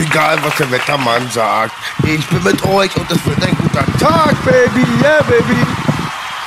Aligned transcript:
egal, 0.00 0.38
was 0.42 0.54
der 0.56 0.70
Wettermann 0.70 1.28
sagt. 1.30 1.72
Ich 2.04 2.26
bin 2.28 2.42
mit 2.42 2.62
euch 2.64 2.94
und 2.96 3.10
es 3.10 3.24
wird 3.26 3.42
ein 3.42 3.56
guter 3.56 3.84
Tag, 3.98 4.34
Baby. 4.44 4.86
Yeah, 5.02 5.22
Baby. 5.28 5.56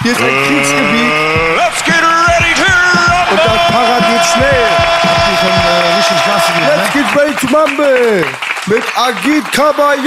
Hier 0.03 0.11
ist 0.13 0.21
ein 0.21 0.45
Kriegsgebiet. 0.47 1.11
Let's 1.57 1.83
get 1.83 1.95
ready 2.01 2.53
to 2.55 2.63
Und 2.63 3.39
rumble! 3.39 3.45
das 3.45 3.71
paradiert 3.71 4.25
schnell. 4.33 4.67
schon 5.41 5.49
äh, 5.49 5.97
richtig 5.97 6.19
Gas 6.25 6.43
gegeben, 6.47 6.67
Let's 6.75 6.93
get 6.93 7.07
ready 7.15 7.35
to 7.35 7.47
mumble. 7.51 8.25
Mit 8.67 8.83
Agit 8.95 9.51
Kabaye. 9.51 9.99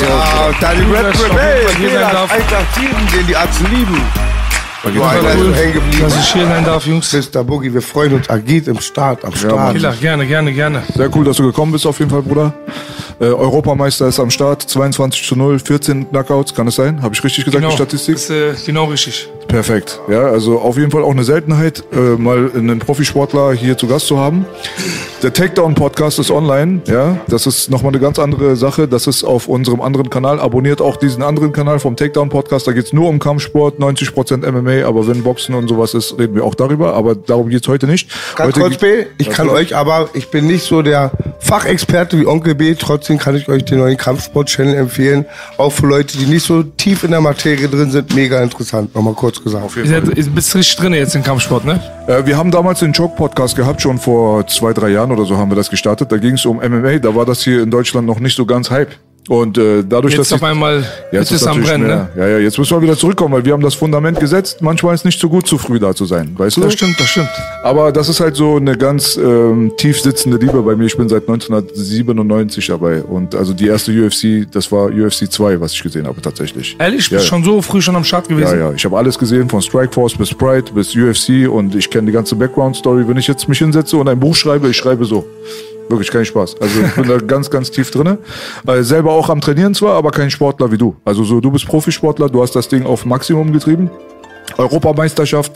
Ja, 0.00 0.46
und 0.46 0.62
deine 0.62 0.84
Cool, 0.86 0.96
Rap 0.96 1.12
dass 1.12 1.20
ich 1.20 1.30
auf 1.30 1.32
jeden 1.32 1.38
Rebell. 1.38 1.66
Fall 1.66 1.74
hier 1.76 1.88
sein 1.90 1.98
Jeder 1.98 2.10
darf. 2.12 2.32
Eintracht 2.32 2.74
7, 2.74 3.06
den 3.12 3.26
die 3.26 3.36
Atzen 3.36 3.66
lieben. 3.70 4.06
Nur 4.84 5.08
einer 5.08 5.28
ist 5.28 5.56
hängen 5.56 5.72
geblieben. 5.74 6.02
Dass 6.02 6.16
ich 6.16 6.32
hier 6.32 6.46
sein 6.46 6.64
darf, 6.64 6.86
Jungs. 6.86 7.12
Mr. 7.12 7.44
Boogie, 7.44 7.72
wir 7.72 7.82
freuen 7.82 8.14
uns. 8.14 8.28
Agit 8.28 8.66
im 8.66 8.80
Start, 8.80 9.24
am 9.24 9.34
Start. 9.34 9.74
Killer, 9.74 9.92
gerne, 9.92 10.26
gerne, 10.26 10.52
gerne. 10.52 10.82
Sehr 10.94 11.14
cool, 11.14 11.24
dass 11.24 11.36
du 11.36 11.44
gekommen 11.44 11.72
bist, 11.72 11.86
auf 11.86 11.98
jeden 12.00 12.10
Fall, 12.10 12.22
Bruder. 12.22 12.52
Äh, 13.20 13.26
Europameister 13.26 14.08
ist 14.08 14.18
am 14.18 14.30
Start, 14.30 14.62
22 14.62 15.24
zu 15.24 15.36
0, 15.36 15.60
14 15.60 16.10
Knockouts, 16.10 16.54
kann 16.54 16.66
es 16.66 16.74
sein? 16.74 17.00
Habe 17.02 17.14
ich 17.14 17.22
richtig 17.22 17.44
gesagt, 17.44 17.64
die 17.64 17.70
Statistik? 17.70 18.16
Ist, 18.16 18.30
äh, 18.30 18.54
genau 18.66 18.86
richtig. 18.86 19.28
Perfekt. 19.48 20.00
Ja, 20.08 20.22
also 20.22 20.58
auf 20.60 20.78
jeden 20.78 20.90
Fall 20.90 21.02
auch 21.02 21.10
eine 21.10 21.24
Seltenheit, 21.24 21.84
äh, 21.92 22.16
mal 22.16 22.50
einen 22.54 22.78
Profisportler 22.78 23.52
hier 23.52 23.76
zu 23.76 23.86
Gast 23.86 24.06
zu 24.06 24.18
haben. 24.18 24.46
Der 25.22 25.32
Takedown-Podcast 25.32 26.18
ist 26.18 26.32
online, 26.32 26.80
ja. 26.86 27.20
Das 27.28 27.46
ist 27.46 27.70
nochmal 27.70 27.92
eine 27.92 28.00
ganz 28.00 28.18
andere 28.18 28.56
Sache. 28.56 28.88
Das 28.88 29.06
ist 29.06 29.22
auf 29.22 29.46
unserem 29.46 29.80
anderen 29.80 30.10
Kanal. 30.10 30.40
Abonniert 30.40 30.80
auch 30.80 30.96
diesen 30.96 31.22
anderen 31.22 31.52
Kanal 31.52 31.78
vom 31.78 31.94
Takedown-Podcast. 31.94 32.66
Da 32.66 32.72
geht's 32.72 32.92
nur 32.92 33.08
um 33.08 33.20
Kampfsport, 33.20 33.78
90% 33.78 34.50
MMA, 34.50 34.84
aber 34.84 35.06
wenn 35.06 35.22
Boxen 35.22 35.54
und 35.54 35.68
sowas 35.68 35.94
ist, 35.94 36.18
reden 36.18 36.34
wir 36.34 36.44
auch 36.44 36.56
darüber. 36.56 36.94
Aber 36.94 37.14
darum 37.14 37.50
geht's 37.50 37.68
heute 37.68 37.86
nicht. 37.86 38.10
Ganz 38.34 38.48
heute 38.48 38.60
kurz, 38.60 38.78
B, 38.78 39.04
ich 39.18 39.30
kann 39.30 39.48
euch 39.48 39.76
aber, 39.76 40.08
ich 40.14 40.28
bin 40.28 40.48
nicht 40.48 40.64
so 40.64 40.82
der 40.82 41.12
Fachexperte 41.38 42.18
wie 42.18 42.26
Onkel 42.26 42.56
B, 42.56 42.74
trotzdem 42.74 43.18
kann 43.18 43.36
ich 43.36 43.48
euch 43.48 43.64
den 43.64 43.78
neuen 43.78 43.96
Kampfsport-Channel 43.96 44.74
empfehlen. 44.74 45.26
Auch 45.56 45.70
für 45.70 45.86
Leute, 45.86 46.18
die 46.18 46.26
nicht 46.26 46.44
so 46.44 46.64
tief 46.64 47.04
in 47.04 47.12
der 47.12 47.20
Materie 47.20 47.68
drin 47.68 47.92
sind, 47.92 48.12
mega 48.14 48.42
interessant, 48.42 48.92
nochmal 48.94 49.14
kurz 49.14 49.31
gesagt. 49.40 49.64
Auf 49.64 49.76
jeden 49.76 49.88
Fall. 49.88 50.04
seid, 50.04 50.18
ihr 50.18 50.30
bist 50.30 50.54
richtig 50.54 50.76
drin 50.76 50.92
jetzt 50.94 51.14
im 51.14 51.22
Kampfsport, 51.22 51.64
ne? 51.64 51.80
Äh, 52.08 52.26
wir 52.26 52.36
haben 52.36 52.50
damals 52.50 52.80
den 52.80 52.92
Choke-Podcast 52.92 53.54
gehabt, 53.54 53.80
schon 53.80 53.98
vor 53.98 54.46
zwei, 54.48 54.72
drei 54.72 54.88
Jahren 54.88 55.12
oder 55.12 55.24
so 55.24 55.36
haben 55.36 55.50
wir 55.50 55.56
das 55.56 55.70
gestartet. 55.70 56.10
Da 56.10 56.18
ging 56.18 56.34
es 56.34 56.44
um 56.44 56.56
MMA, 56.56 56.98
da 56.98 57.14
war 57.14 57.24
das 57.24 57.42
hier 57.42 57.62
in 57.62 57.70
Deutschland 57.70 58.06
noch 58.06 58.18
nicht 58.18 58.36
so 58.36 58.44
ganz 58.44 58.70
Hype. 58.70 58.90
Und 59.28 59.56
äh, 59.56 59.84
dadurch, 59.88 60.14
Jetzt 60.14 60.32
dass 60.32 60.40
auf 60.40 60.42
einmal 60.42 60.84
jetzt 61.12 61.30
ist 61.30 61.42
es 61.42 61.46
am 61.46 61.62
Brennen, 61.62 61.86
mehr. 61.86 62.10
ne? 62.16 62.20
Ja, 62.22 62.28
ja, 62.28 62.38
jetzt 62.38 62.58
müssen 62.58 62.76
wir 62.76 62.82
wieder 62.82 62.96
zurückkommen, 62.96 63.32
weil 63.34 63.44
wir 63.44 63.52
haben 63.52 63.62
das 63.62 63.74
Fundament 63.74 64.18
gesetzt. 64.18 64.60
Manchmal 64.60 64.96
ist 64.96 65.04
nicht 65.04 65.20
so 65.20 65.28
gut, 65.28 65.46
zu 65.46 65.58
früh 65.58 65.78
da 65.78 65.94
zu 65.94 66.06
sein, 66.06 66.34
weißt 66.36 66.56
du? 66.56 66.62
Das 66.62 66.72
stimmt, 66.72 66.98
das 66.98 67.06
stimmt. 67.06 67.28
Aber 67.62 67.92
das 67.92 68.08
ist 68.08 68.18
halt 68.18 68.34
so 68.34 68.56
eine 68.56 68.76
ganz 68.76 69.16
ähm, 69.16 69.72
tief 69.76 70.00
sitzende 70.00 70.38
Liebe 70.38 70.60
bei 70.62 70.74
mir. 70.74 70.86
Ich 70.86 70.96
bin 70.96 71.08
seit 71.08 71.22
1997 71.28 72.66
dabei. 72.66 73.00
Und 73.02 73.36
also 73.36 73.52
die 73.54 73.68
erste 73.68 73.92
UFC, 73.92 74.50
das 74.50 74.70
war 74.72 74.86
UFC 74.86 75.30
2, 75.30 75.60
was 75.60 75.72
ich 75.72 75.82
gesehen 75.84 76.06
habe 76.08 76.20
tatsächlich. 76.20 76.74
Ehrlich, 76.80 77.08
Ja, 77.08 77.18
bist 77.18 77.26
ja. 77.26 77.28
schon 77.30 77.44
so 77.44 77.62
früh 77.62 77.80
schon 77.80 77.94
am 77.94 78.02
Start 78.04 78.28
Ja, 78.28 78.36
gewesen? 78.36 78.58
ja, 78.58 78.72
ich 78.72 78.84
habe 78.84 78.98
alles 78.98 79.16
gesehen, 79.16 79.48
von 79.48 79.62
Strikeforce 79.62 80.16
bis 80.16 80.34
Pride 80.34 80.72
bis 80.74 80.96
UFC 80.96 81.48
und 81.48 81.76
ich 81.76 81.88
kenne 81.88 82.06
die 82.06 82.12
ganze 82.12 82.34
Background-Story. 82.34 83.06
Wenn 83.06 83.16
ich 83.18 83.28
jetzt 83.28 83.48
mich 83.48 83.58
hinsetze 83.58 83.96
und 83.96 84.08
ein 84.08 84.18
Buch 84.18 84.34
schreibe, 84.34 84.68
ich 84.68 84.76
schreibe 84.76 85.04
so. 85.04 85.24
Wirklich 85.88 86.10
kein 86.10 86.24
Spaß. 86.24 86.56
Also 86.60 86.80
ich 86.80 86.94
bin 86.94 87.08
da 87.08 87.18
ganz, 87.18 87.50
ganz 87.50 87.70
tief 87.70 87.90
drinne. 87.90 88.18
Äh, 88.66 88.82
selber 88.82 89.12
auch 89.12 89.28
am 89.28 89.40
Trainieren 89.40 89.74
zwar, 89.74 89.94
aber 89.94 90.10
kein 90.10 90.30
Sportler 90.30 90.70
wie 90.72 90.78
du. 90.78 90.96
Also 91.04 91.24
so, 91.24 91.40
du 91.40 91.50
bist 91.50 91.66
Profisportler, 91.66 92.28
du 92.28 92.42
hast 92.42 92.56
das 92.56 92.68
Ding 92.68 92.86
auf 92.86 93.04
Maximum 93.04 93.52
getrieben. 93.52 93.90
Europameisterschaft, 94.58 95.52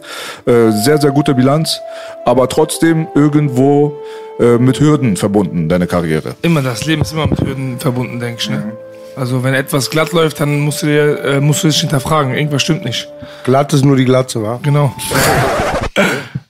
äh, 0.47 0.71
sehr, 0.71 0.99
sehr 0.99 1.11
gute 1.11 1.35
Bilanz, 1.35 1.81
aber 2.25 2.49
trotzdem 2.49 3.07
irgendwo 3.15 3.93
äh, 4.41 4.59
mit 4.59 4.81
Hürden 4.81 5.17
verbunden, 5.17 5.69
deine 5.69 5.87
Karriere. 5.87 6.35
Immer, 6.43 6.63
das 6.63 6.87
Leben 6.87 7.03
ist 7.03 7.13
immer 7.13 7.27
mit 7.27 7.41
Hürden 7.41 7.79
verbunden, 7.79 8.21
denke 8.21 8.41
ich, 8.41 8.51
ne? 8.51 8.73
Also 9.17 9.43
wenn 9.43 9.55
etwas 9.55 9.89
glatt 9.91 10.13
läuft, 10.13 10.41
dann 10.41 10.61
musst 10.61 10.83
du 10.83 10.87
dir, 10.87 11.25
äh, 11.25 11.41
musst 11.41 11.65
du 11.65 11.69
dich 11.69 11.81
hinterfragen. 11.81 12.35
Irgendwas 12.35 12.63
stimmt 12.63 12.85
nicht. 12.85 13.09
Glatt 13.45 13.73
ist 13.73 13.85
nur 13.85 13.97
die 13.97 14.05
Glatze, 14.05 14.43
wa? 14.43 14.61
Genau. 14.63 14.95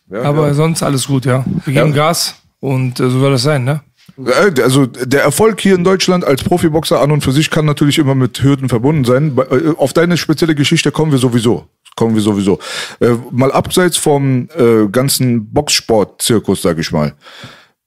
Ja, 0.09 0.23
Aber 0.23 0.47
ja. 0.47 0.55
sonst 0.55 0.85
alles 0.85 1.09
gut, 1.09 1.25
ja. 1.25 1.45
Wir 1.65 1.75
geben 1.75 1.89
Ja. 1.91 1.95
Gas 2.07 2.37
und 2.61 3.01
äh, 3.01 3.11
so 3.11 3.21
soll 3.21 3.33
das 3.33 3.43
sein, 3.43 3.65
ne? 3.65 3.81
Äh, 4.19 4.61
Also 4.63 4.87
der 4.87 5.23
Erfolg 5.23 5.61
hier 5.61 5.75
in 5.75 5.85
Deutschland 5.85 6.25
als 6.25 6.43
Profiboxer 6.43 7.01
an 7.01 7.11
und 7.11 7.23
für 7.23 7.33
sich 7.33 7.51
kann 7.51 7.65
natürlich 7.65 7.99
immer 7.99 8.15
mit 8.15 8.43
Hürden 8.43 8.69
verbunden 8.69 9.05
sein. 9.05 9.37
Äh, 9.51 9.75
Auf 9.77 9.93
deine 9.93 10.17
spezielle 10.17 10.55
Geschichte 10.55 10.91
kommen 10.91 11.13
wir 11.13 11.19
sowieso. 11.19 11.67
Kommen 11.97 12.15
wir 12.15 12.23
sowieso. 12.23 12.59
Äh, 13.01 13.15
mal 13.31 13.53
abseits 13.53 13.97
vom 13.97 14.49
äh, 14.57 14.87
ganzen 14.91 15.51
Boxsport-Zirkus, 15.53 16.63
sag 16.63 16.79
ich 16.79 16.93
mal. 16.93 17.15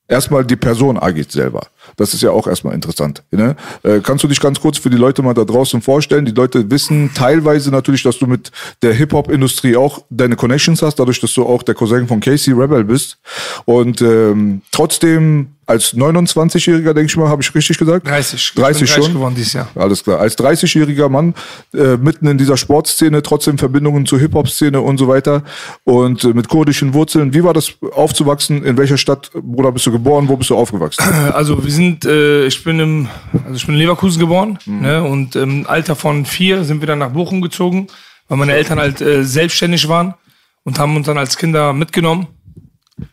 Erstmal 0.09 0.44
die 0.44 0.56
Person 0.56 0.97
Agit 0.97 1.31
selber. 1.31 1.68
Das 1.96 2.16
ist 2.16 2.24
ja 2.24 2.31
auch 2.31 2.47
erstmal 2.47 2.74
interessant. 2.74 3.22
Ne? 3.30 3.56
Äh, 3.84 4.00
kannst 4.00 4.24
du 4.24 4.28
dich 4.28 4.40
ganz 4.40 4.59
kurz 4.59 4.80
für 4.80 4.90
die 4.90 4.97
Leute 4.97 5.22
mal 5.22 5.36
da 5.36 5.46
draußen 5.46 5.84
vorstellen? 5.84 6.25
Die 6.25 6.31
Leute 6.31 6.72
wissen 6.72 7.12
teilweise 7.14 7.70
natürlich, 7.70 8.02
dass 8.02 8.18
du 8.18 8.25
mit 8.25 8.52
der 8.81 8.94
Hip-Hop-Industrie 8.94 9.75
auch 9.75 10.03
deine 10.09 10.36
Connections 10.36 10.81
hast, 10.81 10.96
dadurch, 10.96 11.20
dass 11.20 11.36
du 11.36 11.46
auch 11.46 11.62
der 11.62 11.75
Cousin 11.75 12.08
von 12.08 12.22
Casey 12.22 12.53
Rebel 12.53 12.86
bist. 12.86 13.20
Und 13.66 14.02
ähm, 14.02 14.64
trotzdem 14.72 15.50
als 15.69 15.96
29-Jähriger, 15.96 16.94
denke 16.94 17.06
ich 17.06 17.16
mal, 17.16 17.30
habe 17.30 17.44
ich 17.44 17.53
richtig 17.53 17.78
gesagt? 17.78 18.07
30. 18.07 18.53
30 18.56 18.81
ich 18.81 18.88
bin 18.88 18.88
30 18.88 18.90
schon? 18.90 19.13
geworden 19.13 19.35
dieses 19.35 19.53
Jahr. 19.53 19.68
Alles 19.75 20.03
klar. 20.03 20.19
Als 20.19 20.35
30-jähriger 20.35 21.09
Mann 21.09 21.35
äh, 21.75 21.96
mitten 21.96 22.25
in 22.25 22.40
dieser 22.40 22.57
Sportszene, 22.57 23.22
trotzdem 23.22 23.59
Verbindungen 23.59 24.08
zur 24.08 24.19
Hip-Hop-Szene 24.19 24.81
und 24.81 24.97
so 24.97 25.08
weiter 25.08 25.44
und 25.84 26.24
äh, 26.24 26.29
mit 26.29 26.50
kurdischen 26.50 26.96
Wurzeln. 26.96 27.35
Wie 27.35 27.44
war 27.44 27.53
das 27.53 27.72
aufzuwachsen? 27.94 28.66
In 28.66 28.78
welcher 28.78 28.97
Stadt, 28.97 29.29
Bruder, 29.34 29.72
bist 29.72 29.85
du 29.85 29.91
geboren? 29.91 30.28
Wo 30.28 30.38
bist 30.38 30.50
du 30.50 30.56
aufgewachsen? 30.56 31.03
Also 31.29 31.63
wir 31.63 31.72
sind, 31.72 32.06
äh, 32.06 32.46
ich 32.46 32.63
bin 32.63 32.79
im, 32.79 33.08
also 33.44 33.56
ich 33.56 33.66
bin 33.66 33.75
in 33.75 33.81
Leverkusen 33.81 34.19
geboren, 34.19 34.58
ne? 34.66 35.03
Und 35.03 35.35
im 35.35 35.68
Alter 35.68 35.96
von 35.96 36.25
vier 36.25 36.63
sind 36.63 36.81
wir 36.81 36.88
dann 36.88 37.00
nach 37.00 37.12
Bochum 37.12 37.41
gezogen, 37.41 37.88
weil 38.28 38.38
meine 38.38 38.53
Eltern 38.53 38.79
halt 38.79 39.02
äh, 39.02 39.24
selbstständig 39.24 39.88
waren 39.88 40.16
und 40.63 40.79
haben 40.79 40.96
uns 40.96 41.06
dann 41.06 41.18
als 41.18 41.38
Kinder 41.38 41.74
mitgenommen 41.74 42.28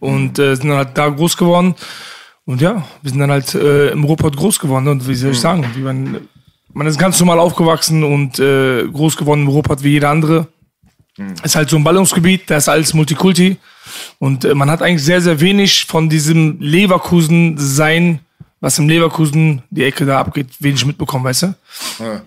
und 0.01 0.39
äh, 0.39 0.55
sind 0.57 0.69
dann 0.69 0.79
halt 0.79 0.97
da 0.97 1.09
groß 1.09 1.37
geworden. 1.37 1.75
Und 2.47 2.61
ja, 2.61 2.85
wir 3.03 3.11
sind 3.11 3.19
dann 3.21 3.31
halt 3.31 3.55
äh, 3.55 3.89
im 3.91 4.05
Ruhrpott 4.05 4.37
groß 4.37 4.59
geworden. 4.61 4.89
Und 4.89 5.07
wie 5.09 5.15
soll 5.15 5.33
ich 5.33 5.41
sagen, 5.41 5.65
wie 5.75 5.81
man, 5.81 6.29
man 6.73 6.87
ist 6.87 6.99
ganz 6.99 7.19
normal 7.19 7.39
aufgewachsen 7.41 8.03
und 8.05 8.39
äh, 8.39 8.87
groß 8.87 9.17
geworden 9.17 9.43
im 9.43 9.49
Ruhrpott 9.49 9.83
wie 9.83 9.91
jeder 9.91 10.11
andere. 10.11 10.47
Ist 11.43 11.57
halt 11.57 11.71
so 11.71 11.77
ein 11.77 11.83
Ballungsgebiet, 11.85 12.43
da 12.51 12.59
ist 12.59 12.69
alles 12.69 12.93
Multikulti. 12.95 13.57
Und 14.19 14.45
äh, 14.45 14.55
man 14.55 14.71
hat 14.71 14.83
eigentlich 14.83 15.03
sehr, 15.03 15.21
sehr 15.23 15.41
wenig 15.41 15.87
von 15.87 16.09
diesem 16.11 16.59
Leverkusen-Sein, 16.61 18.21
was 18.61 18.79
im 18.79 18.89
Leverkusen 18.89 19.63
die 19.71 19.85
Ecke 19.85 20.05
da 20.05 20.21
abgeht, 20.21 20.49
wenig 20.61 20.85
mitbekommen, 20.85 21.25
weißt 21.25 21.43
du? 21.45 21.55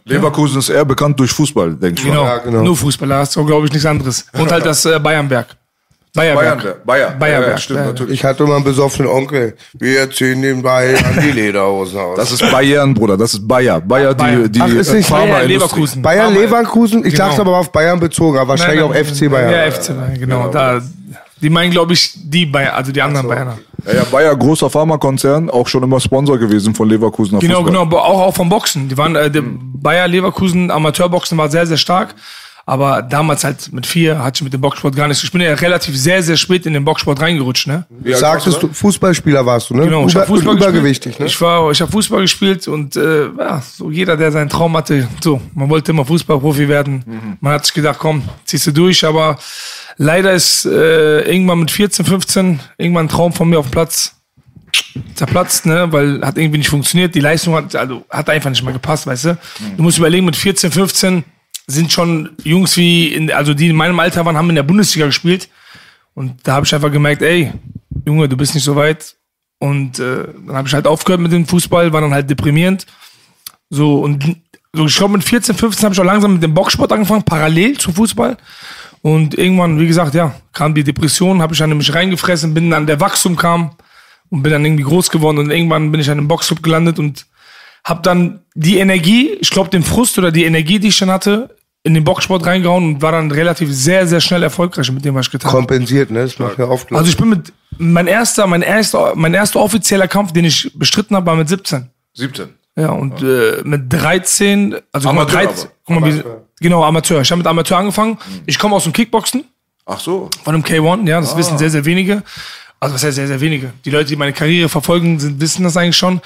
Leverkusen 0.06 0.60
ist 0.60 0.70
eher 0.70 0.86
bekannt 0.86 1.20
durch 1.20 1.32
Fußball, 1.32 1.76
denke 1.76 2.02
ich 2.02 2.08
Genau. 2.08 2.24
mal. 2.24 2.40
genau. 2.40 2.64
Nur 2.64 2.76
Fußballer, 2.76 3.20
hast 3.20 3.36
du, 3.36 3.46
glaube 3.46 3.68
ich, 3.68 3.72
nichts 3.72 3.86
anderes. 3.86 4.26
Und 4.34 4.52
halt 4.52 4.66
das 4.66 4.84
äh, 4.86 5.00
Bayernberg. 5.00 5.56
Bayerberg. 6.20 6.62
Bayern, 6.62 6.78
Bayer. 6.86 7.10
Bayerberg. 7.20 7.52
Ja, 7.52 7.58
stimmt, 7.58 7.86
natürlich. 7.86 8.14
Ich 8.16 8.24
hatte 8.24 8.44
immer 8.44 8.56
einen 8.56 8.64
besoffenen 8.64 9.10
Onkel. 9.12 9.56
Wir 9.74 10.10
ziehen 10.12 10.42
den 10.42 10.62
Ball 10.62 10.96
an 11.04 11.20
die 11.24 11.32
Lederhosen 11.32 12.00
aus. 12.00 12.18
Das 12.18 12.32
ist 12.32 12.50
Bayern, 12.52 12.94
Bruder. 12.94 13.18
Das 13.18 13.34
ist 13.34 13.48
Bayer. 13.48 13.82
Bayer, 13.82 14.14
Bayern. 14.14 14.44
die, 14.44 14.50
die 14.52 14.62
Ach, 14.62 14.68
ist 14.68 14.94
nicht 14.94 15.10
Bayern, 15.10 15.30
Pharmaindustrie. 15.30 15.54
Leverkusen. 15.54 16.02
Bayern 16.02 16.34
Leverkusen? 16.34 17.06
Ich 17.06 17.14
Genau. 17.14 17.28
dachte 17.28 17.42
aber 17.42 17.58
auf 17.58 17.72
Bayern 17.72 18.00
bezogen, 18.00 18.38
aber 18.38 18.50
wahrscheinlich 18.50 18.82
Nein, 18.82 18.90
nein, 18.92 19.04
auch 19.06 19.14
FC 19.16 19.30
Bayern. 19.32 19.52
Ja, 19.52 19.72
FC 19.72 19.88
Bayern, 19.96 20.20
genau. 20.20 20.48
Da, 20.50 20.82
die 21.42 21.50
meinen, 21.50 21.72
glaube 21.72 21.94
ich, 21.94 22.12
die 22.16 22.46
Bayern, 22.46 22.76
also 22.76 22.92
die 22.92 23.02
anderen 23.02 23.28
Bayerner. 23.28 23.58
Ja, 23.86 23.94
ja, 23.94 24.04
Bayer, 24.12 24.36
großer 24.36 24.70
Pharmakonzern, 24.70 25.50
auch 25.50 25.68
schon 25.70 25.82
immer 25.84 26.02
Sponsor 26.02 26.38
gewesen 26.38 26.76
von 26.76 26.90
Leverkusener 26.90 27.40
Genau, 27.40 27.62
Fußball. 27.64 27.86
genau, 27.88 27.98
auch, 27.98 28.20
auch 28.28 28.36
vom 28.36 28.50
Boxen. 28.50 28.90
Die 28.90 28.98
waren, 28.98 29.16
äh, 29.16 29.32
der 29.32 29.44
Bayer 29.46 30.08
Leverkusen 30.10 30.70
Amateurboxen 30.70 31.38
war 31.38 31.50
sehr, 31.50 31.66
sehr 31.66 31.78
stark. 31.78 32.14
Aber 32.70 33.02
damals 33.02 33.44
halt 33.44 33.74
mit 33.74 33.88
vier 33.88 34.24
hatte 34.24 34.38
ich 34.38 34.44
mit 34.44 34.54
dem 34.54 34.62
Boxsport 34.62 34.96
gar 34.96 35.08
nichts. 35.08 35.24
Ich 35.24 35.32
bin 35.32 35.42
ja 35.42 35.56
relativ 35.56 35.98
sehr, 35.98 36.22
sehr 36.22 36.38
spät 36.38 36.68
in 36.68 36.74
den 36.74 36.86
Boxsport 36.86 37.20
reingerutscht, 37.20 37.66
ne? 37.66 37.88
Wie 37.90 38.14
Sagtest 38.14 38.62
du, 38.62 38.68
Fußballspieler 38.72 39.44
warst 39.44 39.72
du, 39.72 39.74
ne? 39.74 39.86
Genau, 39.86 40.06
ich 40.06 40.12
Über, 40.12 40.22
habe 40.22 40.28
Fußball 40.28 40.56
übergewichtig, 40.56 41.18
gespielt. 41.18 41.20
ne? 41.20 41.26
Ich 41.26 41.42
war, 41.42 41.72
ich 41.72 41.82
habe 41.82 41.92
Fußball 41.92 42.22
gespielt 42.22 42.68
und 42.68 42.96
äh, 42.96 43.26
ja, 43.36 43.60
so 43.60 43.90
jeder, 43.90 44.16
der 44.16 44.32
seinen 44.32 44.50
Traum 44.50 44.78
hatte, 44.78 45.08
so, 45.20 45.42
man 45.56 45.68
wollte 45.68 45.94
immer 45.94 46.06
Fußballprofi 46.06 46.70
werden. 46.70 47.04
Mhm. 47.08 47.38
Man 47.42 47.54
hat 47.54 47.66
sich 47.66 47.74
gedacht, 47.74 47.98
komm, 47.98 48.22
ziehst 48.46 48.68
du 48.68 48.72
durch, 48.72 49.04
aber 49.04 49.40
leider 49.98 50.34
ist 50.34 50.66
äh, 50.66 51.22
irgendwann 51.22 51.62
mit 51.62 51.72
14, 51.72 52.06
15 52.06 52.60
irgendwann 52.78 53.08
ein 53.08 53.10
Traum 53.10 53.34
von 53.34 53.50
mir 53.50 53.58
auf 53.58 53.66
dem 53.66 53.72
Platz 53.72 54.14
zerplatzt, 55.16 55.66
ne, 55.66 55.88
weil 55.90 56.22
hat 56.22 56.38
irgendwie 56.38 56.60
nicht 56.60 56.70
funktioniert. 56.70 57.16
Die 57.16 57.20
Leistung 57.20 57.56
hat, 57.56 57.76
also 57.76 58.06
hat 58.12 58.30
einfach 58.30 58.52
nicht 58.52 58.62
mehr 58.62 58.74
gepasst, 58.74 59.08
weißt 59.08 59.26
du. 59.26 59.38
Du 59.76 59.82
musst 59.82 59.98
überlegen, 59.98 60.28
mit 60.28 60.36
14, 60.36 60.72
15 60.72 61.24
sind 61.70 61.92
schon 61.92 62.32
Jungs 62.44 62.76
wie, 62.78 63.14
in, 63.14 63.32
also 63.32 63.54
die 63.54 63.68
in 63.70 63.76
meinem 63.76 64.00
Alter 64.00 64.26
waren, 64.26 64.36
haben 64.36 64.50
in 64.50 64.56
der 64.56 64.64
Bundesliga 64.64 65.06
gespielt. 65.06 65.50
Und 66.16 66.36
da 66.44 66.54
habe 66.54 66.66
ich 66.66 66.74
einfach 66.74 66.92
gemerkt, 66.92 67.22
ey, 67.22 67.54
Junge, 68.06 68.28
du 68.28 68.36
bist 68.36 68.56
nicht 68.56 68.64
so 68.64 68.76
weit. 68.76 69.16
Und 69.60 70.00
äh, 70.00 70.28
dann 70.48 70.56
habe 70.56 70.68
ich 70.68 70.74
halt 70.74 70.88
aufgehört 70.88 71.22
mit 71.22 71.32
dem 71.32 71.46
Fußball, 71.46 71.94
war 71.94 72.02
dann 72.02 72.14
halt 72.14 72.30
deprimierend. 72.30 72.86
So, 73.70 74.00
und 74.00 74.38
so, 74.74 74.86
ich 74.86 74.96
glaube, 74.96 75.14
mit 75.14 75.24
14, 75.24 75.56
15 75.56 75.86
habe 75.86 75.94
ich 75.94 76.00
auch 76.00 76.06
langsam 76.06 76.34
mit 76.34 76.44
dem 76.44 76.54
Boxsport 76.54 76.92
angefangen, 76.92 77.24
parallel 77.24 77.78
zum 77.78 77.94
Fußball. 77.94 78.38
Und 79.02 79.38
irgendwann, 79.38 79.80
wie 79.80 79.88
gesagt, 79.88 80.16
ja, 80.16 80.34
kam 80.54 80.74
die 80.74 80.84
Depression, 80.84 81.42
habe 81.42 81.54
ich 81.54 81.60
dann 81.60 81.72
in 81.72 81.78
mich 81.78 81.94
reingefressen, 81.94 82.54
bin 82.54 82.70
dann, 82.72 82.88
der 82.88 83.00
Wachstum 83.00 83.36
kam 83.36 83.72
und 84.30 84.42
bin 84.44 84.52
dann 84.52 84.66
irgendwie 84.66 84.84
groß 84.84 85.10
geworden 85.10 85.38
und 85.38 85.52
irgendwann 85.52 85.92
bin 85.92 86.02
ich 86.02 86.08
dann 86.08 86.18
im 86.18 86.28
Boxclub 86.28 86.64
gelandet 86.64 87.00
und 87.00 87.26
habe 87.84 88.02
dann 88.02 88.42
die 88.56 88.78
Energie, 88.78 89.38
ich 89.40 89.50
glaube 89.52 89.70
den 89.70 89.84
Frust 89.84 90.18
oder 90.18 90.32
die 90.32 90.44
Energie, 90.44 90.80
die 90.80 90.90
ich 90.90 91.00
dann 91.00 91.12
hatte, 91.12 91.56
in 91.84 91.94
den 91.94 92.04
Boxsport 92.04 92.46
reingehauen 92.46 92.84
und 92.84 93.02
war 93.02 93.12
dann 93.12 93.32
relativ 93.32 93.74
sehr, 93.74 94.06
sehr 94.06 94.20
schnell 94.20 94.44
erfolgreich 94.44 94.92
mit 94.92 95.06
dem, 95.06 95.16
was 95.16 95.28
ich 95.28 95.32
getan 95.32 95.52
habe. 95.52 95.60
Kompensiert, 95.60 96.12
ne? 96.12 96.22
Das 96.22 96.38
macht 96.38 96.60
ja 96.60 96.66
oft. 96.66 96.92
Also 96.92 97.10
ich 97.10 97.18
bin 97.18 97.30
mit, 97.30 97.54
mein 97.78 98.08
erster, 98.08 98.48
mein 98.48 98.62
erster, 98.62 99.14
mein 99.16 99.34
erster 99.34 99.60
offizieller 99.60 100.08
Kampf, 100.08 100.34
den 100.34 100.46
ich 100.46 100.72
bestritten 100.76 101.16
habe, 101.16 101.26
war 101.26 101.36
mit 101.36 101.48
17. 101.48 101.90
17. 102.14 102.50
Ja, 102.76 102.92
und 102.92 103.22
äh, 103.22 103.62
mit 103.64 103.92
13, 103.92 104.76
also 104.92 105.10
guck 105.10 105.16
mal, 105.16 105.22
Amateur 105.24 105.44
13, 105.44 105.66
aber. 105.66 105.74
guck 105.86 106.00
mal, 106.00 106.16
wie, 106.16 106.24
genau, 106.62 106.84
Amateur. 106.84 107.22
Ich 107.22 107.32
habe 107.32 107.40
mit 107.40 107.48
Amateur 107.48 107.78
angefangen. 107.78 108.18
Ich 108.46 108.60
komme 108.60 108.76
aus 108.76 108.84
dem 108.84 108.94
Kickboxen 108.94 109.46
Ach 109.86 110.00
so. 110.00 110.30
von 110.44 110.54
dem 110.54 110.64
K1, 110.64 111.08
ja, 111.08 111.20
das 111.20 111.36
wissen 111.36 111.58
sehr, 111.58 111.70
sehr 111.70 111.86
wenige. 111.86 112.24
Also 112.80 112.96
was 112.96 113.04
heißt 113.04 113.16
sehr, 113.16 113.28
sehr 113.28 113.42
wenige. 113.42 113.74
Die 113.84 113.90
Leute, 113.90 114.10
die 114.10 114.16
meine 114.16 114.32
Karriere 114.34 114.70
verfolgen, 114.70 115.20
sind, 115.20 115.42
wissen 115.42 115.64
das 115.64 115.76
eigentlich 115.76 115.98
schon. 115.98 116.22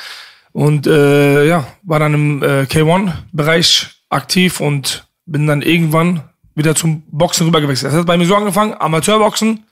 Und 0.51 0.85
äh, 0.85 1.47
ja, 1.47 1.65
war 1.81 1.99
dann 1.99 2.13
im 2.13 2.43
äh, 2.43 2.61
K1-Bereich 2.63 3.87
aktiv 4.09 4.59
und 4.59 5.05
bin 5.25 5.47
dann 5.47 5.61
irgendwann 5.61 6.21
wieder 6.55 6.75
zum 6.75 7.03
Boxen 7.11 7.45
rübergewechselt. 7.47 7.91
Das 7.91 7.99
hat 7.99 8.05
bei 8.05 8.17
mir 8.17 8.25
so 8.25 8.35
angefangen, 8.35 8.75
Amateurboxen, 8.79 9.63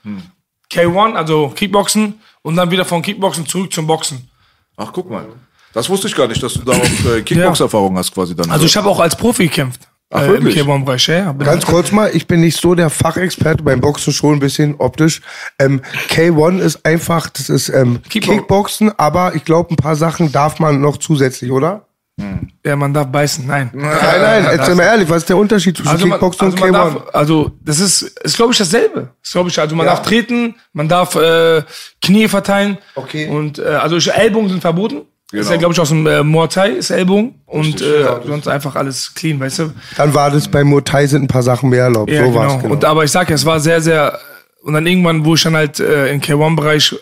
K1, 0.70 1.14
also 1.14 1.48
Kickboxen 1.54 2.14
und 2.42 2.56
dann 2.56 2.70
wieder 2.70 2.84
von 2.84 3.02
Kickboxen 3.02 3.46
zurück 3.46 3.72
zum 3.72 3.86
Boxen. 3.86 4.28
Ach, 4.76 4.90
guck 4.92 5.10
mal. 5.10 5.26
Das 5.74 5.88
wusste 5.88 6.08
ich 6.08 6.14
gar 6.14 6.26
nicht, 6.28 6.42
dass 6.42 6.54
du 6.54 6.60
da 6.60 6.72
auch 6.72 7.14
äh, 7.16 7.22
Kickbox-Erfahrung 7.22 7.96
hast 7.96 8.12
quasi 8.12 8.34
dann. 8.34 8.50
Also 8.50 8.66
ich 8.66 8.76
habe 8.76 8.88
auch 8.88 9.00
als 9.00 9.16
Profi 9.16 9.44
gekämpft. 9.44 9.88
Ach, 10.10 10.22
äh, 10.22 10.28
wirklich? 10.28 10.56
Im 10.58 10.66
K1-Bereich, 10.66 11.06
ja. 11.06 11.14
ja. 11.18 11.32
Ganz 11.32 11.64
kurz 11.64 11.90
mal, 11.92 12.10
ich 12.14 12.26
bin 12.26 12.40
nicht 12.40 12.60
so 12.60 12.74
der 12.74 12.90
Fachexperte 12.90 13.62
beim 13.62 13.80
Boxen, 13.80 14.12
schon 14.12 14.34
ein 14.34 14.40
bisschen 14.40 14.74
optisch. 14.76 15.22
Ähm, 15.58 15.80
K1 16.10 16.58
ist 16.58 16.84
einfach, 16.84 17.30
das 17.30 17.48
ist 17.48 17.70
ähm, 17.70 18.00
Kickbo- 18.10 18.34
Kickboxen, 18.36 18.92
aber 18.98 19.34
ich 19.34 19.44
glaube, 19.44 19.72
ein 19.72 19.76
paar 19.76 19.96
Sachen 19.96 20.30
darf 20.32 20.58
man 20.58 20.82
noch 20.82 20.98
zusätzlich, 20.98 21.50
oder? 21.50 21.86
Ja, 22.64 22.76
man 22.76 22.92
darf 22.94 23.06
beißen, 23.08 23.46
nein. 23.46 23.70
Nein, 23.72 23.96
nein, 24.20 24.44
erzähl 24.44 24.74
mal 24.74 24.84
ehrlich, 24.84 25.08
was 25.08 25.18
ist 25.18 25.28
der 25.28 25.36
Unterschied 25.36 25.76
zwischen 25.76 25.88
Also, 25.90 26.06
man, 26.06 26.18
Kickboxen 26.20 26.44
also, 26.52 26.64
und 26.64 26.70
man 26.70 26.80
K1? 26.80 26.94
darf, 26.94 27.14
also 27.14 27.50
das 27.64 27.80
ist, 27.80 28.02
ist 28.02 28.36
glaube 28.36 28.52
ich 28.52 28.58
dasselbe. 28.58 29.08
Ist 29.22 29.32
glaube 29.32 29.48
ich, 29.48 29.58
also 29.58 29.74
man 29.74 29.86
Ja. 29.86 29.94
darf 29.94 30.02
treten, 30.06 30.54
man 30.72 30.88
darf 30.88 31.14
äh, 31.16 31.62
Knie 32.02 32.28
verteilen. 32.28 32.78
Okay. 32.94 33.28
Und 33.28 33.58
äh, 33.58 33.62
also 33.64 33.96
Ellbogen 34.10 34.50
sind 34.50 34.60
verboten. 34.60 35.02
Das 35.32 35.40
ist 35.40 35.46
Genau. 35.46 35.50
ja 35.52 35.56
glaube 35.58 35.72
ich 35.72 35.80
aus 35.80 35.88
dem 35.88 36.06
äh, 36.06 36.22
Muay 36.22 36.46
Thai 36.48 36.68
ist 36.72 36.90
Ellbogen 36.90 37.40
und 37.46 37.80
äh, 37.80 38.04
sonst 38.26 38.46
einfach 38.46 38.76
alles 38.76 39.14
clean, 39.14 39.40
weißt 39.40 39.58
du? 39.60 39.72
Dann 39.96 40.12
war 40.14 40.30
das 40.30 40.46
bei 40.48 40.62
Muay 40.62 40.82
Thai 40.82 41.06
sind 41.06 41.24
ein 41.24 41.28
paar 41.28 41.42
Sachen 41.42 41.70
mehr 41.70 41.84
erlaubt. 41.84 42.10
Ja, 42.12 42.26
so 42.26 42.34
war's, 42.34 42.52
genau. 42.52 42.62
genau. 42.62 42.74
Und 42.74 42.84
aber 42.84 43.04
ich 43.04 43.10
sag 43.10 43.30
ja, 43.30 43.34
es 43.34 43.46
war 43.46 43.58
sehr, 43.58 43.80
sehr 43.80 44.18
und 44.62 44.74
dann 44.74 44.86
irgendwann, 44.86 45.24
wo 45.24 45.34
ich 45.34 45.42
dann 45.42 45.56
halt 45.56 45.80
äh, 45.80 46.12
im 46.12 46.20
K1-Bereich 46.20 46.94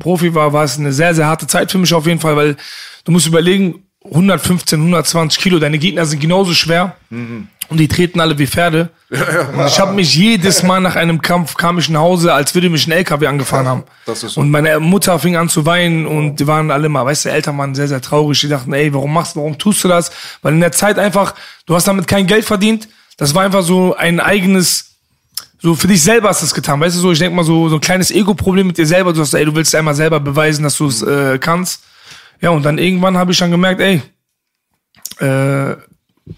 Profi 0.00 0.34
war, 0.34 0.52
war 0.52 0.64
es 0.64 0.78
eine 0.78 0.92
sehr, 0.92 1.14
sehr 1.14 1.26
harte 1.26 1.46
Zeit 1.46 1.70
für 1.70 1.78
mich 1.78 1.92
auf 1.94 2.06
jeden 2.06 2.18
Fall, 2.18 2.34
weil 2.34 2.56
du 3.04 3.12
musst 3.12 3.26
überlegen, 3.26 3.86
115, 4.04 4.78
120 4.80 5.40
Kilo, 5.42 5.58
deine 5.58 5.78
Gegner 5.78 6.04
sind 6.06 6.20
genauso 6.20 6.52
schwer 6.54 6.96
Mhm. 7.10 7.48
und 7.68 7.78
die 7.78 7.88
treten 7.88 8.20
alle 8.20 8.36
wie 8.38 8.46
Pferde. 8.46 8.90
Und 9.10 9.66
ich 9.66 9.78
habe 9.78 9.92
mich 9.92 10.14
jedes 10.16 10.62
Mal 10.62 10.80
nach 10.80 10.96
einem 10.96 11.20
Kampf, 11.20 11.54
kam 11.56 11.78
ich 11.78 11.88
nach 11.88 12.00
Hause, 12.00 12.32
als 12.32 12.54
würde 12.54 12.70
mich 12.70 12.86
ein 12.86 12.92
LKW 12.92 13.26
angefahren 13.26 13.66
haben. 13.66 13.82
so. 14.14 14.40
Und 14.40 14.50
meine 14.50 14.80
Mutter 14.80 15.18
fing 15.18 15.36
an 15.36 15.48
zu 15.48 15.66
weinen 15.66 16.06
und 16.06 16.36
die 16.40 16.46
waren 16.46 16.70
alle 16.70 16.88
mal, 16.88 17.04
weißt 17.04 17.26
du, 17.26 17.28
Eltern 17.30 17.56
waren 17.58 17.74
sehr, 17.74 17.88
sehr 17.88 18.00
traurig. 18.00 18.40
Die 18.40 18.48
dachten, 18.48 18.72
ey, 18.72 18.92
warum 18.94 19.12
machst 19.12 19.36
du, 19.36 19.40
warum 19.40 19.58
tust 19.58 19.84
du 19.84 19.88
das? 19.88 20.10
Weil 20.40 20.54
in 20.54 20.60
der 20.60 20.72
Zeit 20.72 20.98
einfach, 20.98 21.34
du 21.66 21.74
hast 21.74 21.86
damit 21.86 22.06
kein 22.06 22.26
Geld 22.26 22.44
verdient. 22.44 22.88
Das 23.18 23.34
war 23.34 23.44
einfach 23.44 23.62
so 23.62 23.94
ein 23.94 24.18
eigenes, 24.18 24.96
so 25.60 25.74
für 25.74 25.86
dich 25.86 26.02
selber 26.02 26.30
hast 26.30 26.40
du 26.40 26.46
es 26.46 26.54
getan. 26.54 26.80
Weißt 26.80 26.96
du, 26.96 27.00
so, 27.00 27.12
ich 27.12 27.18
denk 27.18 27.34
mal, 27.34 27.44
so, 27.44 27.68
so 27.68 27.76
ein 27.76 27.80
kleines 27.80 28.10
Ego-Problem 28.10 28.66
mit 28.68 28.78
dir 28.78 28.86
selber. 28.86 29.12
Du 29.12 29.20
hast, 29.20 29.34
ey, 29.34 29.44
du 29.44 29.54
willst 29.54 29.74
einmal 29.74 29.94
selber 29.94 30.18
beweisen, 30.18 30.62
dass 30.64 30.76
du 30.78 30.86
es 30.88 31.02
äh, 31.02 31.38
kannst. 31.38 31.82
Ja, 32.42 32.50
und 32.50 32.64
dann 32.64 32.76
irgendwann 32.78 33.16
habe 33.16 33.32
ich 33.32 33.38
dann 33.38 33.52
gemerkt, 33.52 33.80
ey, 33.80 34.02
äh, 35.20 35.76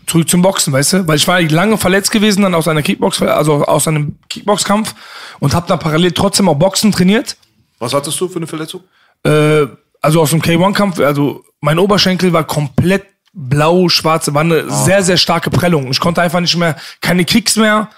zurück 0.06 0.28
zum 0.28 0.42
Boxen, 0.42 0.72
weißt 0.72 0.92
du? 0.92 1.08
Weil 1.08 1.16
ich 1.16 1.26
war 1.26 1.40
lange 1.40 1.78
verletzt 1.78 2.10
gewesen, 2.10 2.42
dann 2.42 2.54
aus 2.54 2.68
einer 2.68 2.82
Kickbox, 2.82 3.22
also 3.22 3.64
aus 3.64 3.88
einem 3.88 4.18
Kickboxkampf 4.28 4.94
und 5.40 5.54
habe 5.54 5.66
dann 5.66 5.78
parallel 5.78 6.12
trotzdem 6.12 6.48
auch 6.48 6.54
Boxen 6.54 6.92
trainiert. 6.92 7.36
Was 7.78 7.94
hattest 7.94 8.20
du 8.20 8.28
für 8.28 8.36
eine 8.36 8.46
Verletzung? 8.46 8.82
Äh, 9.24 9.66
also 10.00 10.20
aus 10.20 10.30
dem 10.30 10.42
K1-Kampf, 10.42 11.00
also 11.00 11.42
mein 11.60 11.78
Oberschenkel 11.78 12.32
war 12.32 12.44
komplett 12.44 13.06
blau, 13.32 13.88
schwarz, 13.88 14.32
war 14.32 14.42
eine 14.42 14.70
sehr, 14.70 15.02
sehr 15.02 15.16
starke 15.16 15.50
Prellung. 15.50 15.90
Ich 15.90 16.00
konnte 16.00 16.22
einfach 16.22 16.40
nicht 16.40 16.56
mehr, 16.56 16.76
keine 17.00 17.24
Kicks 17.24 17.56
mehr. 17.56 17.88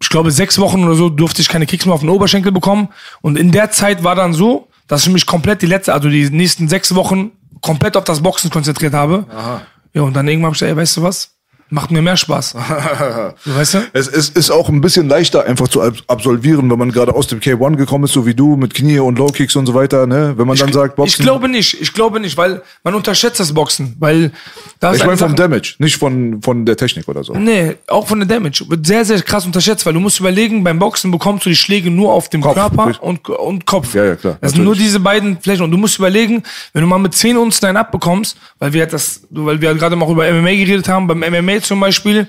Ich 0.00 0.10
glaube, 0.10 0.30
sechs 0.30 0.58
Wochen 0.58 0.84
oder 0.84 0.94
so 0.94 1.08
durfte 1.08 1.42
ich 1.42 1.48
keine 1.48 1.66
Kicks 1.66 1.86
mehr 1.86 1.94
auf 1.94 2.00
den 2.00 2.08
Oberschenkel 2.08 2.52
bekommen. 2.52 2.88
Und 3.20 3.38
in 3.38 3.52
der 3.52 3.70
Zeit 3.70 4.04
war 4.04 4.14
dann 4.14 4.32
so, 4.32 4.67
dass 4.88 5.06
ich 5.06 5.12
mich 5.12 5.26
komplett 5.26 5.62
die 5.62 5.66
letzte, 5.66 5.92
also 5.92 6.08
die 6.08 6.28
nächsten 6.30 6.68
sechs 6.68 6.94
Wochen 6.94 7.30
komplett 7.60 7.96
auf 7.96 8.04
das 8.04 8.22
Boxen 8.22 8.50
konzentriert 8.50 8.94
habe. 8.94 9.26
Ja, 9.94 10.02
und 10.02 10.14
dann 10.14 10.26
irgendwann 10.26 10.46
habe 10.46 10.54
ich 10.54 10.60
gesagt, 10.60 10.70
ey, 10.70 10.76
weißt 10.76 10.96
du 10.96 11.02
was? 11.02 11.37
Macht 11.70 11.90
mir 11.90 12.00
mehr 12.02 12.16
Spaß. 12.16 12.54
weißt 13.44 13.74
du? 13.74 13.78
Es, 13.92 14.08
es 14.08 14.30
ist 14.30 14.50
auch 14.50 14.68
ein 14.68 14.80
bisschen 14.80 15.08
leichter 15.08 15.44
einfach 15.44 15.68
zu 15.68 15.82
ab- 15.82 15.94
absolvieren, 16.06 16.70
wenn 16.70 16.78
man 16.78 16.92
gerade 16.92 17.14
aus 17.14 17.26
dem 17.26 17.40
K1 17.40 17.76
gekommen 17.76 18.04
ist, 18.04 18.12
so 18.12 18.26
wie 18.26 18.34
du, 18.34 18.56
mit 18.56 18.74
Knie 18.74 18.98
und 18.98 19.18
Low 19.18 19.26
Kicks 19.28 19.54
und 19.56 19.66
so 19.66 19.74
weiter, 19.74 20.06
ne? 20.06 20.34
Wenn 20.36 20.46
man 20.46 20.56
dann 20.56 20.72
sagt, 20.72 20.96
Boxen. 20.96 21.20
Ich 21.20 21.24
glaube 21.24 21.48
nicht, 21.48 21.80
ich 21.80 21.92
glaube 21.92 22.20
nicht, 22.20 22.36
weil 22.36 22.62
man 22.84 22.94
unterschätzt 22.94 23.40
das 23.40 23.52
Boxen, 23.52 23.96
weil 23.98 24.32
da 24.80 24.92
ich 24.92 25.00
meine 25.00 25.10
eine 25.12 25.18
vom 25.18 25.36
Damage, 25.36 25.74
nicht 25.78 25.96
von, 25.96 26.40
von 26.42 26.64
der 26.64 26.76
Technik 26.76 27.06
oder 27.08 27.22
so. 27.22 27.34
Nee, 27.34 27.76
auch 27.88 28.06
von 28.06 28.18
der 28.20 28.28
Damage. 28.28 28.64
Wird 28.68 28.86
sehr, 28.86 29.04
sehr 29.04 29.20
krass 29.22 29.44
unterschätzt, 29.44 29.84
weil 29.86 29.92
du 29.92 30.00
musst 30.00 30.20
überlegen, 30.20 30.64
beim 30.64 30.78
Boxen 30.78 31.10
bekommst 31.10 31.44
du 31.46 31.50
die 31.50 31.56
Schläge 31.56 31.90
nur 31.90 32.12
auf 32.12 32.28
dem 32.30 32.40
Kopf, 32.40 32.54
Körper 32.54 32.86
richtig. 32.86 33.02
und, 33.02 33.28
und 33.28 33.66
Kopf. 33.66 33.94
Ja, 33.94 34.04
ja, 34.04 34.16
klar, 34.16 34.38
Das 34.40 34.52
sind 34.52 34.64
nur 34.64 34.74
diese 34.74 35.00
beiden 35.00 35.38
Flächen. 35.40 35.64
Und 35.64 35.70
du 35.70 35.76
musst 35.76 35.98
überlegen, 35.98 36.42
wenn 36.72 36.82
du 36.82 36.88
mal 36.88 36.98
mit 36.98 37.14
10 37.14 37.36
Unzen 37.36 37.66
einen 37.66 37.76
abbekommst, 37.76 38.36
weil 38.58 38.72
wir 38.72 38.86
das, 38.86 39.22
weil 39.30 39.60
wir 39.60 39.74
gerade 39.74 39.96
mal 39.96 40.10
über 40.10 40.30
MMA 40.32 40.50
geredet 40.50 40.88
haben, 40.88 41.06
beim 41.06 41.18
MMA 41.20 41.57
zum 41.64 41.80
Beispiel, 41.80 42.28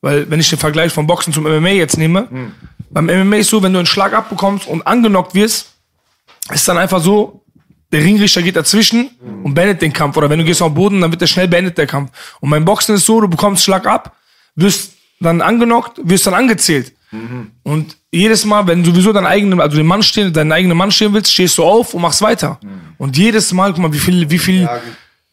weil 0.00 0.28
wenn 0.30 0.40
ich 0.40 0.48
den 0.50 0.58
Vergleich 0.58 0.92
vom 0.92 1.06
Boxen 1.06 1.32
zum 1.32 1.44
MMA 1.44 1.70
jetzt 1.70 1.96
nehme, 1.98 2.28
Hm. 2.30 2.52
beim 2.90 3.06
MMA 3.06 3.36
ist 3.36 3.50
so, 3.50 3.62
wenn 3.62 3.72
du 3.72 3.78
einen 3.78 3.86
Schlag 3.86 4.12
abbekommst 4.12 4.66
und 4.66 4.86
angenockt 4.86 5.34
wirst, 5.34 5.72
ist 6.52 6.68
dann 6.68 6.78
einfach 6.78 7.00
so, 7.00 7.42
der 7.92 8.02
Ringrichter 8.02 8.42
geht 8.42 8.56
dazwischen 8.56 9.10
und 9.44 9.54
beendet 9.54 9.80
den 9.80 9.92
Kampf. 9.92 10.16
Oder 10.16 10.28
wenn 10.28 10.38
du 10.38 10.44
gehst 10.44 10.60
auf 10.60 10.68
den 10.70 10.74
Boden, 10.74 11.00
dann 11.00 11.10
wird 11.10 11.20
der 11.20 11.26
schnell 11.26 11.48
beendet, 11.48 11.78
der 11.78 11.86
Kampf. 11.86 12.10
Und 12.40 12.50
beim 12.50 12.64
Boxen 12.64 12.94
ist 12.96 13.06
so, 13.06 13.20
du 13.20 13.28
bekommst 13.28 13.64
Schlag 13.64 13.86
ab, 13.86 14.16
wirst 14.56 14.92
dann 15.20 15.40
angenockt, 15.40 15.98
wirst 16.02 16.26
dann 16.26 16.34
angezählt. 16.34 16.92
Und 17.62 17.96
jedes 18.10 18.44
Mal, 18.44 18.66
wenn 18.66 18.82
du 18.82 18.90
sowieso 18.90 19.12
deinen 19.12 19.26
eigenen, 19.26 19.60
also 19.60 19.76
den 19.76 19.86
Mann 19.86 20.02
stehen, 20.02 20.32
deinen 20.32 20.52
eigenen 20.52 20.76
Mann 20.76 20.90
stehen 20.90 21.12
willst, 21.14 21.32
stehst 21.32 21.56
du 21.58 21.64
auf 21.64 21.94
und 21.94 22.02
machst 22.02 22.20
weiter. 22.20 22.58
Und 22.98 23.16
jedes 23.16 23.52
Mal, 23.52 23.72
guck 23.72 23.82
mal, 23.82 23.92
wie 23.92 23.98
viel, 23.98 24.28
wie 24.28 24.38
viel, 24.38 24.68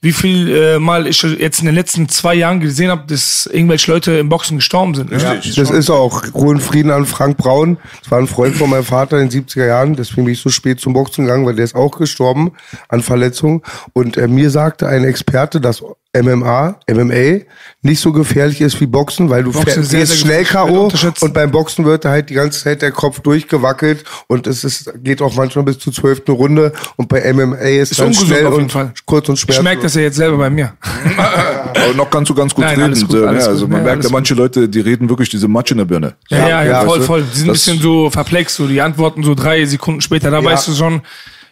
wie 0.03 0.11
viel 0.11 0.53
äh, 0.53 0.79
Mal 0.79 1.07
ich 1.07 1.21
jetzt 1.23 1.61
in 1.61 1.65
den 1.65 1.75
letzten 1.75 2.09
zwei 2.09 2.35
Jahren 2.35 2.59
gesehen 2.59 2.91
habe, 2.91 3.05
dass 3.07 3.49
irgendwelche 3.51 3.89
Leute 3.89 4.11
im 4.11 4.27
Boxen 4.27 4.57
gestorben 4.57 4.95
sind. 4.95 5.09
ne? 5.11 5.31
Richtig. 5.31 5.55
Das 5.55 5.71
ist 5.71 5.89
auch 5.89 6.25
Ruhe 6.33 6.49
und 6.49 6.59
Frieden 6.59 6.91
an 6.91 7.05
Frank 7.05 7.37
Braun. 7.37 7.77
Das 8.01 8.11
war 8.11 8.19
ein 8.19 8.27
Freund 8.27 8.53
von 8.53 8.69
meinem 8.69 8.83
Vater 8.83 9.17
in 9.21 9.29
den 9.29 9.45
70er 9.45 9.65
Jahren. 9.65 9.95
Deswegen 9.95 10.25
bin 10.25 10.33
ich 10.33 10.41
so 10.41 10.49
spät 10.49 10.81
zum 10.81 10.91
Boxen 10.91 11.23
gegangen, 11.23 11.45
weil 11.45 11.55
der 11.55 11.63
ist 11.63 11.75
auch 11.75 11.97
gestorben 11.97 12.51
an 12.89 13.01
Verletzungen. 13.01 13.61
Und 13.93 14.17
äh, 14.17 14.27
mir 14.27 14.49
sagte 14.49 14.87
ein 14.87 15.05
Experte, 15.05 15.61
dass 15.61 15.81
MMA, 16.15 16.75
MMA 16.89 17.39
nicht 17.81 17.99
so 17.99 18.11
gefährlich 18.11 18.61
ist 18.61 18.79
wie 18.79 18.85
Boxen, 18.85 19.29
weil 19.29 19.43
du 19.43 19.51
Boxen 19.51 19.83
sehr, 19.83 20.01
gehst 20.01 20.11
sehr 20.13 20.21
schnell 20.21 20.43
K.O. 20.45 20.89
und 21.21 21.33
beim 21.33 21.49
Boxen 21.51 21.85
wird 21.85 22.05
halt 22.05 22.29
die 22.29 22.35
ganze 22.35 22.63
Zeit 22.63 22.81
der 22.83 22.91
Kopf 22.91 23.19
durchgewackelt 23.21 24.03
und 24.27 24.45
es 24.47 24.63
ist, 24.63 24.91
geht 25.03 25.21
auch 25.21 25.33
manchmal 25.35 25.65
bis 25.65 25.79
zur 25.79 25.91
zwölften 25.91 26.31
Runde 26.31 26.71
und 26.97 27.09
bei 27.09 27.33
MMA 27.33 27.55
ist, 27.55 27.91
Ist 27.91 27.99
dann 27.99 28.13
schnell 28.13 28.45
auf 28.45 28.53
jeden 28.53 28.63
und 28.65 28.71
Fall. 28.71 28.93
kurz 29.05 29.27
und 29.27 29.35
Ich 29.35 29.41
schmerzlos. 29.41 29.63
merke 29.63 29.81
das 29.81 29.95
ja 29.95 30.01
jetzt 30.01 30.15
selber 30.17 30.37
bei 30.37 30.49
mir. 30.49 30.73
Aber 31.17 31.93
noch 31.95 32.09
kannst 32.09 32.29
du 32.29 32.35
ganz 32.35 32.53
gut 32.53 32.63
Nein, 32.65 32.79
reden. 32.79 33.07
gut, 33.07 33.13
ja, 33.19 33.31
gut. 33.33 33.41
also 33.41 33.67
man 33.67 33.79
Ja, 33.79 33.83
merkt 33.85 34.03
ja, 34.03 34.09
manche 34.11 34.33
Leute, 34.35 34.69
die 34.69 34.79
reden 34.79 35.09
wirklich 35.09 35.29
diese 35.29 35.47
Matsch 35.47 35.71
in 35.71 35.79
der 35.79 35.85
Birne. 35.85 36.13
Ja, 36.29 36.37
ja, 36.37 36.47
ja, 36.47 36.63
Ja, 36.63 36.81
voll, 36.85 37.01
voll. 37.01 37.23
Die 37.23 37.37
sind 37.39 37.49
ein 37.49 37.53
bisschen 37.53 37.79
so 37.79 38.09
verplext, 38.09 38.55
so 38.55 38.67
die 38.67 38.81
antworten 38.81 39.23
so 39.23 39.35
drei 39.35 39.65
Sekunden 39.65 40.01
später. 40.01 40.29
Da 40.31 40.43
weißt 40.43 40.67
du 40.67 40.73
schon, 40.73 41.01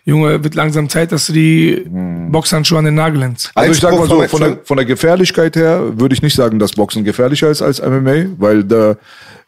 Junge, 0.03 0.43
wird 0.43 0.55
langsam 0.55 0.89
Zeit, 0.89 1.11
dass 1.11 1.27
du 1.27 1.33
die 1.33 1.85
Boxhandschuhe 1.87 2.79
an 2.79 2.85
den 2.85 2.95
Nagel 2.95 3.23
hängst. 3.23 3.51
Also 3.53 3.71
ich 3.71 3.79
sag 3.79 3.93
mal 3.93 4.07
so, 4.07 4.21
von 4.23 4.39
der, 4.41 4.59
von 4.63 4.77
der 4.77 4.85
Gefährlichkeit 4.85 5.55
her 5.55 5.99
würde 5.99 6.15
ich 6.15 6.23
nicht 6.23 6.35
sagen, 6.35 6.57
dass 6.57 6.71
Boxen 6.71 7.03
gefährlicher 7.03 7.49
ist 7.49 7.61
als 7.61 7.81
MMA, 7.81 8.25
weil 8.37 8.63
da 8.63 8.95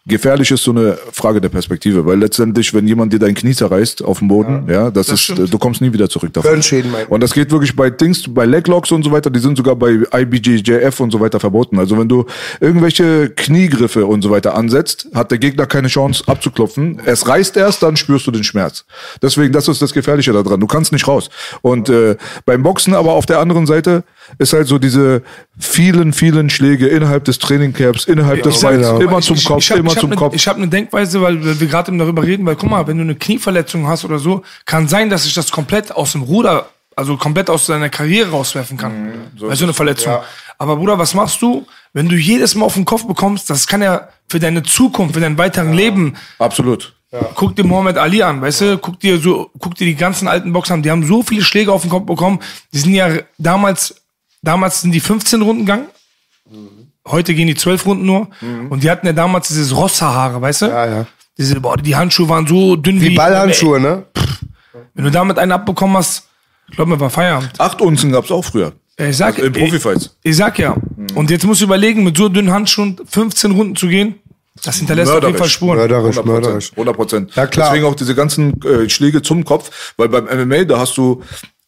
gefährlich 0.05 0.51
ist 0.51 0.63
so 0.63 0.71
eine 0.71 0.97
Frage 1.13 1.39
der 1.39 1.49
Perspektive, 1.49 2.05
weil 2.05 2.19
letztendlich, 2.19 2.73
wenn 2.73 2.85
jemand 2.87 3.13
dir 3.13 3.19
dein 3.19 3.33
Knie 3.33 3.53
zerreißt 3.53 4.03
auf 4.03 4.19
dem 4.19 4.27
Boden, 4.27 4.65
ja, 4.69 4.91
das, 4.91 5.07
ist, 5.09 5.21
stimmt. 5.21 5.53
du 5.53 5.57
kommst 5.57 5.79
nie 5.79 5.93
wieder 5.93 6.09
zurück 6.09 6.33
davon. 6.33 6.51
Hirnschäden, 6.51 6.91
mein- 6.91 7.07
Und 7.07 7.21
das 7.23 7.33
geht 7.33 7.49
wirklich 7.51 7.73
bei 7.75 7.89
Dings, 7.89 8.23
bei 8.27 8.45
Leglocks 8.45 8.91
und 8.91 9.03
so 9.03 9.11
weiter, 9.11 9.29
die 9.29 9.39
sind 9.39 9.55
sogar 9.55 9.75
bei 9.77 9.99
IBJJF 10.13 10.99
und 10.99 11.11
so 11.11 11.19
weiter 11.21 11.39
verboten. 11.39 11.79
Also 11.79 11.97
wenn 11.97 12.09
du 12.09 12.25
irgendwelche 12.59 13.29
Kniegriffe 13.29 14.05
und 14.05 14.21
so 14.21 14.29
weiter 14.29 14.55
ansetzt, 14.55 15.07
hat 15.13 15.31
der 15.31 15.37
Gegner 15.37 15.65
keine 15.67 15.87
Chance 15.87 16.23
abzuklopfen. 16.27 17.01
Es 17.05 17.25
reißt 17.27 17.55
erst, 17.55 17.81
dann 17.81 17.95
spürst 17.95 18.27
du 18.27 18.31
den 18.31 18.43
Schmerz. 18.43 18.85
Deswegen, 19.21 19.53
das 19.53 19.69
ist 19.69 19.81
das 19.81 19.93
Gefährliche 19.93 20.33
daran. 20.33 20.59
Du 20.59 20.67
kannst 20.67 20.91
nicht 20.91 21.07
raus. 21.07 21.29
Und 21.61 21.87
äh, 21.89 22.17
beim 22.45 22.61
Boxen 22.61 22.93
aber 22.93 23.13
auf 23.13 23.25
der 23.25 23.39
anderen 23.39 23.65
Seite 23.65 24.03
ist 24.37 24.53
halt 24.53 24.67
so 24.67 24.77
diese 24.77 25.21
vielen, 25.59 26.13
vielen 26.13 26.49
Schläge 26.49 26.87
innerhalb 26.87 27.23
des 27.25 27.39
Trainingcamps, 27.39 28.05
innerhalb 28.05 28.43
des 28.43 28.55
Ich 28.55 28.61
Fights, 28.61 28.87
guck 28.87 28.97
mal, 28.99 29.03
immer 29.05 29.19
ich- 29.19 29.25
zum 29.25 29.35
ich- 29.37 29.45
Kopf, 29.45 29.59
ich 29.59 29.71
hab- 29.71 29.77
immer 29.79 29.91
ich 29.93 29.99
zum 29.99 30.09
ne, 30.09 30.15
Kopf. 30.15 30.35
Ich 30.35 30.47
habe 30.47 30.57
eine 30.57 30.67
Denkweise, 30.67 31.21
weil 31.21 31.59
wir, 31.59 31.67
gerade 31.67 31.89
eben 31.91 31.99
darüber 31.99 32.23
reden, 32.23 32.45
weil 32.45 32.55
guck 32.55 32.69
mal, 32.69 32.85
wenn 32.87 32.97
du 32.97 33.03
eine 33.03 33.15
Knieverletzung 33.15 33.87
hast 33.87 34.05
oder 34.05 34.19
so, 34.19 34.43
kann 34.65 34.87
sein, 34.87 35.09
dass 35.09 35.23
sich 35.23 35.33
das 35.33 35.51
komplett 35.51 35.91
aus 35.91 36.13
dem 36.13 36.23
Ruder, 36.23 36.67
also 36.95 37.17
komplett 37.17 37.49
aus 37.49 37.65
deiner 37.65 37.89
Karriere 37.89 38.31
rauswerfen 38.31 38.77
kann. 38.77 39.05
Mhm, 39.05 39.47
Bei 39.47 39.55
so 39.55 39.65
eine 39.65 39.73
Verletzung. 39.73 40.13
Aber 40.59 40.75
Bruder, 40.77 40.97
was 40.99 41.13
machst 41.13 41.41
du, 41.41 41.65
wenn 41.93 42.07
du 42.07 42.15
jedes 42.15 42.55
Mal 42.55 42.65
auf 42.65 42.75
den 42.75 42.85
Kopf 42.85 43.05
bekommst? 43.07 43.49
Das 43.49 43.65
kann 43.67 43.81
ja 43.81 44.07
für 44.29 44.39
deine 44.39 44.63
Zukunft, 44.63 45.15
für 45.15 45.19
dein 45.21 45.37
weiteren 45.37 45.73
Leben 45.73 46.15
Absolut. 46.39 46.93
Guck 47.35 47.55
dir 47.55 47.63
Mohammed 47.63 47.97
Ali 47.97 48.23
an, 48.23 48.41
weißt 48.41 48.61
du? 48.61 48.77
Guck 48.79 48.99
dir 48.99 49.19
so, 49.19 49.51
guck 49.59 49.75
dir 49.75 49.85
die 49.85 49.93
ganzen 49.93 50.27
alten 50.27 50.51
Boxer 50.51 50.73
an. 50.73 50.81
Die 50.81 50.89
haben 50.89 51.05
so 51.05 51.21
viele 51.21 51.43
Schläge 51.43 51.71
auf 51.71 51.81
den 51.81 51.91
Kopf 51.91 52.07
bekommen. 52.07 52.39
Die 52.73 52.79
sind 52.79 52.95
ja 52.95 53.07
damals, 53.37 53.93
damals 54.43 54.81
sind 54.81 54.91
die 54.91 54.99
15 54.99 55.41
Runden 55.41 55.65
gegangen. 55.65 55.87
Heute 57.07 57.33
gehen 57.33 57.47
die 57.47 57.55
12 57.55 57.85
Runden 57.85 58.05
nur. 58.05 58.27
Und 58.69 58.83
die 58.83 58.91
hatten 58.91 59.07
ja 59.07 59.13
damals 59.13 59.47
dieses 59.47 59.75
Rosshaare, 59.75 60.41
weißt 60.41 60.61
du? 60.63 60.65
Ja, 60.67 60.85
ja. 60.85 61.05
Diese, 61.37 61.59
boah, 61.59 61.75
die 61.77 61.95
Handschuhe 61.95 62.29
waren 62.29 62.45
so 62.45 62.75
dünn 62.75 63.01
wie, 63.01 63.09
Wie 63.09 63.15
Ballhandschuhe, 63.15 63.79
ne? 63.79 64.05
Wenn 64.93 65.05
du 65.05 65.11
damit 65.11 65.39
einen 65.39 65.51
abbekommen 65.51 65.97
hast, 65.97 66.27
glaub 66.75 66.87
mir, 66.87 66.99
war 66.99 67.09
Feierabend. 67.09 67.59
Acht 67.59 67.81
Unzen 67.81 68.11
gab's 68.11 68.31
auch 68.31 68.45
früher. 68.45 68.73
Ich 68.97 69.17
sag, 69.17 69.35
Also 69.35 69.47
in 69.47 69.53
Profifights. 69.53 70.15
Ich, 70.21 70.31
ich 70.31 70.37
sag 70.37 70.59
ja. 70.59 70.75
Und 71.15 71.31
jetzt 71.31 71.45
musst 71.45 71.61
du 71.61 71.65
überlegen, 71.65 72.03
mit 72.03 72.15
so 72.15 72.29
dünnen 72.29 72.51
Handschuhen 72.51 72.97
15 73.03 73.51
Runden 73.51 73.75
zu 73.75 73.87
gehen, 73.87 74.15
das 74.63 74.77
hinterlässt 74.77 75.11
auf 75.11 75.23
jeden. 75.23 75.35
Fall 75.35 75.49
Spuren. 75.49 75.77
Mörderisch, 75.77 76.17
100 76.17 76.25
mörderisch. 76.25 76.71
100 76.73 76.95
Prozent. 76.95 77.35
Ja, 77.35 77.47
klar. 77.47 77.69
Deswegen 77.71 77.87
auch 77.87 77.95
diese 77.95 78.13
ganzen 78.13 78.61
äh, 78.63 78.87
Schläge 78.87 79.23
zum 79.23 79.43
Kopf, 79.43 79.93
weil 79.97 80.09
beim 80.09 80.25
MMA, 80.25 80.65
da 80.65 80.79
hast 80.79 80.95
du, 80.95 81.23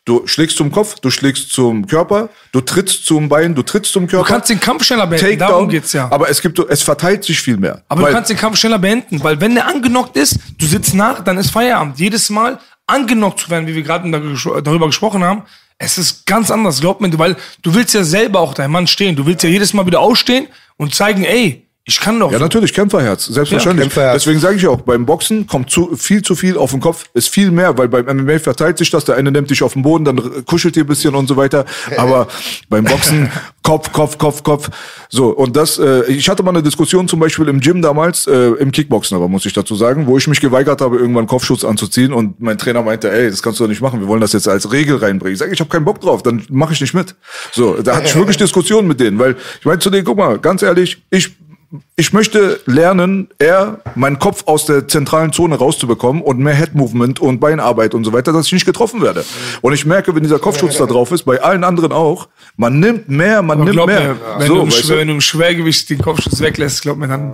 du 0.06 0.26
schlägst 0.28 0.58
zum 0.58 0.72
Kopf, 0.72 0.96
du 1.00 1.10
schlägst 1.10 1.52
zum 1.52 1.88
Körper, 1.88 2.30
du 2.52 2.62
trittst 2.62 3.06
zum 3.06 3.28
Bein, 3.28 3.56
du 3.56 3.64
trittst 3.64 3.92
zum 3.92 4.08
Körper. 4.08 4.26
Du 4.28 4.34
kannst 4.34 4.50
den 4.50 4.60
Kampf 4.60 4.84
schneller 4.84 5.08
beenden, 5.08 5.40
darum 5.40 5.54
Takedown, 5.54 5.70
geht's 5.70 5.94
ja. 5.94 6.08
Aber 6.12 6.30
es 6.30 6.42
gibt, 6.42 6.58
es 6.60 6.84
verteilt 6.84 7.24
sich 7.24 7.40
viel 7.40 7.58
mehr. 7.58 7.84
Aber 7.90 8.08
du 8.08 8.14
kannst 8.14 8.30
den 8.30 8.38
Kampf 8.38 8.58
schneller 8.58 8.80
beenden, 8.80 9.22
weil 9.24 9.42
wenn 9.42 9.56
der 9.56 9.68
angenockt 9.68 10.16
ist, 10.16 10.40
du 10.58 10.66
sitzt 10.66 10.94
nach, 10.94 11.24
dann 11.24 11.38
ist 11.38 11.50
Feierabend. 11.52 12.00
Jedes 12.00 12.30
Mal 12.30 12.60
angenockt 12.88 13.40
zu 13.40 13.50
werden, 13.50 13.68
wie 13.68 13.76
wir 13.76 13.82
gerade 13.84 14.10
dar- 14.12 14.62
darüber 14.62 14.86
gesprochen 14.86 15.24
haben, 15.24 15.44
es 15.78 15.98
ist 15.98 16.26
ganz 16.26 16.50
anders, 16.52 16.80
glaub 16.80 17.02
mir, 17.02 17.18
weil 17.20 17.36
du 17.62 17.74
willst 17.74 17.94
ja 17.94 18.04
selber 18.04 18.40
auch 18.40 18.54
dein 18.54 18.72
Mann 18.72 18.88
stehen. 18.88 19.16
Du 19.16 19.26
willst 19.26 19.44
ja 19.44 19.50
jedes 19.50 19.74
Mal 19.74 19.86
wieder 19.86 20.00
aufstehen 20.00 20.48
und 20.78 20.96
zeigen, 20.96 21.26
ey, 21.26 21.64
ich 21.88 22.00
kann 22.00 22.20
doch. 22.20 22.32
Ja, 22.32 22.39
so. 22.39 22.44
natürlich, 22.44 22.74
Kämpferherz, 22.74 23.27
selbstverständlich. 23.27 23.86
Ja, 23.86 23.89
Kämpferherz. 23.89 24.24
Deswegen 24.24 24.39
sage 24.39 24.56
ich 24.56 24.65
auch, 24.65 24.82
beim 24.82 25.06
Boxen 25.06 25.46
kommt 25.46 25.70
zu, 25.70 25.96
viel 25.96 26.24
zu 26.24 26.34
viel 26.36 26.58
auf 26.58 26.72
den 26.72 26.80
Kopf, 26.80 27.06
ist 27.13 27.30
viel 27.30 27.51
mehr, 27.51 27.77
weil 27.77 27.88
beim 27.88 28.06
MMA 28.06 28.39
verteilt 28.39 28.80
sich 28.80 28.89
das, 28.89 29.06
der 29.06 29.15
eine 29.18 29.32
nimmt 29.32 29.51
dich 29.51 29.62
auf 29.62 29.74
den 29.74 29.84
Boden, 29.84 30.04
dann 30.04 30.46
kuschelt 30.46 30.75
dir 30.75 30.84
ein 30.84 30.88
bisschen 30.88 31.13
und 31.13 31.27
so 31.27 31.38
weiter. 31.38 31.65
Aber 31.96 32.27
beim 32.70 32.86
Boxen 32.86 33.32
Kopf, 33.62 33.92
Kopf, 33.92 34.18
Kopf, 34.18 34.42
Kopf. 34.42 34.70
So, 35.10 35.30
und 35.30 35.56
das, 35.56 35.77
äh, 35.77 36.06
ich 36.06 36.27
hatte 36.27 36.42
mal 36.42 36.51
eine 36.51 36.63
Diskussion 36.63 37.08
zum 37.08 37.20
Beispiel 37.20 37.48
im 37.48 37.60
Gym 37.60 37.84
damals, 37.84 38.25
äh, 38.25 38.48
im 38.60 38.72
Kickboxen 38.72 39.15
aber, 39.15 39.27
muss 39.27 39.46
ich 39.46 39.54
dazu 39.54 39.75
sagen, 39.75 40.08
wo 40.08 40.18
ich 40.18 40.27
mich 40.27 40.42
geweigert 40.42 40.82
habe, 40.82 40.98
irgendwann 40.98 41.27
Kopfschutz 41.27 41.63
anzuziehen 41.63 42.13
und 42.13 42.42
mein 42.42 42.58
Trainer 42.58 42.82
meinte, 42.82 43.12
ey, 43.12 43.30
das 43.30 43.44
kannst 43.44 43.60
du 43.60 43.63
doch 43.63 43.70
nicht 43.70 43.82
machen, 43.82 44.00
wir 44.00 44.08
wollen 44.08 44.22
das 44.22 44.34
jetzt 44.34 44.48
als 44.48 44.72
Regel 44.72 44.98
reinbringen. 44.98 45.34
Ich 45.34 45.39
sage, 45.39 45.54
ich 45.54 45.60
habe 45.60 45.70
keinen 45.70 45.86
Bock 45.86 46.01
drauf, 46.01 46.24
dann 46.24 46.44
mache 46.50 46.74
ich 46.74 46.82
nicht 46.82 46.96
mit. 46.96 47.15
So, 47.51 47.75
da 47.82 47.96
hatte 47.96 48.08
ich 48.08 48.15
wirklich 48.15 48.38
Diskussionen 48.38 48.88
mit 48.88 49.00
denen, 49.00 49.20
weil 49.20 49.36
ich 49.60 49.65
meinte 49.65 49.84
zu 49.84 49.92
denen, 49.92 50.04
guck 50.06 50.18
mal, 50.18 50.39
ganz 50.39 50.63
ehrlich, 50.63 51.04
ich 51.12 51.36
ich 51.96 52.13
möchte 52.13 52.60
lernen, 52.65 53.29
eher 53.39 53.79
meinen 53.96 54.20
Kopf 54.20 54.44
aus 54.48 54.65
der 54.65 54.88
zentralen 54.88 55.32
Zone 55.34 55.55
rauszubekommen 55.55 56.22
und 56.22 56.39
mehr 56.39 56.53
Head-Movement 56.55 57.20
und 57.20 57.39
Beinarbeit 57.39 57.94
und 57.94 58.03
so 58.03 58.13
weiter, 58.13 58.34
dass 58.34 58.48
ich 58.48 58.53
nicht 58.53 58.65
getroffen 58.65 59.01
werde. 59.01 59.24
Und 59.62 59.74
ich 59.74 59.86
merke, 59.86 60.13
wenn 60.15 60.24
dieser 60.24 60.39
Kopfschutz 60.39 60.77
da 60.77 60.86
drauf 60.86 61.12
ist, 61.12 61.24
bei 61.24 61.41
allen 61.41 61.63
anderen 61.63 61.91
auch, 61.91 62.27
man 62.58 62.79
nimmt 62.79 63.10
mehr, 63.10 63.41
man 63.41 63.62
Aber 63.62 63.72
nimmt 63.72 63.86
mehr. 63.88 64.01
mir, 64.01 64.15
wenn, 64.39 64.48
so, 64.48 64.55
du 64.55 64.62
im, 64.62 64.67
weißt 64.72 64.84
Schwer- 64.86 64.98
wenn 64.98 65.08
du 65.08 65.13
im 65.15 65.22
Schwergewicht 65.22 65.89
den 65.89 66.00
Kopfschuss 66.00 66.39
weglässt, 66.41 66.82
glaub 66.82 66.98
mir 66.98 67.08
dann. 67.08 67.34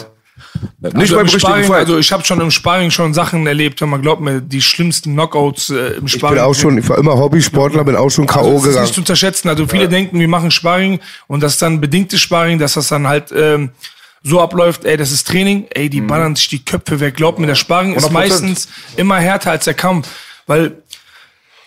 Nicht 0.82 0.96
also 0.96 1.16
beim 1.18 1.28
Sparring, 1.28 1.66
Fight. 1.66 1.78
Also 1.80 1.98
ich 2.00 2.12
habe 2.12 2.26
schon 2.26 2.42
im 2.42 2.50
Sparring 2.52 2.90
schon 2.90 3.14
Sachen 3.14 3.46
erlebt, 3.46 3.80
wenn 3.82 3.90
man 3.90 4.02
glaubt 4.02 4.22
mir, 4.22 4.42
die 4.42 4.62
schlimmsten 4.62 5.14
Knockouts 5.14 5.70
äh, 5.70 5.94
im 5.98 6.06
Ich 6.08 6.14
Sparring. 6.14 6.38
bin 6.38 6.44
auch 6.46 6.54
schon, 6.56 6.78
ich 6.78 6.90
war 6.90 6.98
immer 6.98 7.16
Hobbysportler, 7.18 7.84
bin 7.84 7.96
auch 7.96 8.10
schon 8.10 8.26
K.O. 8.26 8.40
Also 8.40 8.52
das 8.54 8.58
ist 8.62 8.64
gegangen. 8.70 8.82
nicht 8.84 8.94
zu 8.96 9.02
unterschätzen. 9.02 9.50
Also 9.50 9.68
viele 9.68 9.88
denken, 9.88 10.20
wir 10.20 10.28
machen 10.28 10.50
Sparring 10.52 11.00
und 11.28 11.42
das 11.44 11.54
ist 11.54 11.62
dann 11.62 11.80
bedingtes 11.80 12.20
Sparring, 12.22 12.58
dass 12.60 12.74
das 12.74 12.88
dann 12.88 13.08
halt 13.08 13.32
ähm, 13.36 13.70
so 14.24 14.40
abläuft, 14.42 14.86
ey, 14.86 14.98
das 14.98 15.12
ist 15.12 15.28
Training, 15.28 15.66
ey, 15.72 15.86
Mhm. 15.86 15.90
die 15.90 16.02
ballern 16.02 16.36
sich 16.36 16.48
die 16.50 16.64
Köpfe 16.64 17.00
weg. 17.00 17.16
Glaubt 17.16 17.40
mir, 17.40 17.48
der 17.48 17.56
Sparring 17.56 17.96
ist 17.96 18.04
100%. 18.06 18.12
meistens 18.14 18.68
immer 18.98 19.18
härter 19.18 19.52
als 19.52 19.66
der 19.66 19.74
Kampf, 19.74 20.08
weil 20.48 20.74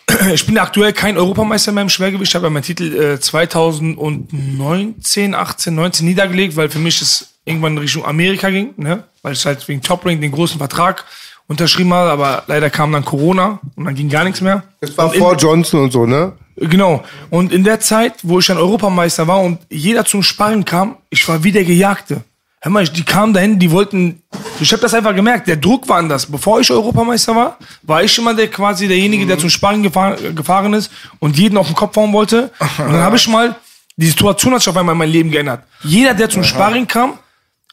ich 0.35 0.47
bin 0.47 0.59
aktuell 0.59 0.93
kein 0.93 1.17
Europameister 1.17 1.73
mehr 1.73 1.83
im 1.83 1.89
Schwergewicht. 1.89 2.31
Ich 2.31 2.35
habe 2.35 2.47
ja 2.47 2.51
meinen 2.51 2.63
Titel 2.63 3.15
äh, 3.15 3.21
2019, 3.21 5.35
18, 5.35 5.75
19 5.75 6.07
niedergelegt, 6.07 6.57
weil 6.57 6.69
für 6.69 6.79
mich 6.79 7.01
es 7.01 7.29
irgendwann 7.45 7.73
in 7.73 7.79
Richtung 7.79 8.05
Amerika 8.05 8.51
ging, 8.51 8.75
ne? 8.77 9.05
weil 9.23 9.33
ich 9.33 9.45
halt 9.47 9.67
wegen 9.69 9.83
Top 9.83 10.05
Rank 10.07 10.21
den 10.21 10.33
großen 10.33 10.59
Vertrag 10.59 11.05
unterschrieben 11.47 11.93
habe, 11.93 12.11
aber 12.11 12.45
leider 12.47 12.71
kam 12.71 12.93
dann 12.93 13.05
Corona 13.05 13.59
und 13.77 13.85
dann 13.85 13.95
ging 13.95 14.09
gar 14.09 14.25
nichts 14.25 14.41
mehr. 14.41 14.63
Das 14.81 14.97
war 14.97 15.07
Und 15.09 15.15
in- 15.15 15.21
vor 15.21 15.37
Johnson 15.37 15.81
und 15.83 15.93
so, 15.93 16.07
ne? 16.07 16.33
Genau. 16.57 17.03
Und 17.31 17.53
in 17.53 17.65
der 17.65 17.81
Zeit, 17.81 18.15
wo 18.23 18.39
ich 18.39 18.47
dann 18.47 18.59
Europameister 18.59 19.27
war 19.27 19.41
und 19.41 19.59
jeder 19.71 20.05
zum 20.05 20.23
Sparring 20.23 20.65
kam, 20.65 20.97
ich 21.11 21.27
war 21.29 21.43
wie 21.43 21.53
der 21.53 21.65
Gejagte. 21.65 22.23
Hör 22.65 22.73
mal, 22.73 22.89
die 22.89 23.05
kamen 23.05 23.35
dahin, 23.35 23.59
die 23.59 23.71
wollten. 23.71 24.23
Ich 24.59 24.73
habe 24.73 24.81
das 24.81 24.95
einfach 24.95 25.15
gemerkt. 25.15 25.47
Der 25.49 25.57
Druck 25.57 25.87
war 25.87 25.99
anders. 25.99 26.25
Bevor 26.25 26.61
ich 26.61 26.71
Europameister 26.71 27.37
war, 27.37 27.59
war 27.83 28.03
ich 28.03 28.17
immer 28.19 28.33
der 28.33 28.49
quasi 28.49 28.89
derjenige, 28.89 29.27
der 29.27 29.39
zum 29.39 29.51
Sparring 29.51 29.83
gefahr, 29.83 30.17
gefahren 30.17 30.73
ist 30.73 30.91
und 31.19 31.39
jeden 31.39 31.59
auf 31.59 31.67
den 31.67 31.77
Kopf 31.77 31.95
hauen 31.97 32.15
wollte. 32.15 32.51
Und 32.79 32.91
dann 32.91 33.03
habe 33.03 33.17
ich 33.17 33.29
mal 33.29 33.55
die 33.97 34.07
Situation 34.07 34.55
hat 34.55 34.63
sich 34.63 34.71
auf 34.71 34.79
einmal 34.79 34.95
in 34.95 34.99
mein 34.99 35.11
Leben 35.11 35.31
geändert. 35.31 35.65
Jeder, 35.83 36.15
der 36.15 36.31
zum 36.31 36.43
Sparring 36.43 36.87
kam, 36.87 37.19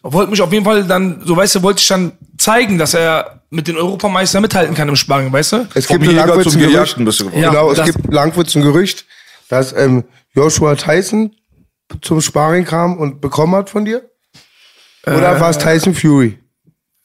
wollte 0.04 0.30
mich 0.30 0.42
auf 0.42 0.52
jeden 0.52 0.66
Fall 0.66 0.84
dann, 0.84 1.22
so 1.24 1.38
weißt 1.38 1.56
du, 1.56 1.64
wollte 1.64 1.80
ich 1.80 1.88
dann 1.88 2.12
zeigen, 2.38 2.78
dass 2.78 2.94
er 2.94 3.44
mit 3.50 3.70
den 3.70 3.78
Europameistern 3.78 4.42
mithalten 4.42 4.76
kann 4.76 4.90
im 4.90 4.98
Sparring, 4.98 5.32
weißt 5.32 5.54
du? 5.54 5.68
Es 5.74 5.88
gibt 5.88 6.06
Langwitz 6.06 6.52
zum 6.52 6.62
ein 6.62 6.70
Gerücht. 6.70 6.98
Ja. 7.34 7.50
genau, 7.50 7.72
es 7.72 7.82
gibt 7.86 8.14
Langwitz 8.14 8.56
ein 8.56 8.62
Gerücht, 8.62 9.06
dass 9.48 9.72
ähm, 9.72 10.04
Joshua 10.36 10.76
Tyson 10.76 11.34
zum 12.02 12.20
Sparring 12.20 12.66
kam 12.66 12.98
und 12.98 13.22
bekommen 13.22 13.56
hat 13.56 13.70
von 13.70 13.86
dir? 13.86 14.11
Oder 15.06 15.40
war 15.40 15.50
es 15.50 15.58
Tyson 15.58 15.94
Fury? 15.94 16.38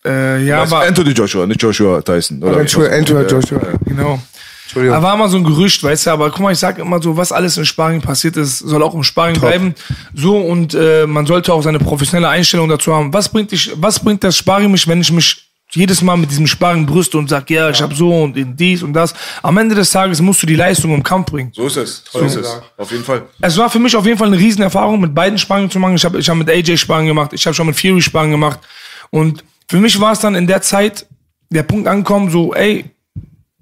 Äh, 0.04 0.44
ja, 0.44 0.62
aber 0.62 0.80
Anthony 0.80 1.10
Joshua, 1.10 1.46
nicht 1.46 1.60
Joshua 1.62 2.00
Tyson. 2.00 2.42
Oder? 2.42 2.60
Entschuldigung, 2.60 2.98
Entschuldigung, 2.98 3.40
Joshua. 3.40 3.60
genau. 3.84 4.20
Entschuldigung. 4.64 4.96
Da 4.96 5.02
war 5.02 5.14
immer 5.14 5.28
so 5.28 5.36
ein 5.36 5.44
Gerücht, 5.44 5.82
weißt 5.82 6.06
du, 6.06 6.10
aber 6.10 6.30
guck 6.30 6.40
mal, 6.40 6.52
ich 6.52 6.58
sag 6.58 6.78
immer 6.78 7.00
so, 7.00 7.16
was 7.16 7.32
alles 7.32 7.56
im 7.56 7.64
Sparring 7.64 8.00
passiert 8.00 8.36
ist, 8.36 8.58
soll 8.58 8.82
auch 8.82 8.94
im 8.94 9.04
Sparring 9.04 9.38
bleiben. 9.40 9.74
So, 10.14 10.38
und 10.38 10.74
äh, 10.74 11.06
man 11.06 11.24
sollte 11.24 11.52
auch 11.52 11.62
seine 11.62 11.78
professionelle 11.78 12.28
Einstellung 12.28 12.68
dazu 12.68 12.92
haben. 12.94 13.12
Was 13.12 13.28
bringt 13.28 13.52
dich, 13.52 13.72
was 13.76 14.00
bringt 14.00 14.24
das 14.24 14.36
Sparring 14.36 14.70
mich, 14.70 14.86
wenn 14.88 15.00
ich 15.00 15.12
mich 15.12 15.45
jedes 15.70 16.00
Mal 16.02 16.16
mit 16.16 16.30
diesem 16.30 16.46
Sparring 16.46 16.87
brüste 16.87 17.18
und 17.18 17.28
sag, 17.28 17.50
ja, 17.50 17.68
ich 17.70 17.82
hab 17.82 17.92
so 17.92 18.23
und 18.23 18.37
in 18.37 18.56
dies 18.56 18.82
und 18.82 18.92
das. 18.92 19.14
Am 19.42 19.56
Ende 19.58 19.75
des 19.75 19.90
Tages 19.90 20.20
musst 20.23 20.42
du 20.42 20.46
die 20.46 20.54
Leistung 20.54 20.94
im 20.94 21.02
Kampf 21.02 21.30
bringen. 21.30 21.50
So 21.54 21.66
ist 21.66 21.76
es. 21.76 22.04
So 22.11 22.20
ist 22.20 22.37
es. 22.37 22.61
Auf 22.76 22.90
jeden 22.90 23.04
Fall. 23.04 23.25
Es 23.40 23.56
war 23.56 23.68
für 23.68 23.78
mich 23.78 23.94
auf 23.96 24.06
jeden 24.06 24.18
Fall 24.18 24.28
eine 24.28 24.38
Riesenerfahrung, 24.38 25.00
mit 25.00 25.14
beiden 25.14 25.38
Sparring 25.38 25.70
zu 25.70 25.78
machen. 25.78 25.96
Ich 25.96 26.04
habe 26.04 26.18
ich 26.18 26.28
hab 26.28 26.37
mit 26.37 26.49
AJ 26.49 26.76
Sparring 26.78 27.06
gemacht, 27.06 27.32
ich 27.32 27.44
habe 27.46 27.54
schon 27.54 27.66
mit 27.66 27.78
Fury 27.78 28.00
Sparring 28.00 28.30
gemacht. 28.30 28.61
Und 29.11 29.44
für 29.68 29.78
mich 29.78 30.00
war 30.00 30.12
es 30.12 30.20
dann 30.20 30.35
in 30.35 30.46
der 30.46 30.62
Zeit 30.62 31.06
der 31.50 31.62
Punkt 31.62 31.88
angekommen, 31.88 32.30
so, 32.30 32.54
ey, 32.54 32.85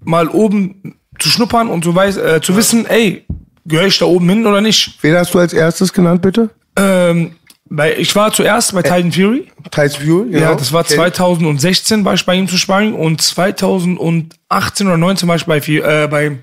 mal 0.03 0.29
oben 0.29 0.97
zu 1.19 1.29
schnuppern 1.29 1.69
und 1.69 1.85
so 1.85 1.95
weiß, 1.95 2.17
äh, 2.17 2.41
zu 2.43 2.57
wissen, 2.57 2.87
ey, 2.87 3.25
gehöre 3.65 3.87
ich 3.87 3.99
da 3.99 4.07
oben 4.07 4.29
hin 4.29 4.47
oder 4.47 4.61
nicht? 4.61 4.99
Wen 5.03 5.17
hast 5.17 5.35
du 5.35 5.39
als 5.39 5.53
erstes 5.53 5.93
genannt, 5.93 6.23
bitte? 6.23 6.51
Ähm, 6.77 7.37
bei, 7.71 7.97
ich 7.97 8.15
war 8.15 8.33
zuerst 8.33 8.75
bei 8.75 8.83
Titan 8.83 9.11
Fury. 9.13 9.49
Tyson 9.71 10.03
Fury, 10.05 10.31
genau. 10.31 10.51
Ja, 10.51 10.55
das 10.55 10.73
war 10.73 10.83
Okay. 10.83 10.95
2016 10.97 12.05
war 12.05 12.15
ich 12.15 12.25
bei 12.27 12.35
ihm 12.35 12.47
zu 12.49 12.57
sparring 12.59 12.95
und 12.95 13.21
2018 13.23 14.87
oder 14.87 14.97
19 14.97 15.29
war 15.29 15.37
ich 15.37 15.47
bei, 15.47 15.59
äh, 15.59 16.07
bei, 16.09 16.39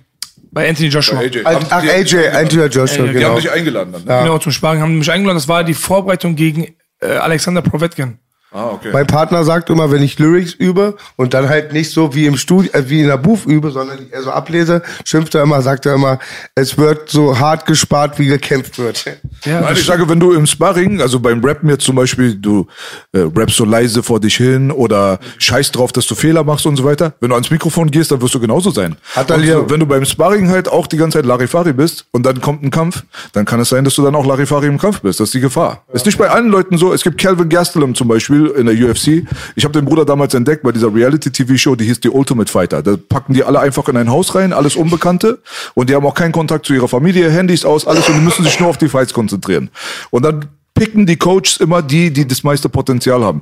bei 0.51 0.67
Anthony 0.67 0.89
Joshua. 0.89 1.19
AJ. 1.19 1.41
Ach, 1.45 1.81
die- 1.81 1.89
AJ, 1.89 2.27
Anthony 2.29 2.63
Joshua, 2.65 3.03
die 3.03 3.07
Die 3.09 3.13
genau. 3.13 3.29
haben 3.29 3.35
dich 3.41 3.51
eingeladen 3.51 3.93
dann. 3.93 4.03
Ne? 4.03 4.23
Genau, 4.23 4.37
zum 4.39 4.51
Sparring 4.51 4.81
haben 4.81 4.91
die 4.91 4.97
mich 4.97 5.11
eingeladen. 5.11 5.37
Das 5.37 5.47
war 5.47 5.63
die 5.63 5.73
Vorbereitung 5.73 6.35
gegen 6.35 6.67
äh, 7.01 7.07
Alexander 7.07 7.61
Provetkin. 7.61 8.17
Ah, 8.53 8.67
okay. 8.71 8.89
Mein 8.91 9.07
Partner 9.07 9.45
sagt 9.45 9.69
immer, 9.69 9.91
wenn 9.91 10.03
ich 10.03 10.19
Lyrics 10.19 10.53
übe 10.53 10.97
und 11.15 11.33
dann 11.33 11.47
halt 11.47 11.71
nicht 11.71 11.89
so 11.91 12.13
wie 12.13 12.25
im 12.25 12.35
Studio, 12.35 12.69
äh, 12.73 12.83
wie 12.89 12.99
in 13.01 13.07
der 13.07 13.15
Booth 13.17 13.45
übe, 13.45 13.71
sondern 13.71 13.99
ich 14.03 14.11
eher 14.11 14.23
so 14.23 14.31
ablese, 14.31 14.81
schimpft 15.05 15.33
er 15.35 15.43
immer, 15.43 15.61
sagt 15.61 15.85
er 15.85 15.95
immer, 15.95 16.19
es 16.53 16.77
wird 16.77 17.09
so 17.09 17.39
hart 17.39 17.65
gespart, 17.65 18.19
wie 18.19 18.25
gekämpft 18.27 18.77
wird. 18.77 19.05
Ja, 19.45 19.61
Nein, 19.61 19.73
ich 19.73 19.85
sage, 19.85 20.09
wenn 20.09 20.19
du 20.19 20.33
im 20.33 20.45
Sparring, 20.45 20.99
also 21.01 21.19
beim 21.21 21.41
Rappen 21.43 21.69
jetzt 21.69 21.85
zum 21.85 21.95
Beispiel, 21.95 22.35
du 22.35 22.67
äh, 23.13 23.19
rappst 23.35 23.55
so 23.55 23.63
leise 23.63 24.03
vor 24.03 24.19
dich 24.19 24.35
hin 24.35 24.69
oder 24.69 25.19
scheiß 25.37 25.71
drauf, 25.71 25.93
dass 25.93 26.05
du 26.07 26.15
Fehler 26.15 26.43
machst 26.43 26.65
und 26.65 26.75
so 26.75 26.83
weiter. 26.83 27.13
Wenn 27.21 27.29
du 27.29 27.35
ans 27.35 27.51
Mikrofon 27.51 27.89
gehst, 27.89 28.11
dann 28.11 28.21
wirst 28.21 28.35
du 28.35 28.39
genauso 28.41 28.71
sein. 28.71 28.97
Hat 29.15 29.29
er 29.29 29.37
und 29.37 29.43
dir- 29.43 29.53
so, 29.53 29.69
wenn 29.69 29.79
du 29.79 29.85
beim 29.85 30.03
Sparring 30.03 30.49
halt 30.49 30.67
auch 30.67 30.87
die 30.87 30.97
ganze 30.97 31.19
Zeit 31.19 31.25
Larifari 31.25 31.71
bist 31.71 32.05
und 32.11 32.25
dann 32.25 32.41
kommt 32.41 32.63
ein 32.63 32.69
Kampf, 32.71 33.03
dann 33.31 33.45
kann 33.45 33.61
es 33.61 33.69
sein, 33.69 33.85
dass 33.85 33.95
du 33.95 34.03
dann 34.03 34.13
auch 34.15 34.25
Larifari 34.25 34.67
im 34.67 34.77
Kampf 34.77 34.99
bist. 34.99 35.21
Das 35.21 35.29
ist 35.29 35.33
die 35.35 35.39
Gefahr. 35.39 35.85
Ist 35.93 36.05
nicht 36.05 36.17
bei 36.17 36.29
allen 36.29 36.49
Leuten 36.49 36.77
so. 36.77 36.91
Es 36.93 37.01
gibt 37.03 37.17
Calvin 37.17 37.47
Gastelum 37.47 37.95
zum 37.95 38.09
Beispiel 38.09 38.40
in 38.47 38.65
der 38.65 38.75
UFC. 38.75 39.25
Ich 39.55 39.63
habe 39.63 39.73
den 39.73 39.85
Bruder 39.85 40.05
damals 40.05 40.33
entdeckt 40.33 40.63
bei 40.63 40.71
dieser 40.71 40.93
Reality-TV-Show, 40.93 41.75
die 41.75 41.85
hieß 41.85 41.99
die 41.99 42.09
Ultimate 42.09 42.51
Fighter. 42.51 42.81
Da 42.81 42.95
packen 42.97 43.33
die 43.33 43.43
alle 43.43 43.59
einfach 43.59 43.87
in 43.87 43.97
ein 43.97 44.09
Haus 44.09 44.35
rein, 44.35 44.53
alles 44.53 44.75
Unbekannte 44.75 45.39
und 45.73 45.89
die 45.89 45.95
haben 45.95 46.05
auch 46.05 46.13
keinen 46.13 46.31
Kontakt 46.31 46.65
zu 46.65 46.73
ihrer 46.73 46.87
Familie, 46.87 47.29
Handys 47.29 47.65
aus, 47.65 47.87
alles 47.87 48.07
und 48.07 48.15
die 48.15 48.21
müssen 48.21 48.43
sich 48.43 48.59
nur 48.59 48.69
auf 48.69 48.77
die 48.77 48.89
Fights 48.89 49.13
konzentrieren. 49.13 49.69
Und 50.09 50.23
dann 50.23 50.45
picken 50.73 51.05
die 51.05 51.17
Coaches 51.17 51.57
immer 51.57 51.81
die, 51.81 52.11
die 52.11 52.27
das 52.27 52.43
meiste 52.43 52.69
Potenzial 52.69 53.23
haben. 53.23 53.41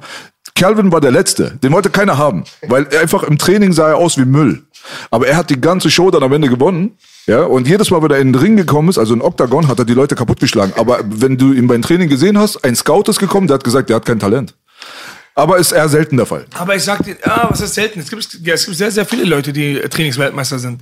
Calvin 0.56 0.92
war 0.92 1.00
der 1.00 1.12
Letzte, 1.12 1.58
den 1.64 1.72
wollte 1.72 1.90
keiner 1.90 2.18
haben, 2.18 2.44
weil 2.68 2.88
er 2.92 3.02
einfach 3.02 3.24
im 3.24 3.38
Training 3.38 3.72
sah 3.72 3.90
er 3.90 3.98
aus 3.98 4.18
wie 4.18 4.26
Müll. 4.26 4.64
Aber 5.12 5.28
er 5.28 5.38
hat 5.38 5.50
die 5.50 5.60
ganze 5.60 5.90
Show 5.90 6.12
dann 6.12 6.24
am 6.24 6.34
Ende 6.34 6.50
gewonnen. 6.50 6.98
Ja, 7.28 7.44
und 7.44 7.68
jedes 7.68 7.92
Mal, 7.92 8.02
wenn 8.02 8.12
er 8.12 8.20
in 8.20 8.34
den 8.34 8.42
Ring 8.42 8.58
gekommen 8.58 8.90
ist, 8.90 8.98
also 8.98 9.14
in 9.14 9.22
Octagon, 9.22 9.68
hat 9.68 9.80
er 9.80 9.86
die 9.86 9.94
Leute 9.94 10.16
kaputtgeschlagen. 10.16 10.74
Aber 10.78 11.00
wenn 11.06 11.38
du 11.38 11.54
ihn 11.54 11.68
beim 11.68 11.82
Training 11.82 12.10
gesehen 12.10 12.38
hast, 12.38 12.64
ein 12.64 12.76
Scout 12.76 13.04
ist 13.08 13.20
gekommen, 13.20 13.48
der 13.48 13.56
hat 13.56 13.64
gesagt, 13.64 13.90
der 13.90 13.98
hat 13.98 14.06
kein 14.06 14.20
Talent. 14.20 14.56
Aber 15.40 15.58
ist 15.58 15.72
eher 15.72 15.88
selten 15.88 16.18
der 16.18 16.26
Fall. 16.26 16.46
Aber 16.54 16.76
ich 16.76 16.84
sag 16.84 17.04
dir, 17.04 17.16
ah, 17.24 17.48
was 17.50 17.62
ist 17.62 17.74
selten? 17.74 18.00
Es 18.02 18.10
gibt, 18.10 18.22
es 18.22 18.66
gibt 18.66 18.78
sehr, 18.78 18.92
sehr 18.92 19.06
viele 19.06 19.24
Leute, 19.24 19.54
die 19.54 19.76
Trainingsweltmeister 19.76 20.60
sind. 20.60 20.82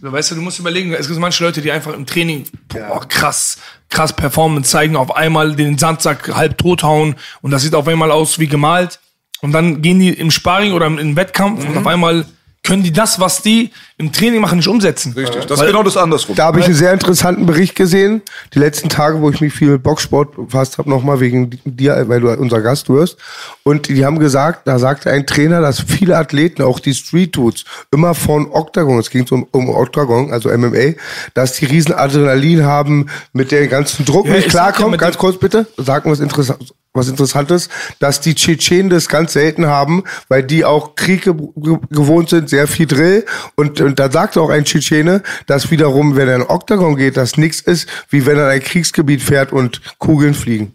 So, 0.00 0.10
weißt 0.12 0.32
du, 0.32 0.34
du 0.34 0.40
musst 0.40 0.58
überlegen, 0.58 0.92
es 0.92 1.06
gibt 1.06 1.20
manche 1.20 1.44
Leute, 1.44 1.60
die 1.60 1.70
einfach 1.70 1.94
im 1.94 2.04
Training 2.04 2.44
boah, 2.68 3.06
krass, 3.06 3.58
krass 3.88 4.12
Performance 4.12 4.70
zeigen, 4.70 4.96
auf 4.96 5.14
einmal 5.14 5.54
den 5.54 5.78
Sandsack 5.78 6.34
halb 6.34 6.58
tot 6.58 6.82
hauen 6.82 7.14
und 7.42 7.52
das 7.52 7.62
sieht 7.62 7.76
auf 7.76 7.86
einmal 7.86 8.10
aus 8.10 8.40
wie 8.40 8.48
gemalt. 8.48 8.98
Und 9.40 9.52
dann 9.52 9.82
gehen 9.82 10.00
die 10.00 10.10
im 10.10 10.30
Sparring 10.30 10.72
oder 10.72 10.86
im, 10.86 10.98
im 10.98 11.16
Wettkampf 11.16 11.64
und 11.64 11.76
auf 11.76 11.86
einmal 11.86 12.26
können 12.64 12.84
die 12.84 12.92
das, 12.92 13.18
was 13.18 13.42
die 13.42 13.72
im 13.98 14.12
Training 14.12 14.40
machen, 14.40 14.58
nicht 14.58 14.68
umsetzen. 14.68 15.12
Richtig. 15.14 15.46
Das 15.46 15.60
ist 15.60 15.66
genau 15.66 15.82
das 15.82 15.96
andersrum. 15.96 16.36
Da 16.36 16.44
habe 16.44 16.60
ich 16.60 16.66
einen 16.66 16.74
sehr 16.74 16.92
interessanten 16.92 17.44
Bericht 17.44 17.74
gesehen. 17.74 18.22
Die 18.54 18.60
letzten 18.60 18.88
Tage, 18.88 19.20
wo 19.20 19.30
ich 19.30 19.40
mich 19.40 19.52
viel 19.52 19.68
mit 19.68 19.82
Boxsport 19.82 20.36
befasst 20.36 20.78
habe, 20.78 20.88
nochmal 20.88 21.18
wegen 21.18 21.58
dir, 21.64 22.04
weil 22.08 22.20
du 22.20 22.32
unser 22.32 22.60
Gast 22.60 22.88
wirst. 22.88 23.16
Und 23.64 23.88
die 23.88 24.04
haben 24.04 24.20
gesagt, 24.20 24.66
da 24.66 24.78
sagte 24.78 25.10
ein 25.10 25.26
Trainer, 25.26 25.60
dass 25.60 25.80
viele 25.80 26.16
Athleten, 26.16 26.62
auch 26.62 26.78
die 26.78 26.94
Street 26.94 27.34
Dudes, 27.34 27.64
immer 27.90 28.14
von 28.14 28.50
Octagon, 28.50 28.98
es 29.00 29.10
ging 29.10 29.26
um, 29.30 29.46
um 29.50 29.68
Octagon, 29.68 30.32
also 30.32 30.48
MMA, 30.48 30.94
dass 31.34 31.54
die 31.54 31.66
riesen 31.66 31.94
Adrenalin 31.94 32.64
haben, 32.64 33.06
mit 33.32 33.50
dem 33.50 33.68
ganzen 33.68 34.04
Druck 34.04 34.26
Ja, 34.26 34.34
nicht 34.34 34.50
klarkommen. 34.50 34.98
Ganz 34.98 35.18
kurz 35.18 35.38
bitte, 35.38 35.66
sag 35.76 36.04
mir 36.04 36.12
was 36.12 36.20
interessant. 36.20 36.72
Was 36.94 37.08
Interessantes, 37.08 37.70
dass 38.00 38.20
die 38.20 38.34
Tschetschenen 38.34 38.90
das 38.90 39.08
ganz 39.08 39.32
selten 39.32 39.66
haben, 39.66 40.04
weil 40.28 40.42
die 40.42 40.64
auch 40.64 40.94
Krieg 40.94 41.22
ge 41.22 41.32
ge 41.56 41.78
gewohnt 41.90 42.28
sind, 42.28 42.50
sehr 42.50 42.66
viel 42.66 42.86
Drill. 42.86 43.24
Und, 43.54 43.80
und 43.80 43.98
da 43.98 44.10
sagte 44.10 44.42
auch 44.42 44.50
ein 44.50 44.64
Tschetschene, 44.64 45.22
dass 45.46 45.70
wiederum, 45.70 46.16
wenn 46.16 46.28
er 46.28 46.36
in 46.36 46.42
Oktagon 46.42 46.96
geht, 46.96 47.16
das 47.16 47.38
nichts 47.38 47.60
ist, 47.60 47.88
wie 48.10 48.26
wenn 48.26 48.36
er 48.36 48.48
in 48.48 48.60
ein 48.60 48.62
Kriegsgebiet 48.62 49.22
fährt 49.22 49.52
und 49.52 49.80
Kugeln 49.98 50.34
fliegen. 50.34 50.74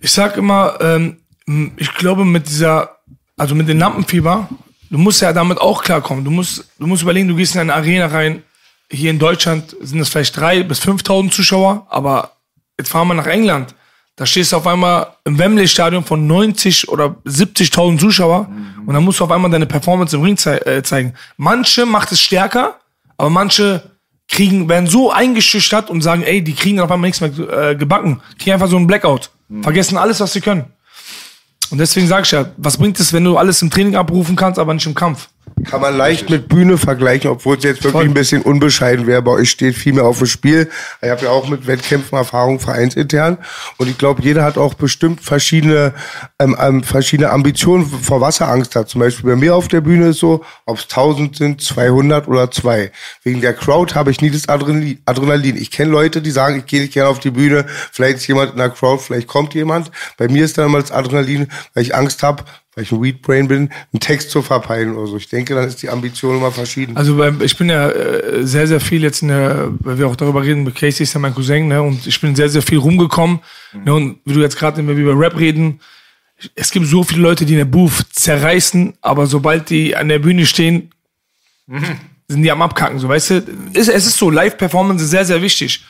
Ich 0.00 0.12
sag 0.12 0.36
immer, 0.36 0.78
ähm, 0.80 1.16
ich 1.76 1.94
glaube 1.94 2.24
mit 2.24 2.48
dieser, 2.48 2.98
also 3.36 3.54
mit 3.54 3.68
dem 3.68 3.78
Lampenfieber, 3.78 4.48
du 4.90 4.98
musst 4.98 5.22
ja 5.22 5.32
damit 5.32 5.58
auch 5.58 5.82
klarkommen. 5.82 6.24
Du 6.24 6.30
musst, 6.30 6.64
du 6.78 6.86
musst 6.86 7.02
überlegen, 7.02 7.28
du 7.28 7.36
gehst 7.36 7.54
in 7.54 7.60
eine 7.62 7.74
Arena 7.74 8.06
rein. 8.06 8.42
Hier 8.90 9.10
in 9.10 9.18
Deutschland 9.18 9.76
sind 9.80 10.00
es 10.00 10.08
vielleicht 10.08 10.36
drei 10.36 10.62
bis 10.62 10.80
5.000 10.80 11.30
Zuschauer, 11.30 11.86
aber 11.88 12.32
jetzt 12.78 12.90
fahren 12.90 13.08
wir 13.08 13.14
nach 13.14 13.26
England. 13.26 13.74
Da 14.16 14.24
stehst 14.24 14.52
du 14.52 14.56
auf 14.56 14.66
einmal 14.66 15.08
im 15.24 15.38
Wembley-Stadion 15.38 16.02
von 16.02 16.26
90 16.26 16.88
oder 16.88 17.16
70.000 17.26 17.98
Zuschauer 17.98 18.48
und 18.86 18.94
dann 18.94 19.04
musst 19.04 19.20
du 19.20 19.24
auf 19.24 19.30
einmal 19.30 19.50
deine 19.50 19.66
Performance 19.66 20.16
im 20.16 20.22
Ring 20.22 20.38
zei 20.38 20.56
äh, 20.58 20.82
zeigen. 20.82 21.12
Manche 21.36 21.84
macht 21.84 22.12
es 22.12 22.20
stärker, 22.20 22.76
aber 23.18 23.28
manche 23.28 23.82
kriegen, 24.28 24.68
werden 24.70 24.86
so 24.86 25.12
eingeschüchtert 25.12 25.90
und 25.90 26.00
sagen, 26.00 26.22
ey, 26.22 26.42
die 26.42 26.54
kriegen 26.54 26.78
dann 26.78 26.86
auf 26.86 26.90
einmal 26.90 27.08
nichts 27.08 27.20
mehr 27.20 27.70
äh, 27.70 27.76
gebacken. 27.76 28.20
Kriegen 28.38 28.54
einfach 28.54 28.68
so 28.68 28.76
einen 28.76 28.86
Blackout. 28.86 29.30
Vergessen 29.62 29.96
alles, 29.96 30.18
was 30.18 30.32
sie 30.32 30.40
können. 30.40 30.64
Und 31.70 31.78
deswegen 31.78 32.06
sag 32.06 32.24
ich 32.24 32.30
ja, 32.30 32.46
was 32.56 32.78
bringt 32.78 32.98
es, 32.98 33.12
wenn 33.12 33.24
du 33.24 33.36
alles 33.36 33.60
im 33.62 33.70
Training 33.70 33.96
abrufen 33.96 34.34
kannst, 34.34 34.58
aber 34.58 34.72
nicht 34.74 34.86
im 34.86 34.94
Kampf? 34.94 35.28
Kann 35.64 35.80
man 35.80 35.96
leicht 35.96 36.28
mit 36.28 36.48
Bühne 36.48 36.76
vergleichen, 36.76 37.30
obwohl 37.30 37.56
es 37.56 37.64
jetzt 37.64 37.78
wirklich 37.78 37.92
Voll. 37.92 38.04
ein 38.04 38.14
bisschen 38.14 38.42
unbescheiden 38.42 39.06
wäre. 39.06 39.22
Bei 39.22 39.32
euch 39.32 39.50
steht 39.50 39.74
viel 39.74 39.94
mehr 39.94 40.04
auf 40.04 40.18
dem 40.18 40.26
Spiel. 40.26 40.70
Ich 41.00 41.08
habe 41.08 41.24
ja 41.24 41.30
auch 41.30 41.48
mit 41.48 41.66
Wettkämpfen 41.66 42.18
Erfahrung 42.18 42.60
vereinsintern. 42.60 43.38
Und 43.78 43.88
ich 43.88 43.96
glaube, 43.96 44.22
jeder 44.22 44.44
hat 44.44 44.58
auch 44.58 44.74
bestimmt 44.74 45.22
verschiedene, 45.22 45.94
ähm, 46.38 46.54
ähm, 46.60 46.82
verschiedene 46.82 47.30
Ambitionen, 47.30 47.86
vor 47.86 48.20
was 48.20 48.40
er 48.40 48.50
Angst 48.50 48.76
hat. 48.76 48.90
Zum 48.90 49.00
Beispiel 49.00 49.30
bei 49.30 49.36
mir 49.36 49.56
auf 49.56 49.68
der 49.68 49.80
Bühne 49.80 50.08
ist 50.08 50.18
so, 50.18 50.44
ob 50.66 50.76
es 50.76 50.84
1000 50.84 51.34
sind, 51.34 51.62
200 51.62 52.28
oder 52.28 52.50
zwei. 52.50 52.92
Wegen 53.22 53.40
der 53.40 53.54
Crowd 53.54 53.94
habe 53.94 54.10
ich 54.10 54.20
nie 54.20 54.30
das 54.30 54.50
Adrenalin. 54.50 55.00
Adrenalin. 55.06 55.56
Ich 55.56 55.70
kenne 55.70 55.90
Leute, 55.90 56.20
die 56.20 56.32
sagen, 56.32 56.58
ich 56.58 56.66
gehe 56.66 56.82
nicht 56.82 56.92
gerne 56.92 57.08
auf 57.08 57.18
die 57.18 57.30
Bühne. 57.30 57.64
Vielleicht 57.92 58.18
ist 58.18 58.26
jemand 58.26 58.52
in 58.52 58.58
der 58.58 58.70
Crowd, 58.70 59.02
vielleicht 59.02 59.26
kommt 59.26 59.54
jemand. 59.54 59.90
Bei 60.18 60.28
mir 60.28 60.44
ist 60.44 60.58
dann 60.58 60.66
immer 60.66 60.80
das 60.80 60.92
Adrenalin, 60.92 61.48
weil 61.72 61.82
ich 61.82 61.94
Angst 61.94 62.22
habe, 62.22 62.44
weil 62.76 62.84
ich 62.84 62.92
ein 62.92 63.02
Weedbrain 63.02 63.48
bin, 63.48 63.70
einen 63.92 64.00
Text 64.00 64.30
zu 64.30 64.42
verpeilen 64.42 64.94
oder 64.94 65.06
so. 65.06 65.16
Ich 65.16 65.28
denke, 65.28 65.54
dann 65.54 65.66
ist 65.66 65.80
die 65.82 65.88
Ambition 65.88 66.36
immer 66.36 66.52
verschieden. 66.52 66.94
Also 66.94 67.16
beim, 67.16 67.40
ich 67.40 67.56
bin 67.56 67.70
ja 67.70 67.88
äh, 67.88 68.46
sehr, 68.46 68.66
sehr 68.66 68.80
viel 68.80 69.02
jetzt 69.02 69.22
in 69.22 69.28
der, 69.28 69.72
weil 69.80 69.98
wir 69.98 70.06
auch 70.06 70.14
darüber 70.14 70.44
reden, 70.44 70.62
mit 70.62 70.74
Casey 70.74 71.04
ist 71.04 71.14
ja 71.14 71.20
mein 71.20 71.34
Cousin, 71.34 71.68
ne? 71.68 71.82
Und 71.82 72.06
ich 72.06 72.20
bin 72.20 72.36
sehr, 72.36 72.50
sehr 72.50 72.60
viel 72.60 72.76
rumgekommen. 72.76 73.40
Ne? 73.72 73.94
Und 73.94 74.18
wie 74.26 74.34
du 74.34 74.40
jetzt 74.40 74.58
gerade 74.58 74.76
wenn 74.76 74.86
wir 74.88 74.94
über 74.94 75.18
Rap 75.18 75.38
reden, 75.38 75.80
es 76.54 76.70
gibt 76.70 76.86
so 76.86 77.02
viele 77.02 77.22
Leute, 77.22 77.46
die 77.46 77.54
in 77.54 77.60
der 77.60 77.64
Booth 77.64 78.08
zerreißen, 78.12 78.92
aber 79.00 79.26
sobald 79.26 79.70
die 79.70 79.96
an 79.96 80.08
der 80.08 80.18
Bühne 80.18 80.44
stehen, 80.44 80.90
sind 82.28 82.42
die 82.42 82.50
am 82.50 82.60
Abkacken, 82.60 82.98
so 82.98 83.08
weißt 83.08 83.30
du. 83.30 83.42
Es, 83.72 83.88
es 83.88 84.06
ist 84.06 84.18
so, 84.18 84.28
Live-Performance 84.28 85.02
ist 85.02 85.10
sehr, 85.10 85.24
sehr 85.24 85.40
wichtig. 85.40 85.82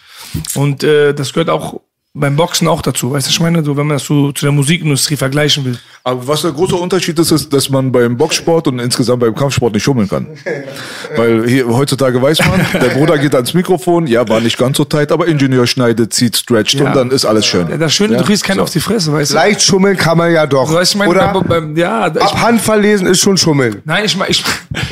Und 0.54 0.84
äh, 0.84 1.12
das 1.14 1.32
gehört 1.32 1.50
auch 1.50 1.80
beim 2.18 2.34
Boxen 2.34 2.66
auch 2.66 2.80
dazu, 2.82 3.12
weißt 3.12 3.26
du, 3.26 3.30
ich 3.30 3.40
meine, 3.40 3.62
so, 3.62 3.76
wenn 3.76 3.86
man 3.86 3.96
das 3.96 4.04
so 4.04 4.32
zu 4.32 4.46
der 4.46 4.52
Musikindustrie 4.52 5.16
vergleichen 5.16 5.64
will. 5.64 5.78
Aber 6.02 6.26
was 6.26 6.42
der 6.42 6.52
große 6.52 6.74
Unterschied 6.74 7.18
ist, 7.18 7.30
ist, 7.30 7.52
dass 7.52 7.68
man 7.68 7.92
beim 7.92 8.16
Boxsport 8.16 8.68
und 8.68 8.78
insgesamt 8.78 9.20
beim 9.20 9.34
Kampfsport 9.34 9.74
nicht 9.74 9.82
schummeln 9.82 10.08
kann. 10.08 10.26
Weil 11.16 11.46
hier, 11.48 11.68
heutzutage 11.68 12.20
weiß 12.20 12.38
man, 12.46 12.60
der 12.72 12.88
Bruder 12.90 13.18
geht 13.18 13.34
ans 13.34 13.52
Mikrofon, 13.54 14.06
ja, 14.06 14.26
war 14.28 14.40
nicht 14.40 14.56
ganz 14.56 14.76
so 14.78 14.84
tight, 14.84 15.12
aber 15.12 15.26
Ingenieur 15.26 15.66
schneidet, 15.66 16.14
zieht, 16.14 16.36
stretcht 16.36 16.74
Ja. 16.74 16.86
und 16.86 16.96
dann 16.96 17.10
ist 17.10 17.24
alles 17.24 17.44
schön. 17.46 17.68
Ja, 17.68 17.76
das 17.76 17.92
Schöne, 17.92 18.16
du 18.16 18.24
kriegst 18.24 18.44
keinen 18.44 18.60
auf 18.60 18.70
die 18.70 18.80
Fresse, 18.80 19.12
weißt 19.12 19.32
du. 19.32 19.34
Leicht 19.34 19.62
schummeln 19.62 19.96
kann 19.96 20.16
man 20.16 20.32
ja 20.32 20.46
doch. 20.46 20.68
So, 20.68 20.74
weißt 20.74 20.94
du, 20.94 20.96
ich 20.96 20.98
meine, 20.98 21.10
Oder 21.10 21.32
beim, 21.32 21.46
beim, 21.46 21.76
ja, 21.76 22.08
ich, 22.08 22.22
ab 22.22 22.40
Hand 22.40 22.60
verlesen 22.62 23.06
ist 23.06 23.20
schon 23.20 23.36
Schummeln. 23.36 23.82
Nein, 23.84 24.04
ich 24.06 24.16
meine, 24.16 24.30
ich, 24.30 24.42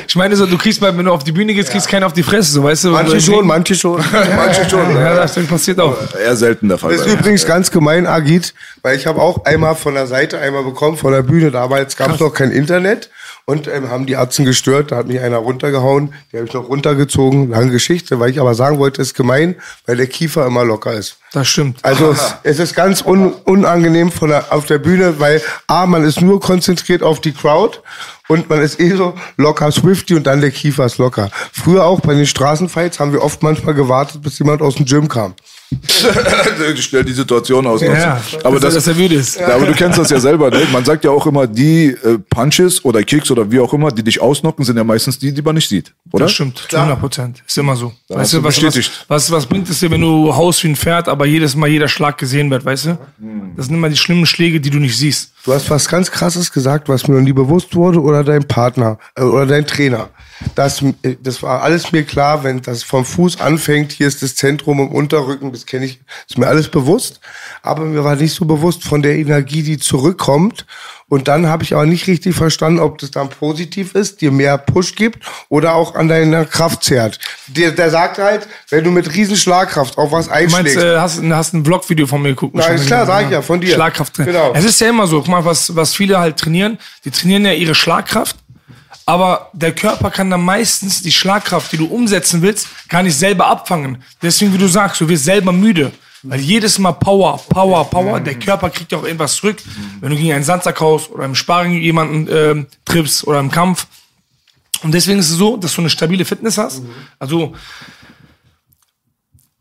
ich 0.06 0.16
meine 0.16 0.36
so, 0.36 0.46
du 0.46 0.56
kriegst 0.58 0.80
mal, 0.80 0.96
wenn 0.96 1.04
du 1.04 1.12
auf 1.12 1.24
die 1.24 1.32
Bühne 1.32 1.54
gehst, 1.54 1.70
kriegst 1.70 1.88
keinen 1.88 2.04
auf 2.04 2.12
die 2.12 2.22
Fresse, 2.22 2.52
so 2.52 2.62
weißt 2.62 2.84
du. 2.84 2.90
Manche 2.90 3.20
schon, 3.20 3.46
manche 3.46 3.74
schon. 3.74 4.02
manche 4.36 4.68
schon. 4.68 4.96
Ja, 4.96 5.14
das 5.14 5.34
passiert 5.46 5.80
auch. 5.80 5.96
Eher 6.18 6.36
selten 6.36 6.68
der 6.68 6.78
Fall. 6.78 6.92
Das 6.92 7.00
ist 7.02 7.06
mir. 7.12 7.20
übrigens 7.20 7.46
ganz 7.46 7.70
gemein, 7.70 8.06
Agit, 8.06 8.54
weil 8.82 8.96
ich 8.96 9.06
habe 9.06 9.20
auch 9.20 9.44
einmal 9.44 9.74
von 9.74 9.94
der 9.94 10.06
Seite 10.06 10.38
einmal 10.38 10.64
bekommen, 10.64 10.96
von 10.96 11.12
der 11.12 11.22
Bühne. 11.22 11.50
Damals 11.50 11.96
gab 11.96 12.14
es 12.14 12.20
noch 12.20 12.32
kein 12.32 12.50
Internet 12.50 13.10
und 13.44 13.68
ähm, 13.68 13.90
haben 13.90 14.06
die 14.06 14.16
Arzten 14.16 14.44
gestört. 14.44 14.92
Da 14.92 14.96
hat 14.96 15.06
mich 15.06 15.20
einer 15.20 15.38
runtergehauen, 15.38 16.14
die 16.32 16.36
habe 16.36 16.46
ich 16.46 16.54
noch 16.54 16.68
runtergezogen. 16.68 17.50
Lange 17.50 17.70
Geschichte, 17.70 18.20
weil 18.20 18.30
ich 18.30 18.40
aber 18.40 18.54
sagen 18.54 18.78
wollte, 18.78 19.02
ist 19.02 19.14
gemein, 19.14 19.56
weil 19.86 19.96
der 19.96 20.06
Kiefer 20.06 20.46
immer 20.46 20.64
locker 20.64 20.92
ist. 20.92 21.18
Das 21.32 21.48
stimmt. 21.48 21.78
Also 21.82 22.14
es 22.44 22.58
ist 22.58 22.74
ganz 22.74 23.02
un 23.04 23.32
unangenehm 23.44 24.12
von 24.12 24.30
der, 24.30 24.52
auf 24.52 24.66
der 24.66 24.78
Bühne, 24.78 25.18
weil 25.18 25.42
A, 25.66 25.84
man 25.86 26.04
ist 26.04 26.20
nur 26.20 26.40
konzentriert 26.40 27.02
auf 27.02 27.20
die 27.20 27.32
Crowd 27.32 27.80
und 28.28 28.48
man 28.48 28.62
ist 28.62 28.80
eh 28.80 28.96
so 28.96 29.14
locker 29.36 29.70
Swifty 29.70 30.14
und 30.14 30.26
dann 30.26 30.40
der 30.40 30.50
Kiefer 30.50 30.86
ist 30.86 30.98
locker. 30.98 31.30
Früher 31.52 31.84
auch 31.84 32.00
bei 32.00 32.14
den 32.14 32.26
Straßenfights 32.26 33.00
haben 33.00 33.12
wir 33.12 33.22
oft 33.22 33.42
manchmal 33.42 33.74
gewartet, 33.74 34.22
bis 34.22 34.38
jemand 34.38 34.62
aus 34.62 34.76
dem 34.76 34.86
Gym 34.86 35.08
kam. 35.08 35.34
Stell 36.76 37.04
die 37.04 37.12
Situation 37.12 37.66
aus. 37.66 37.80
Ja, 37.80 38.20
aber 38.42 38.60
dass, 38.60 38.74
das, 38.74 38.84
dass 38.84 38.86
er 38.88 38.94
müde 38.94 39.16
ist. 39.16 39.38
Ja, 39.38 39.54
aber 39.54 39.66
du 39.66 39.72
kennst 39.72 39.98
das 39.98 40.10
ja 40.10 40.20
selber, 40.20 40.50
ne? 40.50 40.66
Man 40.72 40.84
sagt 40.84 41.04
ja 41.04 41.10
auch 41.10 41.26
immer, 41.26 41.46
die 41.46 41.86
äh, 41.86 42.18
Punches 42.18 42.84
oder 42.84 43.02
Kicks 43.02 43.30
oder 43.30 43.50
wie 43.50 43.58
auch 43.58 43.72
immer, 43.72 43.90
die 43.90 44.02
dich 44.02 44.20
ausnocken, 44.20 44.64
sind 44.64 44.76
ja 44.76 44.84
meistens 44.84 45.18
die, 45.18 45.32
die 45.32 45.42
man 45.42 45.54
nicht 45.54 45.68
sieht, 45.68 45.92
oder? 46.12 46.26
Das 46.26 46.32
stimmt, 46.32 46.58
zu 46.68 46.76
100 46.76 47.00
Prozent. 47.00 47.42
Ist 47.46 47.58
immer 47.58 47.76
so. 47.76 47.92
hast 48.08 48.18
weißt 48.18 48.32
du 48.34 48.36
was, 48.38 48.44
was, 48.44 48.62
bestätigt. 48.62 49.04
was, 49.08 49.30
was 49.30 49.46
bringt 49.46 49.68
es 49.68 49.80
dir, 49.80 49.90
wenn 49.90 50.00
du 50.00 50.34
haust 50.34 50.62
wie 50.64 50.68
ein 50.68 50.76
Pferd, 50.76 51.08
aber 51.08 51.26
jedes 51.26 51.56
Mal 51.56 51.68
jeder 51.68 51.88
Schlag 51.88 52.18
gesehen 52.18 52.50
wird, 52.50 52.64
weißt 52.64 52.86
du? 52.86 52.98
Das 53.56 53.66
sind 53.66 53.74
immer 53.74 53.88
die 53.88 53.96
schlimmen 53.96 54.26
Schläge, 54.26 54.60
die 54.60 54.70
du 54.70 54.78
nicht 54.78 54.96
siehst. 54.96 55.33
Du 55.44 55.52
hast 55.52 55.68
was 55.68 55.88
ganz 55.88 56.10
Krasses 56.10 56.50
gesagt, 56.50 56.88
was 56.88 57.06
mir 57.06 57.16
noch 57.16 57.20
nie 57.20 57.34
bewusst 57.34 57.76
wurde, 57.76 58.00
oder 58.00 58.24
dein 58.24 58.48
Partner 58.48 58.98
äh, 59.14 59.22
oder 59.22 59.44
dein 59.44 59.66
Trainer. 59.66 60.08
Das, 60.54 60.80
äh, 61.02 61.16
das 61.22 61.42
war 61.42 61.60
alles 61.60 61.92
mir 61.92 62.04
klar, 62.04 62.44
wenn 62.44 62.62
das 62.62 62.82
vom 62.82 63.04
Fuß 63.04 63.42
anfängt, 63.42 63.92
hier 63.92 64.08
ist 64.08 64.22
das 64.22 64.36
Zentrum 64.36 64.80
im 64.80 64.88
Unterrücken, 64.88 65.52
das 65.52 65.66
kenne 65.66 65.84
ich, 65.84 66.00
ist 66.26 66.38
mir 66.38 66.46
alles 66.46 66.68
bewusst. 66.68 67.20
Aber 67.60 67.84
mir 67.84 68.02
war 68.02 68.16
nicht 68.16 68.32
so 68.32 68.46
bewusst 68.46 68.84
von 68.84 69.02
der 69.02 69.16
Energie, 69.16 69.62
die 69.62 69.76
zurückkommt. 69.76 70.64
Und 71.14 71.28
dann 71.28 71.46
habe 71.46 71.62
ich 71.62 71.72
aber 71.72 71.86
nicht 71.86 72.08
richtig 72.08 72.34
verstanden, 72.34 72.80
ob 72.80 72.98
das 72.98 73.12
dann 73.12 73.28
positiv 73.28 73.94
ist, 73.94 74.20
dir 74.20 74.32
mehr 74.32 74.58
Push 74.58 74.96
gibt 74.96 75.24
oder 75.48 75.76
auch 75.76 75.94
an 75.94 76.08
deiner 76.08 76.44
Kraft 76.44 76.82
zehrt. 76.82 77.20
Der, 77.46 77.70
der 77.70 77.88
sagt 77.88 78.18
halt, 78.18 78.48
wenn 78.70 78.82
du 78.82 78.90
mit 78.90 79.14
riesen 79.14 79.36
Schlagkraft 79.36 79.96
auf 79.96 80.10
was 80.10 80.26
Du 80.26 80.32
meinst, 80.32 80.56
einschlägst. 80.56 80.76
äh, 80.76 80.98
hast, 80.98 81.22
hast 81.22 81.54
ein 81.54 81.64
Vlog-Video 81.64 82.08
von 82.08 82.20
mir 82.20 82.30
geguckt? 82.30 82.56
Na, 82.56 82.64
ist 82.66 82.88
klar, 82.88 83.06
sag 83.06 83.26
ich 83.26 83.30
ja, 83.30 83.42
von 83.42 83.60
dir. 83.60 83.74
Schlagkraft. 83.74 84.16
Genau. 84.16 84.52
Es 84.54 84.64
ist 84.64 84.80
ja 84.80 84.88
immer 84.88 85.06
so, 85.06 85.20
guck 85.20 85.28
mal, 85.28 85.44
was, 85.44 85.76
was 85.76 85.94
viele 85.94 86.18
halt 86.18 86.36
trainieren, 86.36 86.78
die 87.04 87.12
trainieren 87.12 87.44
ja 87.44 87.52
ihre 87.52 87.76
Schlagkraft, 87.76 88.34
aber 89.06 89.50
der 89.52 89.70
Körper 89.72 90.10
kann 90.10 90.28
dann 90.30 90.42
meistens 90.42 91.00
die 91.00 91.12
Schlagkraft, 91.12 91.70
die 91.70 91.76
du 91.76 91.86
umsetzen 91.86 92.42
willst, 92.42 92.66
gar 92.88 93.04
nicht 93.04 93.16
selber 93.16 93.46
abfangen. 93.46 94.02
Deswegen, 94.20 94.52
wie 94.52 94.58
du 94.58 94.66
sagst, 94.66 95.00
du 95.00 95.08
wirst 95.08 95.26
selber 95.26 95.52
müde. 95.52 95.92
Weil 96.24 96.40
jedes 96.40 96.78
Mal 96.78 96.92
Power, 96.92 97.38
Power, 97.48 97.84
Power, 97.90 98.18
der 98.20 98.34
Körper 98.38 98.70
kriegt 98.70 98.92
ja 98.92 98.98
auch 98.98 99.04
irgendwas 99.04 99.36
zurück. 99.36 99.58
Wenn 100.00 100.10
du 100.10 100.16
gegen 100.16 100.32
einen 100.32 100.44
Sandsack 100.44 100.80
haust 100.80 101.10
oder 101.10 101.24
im 101.24 101.34
Sparring 101.34 101.80
jemanden 101.80 102.28
ähm, 102.30 102.66
triffst 102.84 103.26
oder 103.26 103.40
im 103.40 103.50
Kampf. 103.50 103.86
Und 104.82 104.92
deswegen 104.92 105.18
ist 105.18 105.30
es 105.30 105.36
so, 105.36 105.56
dass 105.56 105.74
du 105.74 105.82
eine 105.82 105.90
stabile 105.90 106.24
Fitness 106.24 106.58
hast. 106.58 106.82
Also 107.18 107.54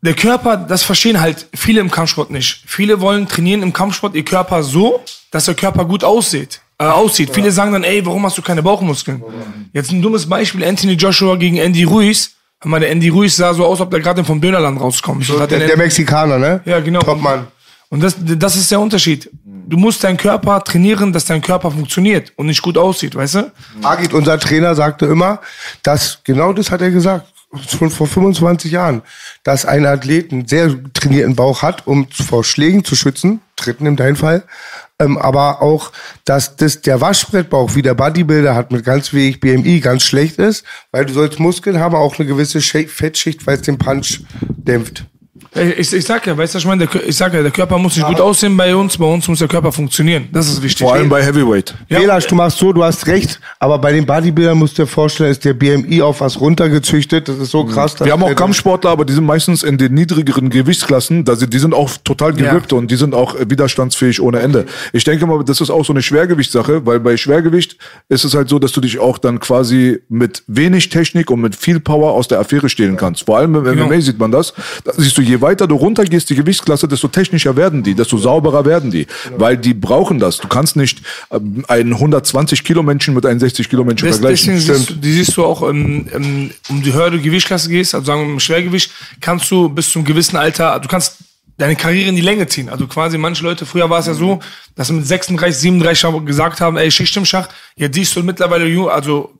der 0.00 0.14
Körper, 0.14 0.58
das 0.58 0.82
verstehen 0.82 1.20
halt 1.20 1.46
viele 1.54 1.80
im 1.80 1.90
Kampfsport 1.90 2.30
nicht. 2.30 2.62
Viele 2.66 3.00
wollen 3.00 3.26
trainieren 3.26 3.62
im 3.62 3.72
Kampfsport 3.72 4.14
ihr 4.14 4.24
Körper 4.24 4.62
so, 4.62 5.02
dass 5.30 5.46
der 5.46 5.54
Körper 5.54 5.86
gut 5.86 6.04
aussieht. 6.04 6.60
Äh, 6.78 6.84
aussieht. 6.84 7.30
Viele 7.32 7.52
sagen 7.52 7.72
dann, 7.72 7.84
ey, 7.84 8.04
warum 8.04 8.26
hast 8.26 8.36
du 8.36 8.42
keine 8.42 8.62
Bauchmuskeln? 8.62 9.22
Jetzt 9.72 9.92
ein 9.92 10.02
dummes 10.02 10.28
Beispiel, 10.28 10.64
Anthony 10.64 10.94
Joshua 10.94 11.36
gegen 11.36 11.56
Andy 11.56 11.84
Ruiz. 11.84 12.32
Mal, 12.70 12.80
der 12.80 12.90
Andy 12.90 13.08
Ruiz 13.08 13.36
sah 13.36 13.52
so 13.54 13.64
aus, 13.64 13.72
als 13.72 13.80
ob 13.80 13.90
der 13.90 14.00
gerade 14.00 14.24
vom 14.24 14.40
Dönerland 14.40 14.80
rauskommt. 14.80 15.24
So, 15.24 15.46
der, 15.46 15.58
der 15.58 15.76
Mexikaner, 15.76 16.38
ne? 16.38 16.60
ja, 16.64 16.80
genau. 16.80 17.00
Topmann. 17.00 17.46
Und 17.90 18.02
das, 18.02 18.16
das 18.18 18.56
ist 18.56 18.70
der 18.70 18.80
Unterschied. 18.80 19.30
Du 19.44 19.76
musst 19.76 20.02
deinen 20.02 20.16
Körper 20.16 20.62
trainieren, 20.64 21.12
dass 21.12 21.26
dein 21.26 21.40
Körper 21.40 21.70
funktioniert 21.70 22.32
und 22.36 22.46
nicht 22.46 22.60
gut 22.60 22.76
aussieht, 22.76 23.14
weißt 23.14 23.34
du? 23.36 23.52
Agit, 23.82 24.12
unser 24.12 24.38
Trainer, 24.38 24.74
sagte 24.74 25.06
immer, 25.06 25.40
dass, 25.82 26.18
genau 26.24 26.52
das 26.52 26.70
hat 26.70 26.82
er 26.82 26.90
gesagt, 26.90 27.26
schon 27.68 27.90
vor 27.90 28.06
25 28.06 28.72
Jahren, 28.72 29.02
dass 29.42 29.64
ein 29.64 29.86
Athlet 29.86 30.32
einen 30.32 30.46
sehr 30.46 30.74
trainierten 30.92 31.36
Bauch 31.36 31.62
hat, 31.62 31.86
um 31.86 32.08
vor 32.10 32.44
Schlägen 32.44 32.84
zu 32.84 32.96
schützen, 32.96 33.40
Tritten 33.56 33.86
in 33.86 33.96
deinem 33.96 34.16
Fall, 34.16 34.42
ähm, 34.98 35.18
aber 35.18 35.62
auch, 35.62 35.92
dass 36.24 36.56
das 36.56 36.82
der 36.82 37.00
Waschbrettbauch, 37.00 37.74
wie 37.74 37.82
der 37.82 37.94
Bodybuilder 37.94 38.54
hat, 38.54 38.72
mit 38.72 38.84
ganz 38.84 39.12
wenig 39.12 39.40
BMI 39.40 39.80
ganz 39.80 40.02
schlecht 40.02 40.38
ist, 40.38 40.64
weil 40.90 41.06
du 41.06 41.12
sollst 41.12 41.40
Muskeln 41.40 41.78
haben, 41.78 41.94
auch 41.94 42.18
eine 42.18 42.26
gewisse 42.26 42.60
Fettschicht, 42.60 43.46
weil 43.46 43.56
es 43.56 43.62
den 43.62 43.78
Punch 43.78 44.20
dämpft. 44.40 45.06
Ich, 45.54 45.92
ich 45.92 46.04
sag 46.04 46.26
ja, 46.26 46.36
weißt 46.36 46.54
du, 46.54 46.56
was 46.56 46.62
ich 46.62 46.66
meine, 46.68 46.86
der, 46.86 47.08
ich 47.08 47.16
sag 47.16 47.32
ja, 47.32 47.42
der 47.42 47.50
Körper 47.50 47.78
muss 47.78 47.96
nicht 47.96 48.06
gut 48.06 48.20
aussehen 48.20 48.56
bei 48.56 48.74
uns, 48.74 48.96
bei 48.98 49.04
uns 49.06 49.28
muss 49.28 49.38
der 49.38 49.48
Körper 49.48 49.70
funktionieren. 49.72 50.28
Das 50.32 50.48
ist 50.48 50.62
wichtig. 50.62 50.84
Vor 50.84 50.94
allem 50.94 51.08
bei 51.08 51.22
Heavyweight. 51.22 51.74
Ja. 51.88 52.00
Belasch, 52.00 52.26
du 52.26 52.34
machst 52.34 52.58
so, 52.58 52.72
du 52.72 52.82
hast 52.82 53.06
recht, 53.06 53.40
aber 53.60 53.78
bei 53.78 53.92
den 53.92 54.04
Bodybuildern 54.06 54.58
musst 54.58 54.78
du 54.78 54.82
dir 54.82 54.88
vorstellen, 54.88 55.30
ist 55.30 55.44
der 55.44 55.54
BMI 55.54 56.02
auf 56.02 56.20
was 56.20 56.40
runtergezüchtet, 56.40 57.28
das 57.28 57.38
ist 57.38 57.50
so 57.50 57.64
krass. 57.64 57.94
dass 57.94 58.04
Wir 58.06 58.12
haben 58.12 58.22
auch 58.22 58.34
Kampfsportler, 58.34 58.90
aber 58.90 59.04
die 59.04 59.12
sind 59.12 59.24
meistens 59.24 59.62
in 59.62 59.78
den 59.78 59.94
niedrigeren 59.94 60.50
Gewichtsklassen. 60.50 61.24
Da 61.24 61.36
sind, 61.36 61.52
die 61.54 61.58
sind 61.58 61.74
auch 61.74 61.90
total 62.02 62.32
gerippt 62.32 62.72
und 62.72 62.90
die 62.90 62.96
sind 62.96 63.14
auch 63.14 63.34
äh, 63.36 63.48
widerstandsfähig 63.48 64.20
ohne 64.20 64.40
Ende. 64.40 64.66
Ich 64.92 65.04
denke 65.04 65.26
mal, 65.26 65.44
das 65.44 65.60
ist 65.60 65.70
auch 65.70 65.84
so 65.84 65.92
eine 65.92 66.02
Schwergewichtssache, 66.02 66.84
weil 66.86 67.00
bei 67.00 67.16
Schwergewicht 67.16 67.76
ist 68.08 68.24
es 68.24 68.34
halt 68.34 68.48
so, 68.48 68.58
dass 68.58 68.72
du 68.72 68.80
dich 68.80 68.98
auch 68.98 69.18
dann 69.18 69.38
quasi 69.40 70.00
mit 70.08 70.42
wenig 70.46 70.88
Technik 70.88 71.30
und 71.30 71.40
mit 71.40 71.54
viel 71.54 71.80
Power 71.80 72.12
aus 72.12 72.28
der 72.28 72.40
Affäre 72.40 72.68
stehlen 72.68 72.96
kannst. 72.96 73.26
Vor 73.26 73.38
allem 73.38 73.54
im 73.54 73.64
Genau. 73.64 73.86
MMA 73.86 74.00
sieht 74.00 74.18
man 74.18 74.30
das. 74.30 74.52
Da 74.84 74.92
siehst 74.96 75.16
du, 75.18 75.22
je 75.22 75.40
weiter 75.44 75.68
du 75.68 75.76
runtergehst, 75.76 76.28
die 76.30 76.34
Gewichtsklasse, 76.34 76.88
desto 76.88 77.06
technischer 77.08 77.54
werden 77.56 77.82
die, 77.84 77.94
desto 77.94 78.16
sauberer 78.18 78.64
werden 78.64 78.90
die. 78.90 79.06
Weil 79.38 79.56
die 79.56 79.74
brauchen 79.74 80.18
das. 80.18 80.38
Du 80.38 80.48
kannst 80.48 80.74
nicht 80.74 81.02
ähm, 81.30 81.64
einen 81.68 81.92
120 81.92 82.64
Kilo 82.64 82.82
Menschen 82.82 83.14
mit 83.14 83.24
einem 83.24 83.38
60 83.38 83.68
Kilo 83.70 83.84
Menschen 83.84 84.06
Des, 84.08 84.16
vergleichen. 84.18 84.54
deswegen 84.56 84.76
siehst 84.78 84.90
du, 84.90 84.94
die 84.94 85.12
siehst 85.12 85.36
du 85.36 85.44
auch, 85.44 85.62
ähm, 85.70 86.08
ähm, 86.12 86.50
um 86.68 86.82
die 86.82 86.92
höhere 86.92 87.18
Gewichtsklasse 87.20 87.68
gehst, 87.68 87.94
also 87.94 88.04
sagen 88.06 88.22
wir 88.26 88.32
im 88.32 88.40
Schwergewicht, 88.40 88.90
kannst 89.20 89.48
du 89.52 89.68
bis 89.68 89.90
zum 89.90 90.04
gewissen 90.04 90.36
Alter, 90.36 90.80
du 90.80 90.88
kannst 90.88 91.18
deine 91.56 91.76
Karriere 91.76 92.08
in 92.08 92.16
die 92.16 92.22
Länge 92.22 92.48
ziehen. 92.48 92.68
Also 92.68 92.88
quasi 92.88 93.16
manche 93.16 93.44
Leute, 93.44 93.64
früher 93.64 93.88
war 93.88 94.00
es 94.00 94.06
ja 94.06 94.14
so, 94.14 94.40
dass 94.74 94.88
sie 94.88 94.94
mit 94.94 95.06
36, 95.06 95.60
37 95.60 96.02
Jahren 96.02 96.26
gesagt 96.26 96.60
haben, 96.60 96.76
ey, 96.76 96.90
Schicht 96.90 97.16
im 97.16 97.24
Schach. 97.24 97.48
Jetzt 97.76 97.94
siehst 97.94 98.16
du 98.16 98.22
mittlerweile, 98.24 98.64
ju- 98.66 98.88
also 98.88 99.30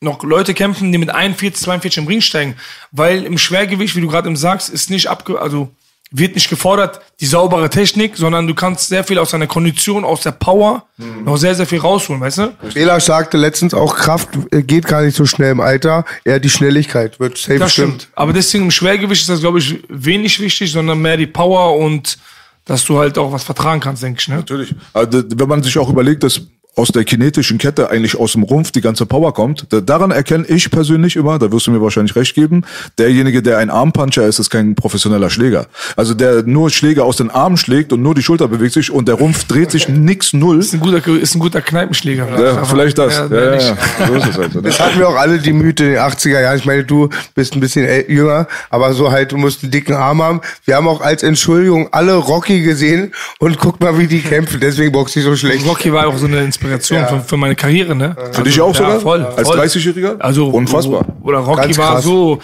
noch 0.00 0.22
Leute 0.22 0.54
kämpfen, 0.54 0.92
die 0.92 0.98
mit 0.98 1.10
41, 1.10 1.62
42 1.62 1.98
im 2.02 2.06
Ring 2.08 2.20
steigen. 2.20 2.56
Weil 2.90 3.24
im 3.24 3.38
Schwergewicht, 3.38 3.94
wie 3.96 4.00
du 4.00 4.08
gerade 4.08 4.28
eben 4.28 4.36
sagst, 4.36 4.68
ist 4.70 4.90
nicht 4.90 5.08
abge, 5.08 5.38
also 5.40 5.70
wird 6.12 6.34
nicht 6.34 6.50
gefordert, 6.50 7.00
die 7.20 7.26
saubere 7.26 7.70
Technik, 7.70 8.16
sondern 8.16 8.48
du 8.48 8.54
kannst 8.54 8.88
sehr 8.88 9.04
viel 9.04 9.16
aus 9.18 9.30
deiner 9.30 9.46
Kondition, 9.46 10.04
aus 10.04 10.22
der 10.22 10.32
Power 10.32 10.86
noch 11.24 11.36
sehr, 11.36 11.54
sehr 11.54 11.66
viel 11.66 11.78
rausholen, 11.78 12.20
weißt 12.20 12.38
du? 12.38 12.52
Belasch 12.74 13.04
sagte 13.04 13.36
letztens 13.36 13.74
auch, 13.74 13.94
Kraft 13.94 14.30
äh, 14.50 14.62
geht 14.62 14.86
gar 14.86 15.02
nicht 15.02 15.16
so 15.16 15.24
schnell 15.24 15.52
im 15.52 15.60
Alter, 15.60 16.04
eher 16.24 16.40
die 16.40 16.50
Schnelligkeit 16.50 17.20
wird 17.20 17.38
safe 17.38 17.60
Das 17.60 17.72
stimmen. 17.72 17.92
stimmt. 18.00 18.08
Aber 18.16 18.32
deswegen 18.32 18.64
im 18.64 18.70
Schwergewicht 18.72 19.20
ist 19.20 19.28
das, 19.30 19.38
glaube 19.40 19.60
ich, 19.60 19.78
wenig 19.88 20.40
wichtig, 20.40 20.72
sondern 20.72 21.00
mehr 21.00 21.16
die 21.16 21.28
Power 21.28 21.76
und 21.76 22.18
dass 22.64 22.84
du 22.84 22.98
halt 22.98 23.16
auch 23.16 23.30
was 23.32 23.44
vertragen 23.44 23.80
kannst, 23.80 24.02
denke 24.02 24.18
ich. 24.20 24.26
Ne? 24.28 24.36
Natürlich. 24.36 24.74
Also, 24.92 25.22
wenn 25.36 25.48
man 25.48 25.62
sich 25.62 25.78
auch 25.78 25.88
überlegt, 25.88 26.24
dass 26.24 26.40
aus 26.76 26.88
der 26.92 27.04
kinetischen 27.04 27.58
Kette 27.58 27.90
eigentlich 27.90 28.16
aus 28.16 28.32
dem 28.32 28.42
Rumpf 28.42 28.70
die 28.70 28.80
ganze 28.80 29.04
Power 29.04 29.34
kommt, 29.34 29.66
da, 29.70 29.80
daran 29.80 30.12
erkenne 30.12 30.46
ich 30.46 30.70
persönlich 30.70 31.16
immer, 31.16 31.38
da 31.38 31.50
wirst 31.52 31.66
du 31.66 31.72
mir 31.72 31.82
wahrscheinlich 31.82 32.14
recht 32.16 32.34
geben, 32.34 32.62
derjenige, 32.96 33.42
der 33.42 33.58
ein 33.58 33.70
Armpuncher 33.70 34.24
ist, 34.26 34.38
ist 34.38 34.50
kein 34.50 34.74
professioneller 34.76 35.30
Schläger. 35.30 35.66
Also 35.96 36.14
der 36.14 36.44
nur 36.44 36.70
Schläge 36.70 37.04
aus 37.04 37.16
den 37.16 37.28
Armen 37.28 37.56
schlägt 37.56 37.92
und 37.92 38.00
nur 38.02 38.14
die 38.14 38.22
Schulter 38.22 38.48
bewegt 38.48 38.72
sich 38.72 38.90
und 38.90 39.08
der 39.08 39.16
Rumpf 39.16 39.44
dreht 39.44 39.70
sich 39.72 39.88
nix 39.88 40.32
null. 40.32 40.60
Ist 40.60 40.72
ein 40.72 40.80
guter, 40.80 41.06
ist 41.08 41.34
ein 41.34 41.40
guter 41.40 41.60
Kneipenschläger. 41.60 42.28
Ja, 42.40 42.64
vielleicht 42.64 42.98
das. 42.98 43.16
Ja, 43.16 43.26
ja, 43.26 43.54
ja. 43.54 43.76
So 44.06 44.14
ist 44.14 44.26
es 44.28 44.38
halt. 44.38 44.54
ne? 44.54 44.62
Das 44.62 44.80
hatten 44.80 44.98
wir 44.98 45.08
auch 45.08 45.16
alle 45.16 45.38
die 45.38 45.52
Mythe 45.52 45.84
in 45.84 45.90
den 45.94 45.98
80er 45.98 46.40
Jahren. 46.40 46.56
Ich 46.56 46.64
meine, 46.64 46.84
du 46.84 47.08
bist 47.34 47.54
ein 47.54 47.60
bisschen 47.60 47.84
äl- 47.84 48.08
jünger, 48.08 48.46
aber 48.70 48.94
so 48.94 49.10
halt, 49.10 49.32
du 49.32 49.36
musst 49.36 49.62
einen 49.64 49.72
dicken 49.72 49.94
Arm 49.94 50.22
haben. 50.22 50.40
Wir 50.64 50.76
haben 50.76 50.86
auch 50.88 51.00
als 51.00 51.22
Entschuldigung 51.24 51.88
alle 51.92 52.14
Rocky 52.14 52.62
gesehen 52.62 53.12
und 53.40 53.58
guck 53.58 53.80
mal, 53.80 53.98
wie 53.98 54.06
die 54.06 54.20
kämpfen. 54.20 54.60
Deswegen 54.60 54.92
boxe 54.92 55.18
ich 55.18 55.24
so 55.24 55.34
schlecht. 55.36 55.66
Rocky 55.66 55.92
war 55.92 56.06
auch 56.06 56.16
so 56.16 56.26
eine 56.26 56.38
Inspiration 56.38 56.59
für, 56.60 57.20
für 57.26 57.36
meine 57.36 57.56
Karriere, 57.56 57.94
ne? 57.94 58.14
Für 58.32 58.42
dich 58.42 58.60
auch 58.60 58.74
sogar? 58.74 59.00
voll, 59.00 59.24
Als 59.24 59.48
voll. 59.48 59.58
30-Jähriger? 59.58 60.18
Also 60.20 60.48
Unfassbar. 60.48 61.04
Oder 61.22 61.38
Rocky 61.38 61.62
Ganz 61.62 61.78
war 61.78 61.94
krass. 61.94 62.04
so 62.04 62.38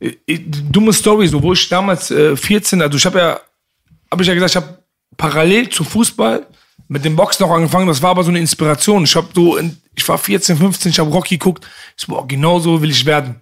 äh, 0.00 0.12
äh, 0.26 0.38
dumme 0.70 0.92
Story, 0.92 1.28
so 1.28 1.42
wo 1.42 1.52
ich 1.52 1.68
damals 1.68 2.10
äh, 2.10 2.36
14, 2.36 2.82
also 2.82 2.96
ich 2.96 3.06
habe 3.06 3.18
ja, 3.18 3.40
habe 4.10 4.22
ich 4.22 4.28
ja 4.28 4.34
gesagt, 4.34 4.50
ich 4.50 4.56
habe 4.56 4.78
parallel 5.16 5.68
zum 5.68 5.86
Fußball 5.86 6.46
mit 6.88 7.04
dem 7.04 7.16
Boxen 7.16 7.46
noch 7.46 7.54
angefangen. 7.54 7.86
Das 7.86 8.02
war 8.02 8.10
aber 8.10 8.22
so 8.22 8.30
eine 8.30 8.38
Inspiration. 8.38 9.04
Ich 9.04 9.16
habe 9.16 9.28
so, 9.34 9.56
in, 9.56 9.76
ich 9.94 10.06
war 10.08 10.18
14, 10.18 10.56
15, 10.56 10.90
ich 10.90 10.98
habe 10.98 11.10
Rocky 11.10 11.38
geguckt. 11.38 11.64
Ich 11.96 12.04
so, 12.04 12.12
boah, 12.12 12.26
genau 12.28 12.58
so 12.58 12.82
will 12.82 12.90
ich 12.90 13.06
werden. 13.06 13.36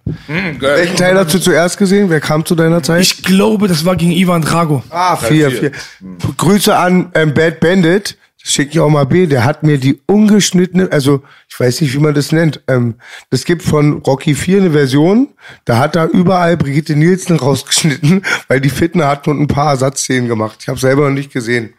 Welchen 0.59 0.95
Teil 0.95 1.17
hast 1.17 1.33
du 1.33 1.39
zuerst 1.39 1.77
gesehen? 1.77 2.09
Wer 2.09 2.21
kam 2.21 2.45
zu 2.45 2.55
deiner 2.55 2.81
Zeit? 2.81 3.01
Ich 3.01 3.23
glaube, 3.23 3.67
das 3.67 3.83
war 3.83 3.95
gegen 3.95 4.11
Ivan 4.11 4.41
Drago. 4.41 4.83
ah, 4.89 5.17
vier, 5.17 5.51
vier. 5.51 5.71
Grüße 6.37 6.75
an 6.75 7.11
ähm, 7.13 7.33
Bad 7.33 7.59
Bandit. 7.59 8.17
Das 8.43 8.53
schicke 8.53 8.71
ich 8.71 8.79
auch 8.79 8.89
mal 8.89 9.05
B. 9.05 9.27
Der 9.27 9.43
hat 9.45 9.61
mir 9.63 9.77
die 9.77 9.99
ungeschnittene, 10.07 10.89
also 10.91 11.21
ich 11.47 11.59
weiß 11.59 11.81
nicht, 11.81 11.93
wie 11.93 11.99
man 11.99 12.13
das 12.15 12.31
nennt. 12.31 12.61
Ähm, 12.67 12.95
das 13.29 13.45
gibt 13.45 13.61
von 13.61 13.99
Rocky 13.99 14.33
4 14.33 14.57
eine 14.57 14.71
Version. 14.71 15.27
Da 15.65 15.77
hat 15.77 15.95
er 15.95 16.09
überall 16.09 16.57
Brigitte 16.57 16.95
Nielsen 16.95 17.35
rausgeschnitten, 17.37 18.23
weil 18.47 18.59
die 18.61 18.69
Fitner 18.69 19.07
hat 19.07 19.27
und 19.27 19.39
ein 19.39 19.47
paar 19.47 19.71
Ersatzszenen 19.71 20.27
gemacht. 20.27 20.57
Ich 20.61 20.67
habe 20.69 20.79
selber 20.79 21.07
noch 21.07 21.15
nicht 21.15 21.31
gesehen. 21.31 21.73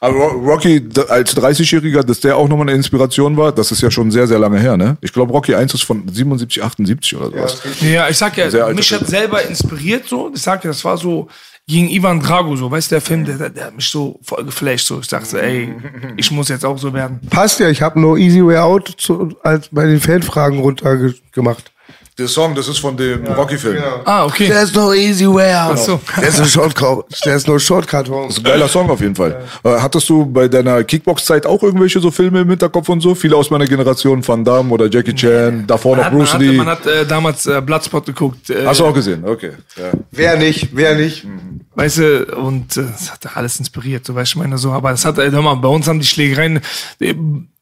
Aber 0.00 0.14
Ro- 0.16 0.52
Rocky 0.52 0.82
als 1.08 1.36
30-Jähriger, 1.36 2.02
dass 2.02 2.20
der 2.20 2.36
auch 2.36 2.48
nochmal 2.48 2.66
eine 2.68 2.76
Inspiration 2.76 3.36
war, 3.36 3.52
das 3.52 3.70
ist 3.72 3.82
ja 3.82 3.90
schon 3.90 4.10
sehr, 4.10 4.26
sehr 4.26 4.38
lange 4.38 4.58
her, 4.58 4.76
ne? 4.76 4.96
Ich 5.00 5.12
glaube, 5.12 5.32
Rocky 5.32 5.54
1 5.54 5.72
ist 5.74 5.82
von 5.84 6.06
77, 6.08 6.62
78 6.62 7.16
oder 7.16 7.30
sowas. 7.30 7.62
Ja, 7.80 8.08
ich 8.08 8.16
sag 8.18 8.36
ja, 8.36 8.46
mich 8.74 8.92
hat 8.92 9.06
selber 9.06 9.42
inspiriert 9.42 10.06
so. 10.08 10.30
Ich 10.34 10.42
sag 10.42 10.64
ja, 10.64 10.70
das 10.70 10.84
war 10.84 10.96
so 10.96 11.28
gegen 11.68 11.88
Ivan 11.88 12.20
Drago 12.20 12.56
so. 12.56 12.70
Weißt 12.70 12.90
du, 12.90 12.94
der 12.94 13.00
Film, 13.00 13.24
der, 13.24 13.50
der, 13.50 13.66
hat 13.66 13.76
mich 13.76 13.88
so 13.88 14.18
voll 14.22 14.44
geflasht 14.44 14.86
so. 14.86 15.00
Ich 15.00 15.08
dachte, 15.08 15.42
ey, 15.42 15.74
ich 16.16 16.30
muss 16.30 16.48
jetzt 16.48 16.64
auch 16.64 16.78
so 16.78 16.92
werden. 16.94 17.20
Passt 17.28 17.60
ja, 17.60 17.68
ich 17.68 17.82
habe 17.82 18.00
No 18.00 18.16
Easy 18.16 18.44
Way 18.44 18.58
Out 18.58 18.94
zu, 18.96 19.36
als 19.42 19.68
bei 19.70 19.84
den 19.84 20.00
Fanfragen 20.00 20.60
runtergemacht. 20.60 21.72
Der 22.18 22.28
Song, 22.28 22.54
das 22.54 22.66
ist 22.66 22.78
von 22.78 22.96
dem 22.96 23.26
Rocky-Film. 23.26 23.76
Ah, 24.06 24.24
okay. 24.24 24.48
There's 24.48 24.72
no 24.74 24.94
easy 24.94 25.26
way 25.26 25.52
out. 25.54 25.72
Ach 25.74 25.76
so. 25.76 26.00
There's 26.18 26.38
no 26.38 26.46
shortcut. 26.46 27.04
There's 27.22 27.46
no 27.46 27.58
shortcut 27.58 28.08
home. 28.08 28.28
Das 28.28 28.38
ist 28.38 28.46
ein 28.46 28.50
geiler 28.52 28.68
Song 28.68 28.88
auf 28.88 29.02
jeden 29.02 29.14
Fall. 29.14 29.42
Äh, 29.62 29.76
hattest 29.78 30.08
du 30.08 30.24
bei 30.24 30.48
deiner 30.48 30.82
Kickbox-Zeit 30.82 31.44
auch 31.44 31.62
irgendwelche 31.62 32.00
so 32.00 32.10
Filme 32.10 32.40
im 32.40 32.48
Hinterkopf 32.48 32.88
und 32.88 33.02
so? 33.02 33.14
Viele 33.14 33.36
aus 33.36 33.50
meiner 33.50 33.66
Generation, 33.66 34.26
Van 34.26 34.42
Damme 34.42 34.70
oder 34.72 34.88
Jackie 34.88 35.14
Chan, 35.14 35.66
davor 35.66 35.96
noch 35.98 36.04
Hat, 36.04 36.12
Bruce 36.14 36.32
man 36.32 36.40
Lee. 36.42 36.48
hat, 36.48 36.56
man 36.56 36.66
hat 36.68 36.86
äh, 36.86 37.04
damals 37.06 37.46
äh, 37.46 37.60
Bloodspot 37.60 38.06
geguckt. 38.06 38.48
Äh, 38.48 38.64
Hast 38.64 38.80
du 38.80 38.86
auch 38.86 38.94
gesehen? 38.94 39.22
Okay. 39.22 39.50
Ja. 39.76 39.90
Wer 40.10 40.38
nicht? 40.38 40.70
Wer 40.72 40.94
nicht? 40.94 41.26
Weißt 41.74 41.98
du, 41.98 42.34
und 42.34 42.78
äh, 42.78 42.84
das 42.92 43.12
hat 43.12 43.36
alles 43.36 43.58
inspiriert, 43.58 44.06
so 44.06 44.14
weißt 44.14 44.32
du, 44.32 44.38
ich 44.38 44.42
meine 44.42 44.56
so, 44.56 44.72
aber 44.72 44.90
das 44.92 45.04
hat, 45.04 45.18
äh, 45.18 45.30
hör 45.30 45.42
mal, 45.42 45.56
bei 45.56 45.68
uns 45.68 45.86
haben 45.86 46.00
die 46.00 46.06
Schlägereien, 46.06 46.60
äh, 46.98 47.14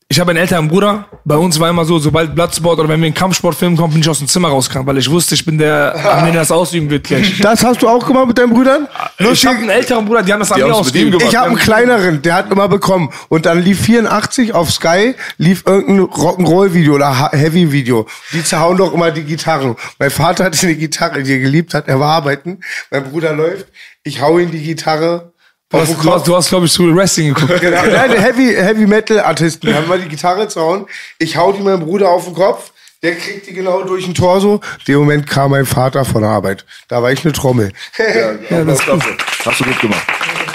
ich 0.08 0.20
habe 0.20 0.30
einen 0.30 0.38
älteren 0.38 0.68
Bruder, 0.68 1.06
bei 1.24 1.36
uns 1.36 1.58
war 1.58 1.70
immer 1.70 1.84
so, 1.86 1.98
sobald 1.98 2.34
Bloodsport 2.34 2.78
oder 2.78 2.88
wenn 2.88 3.00
wir 3.00 3.06
einen 3.06 3.14
Kampfsportfilm 3.14 3.76
kommen, 3.76 3.94
bin 3.94 4.02
ich 4.02 4.08
aus 4.08 4.18
dem 4.18 4.28
Zimmer 4.28 4.48
rausgegangen, 4.48 4.86
weil 4.86 4.98
ich 4.98 5.10
wusste, 5.10 5.34
ich 5.34 5.44
bin 5.44 5.56
der, 5.56 5.94
an 5.94 6.26
den 6.26 6.34
das 6.34 6.52
ausüben 6.52 6.90
wird 6.90 7.04
gleich. 7.04 7.40
Das 7.40 7.64
hast 7.64 7.82
du 7.82 7.88
auch 7.88 8.06
gemacht 8.06 8.28
mit 8.28 8.38
deinen 8.38 8.52
Brüdern? 8.52 8.86
Ich 9.18 9.46
habe 9.46 9.58
einen 9.58 9.70
älteren 9.70 10.04
Bruder, 10.04 10.22
die 10.22 10.32
haben 10.32 10.40
das 10.40 10.52
an 10.52 10.60
mir 10.60 10.74
ausgeübt. 10.74 11.12
gemacht. 11.12 11.28
Ich 11.28 11.36
habe 11.36 11.48
einen 11.48 11.56
kleineren, 11.56 12.22
der 12.22 12.34
hat 12.34 12.52
immer 12.52 12.68
bekommen. 12.68 13.10
Und 13.28 13.46
dann 13.46 13.62
lief 13.62 13.80
84 13.80 14.54
auf 14.54 14.70
Sky, 14.70 15.14
lief 15.38 15.64
irgendein 15.66 16.06
Rock'n'Roll-Video 16.06 16.94
oder 16.94 17.30
Heavy-Video. 17.32 18.06
Die 18.32 18.44
zerhauen 18.44 18.76
doch 18.76 18.92
immer 18.92 19.10
die 19.10 19.24
Gitarren. 19.24 19.74
Mein 19.98 20.10
Vater 20.10 20.44
hatte 20.44 20.58
eine 20.66 20.76
Gitarre, 20.76 21.22
die 21.22 21.32
er 21.32 21.40
geliebt 21.40 21.72
hat. 21.72 21.88
Er 21.88 21.98
war 21.98 22.12
arbeiten. 22.12 22.60
Mein 22.90 23.04
Bruder 23.04 23.32
läuft. 23.32 23.66
Ich 24.02 24.20
hau 24.20 24.38
ihm 24.38 24.50
die 24.50 24.62
Gitarre 24.62 25.32
Du 25.74 25.80
hast, 25.80 26.04
du 26.04 26.12
hast, 26.12 26.28
du 26.28 26.36
hast 26.36 26.48
glaube 26.48 26.66
ich, 26.66 26.72
zu 26.72 26.94
Wrestling 26.94 27.34
geguckt. 27.34 27.60
Genau. 27.60 27.82
Nein, 27.84 28.12
Heavy, 28.12 28.54
Heavy 28.54 28.86
Metal 28.86 29.20
Artisten. 29.20 29.66
Die 29.66 29.74
haben 29.74 29.88
mal 29.88 29.98
die 29.98 30.08
Gitarre 30.08 30.46
zerhauen. 30.48 30.86
Ich 31.18 31.36
hau 31.36 31.52
die 31.52 31.62
meinem 31.62 31.80
Bruder 31.80 32.10
auf 32.10 32.24
den 32.24 32.34
Kopf. 32.34 32.70
Der 33.02 33.16
kriegt 33.16 33.46
die 33.46 33.52
genau 33.52 33.82
durch 33.82 34.04
den 34.06 34.14
Torso. 34.14 34.60
Dem 34.88 35.00
Moment 35.00 35.26
kam 35.28 35.50
mein 35.50 35.66
Vater 35.66 36.04
von 36.06 36.22
der 36.22 36.30
Arbeit. 36.30 36.64
Da 36.88 37.02
war 37.02 37.12
ich 37.12 37.22
eine 37.24 37.32
Trommel. 37.32 37.70
Ja, 37.98 38.64
das 38.64 38.78
ist 38.78 38.84
klasse. 38.84 39.08
Hast 39.44 39.60
du 39.60 39.64
gut 39.64 39.78
gemacht. 39.80 40.02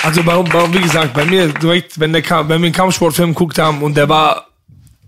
Also 0.02 0.26
warum, 0.26 0.52
warum, 0.52 0.74
wie 0.74 0.82
gesagt, 0.82 1.14
bei 1.14 1.26
mir 1.26 1.50
direkt, 1.50 2.00
wenn, 2.00 2.12
der, 2.14 2.24
wenn 2.24 2.48
wir 2.48 2.56
einen 2.56 2.72
Kampfsportfilm 2.72 3.36
geguckt 3.36 3.60
haben 3.60 3.84
und 3.84 3.96
der 3.96 4.10
war, 4.10 4.48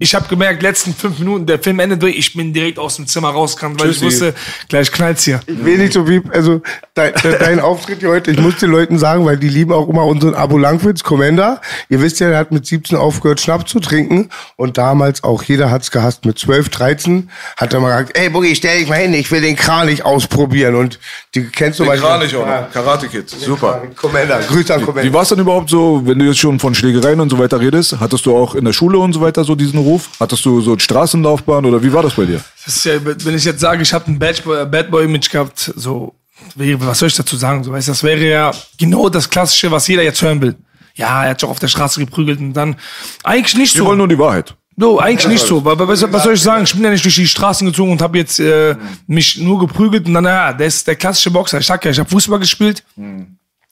ich 0.01 0.15
habe 0.15 0.27
gemerkt, 0.27 0.63
letzten 0.63 0.95
fünf 0.95 1.19
Minuten, 1.19 1.45
der 1.45 1.59
Film 1.59 1.79
endet 1.79 2.01
durch, 2.01 2.17
ich 2.17 2.33
bin 2.33 2.51
direkt 2.53 2.79
aus 2.79 2.95
dem 2.95 3.05
Zimmer 3.05 3.29
rausgerannt, 3.29 3.79
weil 3.79 3.89
Tschüssi. 3.91 3.99
ich 4.07 4.11
wusste, 4.11 4.33
gleich 4.67 4.91
knallt's 4.91 5.25
hier. 5.25 5.41
Ich 5.45 5.63
will 5.63 5.77
nicht 5.77 5.93
so 5.93 6.09
wie, 6.09 6.23
also 6.33 6.63
dein, 6.95 7.13
dein 7.39 7.59
Auftritt 7.59 7.99
hier 7.99 8.09
heute, 8.09 8.31
ich 8.31 8.39
muss 8.39 8.55
den 8.57 8.71
Leuten 8.71 8.97
sagen, 8.97 9.25
weil 9.25 9.37
die 9.37 9.47
lieben 9.47 9.71
auch 9.71 9.87
immer 9.87 10.03
unseren 10.05 10.33
Abo 10.33 10.57
Langwitz, 10.57 11.03
Commander. 11.03 11.61
Ihr 11.87 12.01
wisst 12.01 12.19
ja, 12.19 12.29
der 12.29 12.39
hat 12.39 12.51
mit 12.51 12.65
17 12.65 12.97
aufgehört, 12.97 13.41
Schnaps 13.41 13.69
zu 13.71 13.79
trinken. 13.79 14.29
Und 14.55 14.79
damals 14.79 15.23
auch, 15.23 15.43
jeder 15.43 15.69
hat's 15.69 15.91
gehasst, 15.91 16.25
mit 16.25 16.39
12, 16.39 16.69
13 16.69 17.29
hat 17.57 17.71
er 17.71 17.79
mal 17.79 17.91
gesagt, 17.91 18.17
ey 18.17 18.29
Boogie, 18.29 18.55
stell 18.55 18.79
dich 18.79 18.89
mal 18.89 18.95
hin, 18.95 19.13
ich 19.13 19.29
will 19.29 19.41
den 19.41 19.55
Kranich 19.55 20.03
ausprobieren. 20.03 20.73
Und 20.73 20.97
die 21.35 21.43
kennst 21.43 21.79
du 21.79 21.83
Den 21.83 21.89
mal. 21.89 21.99
Kranich 21.99 22.35
auch 22.35 22.47
noch. 22.47 22.71
Karate 22.71 23.07
Kid. 23.07 23.29
Super. 23.29 23.83
Commander, 23.95 24.39
Grüße 24.39 24.73
an 24.73 24.81
Wie 24.81 24.85
Commander. 24.85 25.13
war 25.13 25.21
es 25.21 25.29
denn 25.29 25.39
überhaupt 25.39 25.69
so, 25.69 26.01
wenn 26.05 26.17
du 26.17 26.25
jetzt 26.25 26.39
schon 26.39 26.59
von 26.59 26.73
Schlägereien 26.73 27.19
und 27.19 27.29
so 27.29 27.37
weiter 27.37 27.59
redest? 27.59 27.99
Hattest 27.99 28.25
du 28.25 28.35
auch 28.35 28.55
in 28.55 28.65
der 28.65 28.73
Schule 28.73 28.97
und 28.97 29.13
so 29.13 29.21
weiter 29.21 29.43
so 29.43 29.53
diesen 29.53 29.77
Ruf? 29.77 29.90
Hattest 30.19 30.45
du 30.45 30.61
so 30.61 30.71
eine 30.71 30.79
Straßenlaufbahn 30.79 31.65
oder 31.65 31.81
wie 31.81 31.91
war 31.91 32.03
das 32.03 32.13
bei 32.13 32.25
dir? 32.25 32.41
Das 32.65 32.83
ja, 32.83 32.93
wenn 33.03 33.35
ich 33.35 33.45
jetzt 33.45 33.59
sage, 33.59 33.81
ich 33.81 33.93
habe 33.93 34.09
ein 34.11 34.19
Bad 34.19 34.43
Boy, 34.43 34.65
Bad 34.65 34.91
Boy 34.91 35.05
Image 35.05 35.29
gehabt, 35.29 35.73
so, 35.75 36.13
was 36.55 36.99
soll 36.99 37.07
ich 37.07 37.15
dazu 37.15 37.35
sagen? 37.35 37.63
So, 37.63 37.71
weißt, 37.71 37.87
das 37.87 38.03
wäre 38.03 38.23
ja 38.23 38.51
genau 38.77 39.09
das 39.09 39.29
Klassische, 39.29 39.71
was 39.71 39.87
jeder 39.87 40.03
jetzt 40.03 40.21
hören 40.21 40.41
will. 40.41 40.55
Ja, 40.95 41.23
er 41.23 41.31
hat 41.31 41.39
sich 41.39 41.47
auch 41.47 41.51
auf 41.51 41.59
der 41.59 41.67
Straße 41.67 41.99
geprügelt 41.99 42.39
und 42.39 42.53
dann, 42.53 42.75
eigentlich 43.23 43.55
nicht 43.55 43.75
Wir 43.75 43.79
so. 43.79 43.85
wollen 43.85 43.97
nur 43.97 44.07
die 44.07 44.19
Wahrheit. 44.19 44.55
No, 44.75 44.99
eigentlich 44.99 45.27
nicht 45.27 45.45
so. 45.45 45.63
Was, 45.63 45.77
was 46.11 46.23
soll 46.23 46.33
ich 46.33 46.41
sagen? 46.41 46.63
Ich 46.63 46.73
bin 46.73 46.83
ja 46.83 46.89
nicht 46.89 47.03
durch 47.03 47.15
die 47.15 47.27
Straßen 47.27 47.67
gezogen 47.67 47.91
und 47.91 48.01
habe 48.01 48.17
jetzt 48.17 48.39
äh, 48.39 48.75
mich 49.05 49.37
nur 49.37 49.59
geprügelt 49.59 50.07
und 50.07 50.13
dann, 50.13 50.25
ja, 50.25 50.53
der 50.53 50.67
ist 50.67 50.87
der 50.87 50.95
klassische 50.95 51.29
Boxer. 51.29 51.59
Ich 51.59 51.65
sag 51.65 51.83
ja, 51.85 51.91
ich 51.91 51.99
habe 51.99 52.09
Fußball 52.09 52.39
gespielt, 52.39 52.83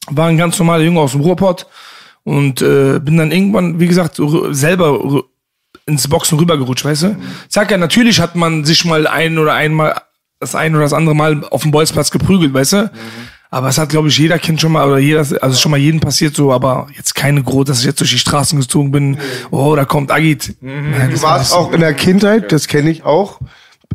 war 0.08 0.28
ein 0.28 0.38
ganz 0.38 0.60
normaler 0.60 0.84
Junge 0.84 1.00
aus 1.00 1.14
dem 1.14 1.22
Ruhrpott 1.22 1.66
und 2.24 2.62
äh, 2.62 3.00
bin 3.00 3.18
dann 3.18 3.32
irgendwann, 3.32 3.80
wie 3.80 3.88
gesagt, 3.88 4.22
selber 4.52 5.24
ins 5.90 6.08
Boxen 6.08 6.38
rübergerutscht, 6.40 6.86
weißt 6.86 7.04
du? 7.04 7.08
Ich 7.10 7.54
sag 7.54 7.70
ja, 7.72 7.78
natürlich 7.78 8.22
hat 8.22 8.36
man 8.36 8.64
sich 8.64 8.86
mal 8.86 9.08
ein 9.08 9.38
oder 9.38 9.54
einmal, 9.54 9.96
das 10.40 10.56
ein 10.56 10.74
oder 10.74 10.84
das 10.84 10.94
andere 10.94 11.16
Mal 11.16 11.44
auf 11.50 11.64
dem 11.64 11.72
Bolzplatz 11.72 12.12
geprügelt, 12.12 12.54
weißt 12.54 12.74
du? 12.74 12.92
Aber 13.52 13.68
es 13.68 13.80
hat, 13.80 13.90
glaube 13.90 14.10
ich, 14.10 14.18
jeder 14.18 14.38
Kind 14.38 14.62
schon 14.62 14.72
mal, 14.72 14.88
oder 14.88 15.00
jeder, 15.00 15.26
also 15.42 15.58
schon 15.58 15.72
mal 15.72 15.80
jedem 15.80 16.00
passiert 16.00 16.36
so, 16.36 16.54
aber 16.54 16.88
jetzt 16.96 17.16
keine 17.16 17.42
groß, 17.42 17.66
dass 17.66 17.80
ich 17.80 17.86
jetzt 17.86 18.00
durch 18.00 18.12
die 18.12 18.20
Straßen 18.20 18.60
gezogen 18.60 18.92
bin. 18.92 19.18
Oh, 19.50 19.76
da 19.76 19.86
kommt 19.86 20.12
Agit. 20.12 20.56
Nein, 20.62 21.10
Du 21.12 21.22
warst 21.24 21.54
auch 21.54 21.74
in 21.74 21.80
der 21.80 21.96
Kindheit, 21.96 22.52
das 22.52 22.68
kenne 22.68 22.92
ich 22.92 23.04
auch, 23.04 23.40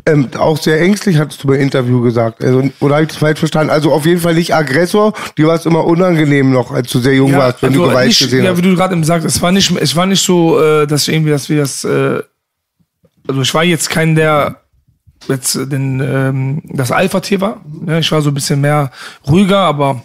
ähm, 0.05 0.29
auch 0.37 0.57
sehr 0.57 0.79
ängstlich, 0.81 1.17
hattest 1.17 1.43
du 1.43 1.47
beim 1.47 1.59
Interview 1.59 2.01
gesagt. 2.01 2.43
Also, 2.43 2.63
oder 2.79 2.95
habe 2.95 3.03
ich 3.03 3.09
das 3.09 3.17
falsch 3.17 3.39
verstanden? 3.39 3.71
Also 3.71 3.91
auf 3.91 4.05
jeden 4.05 4.21
Fall 4.21 4.35
nicht 4.35 4.53
Aggressor, 4.53 5.13
dir 5.37 5.47
war 5.47 5.55
es 5.55 5.65
immer 5.65 5.83
unangenehm 5.83 6.51
noch, 6.51 6.71
als 6.71 6.91
du 6.91 6.99
sehr 6.99 7.15
jung 7.15 7.33
warst, 7.33 7.61
wenn 7.63 7.73
du 7.73 7.81
also 7.81 7.91
Gewalt 7.91 8.07
nicht, 8.09 8.19
gesehen 8.19 8.43
ja, 8.43 8.51
hast. 8.51 8.57
wie 8.57 8.61
du 8.61 8.75
gerade 8.75 8.93
eben 8.93 9.03
sagst, 9.03 9.25
es 9.25 9.41
war 9.41 9.51
nicht, 9.51 9.71
es 9.71 9.95
war 9.95 10.05
nicht 10.05 10.23
so, 10.23 10.61
äh, 10.61 10.85
dass 10.85 11.07
ich 11.07 11.13
irgendwie, 11.13 11.31
dass 11.31 11.49
wir 11.49 11.57
das, 11.57 11.83
äh, 11.83 12.21
also 13.27 13.41
ich 13.41 13.53
war 13.53 13.63
jetzt 13.63 13.89
kein, 13.89 14.15
der 14.15 14.57
jetzt 15.27 15.55
den, 15.55 15.99
ähm, 15.99 16.61
das 16.65 16.91
Alpha-Tier 16.91 17.41
war. 17.41 17.61
Ja, 17.87 17.97
ich 17.97 18.11
war 18.11 18.21
so 18.21 18.29
ein 18.29 18.35
bisschen 18.35 18.61
mehr 18.61 18.91
ruhiger, 19.27 19.59
aber 19.59 20.03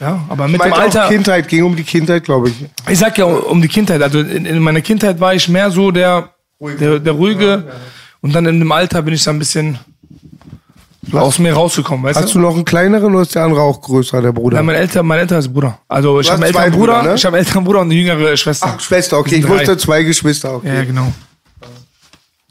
ja, 0.00 0.24
aber 0.28 0.46
mit 0.46 0.62
dem 0.62 0.72
Alter. 0.72 1.08
Kindheit, 1.08 1.48
ging 1.48 1.64
um 1.64 1.74
die 1.74 1.82
Kindheit, 1.82 2.22
glaube 2.22 2.50
ich. 2.50 2.54
Ich 2.88 3.00
sag 3.00 3.18
ja 3.18 3.24
um 3.24 3.60
die 3.60 3.66
Kindheit. 3.68 4.00
Also 4.00 4.20
in, 4.20 4.46
in 4.46 4.60
meiner 4.60 4.80
Kindheit 4.80 5.18
war 5.18 5.34
ich 5.34 5.48
mehr 5.48 5.72
so 5.72 5.90
der, 5.90 6.30
der, 6.60 7.00
der 7.00 7.12
ruhige. 7.12 7.64
Und 8.20 8.32
dann 8.34 8.46
in 8.46 8.58
dem 8.58 8.72
Alter 8.72 9.02
bin 9.02 9.14
ich 9.14 9.22
da 9.24 9.30
ein 9.30 9.38
bisschen 9.38 9.78
aus 11.12 11.38
mir 11.38 11.54
rausgekommen, 11.54 12.04
weißt 12.04 12.20
Hast 12.20 12.34
du 12.34 12.38
noch 12.38 12.54
einen 12.54 12.64
kleineren 12.64 13.14
oder 13.14 13.22
ist 13.22 13.34
der 13.34 13.44
andere 13.44 13.62
auch 13.62 13.80
größer, 13.80 14.20
der 14.20 14.32
Bruder? 14.32 14.56
Ja, 14.58 14.62
mein 14.62 14.74
älter, 14.76 15.02
mein 15.02 15.20
älterer 15.20 15.38
ist 15.38 15.52
Bruder. 15.52 15.78
Also 15.88 16.20
ich 16.20 16.30
habe 16.30 16.44
einen 16.44 16.44
hast 16.44 16.52
zwei 16.52 16.64
älteren 16.64 16.80
Bruder, 16.80 16.94
Brüder, 16.98 17.08
ne? 17.10 17.14
ich 17.16 17.24
habe 17.24 17.36
einen 17.36 17.46
älteren 17.46 17.64
Bruder 17.64 17.80
und 17.80 17.86
eine 17.86 17.94
jüngere 17.94 18.36
Schwester. 18.36 18.74
Ach, 18.76 18.80
Schwester, 18.80 19.18
okay. 19.18 19.36
Ich 19.36 19.48
wusste 19.48 19.78
zwei 19.78 20.02
Geschwister, 20.02 20.54
okay. 20.54 20.74
Ja, 20.76 20.84
genau. 20.84 21.12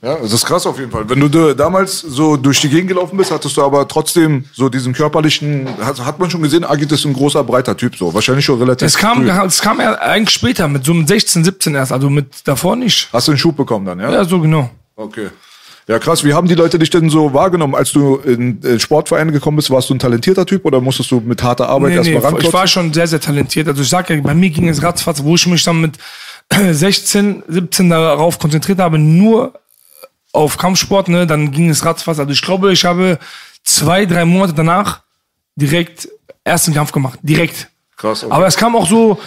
Ja, 0.01 0.15
das 0.15 0.31
ist 0.31 0.45
krass 0.45 0.65
auf 0.67 0.77
jeden 0.79 0.91
Fall. 0.91 1.09
Wenn 1.09 1.19
du 1.19 1.27
da- 1.27 1.53
damals 1.55 1.99
so 2.01 2.37
durch 2.37 2.61
die 2.61 2.69
Gegend 2.69 2.87
gelaufen 2.87 3.17
bist, 3.17 3.31
hattest 3.31 3.57
du 3.57 3.63
aber 3.63 3.87
trotzdem 3.87 4.45
so 4.53 4.69
diesen 4.69 4.93
körperlichen, 4.93 5.67
hat, 5.83 5.99
hat 6.05 6.19
man 6.19 6.29
schon 6.29 6.41
gesehen, 6.43 6.63
Agit 6.63 6.91
ist 6.91 7.03
ein 7.05 7.13
großer, 7.13 7.43
breiter 7.43 7.75
Typ, 7.75 7.95
so. 7.95 8.13
Wahrscheinlich 8.13 8.45
schon 8.45 8.59
relativ 8.59 8.85
Es 8.85 8.95
kam, 8.95 9.23
früh. 9.23 9.29
es 9.45 9.59
kam 9.59 9.79
ja 9.81 9.93
eigentlich 9.95 10.29
später, 10.35 10.67
mit 10.67 10.85
so 10.85 10.93
mit 10.93 11.07
16, 11.07 11.43
17 11.43 11.73
erst, 11.75 11.91
also 11.91 12.11
mit 12.11 12.27
davor 12.47 12.75
nicht. 12.75 13.09
Hast 13.11 13.27
du 13.27 13.31
einen 13.31 13.39
Schub 13.39 13.57
bekommen 13.57 13.85
dann, 13.87 13.99
ja? 13.99 14.11
Ja, 14.11 14.23
so 14.23 14.39
genau. 14.39 14.69
Okay. 14.95 15.29
Ja, 15.87 15.99
krass. 15.99 16.25
Wie 16.25 16.33
haben 16.33 16.49
die 16.49 16.55
Leute 16.55 16.77
dich 16.77 16.89
denn 16.89 17.09
so 17.09 17.33
wahrgenommen, 17.33 17.73
als 17.73 17.93
du 17.93 18.17
in 18.17 18.61
äh, 18.61 18.77
Sportvereine 18.77 19.31
gekommen 19.31 19.55
bist? 19.55 19.71
Warst 19.71 19.89
du 19.89 19.93
ein 19.93 19.99
talentierter 19.99 20.45
Typ 20.45 20.65
oder 20.65 20.81
musstest 20.81 21.11
du 21.11 21.21
mit 21.21 21.41
harter 21.41 21.69
Arbeit 21.69 21.91
Nee, 21.91 21.99
nee, 22.01 22.13
erstmal 22.13 22.41
ich 22.41 22.51
war 22.51 22.67
schon 22.67 22.93
sehr, 22.93 23.07
sehr 23.07 23.21
talentiert. 23.21 23.69
Also 23.69 23.81
ich 23.81 23.89
sag 23.89 24.09
ja, 24.09 24.19
bei 24.19 24.33
mir 24.33 24.49
ging 24.49 24.67
es 24.67 24.83
ratzfatz, 24.83 25.23
wo 25.23 25.35
ich 25.35 25.47
mich 25.47 25.63
dann 25.63 25.79
mit 25.79 25.97
16, 26.71 27.43
17 27.47 27.89
darauf 27.89 28.37
konzentriert 28.37 28.79
habe, 28.79 28.99
nur 28.99 29.53
auf 30.33 30.57
Kampfsport, 30.57 31.07
ne, 31.07 31.25
dann 31.25 31.51
ging 31.51 31.69
es 31.69 31.85
ratzfatz. 31.85 32.19
Also 32.19 32.31
ich 32.31 32.41
glaube, 32.41 32.73
ich 32.73 32.83
habe 32.83 33.17
zwei, 33.63 34.05
drei 34.05 34.25
Monate 34.25 34.53
danach 34.53 35.03
direkt 35.55 36.09
ersten 36.43 36.73
Kampf 36.73 36.91
gemacht. 36.91 37.17
Direkt. 37.21 37.69
Krass, 37.95 38.25
okay. 38.25 38.33
Aber 38.33 38.45
es 38.45 38.57
kam 38.57 38.75
auch 38.75 38.87
so, 38.87 39.19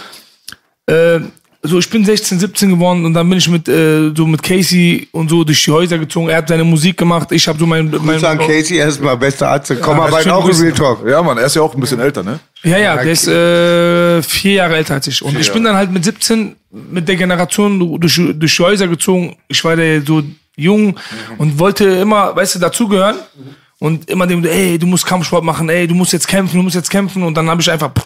äh, 0.85 1.19
so 1.63 1.77
ich 1.77 1.89
bin 1.89 2.03
16, 2.03 2.39
17 2.39 2.69
geworden 2.71 3.05
und 3.05 3.13
dann 3.13 3.29
bin 3.29 3.37
ich 3.37 3.47
mit 3.47 3.67
äh, 3.67 4.11
so 4.15 4.25
mit 4.25 4.41
Casey 4.41 5.07
und 5.11 5.29
so 5.29 5.43
durch 5.43 5.63
die 5.63 5.71
Häuser 5.71 5.97
gezogen. 5.99 6.29
Er 6.29 6.37
hat 6.37 6.47
seine 6.47 6.63
Musik 6.63 6.97
gemacht, 6.97 7.31
ich 7.31 7.47
habe 7.47 7.59
so 7.59 7.65
mein, 7.67 7.89
mein 7.89 8.01
Grüße 8.01 8.27
an 8.27 8.39
Casey 8.39 8.77
erstmal, 8.77 9.15
bester 9.17 9.49
Arzt. 9.49 9.73
Komm 9.81 9.97
Ja, 9.97 10.07
mal 10.09 10.23
schöne 10.23 10.35
auch. 10.35 10.47
Real 10.47 10.71
Talk. 10.71 11.07
Ja, 11.07 11.21
Mann, 11.21 11.37
er 11.37 11.45
ist 11.45 11.55
ja 11.55 11.61
auch 11.61 11.73
ein 11.73 11.79
bisschen 11.79 11.99
älter, 11.99 12.23
ne? 12.23 12.39
Ja, 12.63 12.77
ja, 12.77 12.95
der 12.95 13.11
ist 13.11 13.27
äh, 13.27 14.21
vier 14.23 14.53
Jahre 14.53 14.77
älter 14.77 14.95
als 14.95 15.07
ich. 15.07 15.21
Und 15.21 15.39
ich 15.39 15.51
bin 15.51 15.63
dann 15.63 15.75
halt 15.75 15.91
mit 15.91 16.03
17 16.03 16.55
mit 16.71 17.07
der 17.07 17.15
Generation 17.15 17.99
durch, 17.99 18.15
durch 18.15 18.55
die 18.55 18.63
Häuser 18.63 18.87
gezogen. 18.87 19.35
Ich 19.47 19.63
war 19.63 19.75
der 19.75 20.01
so 20.01 20.23
jung 20.55 20.97
und 21.37 21.59
wollte 21.59 21.85
immer, 21.85 22.35
weißt 22.35 22.55
du, 22.55 22.59
dazugehören. 22.59 23.17
Und 23.79 24.09
immer 24.11 24.27
dem, 24.27 24.45
ey, 24.45 24.77
du 24.77 24.85
musst 24.85 25.07
Kampfsport 25.07 25.43
machen, 25.43 25.67
ey, 25.69 25.87
du 25.87 25.95
musst 25.95 26.13
jetzt 26.13 26.27
kämpfen, 26.27 26.57
du 26.57 26.63
musst 26.63 26.75
jetzt 26.75 26.91
kämpfen. 26.91 27.23
Und 27.23 27.35
dann 27.35 27.49
habe 27.49 27.61
ich 27.61 27.71
einfach, 27.71 27.91
pff, 27.91 28.05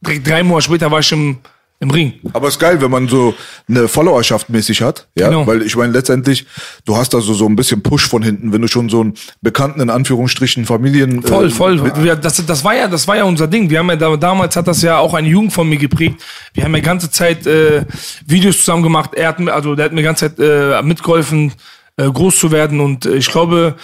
direkt 0.00 0.26
drei 0.26 0.42
Monate 0.42 0.64
später 0.64 0.90
war 0.90 0.98
ich 0.98 1.12
im, 1.12 1.38
im 1.82 1.90
Ring. 1.90 2.12
Aber 2.32 2.46
ist 2.46 2.60
geil, 2.60 2.80
wenn 2.80 2.90
man 2.92 3.08
so 3.08 3.34
eine 3.68 3.88
Followerschaft 3.88 4.48
mäßig 4.48 4.82
hat. 4.82 5.08
Ja, 5.18 5.28
Genau. 5.28 5.46
weil 5.48 5.62
ich 5.62 5.74
meine, 5.76 5.92
letztendlich, 5.92 6.46
du 6.84 6.96
hast 6.96 7.12
da 7.12 7.20
so, 7.20 7.34
so 7.34 7.46
ein 7.46 7.56
bisschen 7.56 7.82
Push 7.82 8.06
von 8.08 8.22
hinten, 8.22 8.52
wenn 8.52 8.62
du 8.62 8.68
schon 8.68 8.88
so 8.88 9.00
einen 9.00 9.14
bekannten, 9.40 9.80
in 9.80 9.90
Anführungsstrichen, 9.90 10.64
Familien. 10.64 11.22
Voll, 11.22 11.48
äh, 11.48 11.50
voll. 11.50 12.02
Wir- 12.04 12.14
Das, 12.14 12.44
das 12.46 12.62
war 12.64 12.74
ja, 12.76 12.86
das 12.86 13.08
war 13.08 13.16
ja 13.16 13.24
unser 13.24 13.48
Ding. 13.48 13.68
Wir 13.68 13.80
haben 13.80 13.88
ja 13.90 13.96
da, 13.96 14.16
damals 14.16 14.54
hat 14.54 14.68
das 14.68 14.80
ja 14.82 14.98
auch 14.98 15.12
eine 15.14 15.28
Jugend 15.28 15.52
von 15.52 15.68
mir 15.68 15.76
geprägt. 15.76 16.22
Wir 16.54 16.62
haben 16.64 16.74
ja 16.76 16.80
ganze 16.80 17.10
Zeit 17.10 17.46
äh, 17.48 17.84
Videos 18.26 18.58
zusammen 18.58 18.84
gemacht. 18.84 19.10
Er 19.14 19.28
hat 19.28 19.40
mir, 19.40 19.52
also 19.52 19.74
der 19.74 19.86
hat 19.86 19.92
mir 19.92 20.02
ganze 20.04 20.28
Zeit 20.34 20.38
äh, 20.38 20.80
mitgeholfen, 20.82 21.52
äh, 21.96 22.08
groß 22.08 22.38
zu 22.38 22.52
werden. 22.52 22.78
Und 22.78 23.06
äh, 23.06 23.16
ich 23.16 23.26
glaube, 23.28 23.74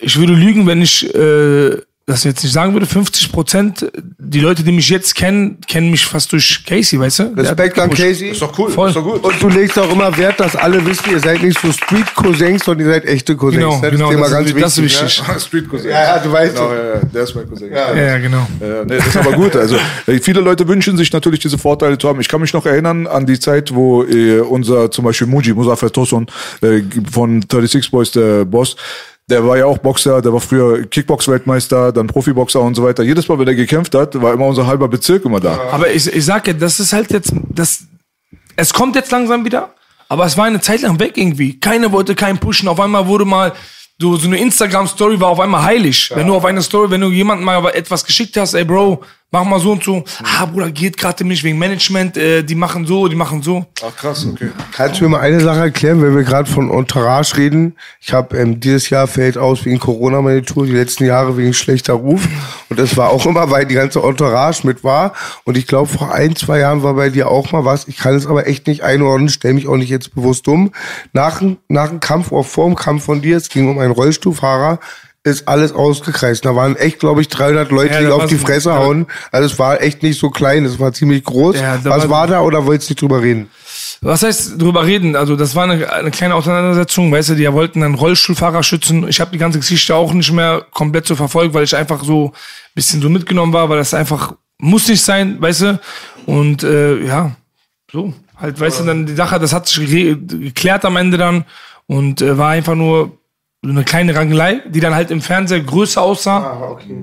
ich 0.00 0.16
würde 0.16 0.32
lügen, 0.34 0.66
wenn 0.68 0.80
ich 0.80 1.12
äh, 1.14 1.76
das 2.08 2.22
jetzt 2.22 2.44
nicht 2.44 2.52
sagen 2.52 2.72
würde, 2.72 2.86
50 2.86 3.32
Prozent, 3.32 3.90
die 4.18 4.38
Leute, 4.38 4.62
die 4.62 4.70
mich 4.70 4.88
jetzt 4.88 5.16
kennen, 5.16 5.58
kennen 5.66 5.90
mich 5.90 6.06
fast 6.06 6.30
durch 6.30 6.64
Casey, 6.64 7.00
weißt 7.00 7.18
du? 7.18 7.22
Respekt 7.36 7.76
an. 7.80 7.90
Casey. 7.90 8.28
Ist 8.30 8.40
doch 8.40 8.56
cool, 8.56 8.70
Voll. 8.70 8.90
ist 8.90 8.94
doch 8.94 9.02
gut. 9.02 9.24
Und 9.24 9.42
du 9.42 9.48
legst 9.48 9.76
auch 9.76 9.90
immer 9.90 10.16
Wert, 10.16 10.38
dass 10.38 10.54
alle 10.54 10.86
wissen, 10.86 11.10
ihr 11.10 11.18
seid 11.18 11.42
nicht 11.42 11.58
so 11.60 11.72
Street-Cousins, 11.72 12.64
sondern 12.64 12.86
ihr 12.86 12.92
seid 12.92 13.06
echte 13.06 13.34
Cousins. 13.34 13.60
Genau, 13.60 13.80
das 13.80 13.90
genau, 13.90 14.08
ist 14.10 14.14
immer 14.14 14.22
das 14.22 14.32
ganz 14.32 14.46
ist- 14.50 14.60
das 14.62 14.78
ist 14.78 14.84
wichtig. 14.84 15.02
wichtig. 15.02 15.28
Ne? 15.28 15.40
Street 15.40 15.68
Cousin. 15.68 15.90
Ja, 15.90 16.02
ja, 16.04 16.18
du 16.20 16.30
weißt 16.30 16.54
Genau, 16.54 16.68
doch. 16.68 16.74
ja, 16.76 16.84
ja, 16.94 17.00
der 17.12 17.22
ist 17.24 17.34
mein 17.34 17.48
Cousin. 17.48 17.72
Ja, 17.72 17.94
ja, 17.96 18.18
genau. 18.18 18.46
Ja, 18.60 18.84
nee, 18.84 18.96
das 18.98 19.06
ist 19.08 19.16
aber 19.16 19.32
gut. 19.32 19.56
Also 19.56 19.76
äh, 20.06 20.20
viele 20.20 20.40
Leute 20.40 20.68
wünschen 20.68 20.96
sich 20.96 21.12
natürlich 21.12 21.40
diese 21.40 21.58
Vorteile 21.58 21.98
zu 21.98 22.08
haben. 22.08 22.20
Ich 22.20 22.28
kann 22.28 22.40
mich 22.40 22.52
noch 22.52 22.66
erinnern 22.66 23.08
an 23.08 23.26
die 23.26 23.40
Zeit, 23.40 23.74
wo 23.74 24.04
äh, 24.04 24.38
unser 24.38 24.92
zum 24.92 25.04
Beispiel 25.04 25.26
Muji, 25.26 25.52
Muzafer 25.54 25.90
Tosun 25.90 26.26
äh, 26.62 26.82
von 27.10 27.42
36 27.42 27.90
Boys, 27.90 28.12
der 28.12 28.44
Boss, 28.44 28.76
der 29.28 29.44
war 29.44 29.58
ja 29.58 29.66
auch 29.66 29.78
Boxer, 29.78 30.22
der 30.22 30.32
war 30.32 30.40
früher 30.40 30.86
Kickbox-Weltmeister, 30.86 31.92
dann 31.92 32.06
Profiboxer 32.06 32.60
und 32.60 32.74
so 32.74 32.84
weiter. 32.84 33.02
Jedes 33.02 33.28
Mal, 33.28 33.38
wenn 33.38 33.48
er 33.48 33.54
gekämpft 33.54 33.94
hat, 33.94 34.20
war 34.20 34.32
immer 34.32 34.46
unser 34.46 34.66
halber 34.66 34.88
Bezirk 34.88 35.24
immer 35.24 35.40
da. 35.40 35.58
Aber 35.72 35.90
ich, 35.90 36.06
ich 36.06 36.24
sag 36.24 36.46
ja, 36.46 36.52
das 36.52 36.78
ist 36.78 36.92
halt 36.92 37.10
jetzt, 37.10 37.32
das, 37.48 37.80
es 38.54 38.72
kommt 38.72 38.94
jetzt 38.94 39.10
langsam 39.10 39.44
wieder, 39.44 39.74
aber 40.08 40.26
es 40.26 40.36
war 40.36 40.44
eine 40.44 40.60
Zeit 40.60 40.82
lang 40.82 41.00
weg 41.00 41.16
irgendwie. 41.16 41.58
Keiner 41.58 41.90
wollte 41.90 42.14
keinen 42.14 42.38
pushen. 42.38 42.68
Auf 42.68 42.78
einmal 42.78 43.06
wurde 43.08 43.24
mal, 43.24 43.52
so, 43.98 44.14
so 44.16 44.26
eine 44.26 44.38
Instagram-Story 44.38 45.18
war 45.20 45.28
auf 45.28 45.40
einmal 45.40 45.62
heilig. 45.62 46.10
Wenn 46.14 46.26
du 46.26 46.34
auf 46.34 46.44
eine 46.44 46.62
Story, 46.62 46.90
wenn 46.90 47.00
du 47.00 47.08
jemandem 47.08 47.46
mal 47.46 47.66
etwas 47.70 48.04
geschickt 48.04 48.36
hast, 48.36 48.54
ey 48.54 48.64
Bro, 48.64 49.02
mach 49.30 49.44
mal 49.44 49.60
so 49.60 49.72
und 49.72 49.82
so. 49.82 50.04
Ah, 50.22 50.46
Bruder, 50.46 50.70
geht 50.70 50.96
gerade 50.96 51.24
nicht 51.24 51.44
wegen 51.44 51.58
Management, 51.58 52.16
äh, 52.16 52.42
die 52.42 52.54
machen 52.54 52.86
so, 52.86 53.08
die 53.08 53.16
machen 53.16 53.42
so. 53.42 53.66
Ach 53.84 53.94
krass, 53.94 54.26
okay. 54.26 54.50
Kannst 54.72 55.00
du 55.00 55.04
mir 55.04 55.10
mal 55.10 55.20
eine 55.20 55.40
Sache 55.40 55.60
erklären, 55.60 56.00
wenn 56.02 56.14
wir 56.14 56.22
gerade 56.22 56.50
von 56.50 56.70
Entourage 56.70 57.36
reden? 57.36 57.76
Ich 58.00 58.12
habe 58.12 58.36
ähm, 58.38 58.60
dieses 58.60 58.88
Jahr 58.88 59.06
fällt 59.06 59.36
aus 59.36 59.64
wegen 59.64 59.78
Corona 59.78 60.22
meine 60.22 60.42
Tour, 60.42 60.66
die 60.66 60.72
letzten 60.72 61.04
Jahre 61.04 61.36
wegen 61.36 61.52
schlechter 61.52 61.94
Ruf. 61.94 62.26
Und 62.68 62.78
das 62.78 62.96
war 62.96 63.10
auch 63.10 63.26
immer, 63.26 63.50
weil 63.50 63.66
die 63.66 63.74
ganze 63.74 64.00
Entourage 64.00 64.66
mit 64.66 64.84
war. 64.84 65.12
Und 65.44 65.56
ich 65.56 65.66
glaube, 65.66 65.88
vor 65.88 66.12
ein, 66.12 66.36
zwei 66.36 66.60
Jahren 66.60 66.82
war 66.82 66.94
bei 66.94 67.10
dir 67.10 67.28
auch 67.28 67.52
mal 67.52 67.64
was. 67.64 67.88
Ich 67.88 67.96
kann 67.96 68.14
es 68.14 68.26
aber 68.26 68.46
echt 68.46 68.66
nicht 68.66 68.82
einordnen, 68.82 69.28
stell 69.28 69.54
mich 69.54 69.68
auch 69.68 69.76
nicht 69.76 69.90
jetzt 69.90 70.14
bewusst 70.14 70.48
um. 70.48 70.72
Nach, 71.12 71.42
nach 71.68 71.88
dem 71.88 72.00
Kampf 72.00 72.32
oder 72.32 72.44
vor 72.44 72.66
dem 72.66 72.76
Kampf 72.76 73.04
von 73.04 73.22
dir, 73.22 73.36
es 73.36 73.48
ging 73.48 73.68
um 73.68 73.78
einen 73.78 73.92
Rollstuhlfahrer, 73.92 74.78
ist 75.26 75.46
alles 75.48 75.72
ausgekreist. 75.72 76.44
Da 76.44 76.54
waren 76.56 76.76
echt, 76.76 77.00
glaube 77.00 77.20
ich, 77.20 77.28
300 77.28 77.70
Leute, 77.70 77.94
Ja, 77.94 78.00
die 78.00 78.06
auf 78.08 78.26
die 78.26 78.36
Fresse 78.38 78.70
ja. 78.70 78.76
hauen. 78.78 79.06
Also 79.32 79.46
es 79.52 79.58
war 79.58 79.82
echt 79.82 80.02
nicht 80.02 80.18
so 80.18 80.30
klein, 80.30 80.64
es 80.64 80.78
war 80.78 80.92
ziemlich 80.92 81.24
groß. 81.24 81.56
Ja, 81.56 81.78
was 81.84 82.02
war- 82.04 82.10
war 82.10 82.26
da 82.28 82.40
oder 82.40 82.64
wolltest 82.64 82.88
du 82.88 82.92
nicht 82.92 83.02
drüber 83.02 83.20
reden? 83.22 83.50
Was 84.00 84.22
heißt 84.22 84.60
drüber 84.60 84.84
reden? 84.86 85.16
Also 85.16 85.36
das 85.36 85.54
war 85.54 85.64
eine, 85.64 85.92
eine 85.92 86.10
kleine 86.10 86.34
Auseinandersetzung, 86.34 87.10
weißt 87.12 87.30
du, 87.30 87.34
die 87.34 87.50
wollten 87.52 87.82
einen 87.82 87.94
Rollstuhlfahrer 87.94 88.62
schützen. 88.62 89.06
Ich 89.08 89.20
habe 89.20 89.30
die 89.32 89.38
ganze 89.38 89.58
Geschichte 89.58 89.94
auch 89.94 90.12
nicht 90.12 90.32
mehr 90.32 90.64
komplett 90.70 91.06
so 91.06 91.16
verfolgt, 91.16 91.54
weil 91.54 91.64
ich 91.64 91.74
einfach 91.74 92.04
so 92.04 92.26
ein 92.26 92.32
bisschen 92.74 93.00
so 93.02 93.08
mitgenommen 93.08 93.52
war, 93.52 93.68
weil 93.68 93.78
das 93.78 93.94
einfach 93.94 94.34
muss 94.58 94.88
nicht 94.88 95.02
sein, 95.02 95.40
weißt 95.40 95.60
du. 95.62 95.80
Und 96.26 96.62
äh, 96.62 97.04
ja, 97.04 97.32
so 97.90 98.12
halt, 98.36 98.60
weißt 98.60 98.80
du, 98.80 98.84
dann 98.84 99.06
die 99.06 99.14
Sache, 99.14 99.38
das 99.38 99.52
hat 99.52 99.66
sich 99.66 99.86
ge- 99.88 100.16
geklärt 100.16 100.84
am 100.84 100.96
Ende 100.96 101.16
dann 101.18 101.44
und 101.86 102.20
äh, 102.22 102.36
war 102.38 102.50
einfach 102.50 102.74
nur 102.74 103.18
eine 103.70 103.84
kleine 103.84 104.14
Rangelei, 104.14 104.60
die 104.68 104.80
dann 104.80 104.94
halt 104.94 105.10
im 105.10 105.20
Fernseher 105.20 105.60
größer 105.60 106.02
aussah. 106.02 106.38
Ah, 106.38 106.68
okay. 106.70 106.96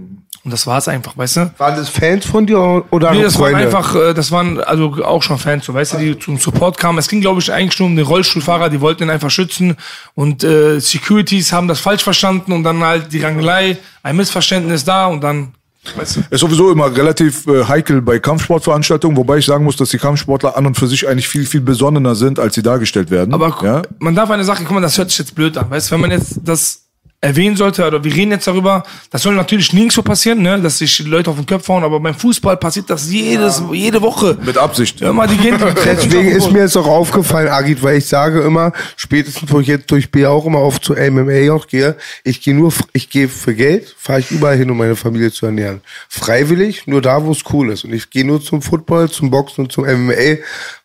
Und 0.46 0.52
das 0.52 0.68
war's 0.68 0.90
einfach, 0.90 1.16
weißt 1.16 1.38
du. 1.38 1.54
Waren 1.58 1.78
das 1.78 1.88
Fans 1.88 2.26
von 2.26 2.46
dir 2.46 2.84
oder 2.92 3.12
Nee, 3.14 3.22
das 3.22 3.40
waren 3.40 3.52
Freunde? 3.52 3.66
einfach, 3.66 3.96
äh, 3.96 4.14
das 4.14 4.30
waren 4.30 4.60
also 4.60 4.94
auch 5.06 5.24
schon 5.24 5.38
Fans, 5.38 5.64
so 5.66 5.74
weißt 5.74 5.94
du, 5.94 5.98
die 6.00 6.20
zum 6.20 6.38
Support 6.38 6.78
kamen. 6.78 6.98
Es 7.00 7.08
ging, 7.08 7.22
glaube 7.22 7.40
ich, 7.40 7.50
eigentlich 7.50 7.80
nur 7.80 7.88
um 7.88 7.96
den 7.96 8.06
Rollstuhlfahrer, 8.06 8.70
die 8.70 8.82
wollten 8.82 9.04
ihn 9.04 9.10
einfach 9.10 9.30
schützen. 9.32 9.78
Und 10.16 10.44
äh, 10.44 10.80
Securities 10.80 11.54
haben 11.54 11.70
das 11.70 11.80
falsch 11.80 12.04
verstanden 12.04 12.52
und 12.52 12.64
dann 12.64 12.84
halt 12.84 13.14
die 13.14 13.22
Rangelei, 13.22 13.78
ein 14.02 14.18
Missverständnis 14.18 14.84
da 14.84 15.06
und 15.06 15.22
dann, 15.24 15.54
weißt 15.96 16.16
du. 16.18 16.22
Ist 16.30 16.40
sowieso 16.40 16.72
immer 16.72 16.96
relativ 16.96 17.48
äh, 17.48 17.66
heikel 17.66 18.02
bei 18.02 18.20
Kampfsportveranstaltungen, 18.20 19.18
wobei 19.18 19.38
ich 19.38 19.46
sagen 19.46 19.64
muss, 19.64 19.76
dass 19.76 19.90
die 19.90 19.98
Kampfsportler 19.98 20.58
an 20.58 20.66
und 20.66 20.76
für 20.76 20.88
sich 20.88 21.08
eigentlich 21.08 21.28
viel, 21.28 21.46
viel 21.46 21.62
besonnener 21.62 22.16
sind, 22.16 22.40
als 22.40 22.56
sie 22.56 22.64
dargestellt 22.64 23.12
werden. 23.12 23.34
Aber 23.34 23.58
ja? 23.64 23.82
man 24.00 24.16
darf 24.16 24.30
eine 24.30 24.44
Sache, 24.44 24.64
guck 24.64 24.74
mal, 24.74 24.82
das 24.82 24.98
hört 24.98 25.10
sich 25.10 25.20
jetzt 25.20 25.36
blöd 25.36 25.58
an, 25.58 25.70
weißt 25.70 25.92
wenn 25.92 26.02
man 26.02 26.12
jetzt 26.12 26.40
das 26.44 26.83
erwähnen 27.24 27.56
sollte, 27.56 27.88
oder 27.88 28.04
wir 28.04 28.14
reden 28.14 28.32
jetzt 28.32 28.48
darüber, 28.48 28.84
das 29.10 29.22
soll 29.22 29.34
natürlich 29.36 29.72
nirgendwo 29.72 30.02
passieren, 30.02 30.42
ne, 30.42 30.60
dass 30.60 30.80
sich 30.80 31.00
Leute 31.00 31.30
auf 31.30 31.38
den 31.38 31.46
Kopf 31.46 31.68
hauen, 31.70 31.84
aber 31.84 32.00
beim 32.00 32.14
Fußball 32.14 32.58
passiert 32.58 32.90
das 32.90 33.10
jedes, 33.10 33.64
jede 33.72 34.02
Woche. 34.02 34.38
Mit 34.46 34.58
Absicht. 34.58 35.00
Mal, 35.02 35.28
die 35.28 35.38
gehen, 35.38 35.58
Deswegen 35.86 36.28
ist 36.28 36.52
mir 36.52 36.60
jetzt 36.60 36.76
auch 36.76 36.86
aufgefallen, 36.88 37.48
Agit, 37.48 37.82
weil 37.82 37.98
ich 37.98 38.08
sage 38.08 38.42
immer, 38.42 38.74
spätestens 38.98 39.52
wo 39.52 39.62
ich 39.62 39.68
jetzt 39.68 39.90
durch 39.90 40.12
B 40.12 40.26
auch 40.26 40.46
immer 40.46 40.60
auf 40.60 40.82
zu 40.82 40.94
MMA 40.94 41.54
auch 41.54 41.68
gehe, 41.68 41.96
ich 42.26 42.42
gehe 42.42 42.54
nur, 42.54 42.74
ich 42.92 43.10
gehe 43.10 43.30
für 43.30 43.56
Geld, 43.56 43.96
fahre 43.98 44.20
ich 44.20 44.30
überall 44.32 44.58
hin, 44.58 44.70
um 44.70 44.78
meine 44.78 44.98
Familie 44.98 45.32
zu 45.32 45.46
ernähren. 45.46 45.82
Freiwillig, 46.10 46.88
nur 46.88 47.02
da, 47.02 47.24
wo 47.24 47.32
es 47.32 47.44
cool 47.54 47.72
ist. 47.72 47.86
Und 47.86 47.94
ich 47.94 48.10
gehe 48.10 48.26
nur 48.26 48.42
zum 48.42 48.62
Football, 48.62 49.10
zum 49.10 49.32
Boxen 49.32 49.64
und 49.66 49.72
zum 49.72 49.86
MMA, 49.86 50.40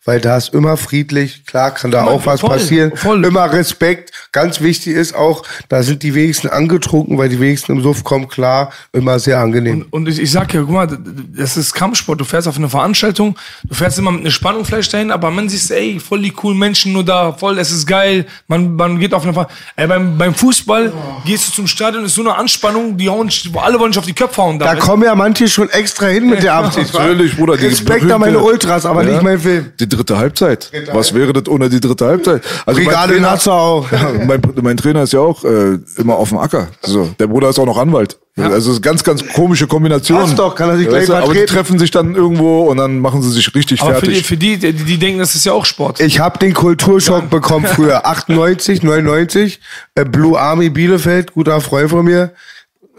weil 0.05 0.21
da 0.21 0.37
ist 0.37 0.53
immer 0.53 0.77
friedlich. 0.77 1.45
Klar 1.45 1.71
kann 1.71 1.91
da 1.91 2.05
Voll, 2.05 2.13
auch 2.13 2.25
was 2.25 2.39
voll, 2.39 2.49
passieren. 2.49 2.95
voll. 2.95 3.23
Immer 3.25 3.51
Respekt. 3.51 4.11
Ganz 4.31 4.61
wichtig 4.61 4.95
ist 4.95 5.13
auch, 5.13 5.43
da 5.67 5.83
sind 5.83 6.03
die 6.03 6.15
wenigsten 6.29 6.47
angetrunken, 6.49 7.17
weil 7.17 7.29
die 7.29 7.39
wenigsten 7.39 7.71
im 7.73 7.81
Suff 7.81 8.03
kommen, 8.03 8.27
klar, 8.27 8.71
immer 8.93 9.17
sehr 9.19 9.39
angenehm. 9.39 9.85
Und 9.89 10.07
ich, 10.07 10.19
ich 10.19 10.31
sag 10.31 10.53
ja, 10.53 10.61
guck 10.61 10.69
mal, 10.71 10.87
das 11.35 11.57
ist 11.57 11.73
Kampfsport. 11.73 12.19
Du 12.19 12.23
fährst 12.25 12.47
auf 12.47 12.57
eine 12.57 12.69
Veranstaltung, 12.69 13.35
du 13.63 13.73
fährst 13.73 13.97
immer 13.97 14.11
mit 14.11 14.21
einer 14.21 14.31
Spannung 14.31 14.63
vielleicht 14.63 14.93
dahin, 14.93 15.09
aber 15.11 15.31
man 15.31 15.49
siehst, 15.49 15.71
ey, 15.71 15.99
voll 15.99 16.21
die 16.21 16.29
coolen 16.29 16.57
Menschen 16.59 16.93
nur 16.93 17.03
da, 17.03 17.33
voll, 17.33 17.57
es 17.57 17.71
ist 17.71 17.87
geil. 17.87 18.25
Man, 18.47 18.75
man 18.75 18.99
geht 18.99 19.13
auf 19.13 19.23
eine 19.23 19.33
Ver 19.33 19.47
ey, 19.75 19.87
beim, 19.87 20.17
beim 20.17 20.33
Fußball 20.35 20.93
gehst 21.25 21.47
du 21.47 21.51
zum 21.53 21.67
Stadion, 21.67 22.05
ist 22.05 22.15
so 22.15 22.21
eine 22.21 22.35
Anspannung, 22.35 22.95
die 22.97 23.09
hauen, 23.09 23.29
alle 23.55 23.79
wollen 23.79 23.91
dich 23.91 23.99
auf 23.99 24.05
die 24.05 24.13
Köpfe 24.13 24.41
hauen. 24.41 24.59
Da 24.59 24.65
weißt 24.67 24.81
du? 24.81 24.85
kommen 24.85 25.03
ja 25.03 25.15
manche 25.15 25.47
schon 25.47 25.69
extra 25.69 26.07
hin 26.07 26.29
mit 26.29 26.43
der 26.43 26.53
Absicht. 26.53 26.93
Natürlich, 26.93 27.35
Bruder. 27.35 27.57
die 27.57 27.65
Respekt 27.67 28.03
an 28.11 28.19
meine 28.21 28.33
berühmte- 28.33 28.53
Ultras, 28.53 28.85
aber 28.85 29.03
Ja. 29.03 29.11
nicht 29.13 29.23
mein 29.23 29.39
Film. 29.39 29.71
Die 29.79 29.89
dritte 29.89 30.17
Halbzeit. 30.17 30.71
Was 30.93 31.13
wäre 31.13 31.33
das 31.33 31.47
ohne 31.47 31.69
die 31.69 31.79
dritte 31.79 32.05
Halbzeit? 32.05 32.43
Also 32.65 32.79
Brigade 32.79 33.19
Nassau 33.19 33.51
auch. 33.51 33.91
Ja, 33.91 34.11
mein, 34.27 34.41
mein 34.61 34.77
Trainer 34.77 35.03
ist 35.03 35.13
ja 35.13 35.19
auch 35.19 35.43
äh, 35.43 35.77
immer 35.97 36.17
auf 36.19 36.29
dem 36.29 36.37
Acker. 36.37 36.67
So, 36.81 37.09
der 37.19 37.27
Bruder 37.27 37.49
ist 37.49 37.59
auch 37.59 37.65
noch 37.65 37.77
Anwalt. 37.77 38.17
Also 38.37 38.71
es 38.71 38.77
ist 38.77 38.81
ganz, 38.81 39.03
ganz 39.03 39.25
komische 39.33 39.67
Kombination. 39.67 40.19
Passt 40.21 40.39
doch, 40.39 40.55
kann 40.55 40.69
er 40.69 40.77
sich 40.77 40.87
gleich 40.87 41.01
Weißt 41.01 41.09
du, 41.09 41.15
Aber 41.15 41.33
die 41.33 41.45
treffen 41.45 41.77
sich 41.77 41.91
dann 41.91 42.15
irgendwo 42.15 42.63
und 42.63 42.77
dann 42.77 42.99
machen 42.99 43.21
sie 43.21 43.31
sich 43.31 43.53
richtig 43.53 43.81
aber 43.81 43.95
für 43.95 44.05
die, 44.05 44.11
fertig. 44.11 44.27
für 44.27 44.37
die, 44.37 44.57
die, 44.57 44.73
die 44.73 44.97
denken, 44.97 45.19
das 45.19 45.35
ist 45.35 45.45
ja 45.45 45.53
auch 45.53 45.65
Sport. 45.65 45.99
Ich 45.99 46.19
habe 46.19 46.39
den 46.39 46.53
Kulturschock 46.53 47.29
bekommen 47.29 47.65
früher. 47.65 48.05
98, 48.05 48.83
99, 48.83 49.59
äh, 49.95 50.05
Blue 50.05 50.39
Army 50.39 50.69
Bielefeld, 50.69 51.33
guter 51.33 51.59
Freund 51.61 51.89
von 51.89 52.05
mir. 52.05 52.33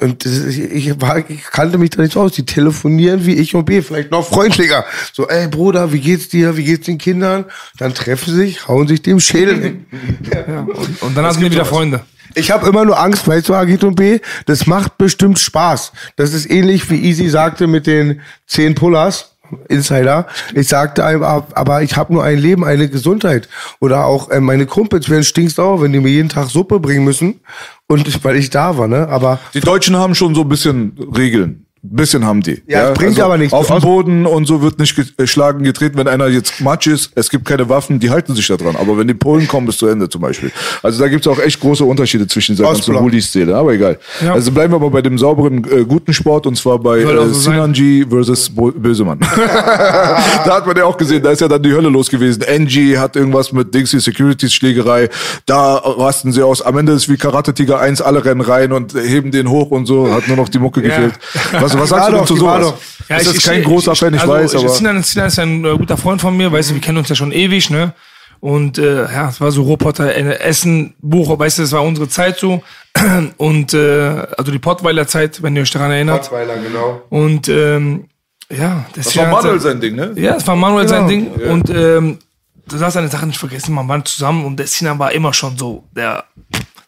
Und 0.00 0.24
das 0.24 0.32
ich, 0.32 0.98
war, 1.00 1.18
ich 1.28 1.42
kannte 1.44 1.76
mich 1.76 1.90
da 1.90 2.00
nicht 2.00 2.14
so 2.14 2.22
aus. 2.22 2.32
Die 2.32 2.46
telefonieren 2.46 3.26
wie 3.26 3.34
ich 3.34 3.54
und 3.54 3.66
B, 3.66 3.82
vielleicht 3.82 4.10
noch 4.10 4.26
freundlicher. 4.26 4.84
So, 5.12 5.28
ey 5.28 5.46
Bruder, 5.46 5.92
wie 5.92 6.00
geht's 6.00 6.28
dir? 6.28 6.56
Wie 6.56 6.64
geht's 6.64 6.86
den 6.86 6.96
Kindern? 6.96 7.44
Dann 7.76 7.92
treffen 7.92 8.32
sie 8.32 8.36
sich, 8.36 8.66
hauen 8.66 8.88
sich 8.88 9.02
dem 9.02 9.20
Schädel 9.20 9.60
hin. 9.60 9.86
Ja, 10.32 10.60
und, 10.60 11.02
und 11.02 11.16
dann 11.16 11.26
hast 11.26 11.38
du 11.38 11.44
wieder 11.44 11.66
Freunde. 11.66 12.00
Ich 12.34 12.50
habe 12.50 12.66
immer 12.68 12.84
nur 12.84 12.98
Angst, 12.98 13.26
weißt 13.26 13.48
du, 13.48 13.54
Agit 13.54 13.84
und 13.84 13.96
B, 13.96 14.20
das 14.46 14.66
macht 14.66 14.98
bestimmt 14.98 15.38
Spaß. 15.38 15.92
Das 16.16 16.32
ist 16.32 16.50
ähnlich 16.50 16.88
wie 16.90 17.00
Easy 17.04 17.28
sagte 17.28 17.66
mit 17.66 17.86
den 17.86 18.20
zehn 18.46 18.74
Pullers. 18.74 19.26
Insider. 19.68 20.28
Ich 20.54 20.68
sagte 20.68 21.04
einem, 21.04 21.24
ab- 21.24 21.54
aber 21.56 21.82
ich 21.82 21.96
habe 21.96 22.12
nur 22.12 22.22
ein 22.22 22.38
Leben, 22.38 22.64
eine 22.64 22.88
Gesundheit. 22.88 23.48
Oder 23.80 24.04
auch 24.06 24.30
äh, 24.30 24.38
meine 24.38 24.64
Kumpels 24.64 25.08
werden 25.08 25.24
stinksauer, 25.24 25.82
wenn 25.82 25.92
die 25.92 25.98
mir 25.98 26.08
jeden 26.10 26.28
Tag 26.28 26.48
Suppe 26.50 26.78
bringen 26.78 27.04
müssen. 27.04 27.40
Und 27.88 28.22
weil 28.22 28.36
ich 28.36 28.50
da 28.50 28.78
war, 28.78 28.86
ne? 28.86 29.08
Aber 29.08 29.40
Die 29.52 29.58
Deutschen 29.60 29.96
haben 29.96 30.14
schon 30.14 30.36
so 30.36 30.42
ein 30.42 30.48
bisschen 30.48 30.92
Regeln. 31.16 31.66
Bisschen 31.82 32.26
haben 32.26 32.42
die. 32.42 32.62
Ja, 32.66 32.90
bringt 32.90 33.18
aber 33.20 33.38
nichts. 33.38 33.54
Auf 33.54 33.68
dem 33.68 33.76
aus- 33.76 33.82
Boden 33.82 34.26
und 34.26 34.46
so 34.46 34.60
wird 34.60 34.78
nicht 34.78 35.16
geschlagen, 35.16 35.64
getreten. 35.64 35.96
Wenn 35.96 36.08
einer 36.08 36.26
jetzt 36.28 36.60
Matsch 36.60 36.86
ist, 36.86 37.10
es 37.14 37.30
gibt 37.30 37.46
keine 37.46 37.70
Waffen, 37.70 37.98
die 37.98 38.10
halten 38.10 38.34
sich 38.34 38.46
da 38.48 38.58
dran. 38.58 38.76
Aber 38.76 38.98
wenn 38.98 39.08
die 39.08 39.14
Polen 39.14 39.48
kommen, 39.48 39.66
bis 39.66 39.78
zu 39.78 39.86
Ende 39.86 40.06
zum 40.10 40.20
Beispiel. 40.20 40.52
Also 40.82 41.00
da 41.00 41.08
gibt's 41.08 41.26
auch 41.26 41.38
echt 41.38 41.58
große 41.58 41.82
Unterschiede 41.82 42.26
zwischen 42.26 42.54
dieser 42.54 42.64
ganzen 42.64 42.80
Ostblock. 42.80 43.00
Hooli-Szene. 43.02 43.54
Aber 43.54 43.72
egal. 43.72 43.98
Ja. 44.22 44.34
Also 44.34 44.52
bleiben 44.52 44.74
wir 44.74 44.76
aber 44.76 44.90
bei 44.90 45.00
dem 45.00 45.16
sauberen, 45.16 45.64
äh, 45.70 45.84
guten 45.84 46.12
Sport 46.12 46.46
und 46.46 46.56
zwar 46.56 46.78
bei 46.78 46.98
äh, 46.98 47.28
so. 47.28 47.32
Sinanji 47.32 48.04
versus 48.06 48.50
Bo 48.50 48.70
Bösemann. 48.72 49.18
da 49.36 50.56
hat 50.56 50.66
man 50.66 50.76
ja 50.76 50.84
auch 50.84 50.98
gesehen, 50.98 51.22
da 51.22 51.30
ist 51.30 51.40
ja 51.40 51.48
dann 51.48 51.62
die 51.62 51.72
Hölle 51.72 51.88
los 51.88 52.10
gewesen. 52.10 52.42
NG 52.42 52.98
hat 52.98 53.16
irgendwas 53.16 53.52
mit 53.52 53.74
Dingsy 53.74 54.00
Securities 54.00 54.52
Schlägerei. 54.52 55.08
Da 55.46 55.76
rasten 55.76 56.30
sie 56.32 56.42
aus. 56.42 56.60
Am 56.60 56.76
Ende 56.76 56.92
ist 56.92 57.08
wie 57.08 57.16
Karate 57.16 57.54
Tiger 57.54 57.80
1, 57.80 58.02
alle 58.02 58.22
rennen 58.22 58.42
rein 58.42 58.72
und 58.72 58.92
heben 58.94 59.30
den 59.30 59.48
hoch 59.48 59.70
und 59.70 59.86
so. 59.86 60.12
Hat 60.12 60.28
nur 60.28 60.36
noch 60.36 60.50
die 60.50 60.58
Mucke 60.58 60.82
gefehlt. 60.82 61.14
Was, 61.74 61.80
was 61.82 61.88
sagst 61.90 62.08
du 62.08 62.12
denn 62.14 62.26
zu 62.26 62.36
sowas? 62.36 62.60
doch. 62.62 62.78
Ja, 63.08 63.16
ist 63.16 63.22
ich- 63.22 63.28
das 63.28 63.36
ich- 63.38 63.44
kein 63.44 63.60
ich- 63.60 63.66
großer 63.66 63.94
Fan, 63.96 64.14
ich 64.14 64.20
also, 64.20 64.32
weiß, 64.32 64.54
aber. 64.56 64.68
Sinan, 64.68 65.02
Sinan 65.02 65.26
ist 65.28 65.38
ein 65.38 65.64
äh, 65.64 65.76
guter 65.76 65.96
Freund 65.96 66.20
von 66.20 66.36
mir, 66.36 66.50
weißt 66.52 66.70
du, 66.70 66.74
wir 66.74 66.80
kennen 66.80 66.98
uns 66.98 67.08
ja 67.08 67.14
schon 67.14 67.32
ewig, 67.32 67.70
ne? 67.70 67.92
Und 68.40 68.78
äh, 68.78 69.02
ja, 69.04 69.28
es 69.28 69.38
war 69.40 69.50
so 69.52 69.62
Roboter, 69.62 70.14
äh, 70.14 70.38
Essen, 70.40 70.94
Buch, 71.02 71.38
weißt 71.38 71.58
du, 71.58 71.62
es 71.62 71.72
war 71.72 71.82
unsere 71.82 72.08
Zeit 72.08 72.38
so. 72.38 72.62
Und 73.36 73.74
äh, 73.74 74.26
also 74.38 74.50
die 74.50 74.58
Pottweiler 74.58 75.06
Zeit, 75.06 75.42
wenn 75.42 75.54
ihr 75.56 75.62
euch 75.62 75.70
daran 75.70 75.90
erinnert. 75.90 76.24
Rottweiler, 76.24 76.56
genau. 76.56 77.02
Und 77.10 77.48
ähm, 77.48 78.06
ja, 78.50 78.86
das 78.94 79.06
Das 79.06 79.16
war 79.18 79.26
Manuel 79.30 79.60
sein 79.60 79.80
Ding, 79.80 79.94
ne? 79.94 80.12
Ja, 80.16 80.36
es 80.36 80.46
war 80.46 80.56
Manuel 80.56 80.88
sein 80.88 81.06
Genau. 81.06 81.36
Ding. 81.36 81.50
Und 81.50 81.68
ähm, 81.70 82.18
du 82.66 82.78
darfst 82.78 82.96
eine 82.96 83.08
Sache 83.08 83.26
nicht 83.26 83.38
vergessen, 83.38 83.74
man 83.74 83.86
war 83.86 84.02
zusammen 84.04 84.44
und 84.46 84.56
der 84.56 84.66
Sinan 84.66 84.98
war 84.98 85.12
immer 85.12 85.32
schon 85.34 85.56
so 85.58 85.84
der 85.94 86.24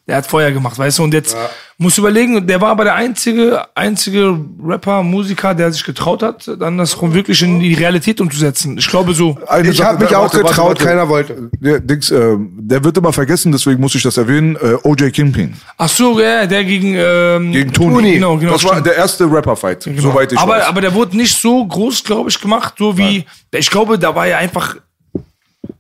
der 0.07 0.17
hat 0.17 0.27
Feuer 0.27 0.51
gemacht, 0.51 0.77
weißt 0.79 0.99
du? 0.99 1.05
Und 1.05 1.15
jetzt 1.15 1.37
musst 1.79 1.97
du 1.97 2.03
überlegen, 2.03 2.45
der 2.47 2.61
war 2.61 2.71
aber 2.71 2.85
der 2.85 2.97
einzige, 2.97 3.65
einzige 3.77 4.37
Rapper, 4.63 5.03
Musiker, 5.05 5.55
der 5.55 5.71
sich 5.71 5.85
getraut 5.85 6.23
hat, 6.23 6.51
dann 6.59 6.77
das 6.77 7.01
wirklich 7.01 7.41
in 7.43 7.61
die 7.61 7.75
Realität 7.75 8.21
umzusetzen. 8.21 8.79
Ich 8.79 8.89
glaube 8.89 9.15
so. 9.15 9.39
Eine 9.47 9.71
Ich 9.71 9.81
habe 9.81 9.99
mich 9.99 10.11
warte, 10.11 10.19
auch 10.19 10.23
warte, 10.25 10.39
getraut, 10.39 10.69
warte. 10.71 10.85
keiner 10.85 11.09
wollte. 11.09 11.51
Der, 11.61 11.79
Dings, 11.79 12.11
äh, 12.11 12.37
der 12.39 12.83
wird 12.83 12.97
immer 12.99 13.13
vergessen, 13.13 13.53
deswegen 13.53 13.81
muss 13.81 13.95
ich 13.95 14.03
das 14.03 14.17
erwähnen. 14.17 14.57
Äh, 14.57 14.77
OJ 14.83 15.11
Kingpin 15.11 15.55
Ach 15.79 15.89
so, 15.89 16.19
ja, 16.21 16.47
der 16.47 16.65
gegen, 16.65 16.95
ähm, 16.97 17.53
gegen 17.53 17.73
Tony. 17.73 17.95
Tony. 17.95 18.13
Genau, 18.15 18.37
genau. 18.39 18.53
das 18.53 18.65
war 18.65 18.73
stimmt. 18.73 18.87
der 18.87 18.97
erste 18.97 19.25
Rapper-Fight, 19.31 19.85
Genau. 19.85 20.03
soweit 20.03 20.33
ich 20.33 20.39
aber, 20.39 20.55
weiß. 20.55 20.65
aber 20.65 20.81
der 20.81 20.95
wurde 20.95 21.17
nicht 21.17 21.41
so 21.41 21.65
groß, 21.65 22.03
glaube 22.03 22.29
ich, 22.29 22.41
gemacht, 22.41 22.75
so 22.77 22.99
wie, 22.99 23.25
ich 23.53 23.71
glaube, 23.71 23.99
da 23.99 24.15
war 24.15 24.27
ja 24.27 24.39
einfach 24.39 24.77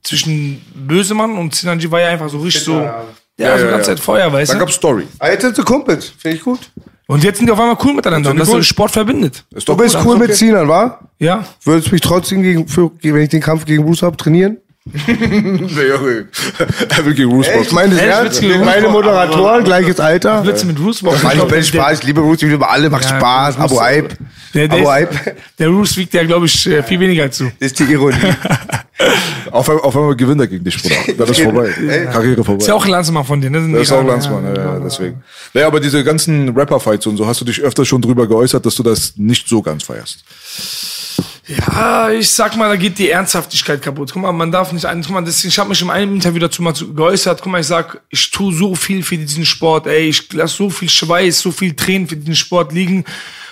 zwischen 0.02 0.60
Bösemann 0.74 1.36
und 1.36 1.54
Sinanji 1.54 1.90
war 1.90 2.00
ja 2.00 2.08
einfach 2.08 2.28
so 2.28 2.38
richtig 2.38 2.62
so, 2.62 2.80
ja, 2.80 3.02
Ja, 3.42 3.58
so 3.58 3.64
ja, 3.64 3.70
ganze 3.70 3.90
ja. 3.90 3.96
Zeit 3.96 4.00
Feuer, 4.04 4.32
weißt 4.32 4.50
Dann 4.52 4.58
du? 4.58 4.64
gab's 4.64 4.74
Story. 4.76 5.06
Ah, 5.18 5.28
Jetzt 5.30 5.42
sind 5.42 5.56
sie 5.56 5.62
Kumpels, 5.62 6.12
finde 6.18 6.36
ich 6.36 6.42
gut. 6.42 6.60
Und 7.08 7.22
jetzt 7.24 7.38
sind 7.38 7.46
die 7.46 7.52
auf 7.52 7.60
einmal 7.60 7.76
cool 7.84 7.94
miteinander 7.94 8.30
und 8.30 8.38
das 8.38 8.48
cool. 8.48 8.62
Sport 8.62 8.90
verbindet. 8.92 9.44
Ist 9.54 9.68
Du 9.68 9.72
doch 9.72 9.82
bist 9.82 9.96
gut. 9.96 10.06
cool 10.06 10.16
Okay. 10.16 10.26
mit 10.28 10.36
Sinan, 10.36 10.68
wa? 10.68 11.00
Ja. 11.18 11.44
Würdest 11.64 11.88
du 11.88 11.92
mich 11.92 12.00
trotzdem, 12.00 12.42
gegen, 12.42 12.66
für, 12.68 12.90
wenn 13.02 13.22
ich 13.22 13.28
den 13.28 13.40
Kampf 13.42 13.64
gegen 13.66 13.84
Bruce 13.84 14.02
habe, 14.02 14.16
trainieren? 14.16 14.56
Nee, 14.84 14.98
er 16.88 17.02
gegen 17.12 17.30
Bruce 17.30 17.46
Ey, 17.46 17.62
ich 17.62 17.70
meine, 17.70 18.00
ernst. 18.00 18.42
Meine 18.42 18.88
Moderatoren, 18.88 19.62
gleiches 19.62 20.00
Alter. 20.00 20.44
Willst 20.44 20.64
du 20.64 20.66
mit 20.66 20.80
Roos 20.80 21.02
boxen? 21.02 21.22
Mann, 21.22 21.32
ich 21.32 21.38
glaub, 21.38 21.50
bin 21.50 21.62
Spaß, 21.62 22.00
ich 22.00 22.04
liebe 22.04 22.20
Bruce, 22.20 22.42
ich 22.42 22.50
liebe 22.50 22.68
alle, 22.68 22.90
macht 22.90 23.04
Ja, 23.04 23.16
Spaß. 23.16 23.58
Abo 23.58 23.80
Hype. 23.80 24.16
Der, 24.54 24.66
der, 24.66 24.78
Abo 24.80 24.90
Hype. 24.90 25.36
der 25.58 25.68
Roos 25.68 25.96
wiegt 25.96 26.12
ja, 26.14 26.24
glaube 26.24 26.46
ich, 26.46 26.66
äh, 26.66 26.82
viel 26.82 26.98
weniger 26.98 27.22
als 27.22 27.38
du. 27.38 27.44
Das 27.60 27.68
ist 27.68 27.78
die 27.78 27.84
Ironie. 27.84 28.16
Auf, 29.50 29.68
einmal- 29.68 29.84
auf 29.84 29.96
einmal 29.96 30.14
gewinnt 30.14 30.40
er 30.40 30.46
gegen 30.46 30.64
dich, 30.64 30.80
Bruder. 30.80 30.94
Dann 31.18 31.28
ist 31.28 31.40
vorbei. 31.40 31.70
Karriere 32.12 32.44
vorbei. 32.44 32.60
Ist 32.60 32.68
ja 32.68 32.74
auch 32.74 32.84
ein 32.84 32.90
Landsmann 32.90 33.24
von 33.24 33.40
dir, 33.40 33.50
ne? 33.50 33.60
Sind 33.60 33.72
Das 33.72 33.82
ist 33.82 33.92
auch 33.92 33.96
Iraner, 33.96 34.10
Landsmann, 34.12 34.44
ja, 34.44 34.54
ja, 34.54 34.80
deswegen. 34.80 35.22
Naja, 35.54 35.66
aber 35.66 35.80
diese 35.80 36.04
ganzen 36.04 36.50
Rapper-Fights 36.56 37.06
und 37.06 37.16
so, 37.16 37.26
hast 37.26 37.40
du 37.40 37.44
dich 37.44 37.60
öfter 37.60 37.84
schon 37.84 38.00
drüber 38.00 38.26
geäußert, 38.28 38.64
dass 38.64 38.74
du 38.76 38.82
das 38.82 39.14
nicht 39.16 39.48
so 39.48 39.60
ganz 39.60 39.82
feierst. 39.84 40.24
Ja, 41.46 42.08
ich 42.10 42.30
sag 42.30 42.56
mal, 42.56 42.68
da 42.68 42.76
geht 42.76 42.98
die 42.98 43.10
Ernsthaftigkeit 43.10 43.82
kaputt. 43.82 44.12
Guck 44.12 44.22
mal, 44.22 44.32
man 44.32 44.52
darf 44.52 44.72
nicht 44.72 44.86
guck 44.86 45.10
mal, 45.10 45.24
das, 45.24 45.44
ich 45.44 45.58
habe 45.58 45.70
mich 45.70 45.82
in 45.82 45.90
einem 45.90 46.14
Interview 46.14 46.38
dazu 46.38 46.62
mal 46.62 46.72
geäußert. 46.72 47.42
Guck 47.42 47.50
mal, 47.50 47.60
ich 47.60 47.66
sag, 47.66 48.00
ich 48.10 48.30
tue 48.30 48.54
so 48.54 48.76
viel 48.76 49.02
für 49.02 49.18
diesen 49.18 49.44
Sport, 49.44 49.88
ey, 49.88 50.08
ich 50.08 50.32
lasse 50.32 50.56
so 50.56 50.70
viel 50.70 50.88
Schweiß, 50.88 51.40
so 51.40 51.50
viel 51.50 51.74
Tränen 51.74 52.06
für 52.06 52.16
diesen 52.16 52.36
Sport 52.36 52.72
liegen. 52.72 53.04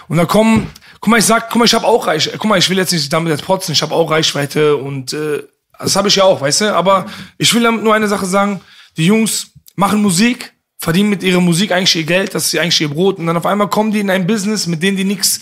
Und 0.07 0.19
da 0.19 0.25
kommen, 0.25 0.71
guck 1.01 1.11
mal, 1.11 1.19
ich 1.19 1.25
sag, 1.25 1.51
guck 1.51 1.59
mal, 1.59 1.65
ich 1.65 1.75
habe 1.75 1.87
auch 1.87 2.07
Reichweite. 2.07 2.39
Guck 2.39 2.49
mal, 2.49 2.59
ich 2.59 2.71
will 2.71 2.79
jetzt 2.79 2.93
nicht 2.93 3.13
damit 3.13 3.33
jetzt 3.33 3.45
protzen, 3.45 3.73
ich 3.73 3.83
habe 3.83 3.95
auch 3.95 4.09
Reichweite 4.09 4.77
und 4.77 5.13
äh, 5.13 5.43
das 5.79 5.97
habe 5.97 6.09
ich 6.09 6.17
ja 6.17 6.25
auch, 6.25 6.41
weißt 6.41 6.61
du? 6.61 6.75
Aber 6.75 7.07
ich 7.39 7.53
will 7.55 7.63
damit 7.63 7.83
nur 7.83 7.95
eine 7.95 8.07
Sache 8.07 8.27
sagen: 8.27 8.61
Die 8.97 9.07
Jungs 9.07 9.49
machen 9.75 10.01
Musik, 10.01 10.53
verdienen 10.79 11.11
mit 11.11 11.25
ihrer 11.25 11.41
Musik 11.41 11.73
eigentlich 11.73 11.97
ihr 11.97 12.05
Geld, 12.05 12.35
das 12.37 12.53
ist 12.53 12.61
eigentlich 12.61 12.81
ihr 12.81 12.89
Brot. 12.89 13.19
Und 13.19 13.27
dann 13.27 13.37
auf 13.37 13.47
einmal 13.47 13.69
kommen 13.69 13.91
die 13.91 14.01
in 14.01 14.11
ein 14.11 14.29
Business, 14.29 14.69
mit 14.69 14.81
dem 14.83 14.97
die 14.97 15.05
nichts 15.05 15.41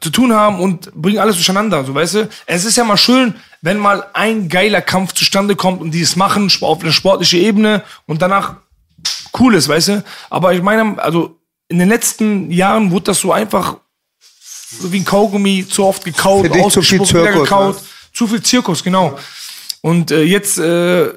zu 0.00 0.10
tun 0.10 0.32
haben 0.32 0.60
und 0.60 0.92
bringen 0.94 1.18
alles 1.18 1.36
durcheinander, 1.36 1.84
so 1.84 1.94
weißt 1.94 2.14
du. 2.14 2.28
Es 2.46 2.64
ist 2.64 2.76
ja 2.76 2.84
mal 2.84 2.96
schön, 2.96 3.34
wenn 3.62 3.78
mal 3.78 4.06
ein 4.12 4.48
geiler 4.48 4.80
Kampf 4.80 5.12
zustande 5.12 5.56
kommt 5.56 5.80
und 5.80 5.90
die 5.90 6.02
es 6.02 6.16
machen 6.16 6.50
auf 6.60 6.82
einer 6.82 6.92
sportlichen 6.92 7.40
Ebene 7.40 7.82
und 8.06 8.22
danach 8.22 8.56
cool 9.38 9.54
ist, 9.54 9.68
weißt 9.68 9.88
du. 9.88 10.04
Aber 10.30 10.54
ich 10.54 10.62
meine, 10.62 11.02
also 11.02 11.38
in 11.68 11.78
den 11.78 11.88
letzten 11.88 12.50
Jahren 12.50 12.90
wurde 12.90 13.06
das 13.06 13.20
so 13.20 13.32
einfach 13.32 13.78
so 14.80 14.92
wie 14.92 15.00
ein 15.00 15.04
Kaugummi 15.04 15.66
zu 15.68 15.84
oft 15.84 16.04
gekaut, 16.04 16.50
ausgespuckt, 16.50 17.10
wieder 17.10 17.24
Zirkus, 17.24 17.42
gekaut, 17.42 17.76
ne? 17.76 17.82
zu 18.12 18.26
viel 18.26 18.42
Zirkus, 18.42 18.82
genau. 18.82 19.18
Und 19.80 20.10
äh, 20.10 20.22
jetzt 20.22 20.58
äh, 20.58 21.12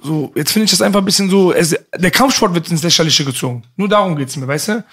so, 0.00 0.32
jetzt 0.34 0.52
finde 0.52 0.64
ich 0.64 0.70
das 0.70 0.82
einfach 0.82 1.00
ein 1.00 1.04
bisschen 1.04 1.28
so, 1.28 1.52
es, 1.52 1.76
der 1.94 2.10
Kampfsport 2.10 2.54
wird 2.54 2.70
ins 2.70 2.82
Lächerliche 2.82 3.24
gezogen. 3.24 3.64
Nur 3.76 3.88
darum 3.88 4.16
geht's 4.16 4.36
mir, 4.36 4.46
weißt 4.46 4.68
du? 4.68 4.84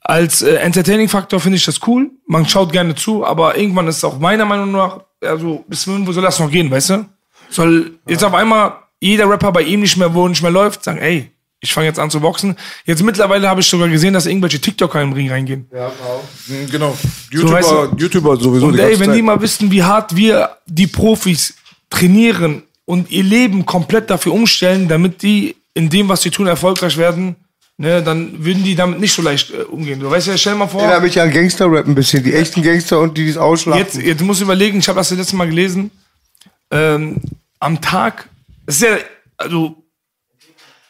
Als 0.00 0.42
äh, 0.42 0.54
Entertaining-Faktor 0.56 1.40
finde 1.40 1.56
ich 1.56 1.64
das 1.64 1.80
cool. 1.86 2.10
Man 2.26 2.46
schaut 2.48 2.72
gerne 2.72 2.94
zu, 2.94 3.24
aber 3.24 3.56
irgendwann 3.56 3.86
ist 3.88 3.98
es 3.98 4.04
auch 4.04 4.18
meiner 4.18 4.44
Meinung 4.44 4.72
nach, 4.72 5.00
also 5.22 5.64
bis 5.68 5.86
wo 5.86 6.12
soll 6.12 6.22
das 6.22 6.38
noch 6.38 6.50
gehen, 6.50 6.70
weißt 6.70 6.90
du? 6.90 7.04
Soll 7.50 7.98
jetzt 8.08 8.24
auf 8.24 8.34
einmal 8.34 8.74
jeder 9.00 9.28
Rapper 9.28 9.52
bei 9.52 9.62
ihm 9.62 9.80
nicht 9.80 9.96
mehr, 9.96 10.12
wo 10.14 10.26
nicht 10.28 10.42
mehr 10.42 10.50
läuft, 10.50 10.84
sagen, 10.84 10.98
ey, 10.98 11.30
ich 11.62 11.74
fange 11.74 11.86
jetzt 11.88 11.98
an 11.98 12.08
zu 12.10 12.20
boxen. 12.20 12.56
Jetzt 12.86 13.02
mittlerweile 13.02 13.48
habe 13.48 13.60
ich 13.60 13.66
sogar 13.66 13.88
gesehen, 13.88 14.14
dass 14.14 14.24
irgendwelche 14.26 14.60
TikToker 14.60 15.02
im 15.02 15.12
Ring 15.12 15.30
reingehen. 15.30 15.66
Genau. 16.70 16.96
YouTuber, 17.30 17.52
weißt 17.52 17.70
du- 17.70 17.96
YouTuber 17.98 18.36
sowieso 18.38 18.66
Und 18.66 18.78
ey, 18.78 18.98
wenn 18.98 19.08
Zeit. 19.08 19.16
die 19.16 19.22
mal 19.22 19.40
wüssten, 19.40 19.70
wie 19.70 19.82
hart 19.82 20.16
wir 20.16 20.56
die 20.66 20.86
Profis 20.86 21.54
trainieren 21.90 22.62
und 22.86 23.10
ihr 23.10 23.22
Leben 23.24 23.66
komplett 23.66 24.08
dafür 24.08 24.32
umstellen, 24.32 24.88
damit 24.88 25.22
die 25.22 25.56
in 25.74 25.90
dem, 25.90 26.08
was 26.08 26.22
sie 26.22 26.30
tun, 26.30 26.46
erfolgreich 26.46 26.96
werden, 26.96 27.36
ne, 27.80 28.02
dann 28.02 28.44
würden 28.44 28.62
die 28.62 28.74
damit 28.74 29.00
nicht 29.00 29.14
so 29.14 29.22
leicht 29.22 29.50
äh, 29.50 29.62
umgehen. 29.62 29.98
Du 30.00 30.10
weißt 30.10 30.26
ja, 30.26 30.36
stell 30.36 30.52
dir 30.52 30.58
mal 30.58 30.68
vor. 30.68 30.82
Erinnere 30.82 31.00
mich 31.00 31.18
an 31.18 31.30
Gangster-Rap 31.30 31.86
ein 31.86 31.94
bisschen. 31.94 32.22
Die 32.22 32.34
echten 32.34 32.62
Gangster 32.62 33.00
und 33.00 33.16
die, 33.16 33.24
die 33.24 33.30
es 33.30 33.38
ausschlachten. 33.38 33.82
Jetzt, 33.82 33.96
jetzt 33.96 34.22
musst 34.22 34.40
du 34.40 34.44
überlegen, 34.44 34.78
ich 34.78 34.88
habe 34.88 34.98
das 34.98 35.10
letzte 35.10 35.36
Mal 35.36 35.48
gelesen. 35.48 35.90
Ähm, 36.70 37.20
am 37.58 37.80
Tag, 37.80 38.28
es 38.66 38.76
ist 38.76 38.82
ja, 38.82 38.98
also, 39.38 39.82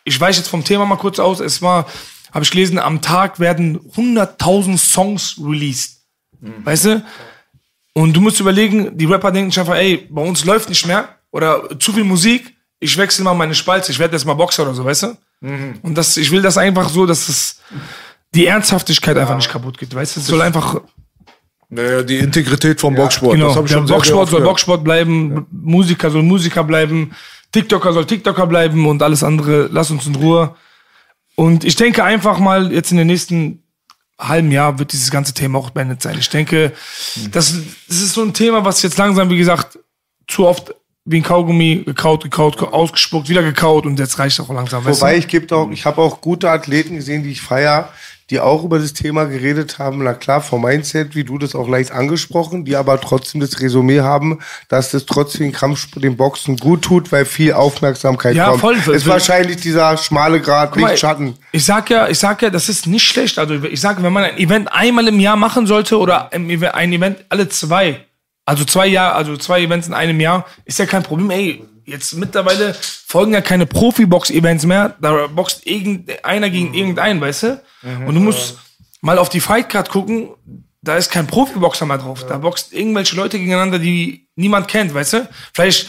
ich 0.03 0.21
weiche 0.21 0.41
jetzt 0.41 0.49
vom 0.49 0.65
Thema 0.65 0.85
mal 0.85 0.97
kurz 0.97 1.21
aus. 1.21 1.39
Es 1.39 1.63
war, 1.63 1.87
habe 2.33 2.45
ich 2.45 2.51
gelesen, 2.51 2.79
am 2.79 3.01
Tag 3.01 3.39
werden 3.39 3.79
100.000 3.95 4.77
Songs 4.77 5.37
released. 5.41 6.01
Weißt 6.41 6.87
du? 6.87 7.05
Und 7.93 8.15
du 8.15 8.21
musst 8.21 8.41
überlegen, 8.41 8.97
die 8.99 9.05
Rapper 9.05 9.31
denken 9.31 9.53
sich 9.53 9.61
einfach, 9.61 9.77
ey, 9.77 10.09
bei 10.11 10.23
uns 10.23 10.45
läuft 10.45 10.69
nicht 10.69 10.87
mehr 10.87 11.09
oder 11.31 11.79
zu 11.79 11.93
viel 11.93 12.05
Musik, 12.05 12.57
ich 12.81 12.97
wechsle 12.97 13.25
mal 13.25 13.35
meine 13.35 13.55
Spalte, 13.55 13.93
ich 13.93 13.99
werde 13.99 14.17
jetzt 14.17 14.25
mal 14.25 14.35
Boxer 14.35 14.63
oder 14.63 14.75
so, 14.75 14.85
weißt 14.85 15.03
du? 15.05 15.17
Und 15.41 15.95
das, 15.95 16.17
ich 16.17 16.31
will 16.31 16.43
das 16.43 16.59
einfach 16.59 16.89
so, 16.91 17.07
dass 17.07 17.29
es 17.29 17.61
die 18.35 18.47
Ernsthaftigkeit 18.47 19.17
einfach 19.17 19.37
nicht 19.37 19.51
kaputt 19.51 19.79
geht, 19.79 19.95
weißt 19.95 20.17
du? 20.17 20.21
Es 20.21 20.27
soll 20.27 20.43
einfach 20.43 20.81
Naja, 21.71 22.03
die 22.03 22.19
Integrität 22.19 22.81
vom 22.81 22.95
Boxsport. 22.95 23.35
Genau, 23.35 23.55
das 23.55 23.65
ich 23.65 23.71
schon 23.71 23.87
Boxsport 23.87 24.29
soll. 24.29 24.43
Boxsport 24.43 24.85
bleiben, 24.85 25.47
Musiker 25.51 26.11
soll 26.11 26.23
Musiker 26.23 26.65
bleiben, 26.65 27.13
TikToker 27.53 27.93
soll 27.93 28.07
TikToker 28.07 28.47
bleiben 28.47 28.87
und 28.87 29.03
alles 29.03 29.23
andere, 29.23 29.69
lass 29.73 29.91
uns 29.91 30.07
in 30.07 30.17
Ruhe. 30.17 30.55
Und 31.37 31.65
ich 31.65 31.77
denke 31.77 32.05
einfach 32.05 32.39
mal, 32.39 32.73
jetzt 32.73 32.91
in 32.91 32.99
den 32.99 33.07
nächsten 33.07 33.63
halben 34.19 34.53
Jahr 34.53 34.79
wird 34.79 34.93
dieses 34.93 35.11
ganze 35.11 35.33
Thema 35.33 35.59
auch 35.59 35.71
beendet 35.71 36.03
sein. 36.03 36.19
Ich 36.19 36.29
denke, 36.29 36.73
das, 37.31 37.55
das 37.89 37.97
ist 37.97 38.13
so 38.13 38.23
ein 38.23 38.35
Thema, 38.35 38.65
was 38.65 38.83
jetzt 38.83 38.99
langsam, 38.99 39.31
wie 39.31 39.39
gesagt, 39.39 39.79
zu 40.29 40.47
oft 40.47 40.75
wie 41.05 41.17
ein 41.19 41.23
Kaugummi 41.23 41.83
gekaut, 41.87 42.25
gekaut, 42.25 42.61
ausgespuckt, 42.63 43.29
wieder 43.29 43.43
gekaut 43.43 43.87
und 43.87 43.99
jetzt 43.99 44.19
reicht 44.19 44.39
auch 44.41 44.51
langsam. 44.53 44.85
weißt 44.85 45.01
Wobei 45.01 45.13
du? 45.15 45.19
ich 45.19 45.29
gibt 45.29 45.53
auch, 45.53 45.71
ich 45.71 45.85
habe 45.87 46.01
auch 46.03 46.21
gute 46.21 46.51
Athleten 46.51 46.97
gesehen, 46.97 47.23
die 47.23 47.31
ich 47.31 47.41
feier, 47.41 47.89
die 48.29 48.39
auch 48.39 48.63
über 48.63 48.79
das 48.79 48.93
Thema 48.93 49.25
geredet 49.25 49.81
haben. 49.81 50.05
Na 50.05 50.15
klar, 50.15 50.41
vom 50.41 50.63
Mindset, 50.63 51.17
wie 51.17 51.25
du 51.25 51.37
das 51.37 51.57
auch 51.57 51.67
leicht 51.69 51.91
angesprochen, 51.91 52.65
die 52.65 52.77
aber 52.77 53.01
trotzdem 53.01 53.41
das 53.41 53.59
Resümee 53.61 54.01
haben, 54.03 54.39
dass 54.69 54.93
das 54.93 55.05
trotzdem 55.05 55.47
den 55.49 55.53
Kampfsport, 55.53 56.05
dem 56.05 56.17
Boxen 56.17 56.57
gut 56.57 56.83
tut, 56.83 57.11
weil 57.11 57.25
viel 57.25 57.55
Aufmerksamkeit 57.55 58.37
Ja, 58.37 58.51
kommt. 58.51 58.61
voll. 58.61 58.77
Ist 58.95 59.09
wahrscheinlich 59.09 59.57
dieser 59.57 59.97
schmale 59.97 60.41
Grad, 60.41 60.77
Licht, 60.77 61.01
Schatten. 61.01 61.35
Ich 61.51 61.65
sag 61.65 61.91
ja, 61.91 62.09
ich 62.09 62.19
sag 62.21 62.41
ja, 62.43 62.51
das 62.51 62.69
ist 62.69 62.87
nicht 62.87 63.03
schlecht. 63.05 63.37
Also 63.39 63.55
ich 63.65 63.81
sage, 63.81 64.01
wenn 64.05 64.13
man 64.13 64.23
ein 64.23 64.39
Event 64.39 64.73
einmal 64.73 65.09
im 65.09 65.19
Jahr 65.19 65.37
machen 65.37 65.67
sollte 65.67 65.99
oder 65.99 66.33
ein 66.33 66.49
Event 66.51 67.25
alle 67.31 67.49
zwei, 67.49 68.05
also 68.51 68.65
zwei 68.65 68.89
Jahre, 68.89 69.15
also 69.15 69.37
zwei 69.37 69.63
Events 69.63 69.87
in 69.87 69.95
einem 69.95 70.19
Jahr, 70.19 70.45
ist 70.65 70.81
ja 70.81 70.87
kein 70.87 71.05
Problem. 71.05 71.31
Ey, 71.31 71.63
jetzt 71.85 72.15
mittlerweile 72.15 72.75
folgen 72.75 73.33
ja 73.33 73.41
keine 73.41 73.65
Profi-Box-Events 73.65 74.67
mehr. 74.67 74.97
Da 75.01 75.29
boxt 75.29 75.65
irgendeiner 75.65 76.51
gegen 76.51 76.75
irgendeinen, 76.75 77.21
weißt 77.21 77.45
du? 77.45 77.63
Und 78.07 78.15
du 78.17 78.21
musst 78.21 78.59
mal 79.03 79.19
auf 79.19 79.29
die 79.29 79.39
Fightcard 79.39 79.89
gucken. 79.89 80.31
Da 80.83 80.97
ist 80.97 81.13
kein 81.13 81.29
Profiboxer 81.29 81.87
mehr 81.87 81.99
drauf. 81.99 82.27
Da 82.27 82.39
boxt 82.39 82.73
irgendwelche 82.73 83.15
Leute 83.15 83.39
gegeneinander, 83.39 83.79
die 83.79 84.27
niemand 84.35 84.67
kennt, 84.67 84.93
weißt 84.95 85.13
du? 85.13 85.29
Vielleicht 85.55 85.89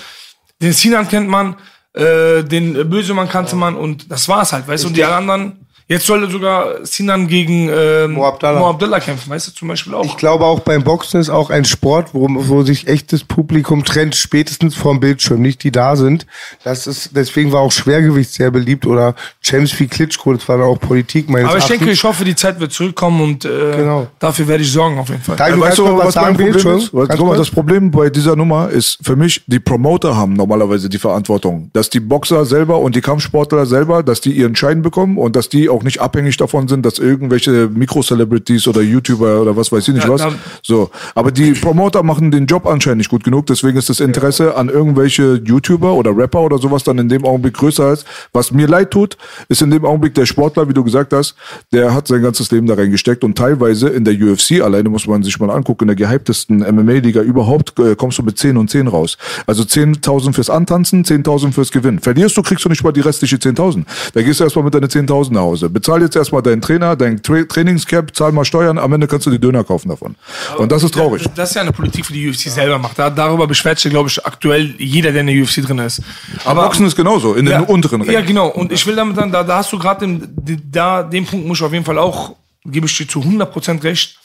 den 0.62 0.74
Sinan 0.74 1.07
kennt 1.07 1.30
man, 1.30 1.55
äh, 1.93 2.43
den 2.43 2.88
Bösemann 2.91 3.28
kannte 3.28 3.55
man 3.55 3.76
und 3.76 4.12
das 4.12 4.30
war's 4.30 4.53
halt, 4.53 4.68
weißt 4.68 4.84
du? 4.84 4.89
Und 4.89 4.97
die 4.97 5.03
anderen, 5.03 5.66
jetzt 5.92 6.06
soll 6.06 6.30
sogar 6.32 6.84
Sinan 6.86 7.28
gegen 7.28 7.70
äh, 7.70 8.08
Mo 8.08 8.26
Abdallah. 8.26 8.60
Mo 8.60 8.70
Abdallah 8.70 9.00
kämpfen, 9.00 9.30
weißt 9.30 9.48
du, 9.48 9.52
zum 9.54 9.68
Beispiel 9.68 9.94
auch. 9.94 10.06
Ich 10.06 10.18
glaube 10.18 10.46
auch 10.46 10.62
beim 10.62 10.84
Boxen 10.84 11.20
ist 11.20 11.30
auch 11.30 11.50
ein 11.50 11.66
Sport, 11.66 12.14
wo, 12.14 12.28
wo 12.30 12.64
sich 12.64 12.88
echtes 12.88 13.24
Publikum 13.24 13.84
trennt, 13.84 14.16
spätestens 14.16 14.76
vorm 14.76 15.00
Bildschirm, 15.00 15.42
nicht 15.42 15.64
die 15.64 15.72
da 15.72 15.96
sind. 15.96 16.26
Das 16.64 16.88
ist, 16.88 17.12
deswegen 17.16 17.52
war 17.52 17.62
auch 17.62 17.72
Schwergewicht 17.72 18.32
sehr 18.32 18.52
beliebt 18.52 18.86
oder 18.86 19.16
Champs 19.42 19.78
wie 19.80 19.88
Klitschko, 19.88 20.34
das 20.34 20.48
war 20.48 20.58
dann 20.58 20.68
auch 20.68 20.80
Politik 20.80 21.30
meines 21.30 21.50
Aber 21.50 21.58
ich 21.58 21.64
Erachtens. 21.64 21.80
denke, 21.80 21.94
ich 21.94 22.04
hoffe, 22.04 22.24
die 22.26 22.36
Zeit 22.36 22.60
wird 22.60 22.72
zurückkommen 22.72 23.22
und 23.22 23.46
äh, 23.46 23.50
Genau. 23.78 24.08
dafür 24.20 24.48
werde 24.48 24.64
ich 24.64 24.72
sorgen 24.72 24.98
auf 25.00 25.10
jeden 25.10 25.22
Fall. 25.22 25.36
Daniel, 25.36 25.60
Ja, 25.60 25.64
du 25.64 25.70
weißt 25.70 25.78
du, 25.80 25.84
was 25.86 25.92
was 25.92 26.04
mein 26.04 26.12
sagen, 26.24 26.26
Problem 26.36 26.52
Bildschirm? 26.54 26.78
ist? 26.78 26.94
Mal, 26.94 27.08
kurz? 27.08 27.38
das 27.38 27.50
Problem 27.52 27.92
bei 27.92 28.10
dieser 28.10 28.36
Nummer 28.36 28.70
ist 28.70 28.98
für 29.02 29.16
mich, 29.16 29.44
die 29.48 29.60
Promoter 29.60 30.16
haben 30.16 30.34
normalerweise 30.34 30.88
die 30.89 30.98
Verantwortung, 31.00 31.70
dass 31.74 31.89
die 31.89 32.00
Boxer 32.00 32.46
selber 32.46 32.80
und 32.80 32.96
die 32.96 33.02
Kampfsportler 33.02 33.66
selber, 33.66 34.04
dass 34.04 34.22
die 34.22 34.32
ihren 34.32 34.56
Schein 34.56 34.82
bekommen 34.82 35.18
und 35.18 35.36
dass 35.36 35.50
die 35.50 35.68
auch 35.70 35.80
auch 35.82 35.84
nicht 35.84 35.99
abhängig 35.99 36.38
davon 36.38 36.67
sind, 36.67 36.86
dass 36.86 36.99
irgendwelche 36.99 37.67
Mikro-Celebrities 37.67 38.67
oder 38.67 38.82
YouTuber 38.82 39.41
oder 39.41 39.55
was 39.55 39.71
weiß 39.71 39.88
ich 39.88 39.95
nicht 39.95 40.07
was. 40.07 40.25
So. 40.63 40.89
Aber 41.15 41.32
die 41.32 41.51
Promoter 41.53 42.03
machen 42.03 42.32
den 42.32 42.45
Job 42.45 42.67
anscheinend 42.67 42.99
nicht 42.99 43.09
gut 43.09 43.23
genug, 43.23 43.47
deswegen 43.47 43.77
ist 43.77 43.89
das 43.89 43.99
Interesse 43.99 44.55
an 44.55 44.69
irgendwelche 44.69 45.41
YouTuber 45.43 45.93
oder 45.93 46.15
Rapper 46.15 46.41
oder 46.41 46.57
sowas 46.57 46.84
dann 46.84 46.97
in 46.99 47.09
dem 47.09 47.25
Augenblick 47.25 47.55
größer 47.55 47.86
als. 47.86 48.05
Was 48.34 48.51
mir 48.51 48.67
leid 48.67 48.91
tut, 48.91 49.17
ist 49.49 49.61
in 49.61 49.71
dem 49.71 49.86
Augenblick 49.86 50.13
der 50.13 50.25
Sportler, 50.25 50.69
wie 50.69 50.73
du 50.73 50.84
gesagt 50.84 51.13
hast, 51.13 51.36
der 51.71 51.93
hat 51.93 52.07
sein 52.07 52.21
ganzes 52.21 52.51
Leben 52.51 52.67
da 52.67 52.75
reingesteckt 52.75 53.23
und 53.23 53.38
teilweise 53.38 53.89
in 53.89 54.03
der 54.03 54.13
UFC 54.13 54.61
alleine 54.61 54.89
muss 54.89 55.07
man 55.07 55.23
sich 55.23 55.39
mal 55.39 55.49
angucken, 55.49 55.86
in 55.86 55.88
der 55.88 56.07
gehyptesten 56.07 56.59
MMA-Liga 56.59 57.21
überhaupt, 57.21 57.77
äh, 57.79 57.95
kommst 57.95 58.19
du 58.19 58.23
mit 58.23 58.38
10 58.38 58.57
und 58.57 58.69
10 58.69 58.88
raus. 58.88 59.17
Also 59.47 59.63
10.000 59.63 60.34
fürs 60.34 60.49
Antanzen, 60.49 61.03
10.000 61.03 61.51
fürs 61.53 61.71
Gewinn. 61.71 61.99
Verlierst 61.99 62.38
du, 62.38 62.41
kriegst 62.41 62.65
du 62.65 62.69
nicht 62.69 62.84
mal 62.84 62.91
die 62.91 63.01
restliche 63.01 63.38
10.000. 63.38 63.86
Da 64.13 64.21
gehst 64.21 64.39
du 64.39 64.43
erstmal 64.43 64.65
mit 64.65 64.73
deinen 64.73 64.88
10.000 64.88 65.34
nach 65.34 65.41
Hause. 65.41 65.61
Bezahl 65.70 66.01
jetzt 66.01 66.16
erstmal 66.16 66.41
deinen 66.41 66.62
Trainer, 66.62 66.95
dein 66.95 67.22
Tra 67.22 67.43
Trainingscap, 67.43 68.16
zahl 68.16 68.32
mal 68.32 68.45
Steuern, 68.45 68.78
am 68.78 68.93
Ende 68.93 69.07
kannst 69.07 69.26
du 69.26 69.32
die 69.32 69.39
Döner 69.39 69.64
kaufen 69.64 69.89
davon. 69.89 70.16
Und 70.57 70.72
das 70.72 70.84
ist 70.84 70.93
traurig. 70.93 71.26
Das 71.36 71.49
ist 71.49 71.55
ja 71.55 71.62
eine 71.62 71.72
Politik, 71.72 72.07
die 72.07 72.14
die 72.14 72.30
UFC 72.30 72.51
selber 72.51 72.78
macht. 72.78 72.97
Da, 72.97 73.09
darüber 73.09 73.47
beschwert 73.47 73.80
sich, 73.80 73.91
glaube 73.91 74.09
ich, 74.09 74.26
aktuell 74.26 74.76
jeder, 74.78 75.12
der 75.12 75.22
in 75.22 75.28
der 75.28 75.41
UFC 75.41 75.62
drin 75.62 75.80
ist. 75.80 76.01
Aber 76.45 76.64
Boxen 76.64 76.86
ist 76.86 76.95
genauso, 76.95 77.34
in 77.34 77.45
den 77.45 77.51
ja, 77.51 77.59
unteren 77.62 78.01
Rängen. 78.01 78.14
Ja, 78.14 78.22
genau. 78.22 78.47
Und 78.47 78.72
ich 78.72 78.86
will 78.86 78.95
damit 78.95 79.18
dann, 79.18 79.32
da, 79.32 79.43
da 79.43 79.57
hast 79.57 79.72
du 79.72 79.80
gerade 79.80 80.05
den, 80.05 80.28
den, 80.36 80.62
da, 80.72 81.03
den 81.03 81.26
Punkt 81.26 81.47
muss 81.47 81.59
ich 81.59 81.64
auf 81.64 81.74
jeden 81.74 81.86
Fall 81.86 81.97
auch, 81.97 82.36
gebe 82.66 82.86
ich 82.86 82.97
dir 82.97 83.07
zu 83.07 83.20
100% 83.20 83.84
recht. 83.84 84.18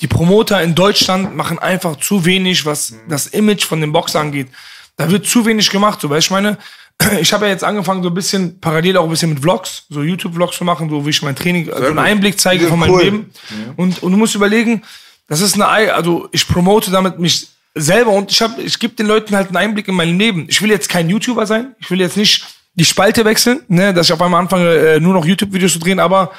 Die 0.00 0.06
Promoter 0.06 0.62
in 0.62 0.74
Deutschland 0.74 1.36
machen 1.36 1.58
einfach 1.58 1.96
zu 1.96 2.24
wenig, 2.24 2.66
was 2.66 2.94
das 3.08 3.28
Image 3.28 3.64
von 3.64 3.80
dem 3.80 3.92
Boxer 3.92 4.20
angeht. 4.20 4.48
Da 4.96 5.10
wird 5.10 5.26
zu 5.26 5.46
wenig 5.46 5.70
gemacht, 5.70 6.00
so, 6.00 6.08
du, 6.08 6.14
ich 6.14 6.30
meine, 6.30 6.58
ich 7.20 7.32
habe 7.32 7.46
ja 7.46 7.52
jetzt 7.52 7.64
angefangen, 7.64 8.02
so 8.02 8.08
ein 8.10 8.14
bisschen, 8.14 8.60
parallel 8.60 8.96
auch 8.96 9.04
ein 9.04 9.10
bisschen 9.10 9.30
mit 9.30 9.40
Vlogs, 9.40 9.84
so 9.88 10.02
YouTube-Vlogs 10.02 10.56
zu 10.56 10.64
machen, 10.64 10.88
so 10.90 11.04
wie 11.06 11.10
ich 11.10 11.22
mein 11.22 11.36
Training, 11.36 11.70
also 11.70 11.84
einen 11.86 11.96
gut. 11.96 12.04
Einblick 12.04 12.38
zeige 12.40 12.66
von 12.68 12.78
meinem 12.78 12.90
cool. 12.92 13.02
Leben. 13.02 13.30
Und, 13.76 14.02
und 14.02 14.12
du 14.12 14.18
musst 14.18 14.34
überlegen, 14.34 14.82
das 15.28 15.40
ist 15.40 15.54
eine, 15.54 15.68
Ei- 15.68 15.92
also 15.92 16.28
ich 16.32 16.46
promote 16.46 16.90
damit 16.90 17.18
mich 17.18 17.48
selber 17.74 18.10
und 18.10 18.30
ich 18.30 18.42
habe, 18.42 18.60
ich 18.62 18.78
gebe 18.78 18.94
den 18.94 19.06
Leuten 19.06 19.34
halt 19.34 19.48
einen 19.48 19.56
Einblick 19.56 19.88
in 19.88 19.94
mein 19.94 20.18
Leben. 20.18 20.46
Ich 20.48 20.60
will 20.60 20.70
jetzt 20.70 20.88
kein 20.88 21.08
YouTuber 21.08 21.46
sein, 21.46 21.74
ich 21.80 21.90
will 21.90 22.00
jetzt 22.00 22.16
nicht 22.16 22.44
die 22.74 22.84
Spalte 22.84 23.24
wechseln, 23.24 23.60
ne, 23.68 23.92
dass 23.94 24.06
ich 24.08 24.12
auf 24.12 24.20
einmal 24.22 24.40
anfange, 24.40 24.68
äh, 24.74 25.00
nur 25.00 25.14
noch 25.14 25.24
YouTube-Videos 25.24 25.72
zu 25.74 25.78
drehen, 25.78 25.98
aber 26.00 26.32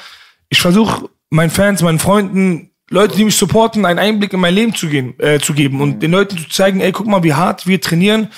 ich 0.48 0.60
versuche 0.60 1.08
meinen 1.30 1.50
Fans, 1.50 1.82
meinen 1.82 1.98
Freunden, 1.98 2.70
Leute, 2.90 3.16
die 3.16 3.24
mich 3.24 3.36
supporten, 3.36 3.84
einen 3.86 3.98
Einblick 3.98 4.32
in 4.32 4.40
mein 4.40 4.54
Leben 4.54 4.74
zu, 4.74 4.88
gehen, 4.88 5.18
äh, 5.18 5.40
zu 5.40 5.54
geben 5.54 5.80
und 5.80 6.00
den 6.00 6.10
Leuten 6.12 6.36
zu 6.38 6.48
zeigen, 6.48 6.80
ey, 6.80 6.92
guck 6.92 7.06
mal, 7.06 7.22
wie 7.24 7.32
hart 7.34 7.66
wir 7.66 7.80
trainieren 7.80 8.28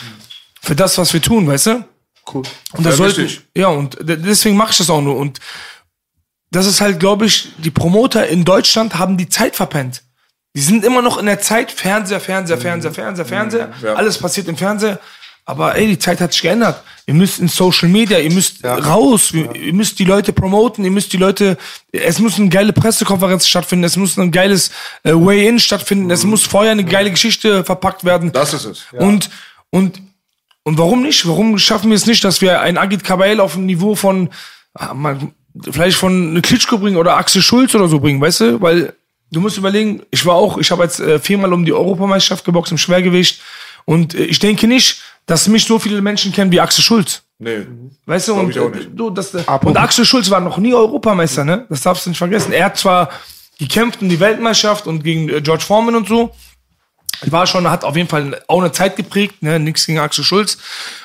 für 0.63 0.75
das, 0.77 0.97
was 0.97 1.13
wir 1.13 1.21
tun, 1.21 1.47
weißt 1.47 1.67
du? 1.67 1.85
Cool. 2.33 2.43
Und 2.73 2.85
das 2.85 2.95
Ja, 2.95 2.97
sollte, 2.97 3.23
richtig. 3.23 3.45
ja, 3.55 3.69
und 3.69 3.97
deswegen 4.01 4.57
mache 4.57 4.73
ich 4.73 4.79
das 4.79 4.91
auch 4.91 5.01
nur. 5.01 5.17
Und 5.17 5.39
das 6.51 6.67
ist 6.67 6.81
halt, 6.81 6.99
glaube 7.01 7.27
ich, 7.27 7.49
die 7.59 7.71
Promoter 7.71 8.27
in 8.27 8.45
Deutschland 8.45 8.99
haben 8.99 9.17
die 9.17 9.29
Zeit 9.29 9.57
verpennt. 9.57 10.03
Die 10.55 10.63
sind 10.63 10.85
immer 10.85 11.03
noch 11.03 11.19
in 11.19 11.27
der 11.27 11.41
Zeit, 11.41 11.71
Fernseher, 11.71 12.19
Fernseher, 12.21 12.57
Fernseher, 12.59 12.93
Fernseher, 12.93 13.27
Fernseher. 13.27 13.73
Ja. 13.83 13.95
Alles 13.95 14.17
passiert 14.19 14.49
im 14.49 14.57
Fernseher. 14.57 14.99
Aber 15.49 15.77
ey, 15.77 15.87
die 15.87 15.99
Zeit 15.99 16.21
hat 16.21 16.33
sich 16.33 16.43
geändert. 16.43 16.83
Ihr 17.07 17.15
müsst 17.15 17.39
in 17.39 17.47
Social 17.47 17.89
Media, 17.89 18.19
ihr 18.19 18.33
müsst 18.33 18.65
raus, 18.65 19.33
ihr 19.33 19.73
müsst 19.73 19.97
die 20.01 20.05
Leute 20.05 20.33
promoten, 20.33 20.85
ihr 20.85 20.91
müsst 20.91 21.13
die 21.13 21.19
Leute, 21.19 21.57
es 21.93 22.19
muss 22.19 22.37
eine 22.37 22.49
geile 22.49 22.73
Pressekonferenz 22.73 23.47
stattfinden, 23.47 23.85
es 23.85 23.97
muss 23.97 24.17
ein 24.17 24.33
geiles 24.33 24.73
äh, 25.05 25.13
Way-In 25.13 25.61
stattfinden, 25.61 26.11
es 26.11 26.25
muss 26.25 26.43
vorher 26.45 26.73
eine 26.73 26.85
geile 26.85 27.13
Geschichte 27.13 27.63
verpackt 27.63 28.03
werden. 28.03 28.33
Das 28.33 28.55
ist 28.55 28.65
es. 28.65 28.87
Und, 28.93 29.31
und, 29.71 30.01
und 30.67 30.79
warum 30.79 31.03
nicht? 31.03 31.29
Warum 31.29 31.59
schaffen 31.59 31.91
wir 31.91 31.95
es 31.95 32.07
nicht, 32.07 32.25
dass 32.25 32.41
wir 32.41 32.61
einen 32.61 32.77
Agit 32.77 33.05
Kabayel 33.05 33.39
auf 33.39 33.55
ein 33.55 33.67
Niveau 33.67 33.95
von, 33.95 34.31
ah, 34.75 34.97
vielleicht 35.71 35.97
von 35.97 36.31
eine 36.31 36.43
Klitschko 36.43 36.79
bringen 36.79 36.97
oder 36.97 37.17
Axel 37.17 37.41
Schulz 37.41 37.73
oder 37.77 37.87
so 37.87 38.01
bringen, 38.01 38.21
weißt 38.21 38.41
du? 38.41 38.61
Weil 38.61 38.93
du 39.31 39.41
musst 39.41 39.59
überlegen, 39.59 40.03
ich 40.11 40.27
war 40.27 40.35
auch, 40.35 40.59
ich 40.59 40.73
habe 40.73 40.83
jetzt 40.83 40.99
äh, 40.99 41.21
viermal 41.21 41.53
um 41.53 41.65
die 41.65 41.73
Europameisterschaft 41.73 42.45
geboxt 42.45 42.73
im 42.73 42.79
Schwergewicht 42.79 43.43
und 43.85 44.17
äh, 44.17 44.25
ich 44.25 44.41
denke 44.41 44.67
nicht, 44.67 45.03
dass 45.27 45.47
mich 45.47 45.67
so 45.67 45.79
viele 45.79 46.03
Menschen 46.03 46.33
kennen 46.33 46.51
wie 46.51 46.61
Axel 46.61 46.83
Schulz. 46.83 47.23
Nee. 47.39 47.65
Weißt 48.05 48.27
du, 48.27 48.35
und, 48.35 48.51
ich 48.51 48.59
auch 48.59 48.73
äh, 48.73 48.77
nicht. 48.79 48.91
du, 48.93 49.11
das, 49.11 49.37
und 49.37 49.77
Axel 49.77 50.05
Schulz 50.05 50.29
war 50.31 50.41
noch 50.41 50.59
nie 50.59 50.75
Europameister, 50.75 51.45
ne? 51.45 51.65
Das 51.69 51.83
darfst 51.83 52.07
du 52.07 52.11
nicht 52.11 52.19
vergessen. 52.19 52.51
Er 52.53 52.65
hat 52.65 52.77
zwar 52.77 53.11
gekämpft 53.61 54.03
um 54.03 54.09
die 54.09 54.19
Weltmeisterschaft 54.19 54.89
und 54.89 55.05
gegen 55.05 55.29
George 55.45 55.63
Foreman 55.63 55.95
und 55.95 56.09
so. 56.09 56.35
War 57.27 57.47
schon, 57.47 57.69
hat 57.71 57.85
auf 57.85 57.97
jeden 57.97 58.09
Fall 58.09 58.43
auch 58.47 58.61
eine 58.61 58.73
Zeit 58.73 58.97
geprägt, 58.97 59.43
ne? 59.43 59.59
Nix 59.59 59.87
gegen 59.87 59.99
Axel 59.99 60.25
Schulz. 60.25 60.59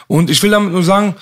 Und 0.07 0.29
ich 0.29 0.41
will 0.43 0.51
damit 0.51 0.71
nur 0.71 0.83
sagen, 0.83 1.15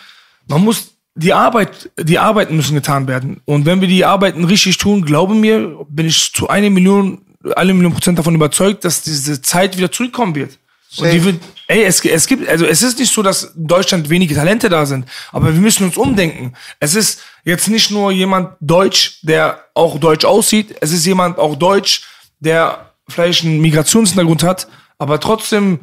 man 0.47 0.61
muss 0.61 0.91
die 1.15 1.33
Arbeit, 1.33 1.91
die 1.99 2.19
Arbeiten 2.19 2.55
müssen 2.55 2.75
getan 2.75 3.07
werden. 3.07 3.41
Und 3.45 3.65
wenn 3.65 3.81
wir 3.81 3.87
die 3.87 4.05
Arbeiten 4.05 4.43
richtig 4.45 4.77
tun, 4.77 5.03
glaube 5.03 5.35
mir, 5.35 5.85
bin 5.89 6.07
ich 6.07 6.33
zu 6.33 6.47
einer 6.47 6.69
Million, 6.69 7.21
eine 7.55 7.73
Million 7.73 7.93
Prozent 7.93 8.17
davon 8.17 8.35
überzeugt, 8.35 8.85
dass 8.85 9.01
diese 9.01 9.41
Zeit 9.41 9.77
wieder 9.77 9.91
zurückkommen 9.91 10.35
wird. 10.35 10.57
Und 10.97 11.13
die 11.13 11.23
wird, 11.23 11.39
ey, 11.67 11.83
es, 11.83 12.03
es 12.03 12.25
gibt, 12.25 12.47
also 12.49 12.65
es 12.65 12.81
ist 12.81 12.97
nicht 12.97 13.13
so, 13.13 13.21
dass 13.21 13.43
in 13.43 13.67
Deutschland 13.67 14.09
wenige 14.09 14.33
Talente 14.33 14.69
da 14.69 14.87
sind, 14.87 15.05
aber 15.31 15.53
wir 15.53 15.61
müssen 15.61 15.83
uns 15.83 15.97
umdenken. 15.97 16.53
Es 16.79 16.95
ist 16.95 17.21
jetzt 17.43 17.67
nicht 17.67 17.91
nur 17.91 18.11
jemand 18.11 18.55
Deutsch, 18.59 19.19
der 19.21 19.65
auch 19.75 19.99
deutsch 19.99 20.25
aussieht, 20.25 20.75
es 20.81 20.91
ist 20.91 21.05
jemand 21.05 21.37
auch 21.37 21.55
Deutsch, 21.55 22.01
der 22.39 22.88
vielleicht 23.09 23.43
einen 23.43 23.61
Migrationshintergrund 23.61 24.43
hat, 24.43 24.67
aber 24.97 25.19
trotzdem 25.19 25.79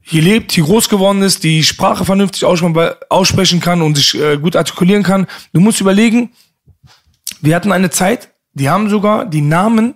hier 0.00 0.22
lebt, 0.22 0.52
hier 0.52 0.64
groß 0.64 0.88
geworden 0.88 1.22
ist, 1.22 1.42
die 1.42 1.64
Sprache 1.64 2.04
vernünftig 2.04 2.44
aussprechen- 2.44 3.60
kann 3.60 3.82
und 3.82 3.96
sich 3.96 4.14
äh, 4.14 4.36
gut 4.38 4.54
artikulieren 4.54 5.02
kann. 5.02 5.26
Du 5.52 5.60
musst 5.60 5.80
überlegen, 5.80 6.30
wir 7.40 7.56
hatten 7.56 7.72
eine 7.72 7.90
Zeit, 7.90 8.32
die 8.52 8.70
haben 8.70 8.88
sogar 8.88 9.26
die 9.26 9.40
Namen 9.40 9.94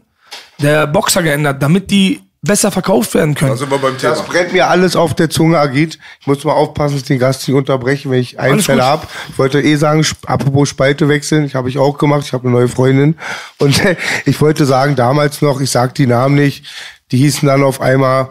der 0.59 0.87
Boxer 0.89 1.23
geändert, 1.23 1.63
damit 1.63 1.91
die 1.91 2.23
besser 2.43 2.71
verkauft 2.71 3.15
werden 3.15 3.35
können. 3.35 3.51
Da 3.51 3.57
sind 3.57 3.71
wir 3.71 3.79
beim 3.79 3.99
Thema. 3.99 4.15
Das 4.15 4.25
brennt 4.25 4.53
mir 4.53 4.69
alles 4.69 4.97
auf 4.97 5.15
der 5.15 5.29
Zunge, 5.29 5.59
Agit. 5.59 5.99
Ich 6.21 6.27
muss 6.27 6.43
mal 6.45 6.53
aufpassen, 6.53 6.95
dass 6.95 7.03
ich 7.03 7.09
den 7.09 7.19
Gast 7.19 7.47
nicht 7.47 7.57
unterbreche, 7.57 8.11
wenn 8.11 8.21
ich 8.21 8.41
Alles 8.41 8.53
Einfälle 8.53 8.85
habe. 8.85 9.07
Ich 9.29 9.39
wollte 9.39 9.61
eh 9.61 9.77
sagen, 9.77 10.05
apropos 10.27 10.69
Spalte 10.69 11.09
wechseln, 11.09 11.45
ich 11.45 11.55
habe 11.55 11.69
ich 11.69 11.79
auch 11.79 11.99
gemacht, 11.99 12.25
ich 12.25 12.33
habe 12.33 12.49
eine 12.49 12.57
neue 12.57 12.69
Freundin. 12.69 13.17
Und 13.59 13.81
ich 14.25 14.41
wollte 14.41 14.65
sagen, 14.65 14.97
damals 14.97 15.43
noch, 15.43 15.61
ich 15.61 15.71
sag 15.71 15.95
die 15.95 16.07
Namen 16.07 16.35
nicht, 16.35 16.65
die 17.13 17.19
hießen 17.19 17.47
dann 17.47 17.63
auf 17.63 17.81
einmal 17.81 18.31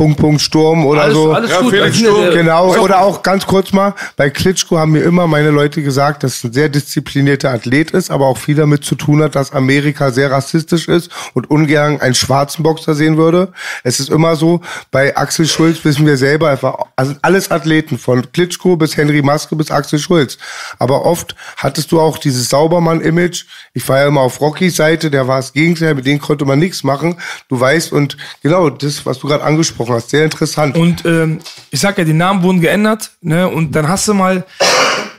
Punkt, 0.00 0.18
Punkt, 0.18 0.40
Sturm 0.40 0.86
oder 0.86 1.02
alles, 1.02 1.14
so. 1.14 1.30
alles 1.30 1.50
Ja, 1.50 1.60
gut. 1.60 1.72
Felix 1.72 1.98
sind, 1.98 2.06
Sturm, 2.06 2.32
Genau, 2.32 2.74
oder 2.74 3.02
auch 3.02 3.22
ganz 3.22 3.46
kurz 3.46 3.70
mal, 3.74 3.92
bei 4.16 4.30
Klitschko 4.30 4.78
haben 4.78 4.92
mir 4.92 5.02
immer 5.02 5.26
meine 5.26 5.50
Leute 5.50 5.82
gesagt, 5.82 6.22
dass 6.22 6.36
es 6.36 6.44
ein 6.44 6.54
sehr 6.54 6.70
disziplinierter 6.70 7.50
Athlet 7.50 7.90
ist, 7.90 8.10
aber 8.10 8.24
auch 8.24 8.38
viel 8.38 8.54
damit 8.54 8.82
zu 8.82 8.94
tun 8.94 9.22
hat, 9.22 9.34
dass 9.34 9.52
Amerika 9.52 10.10
sehr 10.10 10.30
rassistisch 10.30 10.88
ist 10.88 11.10
und 11.34 11.50
ungern 11.50 12.00
einen 12.00 12.14
schwarzen 12.14 12.62
Boxer 12.62 12.94
sehen 12.94 13.18
würde. 13.18 13.52
Es 13.84 14.00
ist 14.00 14.08
immer 14.08 14.36
so, 14.36 14.62
bei 14.90 15.14
Axel 15.18 15.46
Schulz 15.46 15.84
wissen 15.84 16.06
wir 16.06 16.16
selber, 16.16 16.50
es 16.50 16.64
also 16.96 17.14
alles 17.20 17.50
Athleten, 17.50 17.98
von 17.98 18.32
Klitschko 18.32 18.76
bis 18.76 18.96
Henry 18.96 19.20
Maske 19.20 19.54
bis 19.54 19.70
Axel 19.70 19.98
Schulz. 19.98 20.38
Aber 20.78 21.04
oft 21.04 21.36
hattest 21.58 21.92
du 21.92 22.00
auch 22.00 22.16
dieses 22.16 22.48
Saubermann-Image. 22.48 23.44
Ich 23.74 23.86
war 23.86 23.98
ja 23.98 24.06
immer 24.06 24.22
auf 24.22 24.40
Rockys 24.40 24.76
Seite, 24.76 25.10
der 25.10 25.28
war 25.28 25.36
das 25.36 25.52
Gegenteil, 25.52 25.94
mit 25.94 26.06
denen 26.06 26.20
konnte 26.20 26.46
man 26.46 26.58
nichts 26.58 26.84
machen. 26.84 27.18
Du 27.50 27.60
weißt, 27.60 27.92
und 27.92 28.16
genau 28.42 28.70
das, 28.70 29.04
was 29.04 29.18
du 29.18 29.28
gerade 29.28 29.44
angesprochen 29.44 29.89
hast, 29.92 30.10
sehr 30.10 30.24
interessant. 30.24 30.76
Und 30.76 31.04
ähm, 31.04 31.38
ich 31.70 31.80
sag 31.80 31.98
ja, 31.98 32.04
die 32.04 32.12
Namen 32.12 32.42
wurden 32.42 32.60
geändert, 32.60 33.10
ne? 33.20 33.48
Und 33.48 33.74
dann 33.74 33.88
hast 33.88 34.08
du 34.08 34.14
mal, 34.14 34.44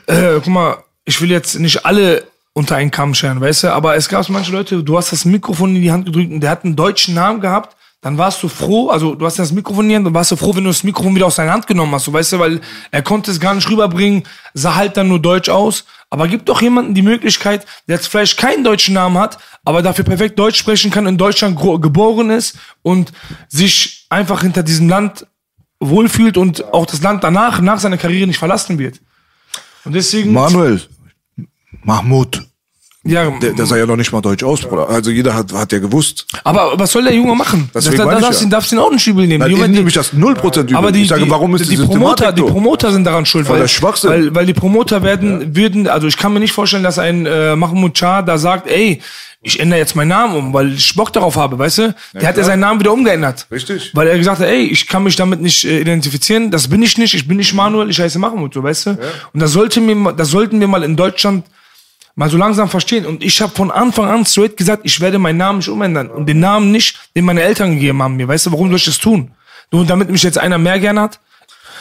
äh, 0.06 0.34
guck 0.34 0.46
mal, 0.48 0.76
ich 1.04 1.20
will 1.20 1.30
jetzt 1.30 1.58
nicht 1.58 1.84
alle 1.84 2.24
unter 2.54 2.76
einen 2.76 2.90
Kamm 2.90 3.14
scheren, 3.14 3.40
weißt 3.40 3.64
du, 3.64 3.72
aber 3.72 3.96
es 3.96 4.08
gab 4.08 4.28
manche 4.28 4.52
Leute, 4.52 4.82
du 4.82 4.96
hast 4.96 5.12
das 5.12 5.24
Mikrofon 5.24 5.74
in 5.74 5.82
die 5.82 5.90
Hand 5.90 6.06
gedrückt 6.06 6.32
und 6.32 6.40
der 6.40 6.50
hat 6.50 6.64
einen 6.64 6.76
deutschen 6.76 7.14
Namen 7.14 7.40
gehabt, 7.40 7.76
dann 8.02 8.18
warst 8.18 8.42
du 8.42 8.48
froh, 8.48 8.90
also 8.90 9.14
du 9.14 9.24
hast 9.24 9.38
das 9.38 9.52
Mikrofon 9.52 9.88
in 9.88 10.04
dann 10.04 10.12
warst 10.12 10.32
du 10.32 10.36
froh, 10.36 10.54
wenn 10.54 10.64
du 10.64 10.70
das 10.70 10.84
Mikrofon 10.84 11.14
wieder 11.14 11.26
aus 11.26 11.36
seiner 11.36 11.52
Hand 11.52 11.66
genommen 11.66 11.94
hast, 11.94 12.12
weißt 12.12 12.32
du, 12.32 12.38
weil 12.40 12.60
er 12.90 13.02
konnte 13.02 13.30
es 13.30 13.40
gar 13.40 13.54
nicht 13.54 13.70
rüberbringen, 13.70 14.24
sah 14.52 14.74
halt 14.74 14.96
dann 14.96 15.08
nur 15.08 15.20
deutsch 15.20 15.48
aus, 15.48 15.84
aber 16.10 16.28
gibt 16.28 16.48
doch 16.50 16.60
jemanden 16.60 16.94
die 16.94 17.02
Möglichkeit, 17.02 17.64
der 17.88 17.96
jetzt 17.96 18.08
vielleicht 18.08 18.36
keinen 18.36 18.64
deutschen 18.64 18.94
Namen 18.94 19.16
hat, 19.16 19.38
aber 19.64 19.80
dafür 19.80 20.04
perfekt 20.04 20.38
Deutsch 20.38 20.58
sprechen 20.58 20.90
kann, 20.90 21.06
in 21.06 21.16
Deutschland 21.16 21.58
geboren 21.58 22.28
ist 22.28 22.58
und 22.82 23.12
sich 23.48 24.01
einfach 24.12 24.42
hinter 24.42 24.62
diesem 24.62 24.88
Land 24.88 25.26
wohlfühlt 25.80 26.36
und 26.36 26.72
auch 26.72 26.86
das 26.86 27.02
Land 27.02 27.24
danach, 27.24 27.60
nach 27.60 27.80
seiner 27.80 27.96
Karriere 27.98 28.26
nicht 28.28 28.38
verlassen 28.38 28.78
wird. 28.78 29.00
Und 29.84 29.94
deswegen, 29.94 30.32
Manuel, 30.32 30.80
Mahmoud, 31.82 32.42
ja, 33.04 33.28
der, 33.40 33.52
der 33.54 33.66
sah 33.66 33.76
ja 33.76 33.84
noch 33.84 33.96
nicht 33.96 34.12
mal 34.12 34.20
deutsch 34.20 34.44
aus, 34.44 34.60
Bruder. 34.60 34.88
Also 34.88 35.10
jeder 35.10 35.34
hat, 35.34 35.52
hat 35.52 35.72
ja 35.72 35.80
gewusst. 35.80 36.24
aber 36.44 36.78
was 36.78 36.92
soll 36.92 37.02
der 37.02 37.12
Junge 37.14 37.34
machen? 37.34 37.68
Das, 37.72 37.82
Deswegen 37.84 38.04
da, 38.04 38.10
da 38.12 38.18
ich 38.18 38.24
darfst, 38.24 38.40
ja. 38.40 38.44
du 38.44 38.46
ihn- 38.46 38.50
darfst 38.50 38.72
ihn 38.72 38.78
auch 38.78 38.92
nicht 38.92 39.06
übel 39.08 39.26
nehmen. 39.26 39.40
Nein, 39.40 39.50
Die 39.56 39.68
nehme 39.76 39.88
ich 39.88 39.94
das 39.94 40.14
0% 40.14 40.60
übel. 40.60 40.76
aber 40.76 40.92
die, 40.92 41.02
ich 41.02 41.08
sage, 41.08 41.28
warum 41.28 41.52
ist 41.56 41.68
die, 41.68 41.76
die 41.76 41.84
Promoter, 41.84 42.30
die? 42.30 42.42
Promoter 42.42 42.92
sind 42.92 43.02
daran 43.02 43.26
schuld, 43.26 43.48
weil, 43.48 43.58
der 43.58 43.66
Schwachsinn. 43.66 44.08
weil, 44.10 44.34
weil 44.36 44.46
die 44.46 44.54
Promoter 44.54 45.02
werden, 45.02 45.56
würden, 45.56 45.88
also 45.88 46.06
ich 46.06 46.16
kann 46.16 46.32
mir 46.32 46.38
nicht 46.38 46.52
vorstellen, 46.52 46.84
dass 46.84 47.00
ein 47.00 47.26
äh, 47.26 47.56
Mahmoud 47.56 47.98
Shah 47.98 48.22
da 48.22 48.38
sagt, 48.38 48.68
ey, 48.68 49.00
ich 49.44 49.58
ändere 49.58 49.80
jetzt 49.80 49.96
meinen 49.96 50.08
Namen 50.08 50.36
um, 50.36 50.54
weil 50.54 50.72
ich 50.72 50.94
Bock 50.94 51.12
darauf 51.12 51.36
habe, 51.36 51.58
weißt 51.58 51.78
du? 51.78 51.94
Der 52.14 52.28
hat 52.28 52.36
ja 52.36 52.44
seinen 52.44 52.60
Namen 52.60 52.78
wieder 52.78 52.92
umgeändert. 52.92 53.46
Richtig. 53.50 53.90
Weil 53.92 54.06
er 54.06 54.16
gesagt 54.16 54.38
hat, 54.38 54.46
ey, 54.46 54.66
ich 54.66 54.86
kann 54.86 55.02
mich 55.02 55.16
damit 55.16 55.40
nicht 55.40 55.64
äh, 55.64 55.80
identifizieren, 55.80 56.52
das 56.52 56.68
bin 56.68 56.80
ich 56.80 56.96
nicht, 56.96 57.12
ich 57.14 57.26
bin 57.26 57.38
nicht 57.38 57.52
Manuel, 57.52 57.90
ich 57.90 58.00
heiße 58.00 58.20
Mahamud, 58.20 58.54
so 58.54 58.62
weißt 58.62 58.86
du? 58.86 58.90
Und 59.32 59.40
das 59.40 59.50
sollte 59.52 59.80
mir, 59.80 60.12
das 60.12 60.28
sollten 60.28 60.60
wir 60.60 60.68
mal 60.68 60.84
in 60.84 60.96
Deutschland 60.96 61.44
mal 62.14 62.30
so 62.30 62.36
langsam 62.36 62.68
verstehen. 62.68 63.04
Und 63.04 63.24
ich 63.24 63.40
habe 63.42 63.52
von 63.52 63.72
Anfang 63.72 64.08
an 64.08 64.24
straight 64.24 64.56
gesagt, 64.56 64.82
ich 64.84 65.00
werde 65.00 65.18
meinen 65.18 65.38
Namen 65.38 65.58
nicht 65.58 65.68
umändern. 65.68 66.08
Und 66.08 66.28
den 66.28 66.38
Namen 66.38 66.70
nicht, 66.70 66.98
den 67.16 67.24
meine 67.24 67.42
Eltern 67.42 67.74
gegeben 67.74 68.00
haben 68.00 68.16
mir. 68.16 68.28
Weißt 68.28 68.46
du, 68.46 68.52
warum 68.52 68.68
soll 68.68 68.76
ich 68.76 68.84
das 68.84 68.98
tun? 68.98 69.32
Nur 69.72 69.84
damit 69.86 70.10
mich 70.10 70.22
jetzt 70.22 70.38
einer 70.38 70.58
mehr 70.58 70.78
gern 70.78 71.00
hat? 71.00 71.18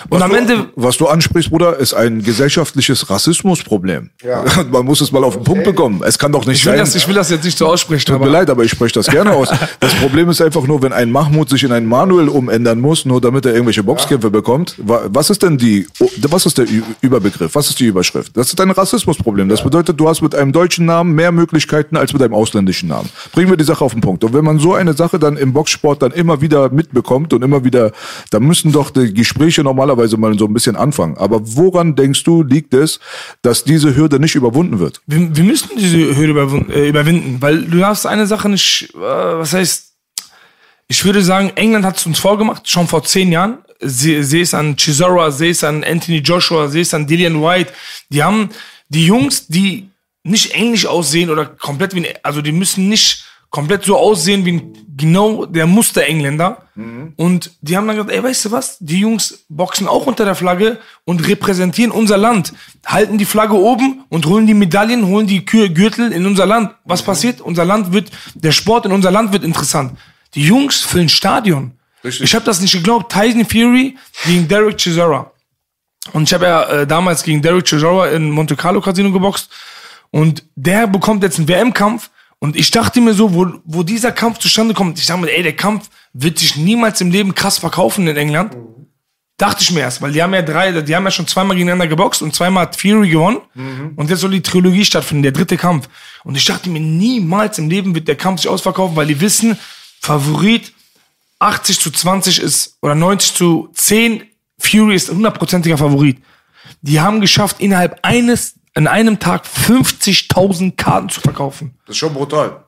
Und 0.09 0.19
Was 0.19 0.21
am 0.23 0.31
du, 0.31 0.35
Ende, 0.37 0.65
was 0.75 0.97
du 0.97 1.07
ansprichst, 1.07 1.49
Bruder, 1.51 1.77
ist 1.77 1.93
ein 1.93 2.23
gesellschaftliches 2.23 3.09
Rassismusproblem. 3.09 4.09
Ja. 4.23 4.43
Man 4.71 4.85
muss 4.85 5.01
es 5.01 5.11
mal 5.11 5.23
auf 5.23 5.35
den 5.35 5.43
Punkt 5.43 5.63
bekommen. 5.63 6.01
Es 6.05 6.17
kann 6.17 6.31
doch 6.31 6.45
nicht 6.45 6.59
ich 6.59 6.65
will, 6.65 6.73
sein. 6.73 6.79
das, 6.79 6.95
ich 6.95 7.07
will 7.07 7.15
das 7.15 7.29
jetzt 7.29 7.43
nicht 7.43 7.57
so 7.57 7.67
aussprechen, 7.67 8.05
Tut 8.05 8.19
mir 8.19 8.25
aber 8.25 8.31
leid, 8.31 8.49
aber 8.49 8.63
ich 8.63 8.71
spreche 8.71 8.93
das 8.95 9.07
gerne 9.07 9.31
aus. 9.33 9.49
Das 9.79 9.93
Problem 9.95 10.29
ist 10.29 10.41
einfach 10.41 10.65
nur, 10.67 10.81
wenn 10.81 10.93
ein 10.93 11.11
Mahmoud 11.11 11.49
sich 11.49 11.63
in 11.63 11.71
einen 11.71 11.85
Manuel 11.87 12.29
umändern 12.29 12.79
muss, 12.79 13.05
nur 13.05 13.21
damit 13.21 13.45
er 13.45 13.53
irgendwelche 13.53 13.83
Boxkämpfe 13.83 14.29
bekommt. 14.31 14.75
wa- 14.77 15.01
Was 15.09 15.29
ist 15.29 15.43
denn 15.43 15.57
die, 15.57 15.87
was 16.21 16.45
ist 16.45 16.57
der 16.57 16.65
Überbegriff? 17.01 17.55
Was 17.55 17.69
ist 17.69 17.79
die 17.79 17.85
Überschrift? 17.85 18.35
Das 18.35 18.47
ist 18.47 18.59
ein 18.61 18.71
Rassismusproblem. 18.71 19.49
Das 19.49 19.63
bedeutet, 19.63 19.99
du 19.99 20.07
hast 20.09 20.21
mit 20.21 20.35
einem 20.35 20.51
deutschen 20.51 20.85
Namen 20.85 21.13
mehr 21.13 21.31
Möglichkeiten 21.31 21.97
als 21.97 22.13
mit 22.13 22.21
einem 22.21 22.33
ausländischen 22.33 22.89
Namen. 22.89 23.09
Bringen 23.33 23.49
wir 23.49 23.57
die 23.57 23.63
Sache 23.63 23.83
auf 23.83 23.93
den 23.93 24.01
Punkt. 24.01 24.23
Und 24.23 24.33
wenn 24.33 24.43
man 24.45 24.59
so 24.59 24.73
eine 24.73 24.93
Sache 24.93 25.19
dann 25.19 25.37
im 25.37 25.53
Boxsport 25.53 26.01
dann 26.01 26.11
immer 26.11 26.41
wieder 26.41 26.69
mitbekommt 26.69 27.33
und 27.33 27.41
immer 27.43 27.63
wieder, 27.63 27.91
dann 28.29 28.43
müssen 28.43 28.71
doch 28.71 28.89
die 28.91 29.13
Gespräche 29.13 29.63
normalerweise 29.91 30.17
mal 30.17 30.37
so 30.37 30.45
ein 30.45 30.53
bisschen 30.53 30.75
anfangen. 30.75 31.17
Aber 31.17 31.39
woran 31.55 31.95
denkst 31.95 32.23
du, 32.23 32.43
liegt 32.43 32.73
es, 32.73 32.99
dass 33.41 33.63
diese 33.63 33.95
Hürde 33.95 34.19
nicht 34.19 34.35
überwunden 34.35 34.79
wird? 34.79 35.01
wir, 35.07 35.35
wir 35.35 35.43
müssen 35.43 35.69
diese 35.77 36.15
Hürde 36.15 36.33
äh, 36.73 36.89
überwinden, 36.89 37.37
weil 37.41 37.63
du 37.65 37.77
darfst 37.79 38.05
eine 38.07 38.25
Sache 38.27 38.49
nicht, 38.49 38.89
äh, 38.95 38.99
was 38.99 39.53
heißt, 39.53 39.91
ich 40.87 41.05
würde 41.05 41.21
sagen, 41.21 41.51
England 41.55 41.85
hat 41.85 41.97
es 41.97 42.05
uns 42.05 42.19
vorgemacht, 42.19 42.69
schon 42.69 42.87
vor 42.87 43.03
zehn 43.03 43.31
Jahren. 43.31 43.59
Sie- 43.79 44.23
Sehe 44.23 44.43
es 44.43 44.53
an 44.53 44.75
Chisora, 44.75 45.31
sehe 45.31 45.51
es 45.51 45.63
an 45.63 45.83
Anthony 45.83 46.17
Joshua, 46.19 46.67
sehe 46.67 46.81
es 46.81 46.93
an 46.93 47.07
Dillian 47.07 47.41
White. 47.41 47.71
Die 48.09 48.21
haben 48.23 48.49
die 48.89 49.05
Jungs, 49.07 49.47
die 49.47 49.89
nicht 50.23 50.55
ähnlich 50.55 50.85
aussehen 50.87 51.29
oder 51.29 51.45
komplett 51.45 51.95
wie, 51.95 52.05
also 52.23 52.41
die 52.41 52.51
müssen 52.51 52.89
nicht 52.89 53.23
komplett 53.51 53.83
so 53.83 53.97
aussehen 53.97 54.45
wie 54.45 54.53
ein, 54.53 54.73
genau 54.97 55.45
der 55.45 55.67
Muster-Engländer. 55.67 56.65
Und 57.17 57.51
die 57.61 57.77
haben 57.77 57.85
dann 57.85 57.97
gesagt, 57.97 58.11
ey, 58.15 58.23
weißt 58.23 58.45
du 58.45 58.51
was? 58.51 58.77
Die 58.79 58.99
Jungs 58.99 59.45
boxen 59.49 59.87
auch 59.87 60.07
unter 60.07 60.25
der 60.25 60.35
Flagge 60.35 60.79
und 61.05 61.27
repräsentieren 61.27 61.91
unser 61.91 62.17
Land. 62.17 62.53
Halten 62.85 63.17
die 63.17 63.25
Flagge 63.25 63.53
oben 63.53 64.03
und 64.09 64.25
holen 64.25 64.47
die 64.47 64.53
Medaillen, 64.55 65.05
holen 65.05 65.27
die 65.27 65.45
Kür 65.45 65.69
Gürtel 65.69 66.11
in 66.11 66.25
unser 66.25 66.45
Land. 66.45 66.71
Was 66.85 67.03
passiert? 67.03 67.41
Unser 67.41 67.65
Land 67.65 67.93
wird, 67.93 68.09
der 68.33 68.51
Sport 68.51 68.85
in 68.85 68.91
unser 68.91 69.11
Land 69.11 69.33
wird 69.33 69.43
interessant. 69.43 69.97
Die 70.33 70.43
Jungs 70.43 70.81
füllen 70.81 71.09
Stadion. 71.09 71.73
Richtig. 72.03 72.23
Ich 72.23 72.33
habe 72.35 72.45
das 72.45 72.61
nicht 72.61 72.71
geglaubt. 72.71 73.11
Tyson 73.11 73.45
Fury 73.45 73.97
gegen 74.25 74.47
Derek 74.47 74.77
Chisora. 74.77 75.31
Und 76.13 76.23
ich 76.23 76.33
habe 76.33 76.45
ja 76.45 76.63
äh, 76.63 76.87
damals 76.87 77.21
gegen 77.21 77.41
Derek 77.41 77.65
Chisora 77.65 78.07
in 78.09 78.31
Monte 78.31 78.55
Carlo 78.55 78.81
Casino 78.81 79.11
geboxt. 79.11 79.49
Und 80.09 80.43
der 80.55 80.87
bekommt 80.87 81.21
jetzt 81.23 81.37
einen 81.37 81.47
WM-Kampf. 81.47 82.09
Und 82.43 82.55
ich 82.55 82.71
dachte 82.71 83.01
mir 83.01 83.13
so, 83.13 83.35
wo, 83.35 83.53
wo 83.65 83.83
dieser 83.83 84.11
Kampf 84.11 84.39
zustande 84.39 84.73
kommt, 84.73 84.97
ich 84.97 85.05
dachte 85.05 85.21
mir, 85.21 85.31
ey, 85.31 85.43
der 85.43 85.55
Kampf 85.55 85.91
wird 86.11 86.39
sich 86.39 86.55
niemals 86.55 86.99
im 86.99 87.11
Leben 87.11 87.35
krass 87.35 87.59
verkaufen 87.59 88.07
in 88.07 88.17
England. 88.17 88.57
Dachte 89.37 89.61
ich 89.61 89.71
mir 89.71 89.81
erst, 89.81 90.01
weil 90.01 90.11
die 90.11 90.23
haben 90.23 90.33
ja 90.33 90.41
drei, 90.41 90.71
die 90.81 90.95
haben 90.95 91.03
ja 91.03 91.11
schon 91.11 91.27
zweimal 91.27 91.55
gegeneinander 91.55 91.87
geboxt 91.87 92.23
und 92.23 92.33
zweimal 92.33 92.63
hat 92.63 92.75
Fury 92.75 93.09
gewonnen. 93.09 93.37
Und 93.95 94.09
jetzt 94.09 94.21
soll 94.21 94.31
die 94.31 94.41
Trilogie 94.41 94.83
stattfinden, 94.83 95.21
der 95.21 95.33
dritte 95.33 95.55
Kampf. 95.55 95.87
Und 96.23 96.35
ich 96.35 96.43
dachte 96.43 96.67
mir, 96.71 96.79
niemals 96.79 97.59
im 97.59 97.69
Leben 97.69 97.93
wird 97.93 98.07
der 98.07 98.15
Kampf 98.15 98.41
sich 98.41 98.49
ausverkaufen, 98.49 98.95
weil 98.95 99.05
die 99.07 99.21
wissen, 99.21 99.55
Favorit 99.99 100.73
80 101.37 101.79
zu 101.79 101.91
20 101.91 102.39
ist, 102.39 102.77
oder 102.81 102.95
90 102.95 103.35
zu 103.35 103.69
10, 103.73 104.23
Fury 104.57 104.95
ist 104.95 105.11
hundertprozentiger 105.11 105.77
Favorit. 105.77 106.17
Die 106.81 106.99
haben 106.99 107.21
geschafft, 107.21 107.59
innerhalb 107.59 107.99
eines, 108.01 108.55
in 108.75 108.87
einem 108.87 109.19
Tag 109.19 109.45
50.000 109.45 110.75
Karten 110.75 111.09
zu 111.09 111.21
verkaufen. 111.21 111.75
Das 111.85 111.95
ist 111.95 111.99
schon 111.99 112.13
brutal. 112.13 112.63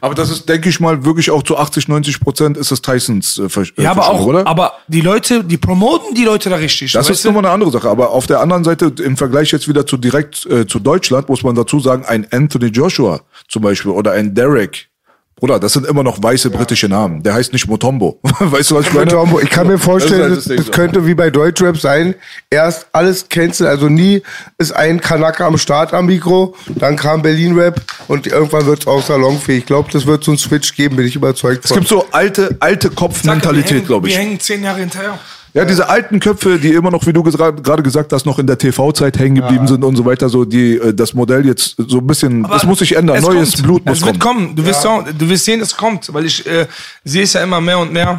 Aber 0.00 0.14
das 0.14 0.30
ist, 0.30 0.48
denke 0.48 0.68
ich 0.68 0.80
mal, 0.80 1.04
wirklich 1.04 1.30
auch 1.30 1.42
zu 1.42 1.56
80, 1.56 1.88
90 1.88 2.20
Prozent 2.20 2.56
ist 2.56 2.70
das 2.70 2.80
Tysons 2.80 3.38
äh, 3.38 3.48
Ver 3.48 3.64
Ja, 3.76 3.90
aber 3.90 4.08
auch, 4.08 4.24
oder? 4.24 4.46
aber 4.46 4.74
die 4.88 5.00
Leute, 5.00 5.44
die 5.44 5.58
promoten 5.58 6.14
die 6.14 6.24
Leute 6.24 6.50
da 6.50 6.56
richtig. 6.56 6.92
Das 6.92 7.10
ist 7.10 7.24
nochmal 7.24 7.44
eine 7.44 7.54
andere 7.54 7.70
Sache. 7.70 7.88
Aber 7.88 8.10
auf 8.10 8.26
der 8.26 8.40
anderen 8.40 8.64
Seite, 8.64 8.92
im 9.02 9.16
Vergleich 9.16 9.50
jetzt 9.52 9.68
wieder 9.68 9.86
zu 9.86 9.96
direkt 9.96 10.46
äh, 10.46 10.66
zu 10.66 10.78
Deutschland, 10.78 11.28
muss 11.28 11.42
man 11.42 11.54
dazu 11.54 11.80
sagen, 11.80 12.04
ein 12.04 12.26
Anthony 12.30 12.66
Joshua 12.66 13.20
zum 13.48 13.62
Beispiel 13.62 13.90
oder 13.90 14.12
ein 14.12 14.34
Derek. 14.34 14.88
Bruder, 15.36 15.58
das 15.58 15.72
sind 15.72 15.84
immer 15.86 16.04
noch 16.04 16.22
weiße 16.22 16.48
britische 16.50 16.88
Namen. 16.88 17.22
Der 17.22 17.34
heißt 17.34 17.52
nicht 17.52 17.66
Motombo. 17.66 18.20
weißt 18.22 18.70
du, 18.70 18.76
was 18.76 18.86
ich 18.86 18.92
meine? 18.92 19.06
Motombo. 19.06 19.40
Ich 19.40 19.50
kann 19.50 19.66
mir 19.66 19.78
vorstellen, 19.78 20.30
Das 20.34 20.44
das, 20.44 20.48
halt 20.48 20.58
das, 20.60 20.64
Ding 20.64 20.72
so. 20.72 20.80
könnte 20.80 21.06
wie 21.06 21.14
bei 21.14 21.30
Deutschrap 21.30 21.76
sein. 21.76 22.14
Erst 22.50 22.86
alles 22.92 23.28
canceln, 23.28 23.68
also 23.68 23.88
nie 23.88 24.22
ist 24.58 24.72
ein 24.72 25.00
Kanaka 25.00 25.46
am 25.46 25.58
Start 25.58 25.92
am 25.92 26.06
Mikro, 26.06 26.54
dann 26.76 26.96
kam 26.96 27.22
Berlin 27.22 27.58
Rap 27.58 27.80
und 28.06 28.26
irgendwann 28.28 28.66
wird 28.66 28.82
es 28.82 28.86
auch 28.86 29.02
salonfähig. 29.02 29.60
Ich 29.60 29.66
glaube, 29.66 29.90
das 29.92 30.06
wird 30.06 30.22
so 30.22 30.30
einen 30.30 30.38
Switch 30.38 30.74
geben, 30.76 30.96
bin 30.96 31.06
ich 31.06 31.16
überzeugt 31.16 31.64
Es 31.64 31.72
gibt 31.72 31.88
so 31.88 32.06
alte, 32.12 32.56
alte 32.60 32.88
ja, 32.88 32.94
Kopfmentalität, 32.94 33.86
glaube 33.86 34.08
ich. 34.08 34.14
Wir 34.14 34.22
hängen 34.22 34.38
zehn 34.38 34.62
Jahre 34.62 34.80
hinterher. 34.80 35.18
Ja, 35.54 35.64
diese 35.64 35.88
alten 35.88 36.18
Köpfe, 36.18 36.58
die 36.58 36.72
immer 36.72 36.90
noch, 36.90 37.06
wie 37.06 37.12
du 37.12 37.22
gerade 37.22 37.82
gesagt 37.84 38.12
hast, 38.12 38.26
noch 38.26 38.40
in 38.40 38.46
der 38.48 38.58
TV-Zeit 38.58 39.20
hängen 39.20 39.36
geblieben 39.36 39.68
sind 39.68 39.84
und 39.84 39.94
so 39.94 40.04
weiter, 40.04 40.28
so 40.28 40.44
die 40.44 40.74
äh, 40.74 40.92
das 40.92 41.14
Modell 41.14 41.46
jetzt 41.46 41.76
so 41.78 41.98
ein 41.98 42.06
bisschen, 42.08 42.44
Aber 42.44 42.56
es 42.56 42.64
muss 42.64 42.80
sich 42.80 42.96
ändern, 42.96 43.18
es 43.18 43.22
neues 43.24 43.52
kommt. 43.52 43.62
Blut 43.62 43.86
muss 43.86 43.98
es 43.98 44.04
wird 44.04 44.18
kommen. 44.18 44.46
kommen. 44.46 44.56
Du 44.56 44.66
wirst, 44.66 44.84
auch, 44.84 45.04
du 45.04 45.28
wirst 45.28 45.44
sehen, 45.44 45.60
es 45.60 45.76
kommt, 45.76 46.12
weil 46.12 46.26
ich 46.26 46.44
äh, 46.44 46.66
sehe 47.04 47.22
es 47.22 47.34
ja 47.34 47.44
immer 47.44 47.60
mehr 47.60 47.78
und 47.78 47.92
mehr. 47.92 48.18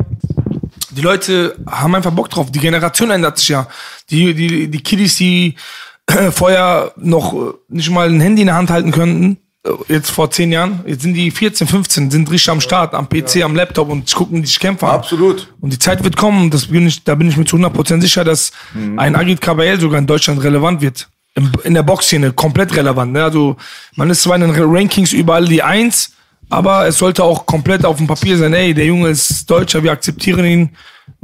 Die 0.91 1.01
Leute 1.01 1.57
haben 1.67 1.93
einfach 1.93 2.11
Bock 2.11 2.29
drauf. 2.29 2.51
Die 2.51 2.59
Generation 2.59 3.11
ändert 3.11 3.37
sich 3.37 3.49
ja. 3.49 3.67
Die, 4.09 4.33
die, 4.33 4.69
die 4.69 4.79
Kiddies, 4.81 5.17
die 5.17 5.55
äh, 6.05 6.31
vorher 6.31 6.93
noch 6.95 7.33
äh, 7.33 7.53
nicht 7.67 7.91
mal 7.91 8.07
ein 8.07 8.21
Handy 8.21 8.43
in 8.43 8.47
der 8.47 8.55
Hand 8.55 8.69
halten 8.69 8.91
könnten, 8.91 9.39
jetzt 9.87 10.11
vor 10.11 10.29
zehn 10.31 10.51
Jahren, 10.51 10.81
jetzt 10.85 11.01
sind 11.03 11.13
die 11.13 11.31
14, 11.31 11.67
15, 11.67 12.11
sind 12.11 12.29
richtig 12.31 12.49
am 12.51 12.61
Start, 12.61 12.93
am 12.93 13.07
PC, 13.09 13.43
am 13.43 13.55
Laptop 13.55 13.89
und 13.89 14.13
gucken 14.13 14.41
die 14.41 14.47
sich 14.47 14.59
Kämpfer 14.59 14.89
an. 14.89 14.95
Absolut. 14.95 15.47
Und 15.61 15.73
die 15.73 15.79
Zeit 15.79 16.03
wird 16.03 16.15
kommen, 16.17 16.49
das 16.51 16.67
bin 16.67 16.87
ich, 16.87 17.03
da 17.03 17.15
bin 17.15 17.29
ich 17.29 17.37
mir 17.37 17.45
zu 17.45 17.57
100% 17.57 18.01
sicher, 18.01 18.23
dass 18.23 18.51
Mhm. 18.73 18.99
ein 18.99 19.15
Agit 19.15 19.41
Kabayel 19.41 19.79
sogar 19.79 19.99
in 19.99 20.07
Deutschland 20.07 20.43
relevant 20.43 20.81
wird. 20.81 21.07
Im, 21.33 21.51
in 21.63 21.73
der 21.73 21.83
Boxszene 21.83 22.31
komplett 22.31 22.75
relevant. 22.75 23.11
Ne? 23.11 23.23
Also 23.23 23.57
man 23.95 24.09
ist 24.09 24.21
zwar 24.21 24.35
in 24.37 24.41
den 24.41 24.51
Rankings 24.55 25.11
überall 25.11 25.45
die 25.45 25.61
Eins, 25.63 26.11
aber 26.49 26.87
es 26.87 26.97
sollte 26.97 27.23
auch 27.23 27.45
komplett 27.45 27.83
auf 27.85 27.97
dem 27.97 28.07
Papier 28.07 28.37
sein, 28.37 28.53
ey, 28.53 28.73
der 28.73 28.85
Junge 28.85 29.09
ist 29.09 29.49
Deutscher, 29.49 29.83
wir 29.83 29.91
akzeptieren 29.91 30.45
ihn. 30.45 30.69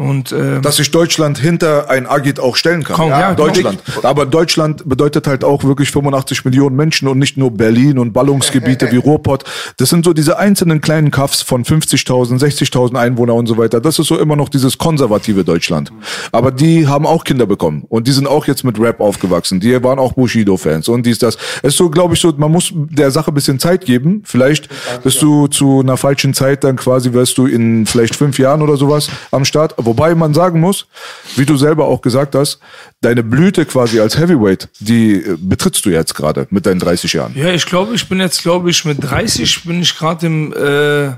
Und 0.01 0.31
äh, 0.31 0.61
dass 0.61 0.77
sich 0.77 0.91
Deutschland 0.91 1.37
hinter 1.37 1.89
ein 1.89 2.07
Agit 2.07 2.39
auch 2.39 2.55
stellen 2.55 2.83
kann. 2.83 2.95
Kaum, 2.95 3.09
ja, 3.09 3.33
Deutschland. 3.33 3.81
Aber 4.03 4.25
Deutschland 4.25 4.87
bedeutet 4.87 5.27
halt 5.27 5.43
auch 5.43 5.63
wirklich 5.63 5.91
85 5.91 6.45
Millionen 6.45 6.75
Menschen 6.75 7.07
und 7.07 7.19
nicht 7.19 7.37
nur 7.37 7.51
Berlin 7.51 7.99
und 7.99 8.11
Ballungsgebiete 8.13 8.91
wie 8.91 8.97
Ruhrpott. 8.97 9.43
Das 9.77 9.89
sind 9.89 10.05
so 10.05 10.13
diese 10.13 10.39
einzelnen 10.39 10.81
kleinen 10.81 11.11
Kaffs 11.11 11.41
von 11.41 11.63
50.000, 11.63 12.39
60.000 12.39 12.97
Einwohner 12.97 13.35
und 13.35 13.47
so 13.47 13.57
weiter. 13.57 13.79
Das 13.79 13.99
ist 13.99 14.07
so 14.07 14.17
immer 14.17 14.35
noch 14.35 14.49
dieses 14.49 14.77
konservative 14.77 15.43
Deutschland. 15.43 15.91
Aber 16.31 16.51
die 16.51 16.87
haben 16.87 17.05
auch 17.05 17.23
Kinder 17.23 17.45
bekommen 17.45 17.85
und 17.89 18.07
die 18.07 18.11
sind 18.11 18.27
auch 18.27 18.47
jetzt 18.47 18.63
mit 18.63 18.79
Rap 18.79 18.99
aufgewachsen. 18.99 19.59
Die 19.59 19.83
waren 19.83 19.99
auch 19.99 20.13
Bushido-Fans 20.13 20.87
und 20.87 21.05
dies, 21.05 21.19
das. 21.19 21.37
Es 21.61 21.73
ist 21.73 21.77
so, 21.77 21.89
glaube 21.89 22.15
ich, 22.15 22.19
so, 22.19 22.33
man 22.35 22.51
muss 22.51 22.71
der 22.73 23.11
Sache 23.11 23.31
ein 23.31 23.33
bisschen 23.33 23.59
Zeit 23.59 23.85
geben. 23.85 24.23
Vielleicht 24.25 24.69
bist 25.03 25.21
du 25.21 25.47
zu 25.47 25.81
einer 25.81 25.97
falschen 25.97 26.33
Zeit 26.33 26.63
dann 26.63 26.75
quasi, 26.75 27.13
wirst 27.13 27.37
du 27.37 27.45
in 27.45 27.85
vielleicht 27.85 28.15
fünf 28.15 28.39
Jahren 28.39 28.61
oder 28.61 28.77
sowas 28.77 29.09
am 29.31 29.45
Start. 29.45 29.75
Wobei 29.91 30.15
man 30.15 30.33
sagen 30.33 30.61
muss, 30.61 30.87
wie 31.35 31.45
du 31.45 31.57
selber 31.57 31.85
auch 31.85 32.01
gesagt 32.01 32.33
hast, 32.33 32.59
deine 33.01 33.23
Blüte 33.23 33.65
quasi 33.65 33.99
als 33.99 34.17
Heavyweight, 34.17 34.69
die 34.79 35.15
äh, 35.15 35.37
betrittst 35.37 35.85
du 35.85 35.89
jetzt 35.89 36.15
gerade 36.15 36.47
mit 36.49 36.65
deinen 36.65 36.79
30 36.79 37.11
Jahren. 37.11 37.35
ja, 37.35 37.49
ich 37.49 37.65
glaube, 37.65 37.93
ich 37.93 38.07
bin 38.07 38.21
jetzt, 38.21 38.41
glaube 38.41 38.69
ich, 38.69 38.85
mit 38.85 39.03
30 39.03 39.65
bin 39.65 39.81
ich 39.81 39.97
gerade 39.97 40.25
im 40.27 40.53
äh, 40.53 41.13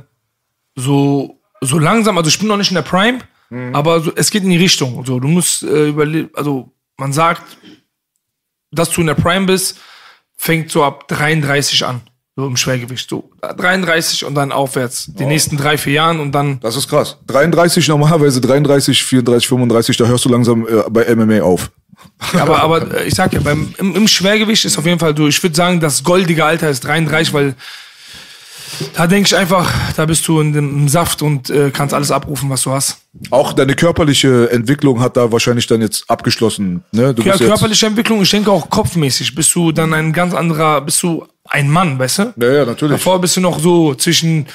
so 0.76 1.40
so 1.62 1.78
langsam, 1.78 2.18
also 2.18 2.30
ich 2.30 2.40
bin 2.40 2.48
noch 2.48 2.58
nicht 2.58 2.72
in 2.72 2.76
der 2.76 2.82
Prime, 2.82 3.20
aber 3.74 4.00
so, 4.00 4.12
es 4.16 4.32
geht 4.32 4.42
in 4.44 4.50
die 4.50 4.58
Richtung. 4.58 5.06
So, 5.06 5.20
du 5.20 5.28
musst 5.28 5.62
äh, 5.62 5.90
überleben, 5.90 6.32
also 6.34 6.72
man 6.98 7.14
sagt, 7.14 7.44
dass 8.72 8.90
du 8.90 9.02
in 9.02 9.08
der 9.08 9.14
Prime 9.14 9.46
bist, 9.46 9.80
fängt 10.36 10.72
so 10.72 10.84
ab 10.84 11.08
33 11.10 11.86
an, 11.86 12.02
so 12.36 12.48
im 12.48 12.58
Schwergewicht, 12.58 13.08
so 13.10 13.30
33 13.42 14.26
und 14.26 14.34
dann 14.34 14.52
aufwärts, 14.52 15.06
die 15.08 15.26
nächsten 15.26 15.56
drei 15.56 15.78
vier 15.78 15.94
Jahren 15.94 16.20
und 16.20 16.32
dann 16.32 16.60
Das 16.62 16.76
ist 16.76 16.90
krass. 16.90 17.18
33 17.28 17.88
normalerweise, 17.88 18.42
33, 18.42 19.04
34, 19.04 19.48
35, 19.48 19.98
da 19.98 20.06
hörst 20.06 20.26
du 20.26 20.30
langsam 20.30 20.68
äh, 20.68 20.90
bei 20.90 21.16
MMA 21.16 21.42
auf. 21.42 21.72
aber, 22.34 22.62
aber 22.62 23.02
äh, 23.02 23.08
ich 23.08 23.14
sag 23.14 23.34
ja, 23.34 23.40
beim, 23.40 23.74
im, 23.78 23.96
im 23.96 24.08
Schwergewicht 24.08 24.66
ist 24.66 24.78
auf 24.80 24.86
jeden 24.86 25.00
Fall 25.00 25.16
so, 25.16 25.28
ich 25.28 25.42
würde 25.44 25.56
sagen, 25.56 25.80
das 25.80 26.04
goldige 26.04 26.44
Alter 26.44 26.70
ist 26.70 26.82
33, 26.82 27.34
weil 27.34 27.56
da 28.96 29.06
denke 29.06 29.28
ich 29.28 29.36
einfach, 29.36 29.72
da 29.96 30.06
bist 30.08 30.28
du 30.28 30.40
in 30.40 30.54
dem 30.54 30.76
im 30.76 30.90
Saft 30.90 31.22
und 31.22 31.52
äh, 31.52 31.70
kannst 31.72 31.94
alles 31.94 32.10
abrufen, 32.10 32.50
was 32.50 32.64
du 32.64 32.72
hast. 32.72 32.98
Auch 33.30 33.54
deine 33.54 33.76
körperliche 33.76 34.50
Entwicklung 34.50 35.00
hat 35.00 35.18
da 35.18 35.32
wahrscheinlich 35.32 35.68
dann 35.68 35.82
jetzt 35.82 36.10
abgeschlossen. 36.10 36.84
Ne? 36.92 37.14
Du 37.14 37.22
Ja, 37.22 37.38
körperliche 37.38 37.86
Entwicklung, 37.86 38.24
ich 38.24 38.32
denke 38.32 38.52
auch 38.52 38.72
kopfmäßig, 38.72 39.36
bist 39.36 39.54
du 39.54 39.72
dann 39.72 39.94
ein 39.94 40.14
ganz 40.14 40.34
anderer, 40.34 40.82
bist 40.82 41.04
du 41.04 41.28
ein 41.54 41.70
Mann, 41.70 41.98
weißt 42.00 42.20
du? 42.20 42.34
ja, 42.38 42.52
ja, 42.52 42.66
natürlich. 42.66 42.98
Davor 42.98 43.22
bist 43.22 43.38
du 43.38 43.42
noch 43.42 43.60
so 43.60 43.96
zwischen 43.96 44.48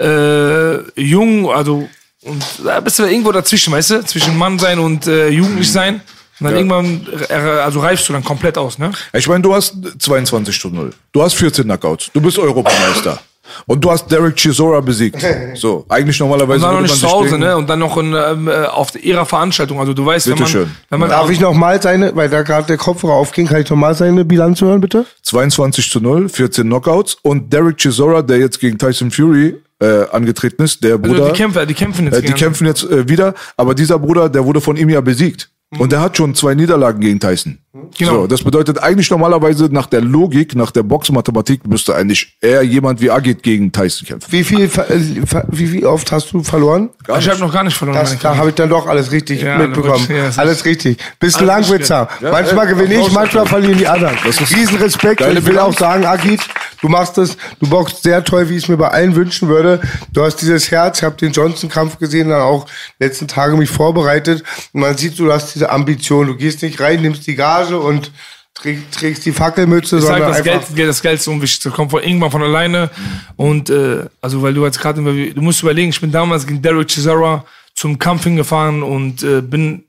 äh, 0.00 1.00
jung, 1.00 1.50
also 1.50 1.88
und 2.22 2.44
da 2.64 2.80
bist 2.80 2.98
du 2.98 3.04
irgendwo 3.04 3.32
dazwischen, 3.32 3.72
weißt 3.72 3.90
du? 3.90 4.04
Zwischen 4.04 4.36
Mann 4.36 4.58
sein 4.58 4.78
und 4.78 5.06
äh, 5.06 5.28
jugendlich 5.28 5.70
sein. 5.70 6.00
Und 6.38 6.46
dann 6.46 6.56
irgendwann, 6.56 7.06
äh, 7.28 7.34
also 7.34 7.80
reifst 7.80 8.08
du 8.08 8.12
dann 8.12 8.24
komplett 8.24 8.58
aus, 8.58 8.78
ne? 8.78 8.90
Ich 9.12 9.28
meine, 9.28 9.42
du 9.42 9.54
hast 9.54 9.76
22 9.98 10.60
zu 10.60 10.68
0. 10.70 10.90
Du 11.12 11.22
hast 11.22 11.34
14 11.34 11.64
Knockouts. 11.64 12.10
Du 12.12 12.20
bist 12.20 12.38
Europameister. 12.38 13.20
Und 13.66 13.84
du 13.84 13.90
hast 13.90 14.10
Derek 14.10 14.36
Chisora 14.36 14.80
besiegt. 14.80 15.22
So, 15.54 15.84
eigentlich 15.88 16.18
normalerweise 16.18 16.56
Und 16.56 16.62
dann 16.62 16.74
noch 16.74 16.80
nicht 16.82 16.90
man 16.90 16.98
zu 16.98 17.10
Hause, 17.10 17.30
denken, 17.30 17.46
ne? 17.46 17.56
Und 17.56 17.68
dann 17.68 17.78
noch 17.78 17.96
in, 17.96 18.14
ähm, 18.14 18.48
äh, 18.48 18.64
auf 18.66 18.92
ihrer 19.02 19.26
Veranstaltung. 19.26 19.78
Also 19.78 19.92
du 19.92 20.04
weißt, 20.04 20.26
wenn 20.26 20.34
man, 20.34 20.38
Bitteschön. 20.40 20.70
wenn 20.88 21.00
man 21.00 21.08
Darf 21.10 21.30
ich 21.30 21.40
noch 21.40 21.52
mal 21.52 21.80
seine, 21.80 22.14
weil 22.16 22.28
da 22.28 22.42
gerade 22.42 22.66
der 22.66 22.76
Kopfhörer 22.78 23.12
aufging, 23.12 23.46
kann 23.46 23.60
ich 23.60 23.68
noch 23.68 23.76
mal 23.76 23.94
seine 23.94 24.24
Bilanz 24.24 24.60
hören, 24.60 24.80
bitte? 24.80 25.04
22 25.22 25.90
zu 25.90 26.00
0, 26.00 26.28
14 26.28 26.64
Knockouts. 26.64 27.18
Und 27.22 27.52
Derek 27.52 27.76
Chisora, 27.76 28.22
der 28.22 28.38
jetzt 28.38 28.60
gegen 28.60 28.78
Tyson 28.78 29.10
Fury 29.10 29.56
äh, 29.80 30.06
angetreten 30.10 30.62
ist, 30.62 30.82
der 30.82 30.96
Bruder. 30.98 31.24
also 31.24 31.32
die 31.32 31.38
kämpfen, 31.38 31.68
die 31.68 31.74
kämpfen 31.74 32.04
jetzt 32.06 32.18
Äh, 32.18 32.22
die 32.22 32.32
kämpfen 32.32 32.66
jetzt 32.66 32.84
äh, 32.84 33.08
wieder, 33.08 33.34
aber 33.56 33.74
dieser 33.74 33.98
Bruder, 33.98 34.28
der 34.28 34.44
wurde 34.44 34.60
von 34.60 34.76
ihm 34.76 34.88
ja 34.88 35.00
besiegt. 35.00 35.50
Und 35.78 35.90
der 35.92 36.00
hat 36.00 36.16
schon 36.16 36.34
zwei 36.34 36.54
Niederlagen 36.54 37.00
gegen 37.00 37.18
Tyson. 37.18 37.58
Genau. 37.98 38.12
So, 38.12 38.26
das 38.26 38.42
bedeutet 38.44 38.82
eigentlich 38.82 39.10
normalerweise 39.10 39.64
nach 39.70 39.86
der 39.86 40.02
Logik, 40.02 40.54
nach 40.54 40.70
der 40.70 40.82
Boxmathematik 40.82 41.66
müsste 41.66 41.94
eigentlich 41.94 42.36
eher 42.42 42.62
jemand 42.62 43.00
wie 43.00 43.10
Agit 43.10 43.42
gegen 43.42 43.72
Tyson 43.72 44.06
kämpfen. 44.06 44.30
Wie 44.30 44.44
viel, 44.44 44.64
äh, 44.64 45.00
wie, 45.48 45.72
wie 45.72 45.86
oft 45.86 46.12
hast 46.12 46.32
du 46.32 46.42
verloren? 46.42 46.90
Ich 47.18 47.28
habe 47.30 47.40
noch 47.40 47.52
gar 47.52 47.64
nicht 47.64 47.76
verloren. 47.76 47.98
Das, 47.98 48.18
da 48.18 48.36
habe 48.36 48.50
ich 48.50 48.54
dann 48.54 48.68
doch 48.68 48.86
alles 48.86 49.10
richtig 49.10 49.40
Ja, 49.40 49.56
mitbekommen. 49.56 50.06
ja, 50.10 50.30
alles 50.36 50.66
richtig. 50.66 50.98
Bist 51.18 51.38
Alles 51.38 51.48
Langwitzer. 51.68 52.08
Ja, 52.20 52.30
manchmal 52.30 52.66
ja, 52.66 52.72
gewinne 52.74 52.94
ich, 53.00 53.12
manchmal 53.12 53.46
verlieren 53.46 53.78
die 53.78 53.88
anderen. 53.88 54.16
ist 54.28 54.40
Riesenrespekt. 54.54 55.20
geile 55.20 55.38
Ich 55.40 55.46
will 55.46 55.58
auch 55.58 55.76
sagen, 55.76 56.04
Agit, 56.04 56.40
du 56.82 56.88
machst 56.88 57.16
es, 57.16 57.38
du 57.60 57.68
boxst 57.70 58.02
sehr 58.02 58.22
toll, 58.22 58.50
wie 58.50 58.56
ich 58.56 58.64
es 58.64 58.68
mir 58.68 58.76
bei 58.76 58.88
allen 58.88 59.16
wünschen 59.16 59.48
würde. 59.48 59.80
Du 60.12 60.22
hast 60.22 60.36
dieses 60.36 60.70
Herz, 60.70 60.98
ich 60.98 61.04
habe 61.04 61.16
den 61.16 61.32
Johnson-Kampf 61.32 61.98
gesehen, 61.98 62.28
dann 62.28 62.42
auch 62.42 62.66
letzten 62.98 63.26
Tage 63.26 63.56
mich 63.56 63.70
vorbereitet. 63.70 64.42
Und 64.74 64.82
man 64.82 64.98
sieht, 64.98 65.18
du 65.18 65.32
hast 65.32 65.54
diese 65.54 65.70
Ambition. 65.70 66.26
Du 66.26 66.36
gehst 66.36 66.60
nicht 66.60 66.78
rein, 66.80 67.00
nimmst 67.00 67.26
die 67.26 67.36
Gage 67.36 67.78
und 67.78 68.10
trägst, 68.54 69.24
die 69.24 69.32
Fackelmütze, 69.32 69.96
Ich 69.96 70.02
sag, 70.02 70.12
sondern 70.12 70.28
das 70.28 70.38
einfach... 70.38 70.52
Geld, 70.52 70.76
Geld- 70.76 70.88
das 70.90 71.02
Geld 71.02 71.20
ist 71.20 71.26
unwichtig. 71.26 71.62
Das 71.62 71.72
kommt 71.72 71.90
von 71.90 72.02
irgendwann 72.02 72.30
von 72.30 72.42
alleine. 72.42 72.90
Und 73.36 73.70
äh, 73.70 74.04
also 74.20 74.42
weil 74.42 74.52
du 74.52 74.64
jetzt 74.64 74.78
gerade, 74.78 75.02
du 75.02 75.40
musst 75.40 75.62
überlegen, 75.62 75.90
ich 75.90 76.00
bin 76.00 76.12
damals 76.12 76.46
gegen 76.46 76.60
Derek 76.60 76.88
Chisora 76.88 77.44
zum 77.74 77.98
Kampf 77.98 78.24
hingefahren 78.24 78.82
und 78.82 79.22
äh, 79.22 79.40
bin. 79.40 79.84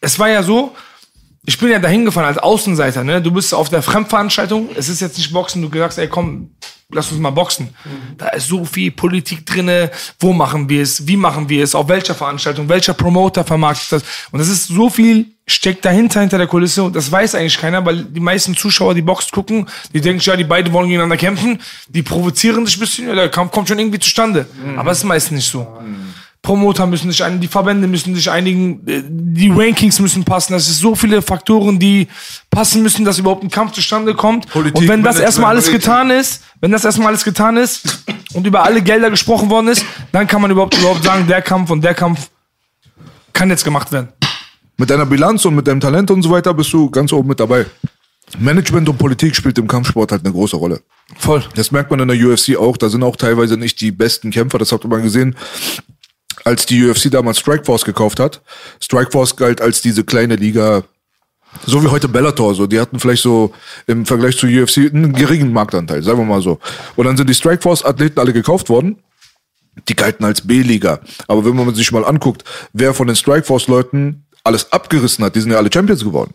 Es 0.00 0.18
war 0.18 0.30
ja 0.30 0.42
so, 0.42 0.74
ich 1.48 1.56
bin 1.56 1.70
ja 1.70 1.78
dahin 1.78 2.04
gefahren 2.04 2.26
als 2.26 2.36
Außenseiter. 2.36 3.04
Ne? 3.04 3.22
Du 3.22 3.30
bist 3.30 3.54
auf 3.54 3.70
der 3.70 3.82
Fremdveranstaltung. 3.82 4.68
Es 4.76 4.90
ist 4.90 5.00
jetzt 5.00 5.16
nicht 5.16 5.32
Boxen. 5.32 5.62
Du 5.62 5.78
sagst, 5.78 5.96
ey, 5.96 6.06
komm, 6.06 6.50
lass 6.90 7.10
uns 7.10 7.18
mal 7.22 7.30
boxen. 7.30 7.70
Da 8.18 8.28
ist 8.28 8.48
so 8.48 8.66
viel 8.66 8.90
Politik 8.90 9.46
drinne. 9.46 9.90
Wo 10.20 10.34
machen 10.34 10.68
wir 10.68 10.82
es? 10.82 11.06
Wie 11.06 11.16
machen 11.16 11.48
wir 11.48 11.64
es? 11.64 11.74
Auf 11.74 11.88
welcher 11.88 12.14
Veranstaltung? 12.14 12.68
Welcher 12.68 12.92
Promoter 12.92 13.44
vermarktet 13.44 13.92
das? 13.92 14.02
Und 14.30 14.40
es 14.40 14.48
ist 14.48 14.66
so 14.66 14.90
viel 14.90 15.24
steckt 15.46 15.86
dahinter, 15.86 16.20
hinter 16.20 16.36
der 16.36 16.48
Kulisse. 16.48 16.82
Und 16.82 16.94
das 16.94 17.10
weiß 17.10 17.34
eigentlich 17.34 17.56
keiner, 17.56 17.82
weil 17.86 18.04
die 18.04 18.20
meisten 18.20 18.54
Zuschauer, 18.54 18.94
die 18.94 19.00
Box 19.00 19.30
gucken, 19.30 19.66
die 19.94 20.02
denken, 20.02 20.20
ja, 20.22 20.36
die 20.36 20.44
beiden 20.44 20.70
wollen 20.74 20.88
gegeneinander 20.88 21.16
kämpfen. 21.16 21.62
Die 21.88 22.02
provozieren 22.02 22.66
sich 22.66 22.76
ein 22.76 22.80
bisschen. 22.80 23.08
Ja, 23.08 23.14
der 23.14 23.30
Kampf 23.30 23.52
kommt 23.52 23.68
schon 23.68 23.78
irgendwie 23.78 24.00
zustande. 24.00 24.46
Aber 24.76 24.90
es 24.90 24.98
ist 24.98 25.04
meistens 25.04 25.36
nicht 25.36 25.50
so. 25.50 25.66
Promoter 26.42 26.86
müssen 26.86 27.10
sich 27.10 27.22
einigen, 27.22 27.40
die 27.40 27.48
Verbände 27.48 27.88
müssen 27.88 28.14
sich 28.14 28.30
einigen, 28.30 28.86
äh, 28.86 29.02
die 29.06 29.50
Rankings 29.50 29.98
müssen 30.00 30.24
passen. 30.24 30.52
Das 30.52 30.68
ist 30.68 30.78
so 30.78 30.94
viele 30.94 31.20
Faktoren, 31.20 31.78
die 31.78 32.08
passen 32.50 32.82
müssen, 32.82 33.04
dass 33.04 33.18
überhaupt 33.18 33.42
ein 33.42 33.50
Kampf 33.50 33.72
zustande 33.72 34.14
kommt. 34.14 34.48
Politik, 34.48 34.80
und 34.80 34.88
wenn 34.88 35.02
das 35.02 35.18
erstmal 35.18 35.50
alles 35.50 35.70
getan 35.70 36.10
ist, 36.10 36.42
wenn 36.60 36.70
das 36.70 36.84
erstmal 36.84 37.08
alles 37.08 37.24
getan 37.24 37.56
ist 37.56 38.04
und 38.34 38.46
über 38.46 38.62
alle 38.62 38.82
Gelder 38.82 39.10
gesprochen 39.10 39.50
worden 39.50 39.68
ist, 39.68 39.84
dann 40.12 40.26
kann 40.26 40.40
man 40.40 40.50
überhaupt 40.50 40.76
überhaupt 40.78 41.04
sagen, 41.04 41.26
der 41.26 41.42
Kampf 41.42 41.70
und 41.70 41.82
der 41.82 41.94
Kampf 41.94 42.30
kann 43.32 43.50
jetzt 43.50 43.64
gemacht 43.64 43.92
werden. 43.92 44.08
Mit 44.76 44.90
deiner 44.90 45.06
Bilanz 45.06 45.44
und 45.44 45.56
mit 45.56 45.66
deinem 45.66 45.80
Talent 45.80 46.10
und 46.10 46.22
so 46.22 46.30
weiter 46.30 46.54
bist 46.54 46.72
du 46.72 46.88
ganz 46.88 47.12
oben 47.12 47.28
mit 47.28 47.40
dabei. 47.40 47.66
Management 48.38 48.88
und 48.88 48.98
Politik 48.98 49.34
spielt 49.34 49.58
im 49.58 49.66
Kampfsport 49.66 50.12
halt 50.12 50.24
eine 50.24 50.32
große 50.32 50.56
Rolle. 50.56 50.80
Voll. 51.16 51.42
Das 51.54 51.72
merkt 51.72 51.90
man 51.90 52.00
in 52.00 52.08
der 52.08 52.16
UFC 52.16 52.56
auch. 52.56 52.76
Da 52.76 52.88
sind 52.88 53.02
auch 53.02 53.16
teilweise 53.16 53.56
nicht 53.56 53.80
die 53.80 53.90
besten 53.90 54.30
Kämpfer. 54.30 54.58
Das 54.58 54.72
habt 54.72 54.84
ihr 54.84 54.88
mal 54.88 55.00
gesehen, 55.00 55.34
als 56.48 56.64
die 56.64 56.82
UFC 56.82 57.10
damals 57.10 57.38
Strikeforce 57.38 57.84
gekauft 57.84 58.18
hat. 58.18 58.40
Strikeforce 58.80 59.36
galt 59.36 59.60
als 59.60 59.82
diese 59.82 60.02
kleine 60.02 60.36
Liga, 60.36 60.82
so 61.66 61.82
wie 61.82 61.88
heute 61.88 62.08
Bellator. 62.08 62.54
So, 62.54 62.66
die 62.66 62.80
hatten 62.80 62.98
vielleicht 62.98 63.22
so 63.22 63.52
im 63.86 64.06
Vergleich 64.06 64.38
zu 64.38 64.46
UFC 64.46 64.78
einen 64.78 65.12
geringen 65.12 65.52
Marktanteil, 65.52 66.02
sagen 66.02 66.18
wir 66.18 66.24
mal 66.24 66.40
so. 66.40 66.58
Und 66.96 67.04
dann 67.04 67.18
sind 67.18 67.28
die 67.28 67.34
Strikeforce-Athleten 67.34 68.18
alle 68.18 68.32
gekauft 68.32 68.70
worden. 68.70 68.96
Die 69.88 69.94
galten 69.94 70.24
als 70.24 70.40
B-Liga. 70.40 71.00
Aber 71.28 71.44
wenn 71.44 71.54
man 71.54 71.74
sich 71.74 71.92
mal 71.92 72.04
anguckt, 72.04 72.44
wer 72.72 72.94
von 72.94 73.06
den 73.06 73.14
Strikeforce-Leuten 73.14 74.24
alles 74.42 74.72
abgerissen 74.72 75.24
hat, 75.24 75.36
die 75.36 75.40
sind 75.42 75.52
ja 75.52 75.58
alle 75.58 75.70
Champions 75.72 76.02
geworden. 76.02 76.32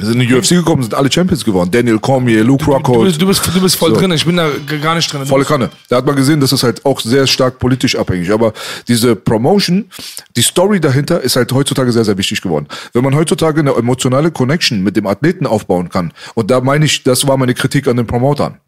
Die 0.00 0.04
sind 0.04 0.20
in 0.20 0.28
die 0.28 0.34
UFC 0.34 0.50
gekommen, 0.50 0.82
sind 0.82 0.94
alle 0.94 1.10
Champions 1.10 1.44
geworden. 1.44 1.70
Daniel 1.70 1.98
Cormier, 1.98 2.44
Luke 2.44 2.64
Du 2.64 2.70
Rockhold. 2.70 3.04
bist, 3.04 3.20
du, 3.20 3.26
bist, 3.26 3.46
du 3.54 3.60
bist 3.60 3.76
voll 3.76 3.90
So. 3.94 4.00
drin, 4.00 4.12
ich 4.12 4.24
bin 4.24 4.36
da 4.36 4.48
gar 4.80 4.94
nicht 4.94 5.12
drin. 5.12 5.22
Du 5.22 5.26
Volle 5.26 5.44
Kanne. 5.44 5.70
Da 5.88 5.96
hat 5.96 6.06
man 6.06 6.14
gesehen, 6.14 6.40
das 6.40 6.52
ist 6.52 6.62
halt 6.62 6.84
auch 6.86 7.00
sehr 7.00 7.26
stark 7.26 7.58
politisch 7.58 7.96
abhängig. 7.96 8.30
Aber 8.30 8.52
diese 8.86 9.16
Promotion, 9.16 9.86
die 10.36 10.42
Story 10.42 10.80
dahinter 10.80 11.20
ist 11.20 11.36
halt 11.36 11.52
heutzutage 11.52 11.90
sehr, 11.92 12.04
sehr 12.04 12.16
wichtig 12.16 12.40
geworden. 12.42 12.66
Wenn 12.92 13.02
man 13.02 13.14
heutzutage 13.14 13.60
eine 13.60 13.72
emotionale 13.74 14.30
Connection 14.30 14.82
mit 14.82 14.96
dem 14.96 15.06
Athleten 15.06 15.46
aufbauen 15.46 15.88
kann, 15.88 16.12
und 16.34 16.50
da 16.50 16.60
meine 16.60 16.84
ich, 16.84 17.02
das 17.02 17.26
war 17.26 17.36
meine 17.36 17.54
Kritik 17.54 17.88
an 17.88 17.96
den 17.96 18.06
Promotern. 18.06 18.58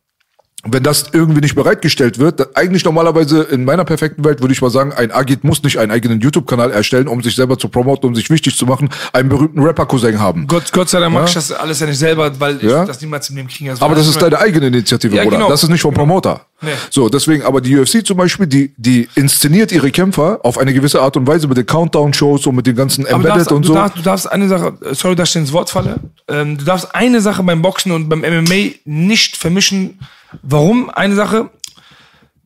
Wenn 0.67 0.83
das 0.83 1.07
irgendwie 1.15 1.41
nicht 1.41 1.55
bereitgestellt 1.55 2.19
wird, 2.19 2.39
dann 2.39 2.49
eigentlich 2.55 2.85
normalerweise 2.85 3.45
in 3.45 3.65
meiner 3.65 3.85
perfekten 3.87 4.23
Welt 4.27 4.43
würde 4.43 4.53
ich 4.53 4.61
mal 4.61 4.69
sagen, 4.69 4.93
ein 4.93 5.11
Agit 5.11 5.43
muss 5.43 5.63
nicht 5.63 5.79
einen 5.79 5.91
eigenen 5.91 6.21
YouTube-Kanal 6.21 6.71
erstellen, 6.71 7.09
um 7.09 7.23
sich 7.23 7.35
selber 7.35 7.59
zu 7.59 7.69
promoten, 7.69 8.07
um 8.09 8.15
sich 8.15 8.29
wichtig 8.29 8.55
zu 8.59 8.67
machen, 8.67 8.91
einen 9.15 9.31
berühmten 9.31 9.61
Rapper-Cousin 9.63 10.21
haben. 10.21 10.47
Gott, 10.47 10.71
Gott 10.73 10.91
sei 10.91 11.01
Dank 11.01 11.15
mache 11.15 11.23
Ja. 11.25 11.29
ich 11.29 11.35
das 11.35 11.53
alles 11.53 11.81
ja 11.81 11.87
nicht 11.87 11.99
selber, 11.99 12.31
weil 12.39 12.57
ich 12.57 12.63
Ja. 12.65 12.85
das 12.85 13.01
niemals 13.01 13.31
in 13.31 13.37
dem 13.37 13.49
kriege. 13.49 13.75
Aber 13.81 13.95
das 13.95 14.07
ist 14.07 14.21
deine 14.21 14.39
eigene 14.39 14.67
Initiative, 14.67 15.17
Ja, 15.17 15.23
Bruder. 15.25 15.37
genau. 15.39 15.49
Das 15.49 15.63
ist 15.63 15.71
nicht 15.71 15.81
vom 15.81 15.95
Promoter. 15.95 16.45
Nee. 16.61 16.73
So, 16.91 17.09
deswegen, 17.09 17.43
aber 17.45 17.63
die 17.63 17.79
UFC 17.79 18.05
zum 18.07 18.19
Beispiel, 18.19 18.47
die, 18.47 18.75
die 18.77 19.09
inszeniert 19.15 19.73
ihre 19.73 19.91
Kämpfer 19.91 20.41
auf 20.43 20.59
eine 20.59 20.75
gewisse 20.75 21.01
Art 21.01 21.17
und 21.17 21.27
Weise 21.27 21.49
mit 21.49 21.57
den 21.57 21.65
Countdown-Shows 21.65 22.47
und 22.47 22.55
mit 22.57 22.67
den 22.67 22.77
ganzen 22.77 23.05
du 23.05 23.11
Embedded 23.11 23.37
darfst, 23.39 23.53
und 23.53 23.63
du, 23.63 23.69
so. 23.69 23.75
darfst, 23.75 23.97
du 23.97 24.03
darfst 24.03 24.31
eine 24.31 24.47
Sache, 24.47 24.75
sorry, 24.93 25.17
dass 25.17 25.31
ich 25.31 25.37
ins 25.37 25.53
Wort 25.55 25.71
falle, 25.71 26.01
ähm, 26.29 26.59
du 26.59 26.67
darfst 26.67 26.95
eine 26.95 27.23
Sache 27.23 27.43
beim 27.45 27.63
Boxen 27.63 27.93
und 27.93 28.11
beim 28.11 28.21
MMA 28.21 28.73
nicht 28.85 29.39
vermischen. 29.39 29.99
Warum? 30.43 30.91
Eine 30.91 31.15
Sache, 31.15 31.51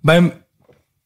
beim, 0.02 0.32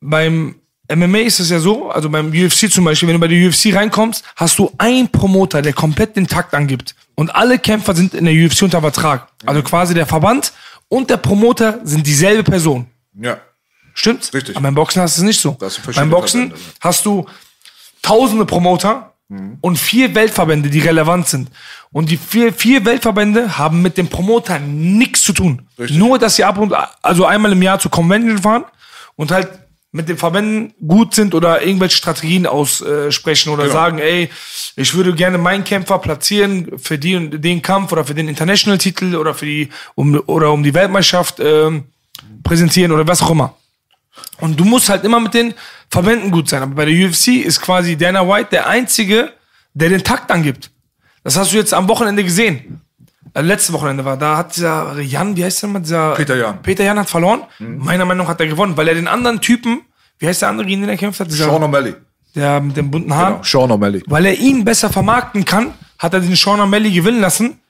beim 0.00 0.56
MMA 0.94 1.18
ist 1.18 1.40
es 1.40 1.50
ja 1.50 1.58
so, 1.60 1.90
also 1.90 2.08
beim 2.08 2.28
UFC 2.28 2.70
zum 2.70 2.84
Beispiel, 2.84 3.08
wenn 3.08 3.14
du 3.14 3.20
bei 3.20 3.28
der 3.28 3.48
UFC 3.48 3.74
reinkommst, 3.74 4.24
hast 4.36 4.58
du 4.58 4.72
einen 4.78 5.08
Promoter, 5.08 5.60
der 5.60 5.72
komplett 5.74 6.16
den 6.16 6.26
Takt 6.26 6.54
angibt. 6.54 6.94
Und 7.14 7.34
alle 7.34 7.58
Kämpfer 7.58 7.94
sind 7.94 8.14
in 8.14 8.24
der 8.24 8.34
UFC 8.34 8.62
unter 8.62 8.80
Vertrag. 8.80 9.28
Also 9.44 9.62
quasi 9.62 9.92
der 9.92 10.06
Verband 10.06 10.52
und 10.88 11.10
der 11.10 11.18
Promoter 11.18 11.80
sind 11.84 12.06
dieselbe 12.06 12.42
Person. 12.42 12.86
ja. 13.20 13.38
Stimmt? 13.94 14.32
Richtig. 14.32 14.54
Aber 14.54 14.62
beim 14.62 14.76
Boxen 14.76 15.02
hast 15.02 15.18
du 15.18 15.22
es 15.22 15.26
nicht 15.26 15.40
so. 15.40 15.58
Beim 15.96 16.08
Boxen 16.08 16.50
Verbände. 16.50 16.72
hast 16.80 17.04
du 17.04 17.26
tausende 18.00 18.46
Promoter 18.46 19.12
und 19.60 19.78
vier 19.78 20.14
Weltverbände, 20.14 20.70
die 20.70 20.80
relevant 20.80 21.28
sind. 21.28 21.50
Und 21.92 22.10
die 22.10 22.16
vier, 22.16 22.52
vier 22.52 22.84
Weltverbände 22.84 23.58
haben 23.58 23.82
mit 23.82 23.98
dem 23.98 24.08
Promoter 24.08 24.58
nichts 24.58 25.22
zu 25.22 25.32
tun. 25.32 25.68
Nur, 25.90 26.18
dass 26.18 26.36
sie 26.36 26.44
ab 26.44 26.58
und 26.58 26.74
also 27.02 27.26
einmal 27.26 27.52
im 27.52 27.62
Jahr 27.62 27.78
zur 27.78 27.90
Convention 27.90 28.38
fahren 28.38 28.64
und 29.16 29.30
halt 29.30 29.48
mit 29.90 30.08
den 30.08 30.18
Verbänden 30.18 30.74
gut 30.86 31.14
sind 31.14 31.34
oder 31.34 31.62
irgendwelche 31.62 31.96
Strategien 31.96 32.46
aussprechen 32.46 33.50
oder 33.50 33.64
sagen, 33.70 33.98
ey, 33.98 34.30
ich 34.76 34.94
würde 34.94 35.14
gerne 35.14 35.38
meinen 35.38 35.64
Kämpfer 35.64 35.98
platzieren 35.98 36.78
für 36.78 36.98
die 36.98 37.16
und 37.16 37.42
den 37.42 37.62
Kampf 37.62 37.92
oder 37.92 38.04
für 38.04 38.14
den 38.14 38.28
International-Titel 38.28 39.16
oder 39.16 39.34
für 39.34 39.46
die 39.46 39.70
um, 39.94 40.22
oder 40.26 40.52
um 40.52 40.62
die 40.62 40.74
Weltmeisterschaft 40.74 41.40
ähm, 41.40 41.84
präsentieren 42.44 42.92
oder 42.92 43.06
was 43.06 43.22
auch 43.22 43.30
immer. 43.30 43.54
Und 44.40 44.58
du 44.58 44.64
musst 44.64 44.88
halt 44.88 45.04
immer 45.04 45.20
mit 45.20 45.34
den 45.34 45.54
Verbänden 45.90 46.30
gut 46.30 46.48
sein. 46.48 46.62
Aber 46.62 46.74
bei 46.74 46.84
der 46.84 47.08
UFC 47.08 47.28
ist 47.28 47.60
quasi 47.60 47.96
Dana 47.96 48.26
White 48.28 48.50
der 48.52 48.66
Einzige, 48.68 49.32
der 49.74 49.88
den 49.88 50.02
Takt 50.04 50.30
angibt. 50.30 50.70
Das 51.24 51.36
hast 51.36 51.52
du 51.52 51.56
jetzt 51.56 51.74
am 51.74 51.88
Wochenende 51.88 52.24
gesehen. 52.24 52.80
Äh, 53.34 53.42
letzte 53.42 53.72
Wochenende 53.72 54.04
war, 54.04 54.16
da 54.16 54.36
hat 54.36 54.56
dieser 54.56 54.98
Jan, 55.00 55.36
wie 55.36 55.44
heißt 55.44 55.62
der 55.62 55.68
mal? 55.68 55.80
Dieser, 55.80 56.14
Peter 56.14 56.36
Jan. 56.36 56.62
Peter 56.62 56.84
Jan 56.84 56.98
hat 56.98 57.08
verloren. 57.10 57.42
Mhm. 57.58 57.78
Meiner 57.84 58.04
Meinung 58.04 58.24
nach 58.24 58.30
hat 58.30 58.40
er 58.40 58.46
gewonnen, 58.46 58.76
weil 58.76 58.88
er 58.88 58.94
den 58.94 59.08
anderen 59.08 59.40
Typen, 59.40 59.82
wie 60.18 60.26
heißt 60.26 60.42
der 60.42 60.48
andere, 60.48 60.66
gegen 60.66 60.80
den 60.80 60.90
er 60.90 60.96
kämpft 60.96 61.20
hat? 61.20 61.28
Dieser, 61.30 61.44
Sean 61.44 61.62
O'Malley. 61.62 61.94
der 62.34 62.60
mit 62.60 62.76
dem 62.76 62.90
bunten 62.90 63.14
Haaren. 63.14 63.34
Genau, 63.34 63.44
Sean 63.44 63.70
O'Malley. 63.70 64.02
Weil 64.06 64.26
er 64.26 64.34
ihn 64.34 64.64
besser 64.64 64.90
vermarkten 64.90 65.44
kann, 65.44 65.74
hat 65.98 66.14
er 66.14 66.20
den 66.20 66.34
Sean 66.34 66.60
O'Malley 66.60 66.92
gewinnen 66.92 67.20
lassen. 67.20 67.60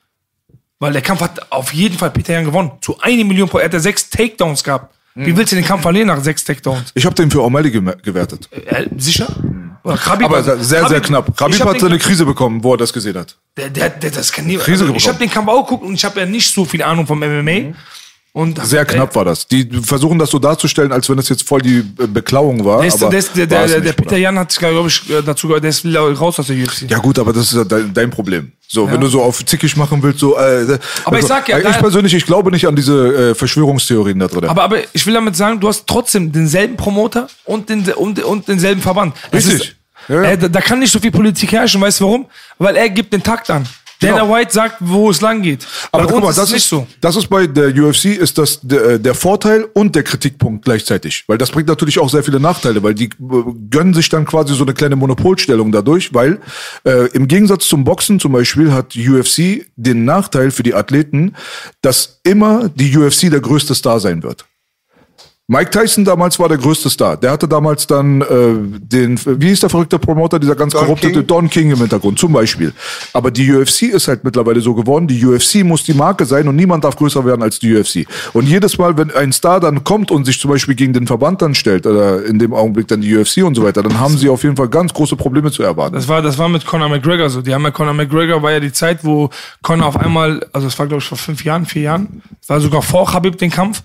Weil 0.79 0.93
der 0.93 1.01
Kampf 1.01 1.19
hat 1.21 1.51
auf 1.51 1.73
jeden 1.73 1.97
Fall 1.97 2.11
Peter 2.11 2.33
Jan 2.33 2.45
gewonnen. 2.45 2.71
Zu 2.81 2.97
eine 3.01 3.25
Million 3.25 3.49
pro. 3.49 3.57
Er 3.57 3.65
hat 3.65 3.73
ja 3.73 3.79
sechs 3.79 4.09
Takedowns 4.09 4.63
gehabt. 4.63 4.95
Mhm. 5.19 5.25
Wie 5.25 5.37
willst 5.37 5.51
du 5.51 5.55
den 5.57 5.65
Kampf 5.65 5.81
verlieren 5.81 6.07
nach 6.07 6.23
sechs 6.23 6.43
Takedowns? 6.43 6.91
Ich 6.95 7.05
habe 7.05 7.13
den 7.15 7.29
für 7.29 7.39
O'Malley 7.39 7.71
gem- 7.71 7.93
gewertet. 8.03 8.47
Äh, 8.51 8.85
sicher? 8.97 9.27
Oder 9.83 9.97
Khabib 9.97 10.25
Aber 10.27 10.37
hat- 10.37 10.45
sehr, 10.45 10.63
sehr, 10.63 10.83
Khabib- 10.83 11.01
knapp. 11.07 11.37
Khabib 11.37 11.77
den 11.79 11.85
eine 11.87 11.97
Krise 11.97 12.25
bekommen, 12.25 12.63
wo 12.63 12.73
er 12.73 12.77
das 12.77 12.93
gesehen 12.93 13.17
hat. 13.17 13.37
Der, 13.57 13.69
der, 13.69 13.89
der, 13.89 14.11
das 14.11 14.31
kann 14.31 14.45
nie, 14.45 14.57
Krise 14.57 14.83
also 14.83 14.95
ich 14.95 15.07
habe 15.07 15.17
den 15.19 15.29
Kampf 15.29 15.47
auch 15.49 15.63
geguckt 15.63 15.83
und 15.83 15.93
ich 15.93 16.05
habe 16.05 16.19
ja 16.19 16.25
nicht 16.25 16.53
so 16.53 16.63
viel 16.65 16.81
Ahnung 16.83 17.05
vom 17.07 17.19
MMA. 17.19 17.73
Und 18.31 18.63
Sehr 18.63 18.85
knapp 18.85 19.15
war 19.15 19.25
das. 19.25 19.47
Die 19.47 19.67
versuchen 19.81 20.19
das 20.19 20.29
so 20.29 20.37
darzustellen, 20.37 20.91
als 20.91 21.09
wenn 21.09 21.17
das 21.17 21.29
jetzt 21.29 21.47
voll 21.47 21.61
die 21.61 21.79
äh, 21.79 22.05
Beklauung 22.07 22.63
war. 22.63 22.77
Der, 22.79 22.87
ist, 22.87 23.01
aber 23.01 23.09
der, 23.09 23.19
ist, 23.19 23.35
der, 23.35 23.47
der, 23.47 23.67
der, 23.67 23.79
nicht, 23.81 23.97
Peter. 23.97 24.17
Jan 24.17 24.37
hat 24.37 24.51
sich, 24.51 24.59
glaube 24.59 24.87
ich, 24.87 25.09
äh, 25.09 25.23
dazu 25.23 25.47
gehört, 25.47 25.63
der 25.63 25.71
ist 25.71 25.83
raus 25.85 26.39
aus 26.39 26.47
der 26.47 26.55
UFC. 26.55 26.89
Ja 26.89 26.99
gut, 26.99 27.17
aber 27.17 27.33
das 27.33 27.51
ist 27.51 27.57
ja 27.57 27.63
dein, 27.63 27.91
dein 27.93 28.09
Problem. 28.11 28.51
So, 28.67 28.89
wenn 28.89 29.01
du 29.01 29.07
so 29.07 29.23
auf 29.23 29.43
zickig 29.43 29.75
machen 29.75 30.03
willst, 30.03 30.19
so. 30.19 30.37
Äh, 30.37 30.77
Aber 31.03 31.17
ich 31.17 31.25
sag 31.25 31.49
ja, 31.49 31.57
ich 31.57 31.63
da- 31.63 31.71
persönlich, 31.79 32.13
ich 32.13 32.25
glaube 32.25 32.51
nicht 32.51 32.67
an 32.67 32.75
diese 32.75 33.31
äh, 33.31 33.35
Verschwörungstheorien 33.35 34.19
da 34.19 34.27
drin. 34.27 34.45
Aber, 34.45 34.61
aber 34.63 34.77
ich 34.93 35.07
will 35.07 35.15
damit 35.15 35.35
sagen, 35.35 35.59
du 35.59 35.67
hast 35.67 35.87
trotzdem 35.87 36.31
denselben 36.31 36.77
Promoter 36.77 37.27
und, 37.45 37.67
den, 37.67 37.81
und, 37.93 38.23
und 38.23 38.47
denselben 38.47 38.81
Verband. 38.81 39.15
Richtig. 39.33 39.53
Ist, 39.55 39.75
Ja, 40.07 40.21
ja. 40.23 40.29
Äh, 40.31 40.37
da, 40.37 40.47
da 40.49 40.61
kann 40.61 40.77
nicht 40.77 40.91
so 40.91 40.99
viel 40.99 41.09
Politik 41.11 41.51
herrschen, 41.51 41.81
weißt 41.81 41.99
du 41.99 42.03
warum? 42.05 42.25
Weil 42.59 42.75
er 42.77 42.89
gibt 42.89 43.11
den 43.11 43.23
Takt 43.23 43.49
an. 43.49 43.65
Dana 43.99 44.21
Genau. 44.21 44.33
White 44.33 44.53
sagt, 44.53 44.77
wo 44.79 45.09
es 45.09 45.19
lang 45.21 45.41
geht. 45.41 45.67
Aber 45.91 46.05
Bei 46.05 46.13
guck 46.13 46.23
mal, 46.23 46.33
das 46.33 46.49
nicht 46.51 46.63
ist, 46.63 46.69
so. 46.69 46.87
das 47.01 47.15
ist 47.17 47.27
bei 47.27 47.47
der 47.47 47.75
UFC 47.75 48.05
ist 48.05 48.37
das 48.37 48.59
der, 48.61 48.97
der 48.97 49.13
Vorteil 49.13 49.67
und 49.73 49.93
der 49.95 50.03
Kritikpunkt 50.03 50.63
gleichzeitig. 50.63 51.25
Weil 51.27 51.37
das 51.37 51.51
bringt 51.51 51.67
natürlich 51.67 51.99
auch 51.99 52.09
sehr 52.09 52.23
viele 52.23 52.39
Nachteile, 52.39 52.81
weil 52.81 52.93
die 52.93 53.05
äh, 53.05 53.09
gönnen 53.69 53.93
sich 53.93 54.07
dann 54.09 54.25
quasi 54.25 54.55
so 54.55 54.63
eine 54.63 54.73
kleine 54.73 54.95
Monopolstellung 54.95 55.71
dadurch, 55.71 56.13
weil 56.13 56.39
äh, 56.85 57.07
im 57.09 57.27
Gegensatz 57.27 57.67
zum 57.67 57.83
Boxen 57.83 58.19
zum 58.19 58.31
Beispiel 58.31 58.71
hat 58.71 58.95
UFC 58.95 59.65
den 59.75 60.05
Nachteil 60.05 60.51
für 60.51 60.63
die 60.63 60.73
Athleten, 60.73 61.35
dass 61.81 62.19
immer 62.23 62.69
die 62.69 62.95
UFC 62.97 63.29
der 63.29 63.41
größte 63.41 63.75
Star 63.75 63.99
sein 63.99 64.23
wird. 64.23 64.45
Mike 65.51 65.71
Tyson 65.71 66.05
damals 66.05 66.37
war 66.37 66.47
der 66.47 66.59
größte 66.59 66.91
Star. 66.91 67.17
Der 67.17 67.31
hatte 67.31 67.47
damals 67.47 67.87
dann 67.87 68.21
äh, 68.21 68.25
den, 68.83 69.19
wie 69.25 69.47
hieß 69.47 69.61
der 69.61 69.71
verrückte 69.71 69.97
Promoter, 69.97 70.37
dieser 70.37 70.55
ganz 70.55 70.73
Don 70.73 70.83
korruptete 70.83 71.13
King? 71.13 71.27
Don 71.27 71.49
King 71.49 71.71
im 71.71 71.79
Hintergrund 71.79 72.19
zum 72.19 72.31
Beispiel. 72.31 72.71
Aber 73.13 73.31
die 73.31 73.51
UFC 73.51 73.81
ist 73.81 74.07
halt 74.07 74.23
mittlerweile 74.23 74.61
so 74.61 74.75
geworden. 74.75 75.07
Die 75.07 75.25
UFC 75.25 75.63
muss 75.63 75.83
die 75.83 75.95
Marke 75.95 76.25
sein 76.25 76.47
und 76.47 76.55
niemand 76.55 76.83
darf 76.83 76.95
größer 76.95 77.25
werden 77.25 77.41
als 77.41 77.57
die 77.57 77.75
UFC. 77.75 78.05
Und 78.33 78.47
jedes 78.47 78.77
Mal, 78.77 78.95
wenn 78.95 79.09
ein 79.09 79.31
Star 79.31 79.59
dann 79.59 79.83
kommt 79.83 80.11
und 80.11 80.25
sich 80.25 80.39
zum 80.39 80.51
Beispiel 80.51 80.75
gegen 80.75 80.93
den 80.93 81.07
Verband 81.07 81.41
dann 81.41 81.55
stellt 81.55 81.87
oder 81.87 82.23
in 82.23 82.37
dem 82.37 82.53
Augenblick 82.53 82.87
dann 82.87 83.01
die 83.01 83.17
UFC 83.17 83.37
und 83.43 83.55
so 83.55 83.63
weiter, 83.63 83.81
dann 83.81 83.99
haben 83.99 84.15
sie 84.19 84.29
auf 84.29 84.43
jeden 84.43 84.55
Fall 84.55 84.69
ganz 84.69 84.93
große 84.93 85.15
Probleme 85.15 85.49
zu 85.49 85.63
erwarten. 85.63 85.95
Das 85.95 86.07
war, 86.07 86.21
das 86.21 86.37
war 86.37 86.47
mit 86.47 86.63
Conor 86.63 86.89
McGregor 86.89 87.27
so. 87.31 87.41
Die 87.41 87.55
haben 87.55 87.63
ja 87.63 87.71
Conor 87.71 87.95
McGregor 87.95 88.43
war 88.43 88.51
ja 88.51 88.59
die 88.59 88.71
Zeit, 88.71 89.03
wo 89.03 89.31
Conor 89.63 89.87
auf 89.87 89.97
einmal, 89.97 90.45
also 90.53 90.67
es 90.67 90.77
war 90.77 90.85
glaube 90.85 91.01
ich 91.01 91.07
vor 91.09 91.17
fünf 91.17 91.43
Jahren, 91.43 91.65
vier 91.65 91.81
Jahren, 91.81 92.21
war 92.45 92.61
sogar 92.61 92.83
vor 92.83 93.07
Khabib 93.07 93.39
den 93.39 93.49
Kampf, 93.49 93.81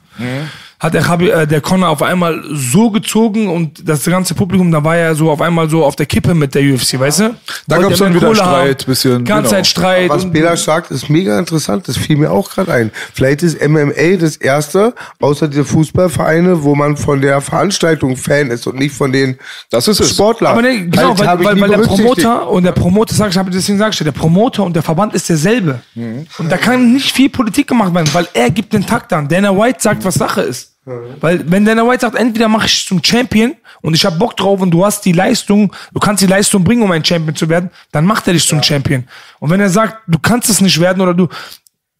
hat 0.85 0.93
der, 0.93 1.03
Khabib, 1.03 1.33
äh, 1.33 1.47
der 1.47 1.63
Conor 1.63 1.89
auf 1.89 2.03
einmal 2.03 2.43
so 2.53 2.91
gezogen 2.91 3.49
und 3.49 3.89
das 3.89 4.05
ganze 4.05 4.35
Publikum, 4.35 4.71
da 4.71 4.85
war 4.85 4.97
ja 4.97 5.15
so 5.15 5.31
auf 5.31 5.41
einmal 5.41 5.71
so 5.71 5.83
auf 5.83 5.97
der 5.97 6.05
Kippe 6.05 6.35
mit 6.35 6.55
der 6.55 6.63
UFC, 6.63 7.01
weißt 7.01 7.21
du? 7.21 7.35
Da 7.67 7.79
gab's 7.79 7.99
ja 7.99 8.05
dann 8.05 8.15
wieder 8.15 8.27
Kohle 8.27 8.37
Streit, 8.37 8.83
haben. 8.83 8.87
bisschen, 8.87 9.25
Ganze 9.25 9.43
genau. 9.43 9.51
Zeit 9.51 9.67
Streit. 9.67 10.11
Was 10.11 10.31
Bela 10.31 10.57
sagt, 10.57 10.91
ist 10.91 11.09
mega 11.09 11.39
interessant. 11.39 11.89
Das 11.89 11.97
fiel 11.97 12.19
mir 12.19 12.31
auch 12.31 12.51
gerade 12.51 12.71
ein. 12.71 12.91
Vielleicht 13.15 13.43
ist 13.43 13.67
MMA 13.67 14.17
das 14.21 14.37
erste, 14.37 14.95
außer 15.21 15.49
diese 15.49 15.65
Fußballvereine, 15.65 16.63
wo 16.63 16.75
man 16.75 16.99
von 16.99 17.23
der 17.23 17.41
Veranstaltung 17.41 18.19
Fan 18.19 18.51
ist 18.51 18.67
und 18.67 18.79
nicht 18.79 18.95
von 18.95 19.11
den 19.11 19.39
Das 19.71 19.89
ist 19.89 20.01
es. 20.01 20.11
Sportlern. 20.11 20.53
Aber 20.53 20.63
nee, 20.63 20.85
genau, 20.85 21.17
Halt, 21.17 21.43
weil, 21.43 21.61
weil, 21.61 21.61
weil 21.63 21.71
der. 21.71 21.79
Promoter 21.79 22.51
und 22.51 22.65
der 22.65 22.73
Promoter, 22.73 23.15
sag 23.15 23.31
ich, 23.31 23.39
hab 23.39 23.49
ich 23.49 23.55
deswegen 23.55 23.79
dir, 23.79 23.91
der 24.05 24.13
Promoter 24.13 24.65
und 24.65 24.77
der 24.77 24.83
Verband 24.83 25.15
ist 25.15 25.31
derselbe. 25.31 25.81
Mhm. 25.95 26.27
Und 26.37 26.53
da 26.53 26.59
kann 26.59 26.93
nicht 26.93 27.11
viel 27.11 27.31
Politik 27.31 27.69
gemacht 27.69 27.95
werden, 27.95 28.11
weil 28.13 28.29
er 28.35 28.51
gibt 28.51 28.75
den 28.75 28.85
Takt 28.87 29.15
an. 29.15 29.29
Dana 29.29 29.57
White 29.57 29.79
sagt, 29.81 30.05
was 30.05 30.15
Sache 30.15 30.43
ist. 30.43 30.74
Weil 30.87 31.51
wenn 31.51 31.65
Dana 31.65 31.87
White 31.87 32.03
sagt, 32.03 32.17
entweder 32.17 32.49
mache 32.49 32.67
ich 32.67 32.87
zum 32.87 33.03
Champion 33.03 33.55
und 33.81 33.95
ich 33.95 34.05
habe 34.05 34.19
Bock 34.19 34.37
drauf 34.37 34.61
und 34.61 34.71
du 34.71 34.85
hast 34.85 35.05
die 35.05 35.13
Leistung, 35.13 35.73
du 35.93 36.01
kannst 36.01 36.23
die 36.23 36.27
Leistung 36.27 36.63
bringen, 36.63 36.83
um 36.83 36.91
ein 36.91 37.05
Champion 37.05 37.35
zu 37.35 37.49
werden, 37.49 37.71
dann 37.91 38.05
macht 38.05 38.27
er 38.27 38.35
dich 38.35 38.47
zum 38.47 38.63
Champion. 38.63 39.05
Und 39.41 39.51
wenn 39.51 39.61
er 39.61 39.71
sagt, 39.71 40.03
du 40.07 40.19
kannst 40.19 40.51
es 40.51 40.61
nicht 40.61 40.79
werden 40.81 41.01
oder 41.01 41.15
du 41.15 41.29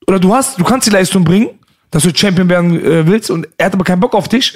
oder 0.07 0.21
du 0.21 0.35
hast, 0.35 0.59
du 0.59 0.65
kannst 0.65 0.87
die 0.87 0.91
Leistung 0.91 1.25
bringen, 1.25 1.59
dass 1.91 2.03
du 2.03 2.15
Champion 2.15 2.49
werden 2.49 2.85
äh, 2.85 3.07
willst 3.07 3.31
und 3.31 3.49
er 3.57 3.67
hat 3.67 3.75
aber 3.75 3.85
keinen 3.85 4.01
Bock 4.01 4.15
auf 4.15 4.29
dich, 4.29 4.55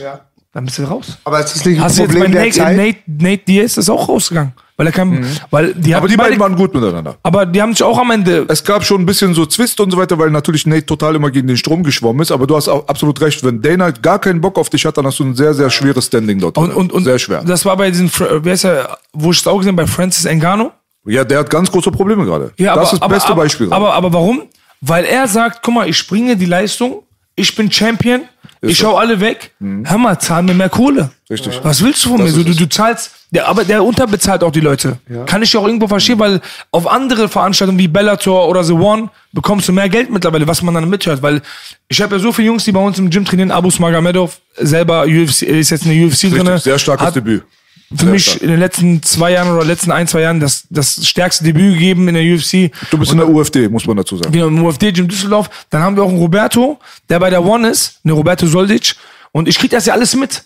dann 0.53 0.65
bist 0.65 0.79
du 0.79 0.85
raus. 0.85 1.17
Aber 1.25 1.41
es 1.41 1.55
ist 1.55 1.65
nicht 1.65 1.79
ein 1.79 1.85
Hast 1.85 1.99
du 1.99 2.03
jetzt 2.03 2.13
bei 2.13 2.21
Problem 2.21 2.33
der 2.33 2.43
Nate, 2.43 2.57
Zeit. 2.57 2.77
Nate, 2.77 2.99
Nate 3.07 3.43
Diaz 3.47 3.77
ist 3.77 3.89
auch 3.89 4.09
rausgegangen. 4.09 4.53
Weil 4.79 4.87
er 4.87 4.93
kann, 4.93 5.27
weil 5.51 5.75
die 5.75 5.91
Mhm. 5.91 5.97
Aber 5.97 6.07
die 6.07 6.17
beide- 6.17 6.29
beiden 6.31 6.41
waren 6.41 6.55
gut 6.57 6.73
miteinander. 6.73 7.17
aber 7.25 7.45
die 7.47 7.61
haben 7.61 7.73
sich 7.73 7.83
auch 7.83 7.99
am 7.99 8.13
Ende, 8.13 8.47
Es 8.49 8.63
gab 8.63 8.85
schon 8.85 9.03
ein 9.03 9.07
bisschen 9.07 9.35
so 9.35 9.45
Zwist 9.45 9.81
und 9.81 9.91
so 9.91 9.97
weiter, 9.99 10.17
weil 10.21 10.31
natürlich 10.31 10.67
Nate 10.67 10.87
total 10.87 11.17
immer 11.17 11.33
gegen 11.33 11.49
den 11.49 11.57
Strom 11.57 11.83
geschwommen 11.83 12.23
ist. 12.23 12.31
Aber 12.31 12.47
du 12.47 12.55
hast 12.57 12.69
auch 12.69 12.87
absolut 12.87 13.21
recht. 13.21 13.43
Wenn 13.45 13.61
Dana 13.61 13.91
gar 13.91 14.21
keinen 14.21 14.41
Bock 14.41 14.57
auf 14.57 14.71
dich 14.71 14.87
hat, 14.87 14.97
dann 14.97 15.05
hast 15.05 15.19
du 15.19 15.25
ein 15.25 15.35
sehr, 15.35 15.53
sehr 15.53 15.69
schweres 15.69 16.07
Standing 16.07 16.39
dort. 16.39 16.57
und, 16.57 16.73
und, 16.73 16.93
und 16.93 17.03
sehr 17.03 17.19
schwer. 17.19 17.43
das 17.45 17.65
war 17.65 17.77
bei 17.77 17.91
diesen, 17.91 18.09
wer 18.19 18.55
ist 18.55 18.65
er, 18.65 18.97
wo 19.13 19.33
ich 19.33 19.41
es 19.41 19.47
auch 19.49 19.59
gesehen 19.59 19.75
bei 19.75 19.87
Francis 19.89 20.25
Ngannou. 20.31 20.71
Ja, 21.07 21.25
der 21.25 21.41
hat 21.41 21.51
ganz 21.51 21.71
große 21.73 21.91
Probleme 21.91 22.25
gerade. 22.25 22.53
Ja, 22.57 22.77
das 22.77 22.91
aber, 22.91 22.93
ist 22.95 23.03
das 23.03 23.09
beste 23.09 23.33
aber, 23.33 23.43
Beispiel. 23.43 23.73
Aber, 23.73 23.95
aber 23.95 24.13
warum? 24.13 24.43
Weil 24.81 25.05
er 25.07 25.27
sagt, 25.27 25.61
guck 25.65 25.75
mal, 25.75 25.89
ich 25.89 26.07
bringe 26.07 26.37
die 26.37 26.47
Leistung, 26.47 27.03
ich 27.35 27.57
bin 27.57 27.69
Champion, 27.73 28.21
ich 28.61 28.79
so. 28.79 28.89
hau 28.89 28.97
alle 28.97 29.21
weg, 29.21 29.53
hör 29.61 29.99
mal, 29.99 30.19
zahl 30.19 30.43
mir 30.43 30.55
mehr 30.55 30.69
Kohle. 30.69 31.05
Mhm. 31.05 31.11
Richtig. 31.31 31.61
Was 31.63 31.83
willst 31.83 32.05
du 32.05 32.11
von 32.11 32.19
mir? 32.23 32.27
ist 32.27 32.37
Du, 32.37 32.43
du, 32.43 32.55
du 32.55 32.69
zahlst, 32.69 33.11
der, 33.31 33.47
aber 33.47 33.65
der 33.65 33.85
unterbezahlt 33.85 34.43
auch 34.43 34.51
die 34.51 34.61
Leute. 34.61 34.99
Kann 35.27 35.43
ich 35.43 35.55
auch 35.57 35.67
irgendwo 35.67 35.87
verstehen, 35.87 36.19
weil 36.19 36.41
auf 36.71 36.87
andere 36.87 37.29
Veranstaltungen 37.29 37.79
wie 37.79 37.89
Bellator 37.89 38.49
oder 38.49 38.65
The 38.65 38.73
One 38.73 39.11
bekommst 39.33 39.69
du 39.69 39.73
mehr 39.73 39.89
Geld 39.89 40.11
mittlerweile, 40.11 40.47
was 40.47 40.63
man 40.63 40.75
dann 40.75 40.89
mithört. 40.89 41.23
Weil 41.23 41.43
ich 41.89 42.01
habe 42.01 42.17
ja 42.17 42.23
so 42.23 42.33
viele 42.33 42.47
Jungs, 42.49 42.65
die 42.65 42.73
bei 42.73 42.81
uns 42.81 42.99
im 42.99 43.11
Gym 43.11 43.25
trainieren, 43.25 43.51
Abus 43.51 43.79
Magomedov, 43.79 44.41
selber 44.57 45.03
UFC, 45.03 45.43
ist 45.43 45.71
jetzt 45.71 45.85
in 45.85 45.93
der 45.93 46.07
UFC 46.07 46.23
drin. 46.31 46.47
Richtig, 46.47 46.63
sehr 46.63 46.79
starkes 46.79 47.13
Debüt. 47.13 47.43
Für 47.91 48.05
Sehr 48.05 48.11
mich 48.11 48.25
stark. 48.25 48.43
in 48.43 48.49
den 48.51 48.59
letzten 48.61 49.03
zwei 49.03 49.33
Jahren 49.33 49.51
oder 49.51 49.65
letzten 49.65 49.93
ein, 49.93 50.07
zwei 50.07 50.21
Jahren 50.21 50.41
das, 50.41 50.65
das 50.69 51.07
stärkste 51.07 51.45
Debüt 51.45 51.75
gegeben 51.75 52.07
in 52.09 52.15
der 52.15 52.23
UFC. 52.23 52.71
Du 52.91 52.99
bist 52.99 53.13
in 53.13 53.19
der 53.19 53.29
UFD, 53.29 53.69
muss 53.69 53.87
man 53.87 53.97
dazu 53.97 54.19
sagen. 54.19 54.31
Genau, 54.31 54.49
im 54.49 54.63
UFD 54.63 54.93
Gym 54.93 55.09
Düsseldorf. 55.09 55.49
Dann 55.71 55.83
haben 55.83 55.97
wir 55.97 56.03
auch 56.03 56.11
einen 56.11 56.19
Roberto, 56.19 56.79
der 57.09 57.19
bei 57.19 57.31
der 57.31 57.43
One 57.43 57.69
ist, 57.69 58.01
eine 58.05 58.13
Roberto 58.13 58.47
Soldic. 58.47 58.95
Und 59.33 59.49
ich 59.49 59.59
krieg 59.59 59.71
das 59.71 59.87
ja 59.87 59.95
alles 59.95 60.15
mit. 60.15 60.45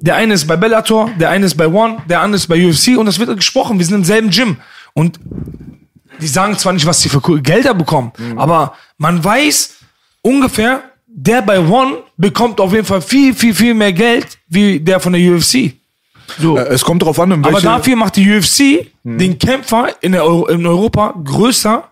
Der 0.00 0.16
eine 0.16 0.34
ist 0.34 0.46
bei 0.48 0.56
Bellator, 0.56 1.10
der 1.20 1.30
eine 1.30 1.46
ist 1.46 1.56
bei 1.56 1.68
One, 1.68 1.98
der 2.08 2.22
andere 2.22 2.38
ist 2.38 2.48
bei 2.48 2.68
UFC 2.68 2.98
und 2.98 3.06
das 3.06 3.20
wird 3.20 3.34
gesprochen. 3.36 3.78
Wir 3.78 3.86
sind 3.86 3.94
im 3.94 4.04
selben 4.04 4.30
Gym. 4.30 4.56
Und 4.94 5.20
die 6.20 6.26
sagen 6.26 6.58
zwar 6.58 6.72
nicht, 6.72 6.86
was 6.86 7.00
sie 7.00 7.08
für 7.08 7.20
Gelder 7.40 7.72
bekommen, 7.72 8.12
aber 8.36 8.74
man 8.98 9.22
weiß 9.22 9.76
ungefähr, 10.22 10.82
der 11.06 11.42
bei 11.42 11.60
One 11.60 11.98
bekommt 12.16 12.60
auf 12.60 12.72
jeden 12.72 12.84
Fall 12.84 13.00
viel, 13.00 13.32
viel, 13.34 13.54
viel 13.54 13.74
mehr 13.74 13.92
Geld 13.92 14.38
wie 14.48 14.80
der 14.80 14.98
von 14.98 15.12
der 15.12 15.22
UFC. 15.32 15.72
So. 16.38 16.56
Äh, 16.58 16.68
Es 16.68 16.84
kommt 16.84 17.02
darauf 17.02 17.18
an, 17.20 17.30
in 17.32 17.44
Aber 17.44 17.54
welche... 17.54 17.66
dafür 17.66 17.96
macht 17.96 18.16
die 18.16 18.30
UFC 18.36 18.86
den 19.02 19.38
Kämpfer 19.38 19.88
in, 20.00 20.12
der 20.12 20.24
Euro, 20.24 20.46
in 20.48 20.66
Europa 20.66 21.14
größer, 21.24 21.84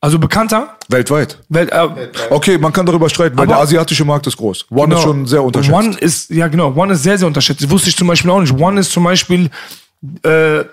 also 0.00 0.18
bekannter. 0.18 0.76
Weltweit. 0.88 1.38
Welt, 1.48 1.70
äh, 1.72 1.88
Okay, 2.30 2.58
man 2.58 2.72
kann 2.72 2.86
darüber 2.86 3.08
streiten, 3.08 3.36
weil 3.36 3.44
Aber- 3.44 3.54
der 3.54 3.62
asiatische 3.62 4.04
Markt 4.04 4.26
ist 4.26 4.36
groß. 4.36 4.66
One 4.70 4.84
genau. 4.84 4.96
ist 4.96 5.02
schon 5.02 5.26
sehr 5.26 5.42
unterschätzt. 5.42 5.74
One 5.76 5.96
ist, 5.98 6.30
ja 6.30 6.48
genau, 6.48 6.72
One 6.74 6.92
ist 6.94 7.02
sehr, 7.02 7.18
sehr 7.18 7.26
unterschätzt. 7.28 7.62
Das 7.62 7.70
wusste 7.70 7.88
ich 7.90 7.96
zum 7.96 8.08
Beispiel 8.08 8.30
auch 8.30 8.40
nicht. 8.40 8.52
One 8.58 8.80
ist 8.80 8.90
zum 8.92 9.04
Beispiel 9.04 9.48
äh, 10.24 10.64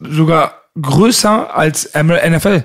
sogar 0.00 0.52
größer 0.80 1.56
als 1.56 1.90
NFL. 1.94 2.64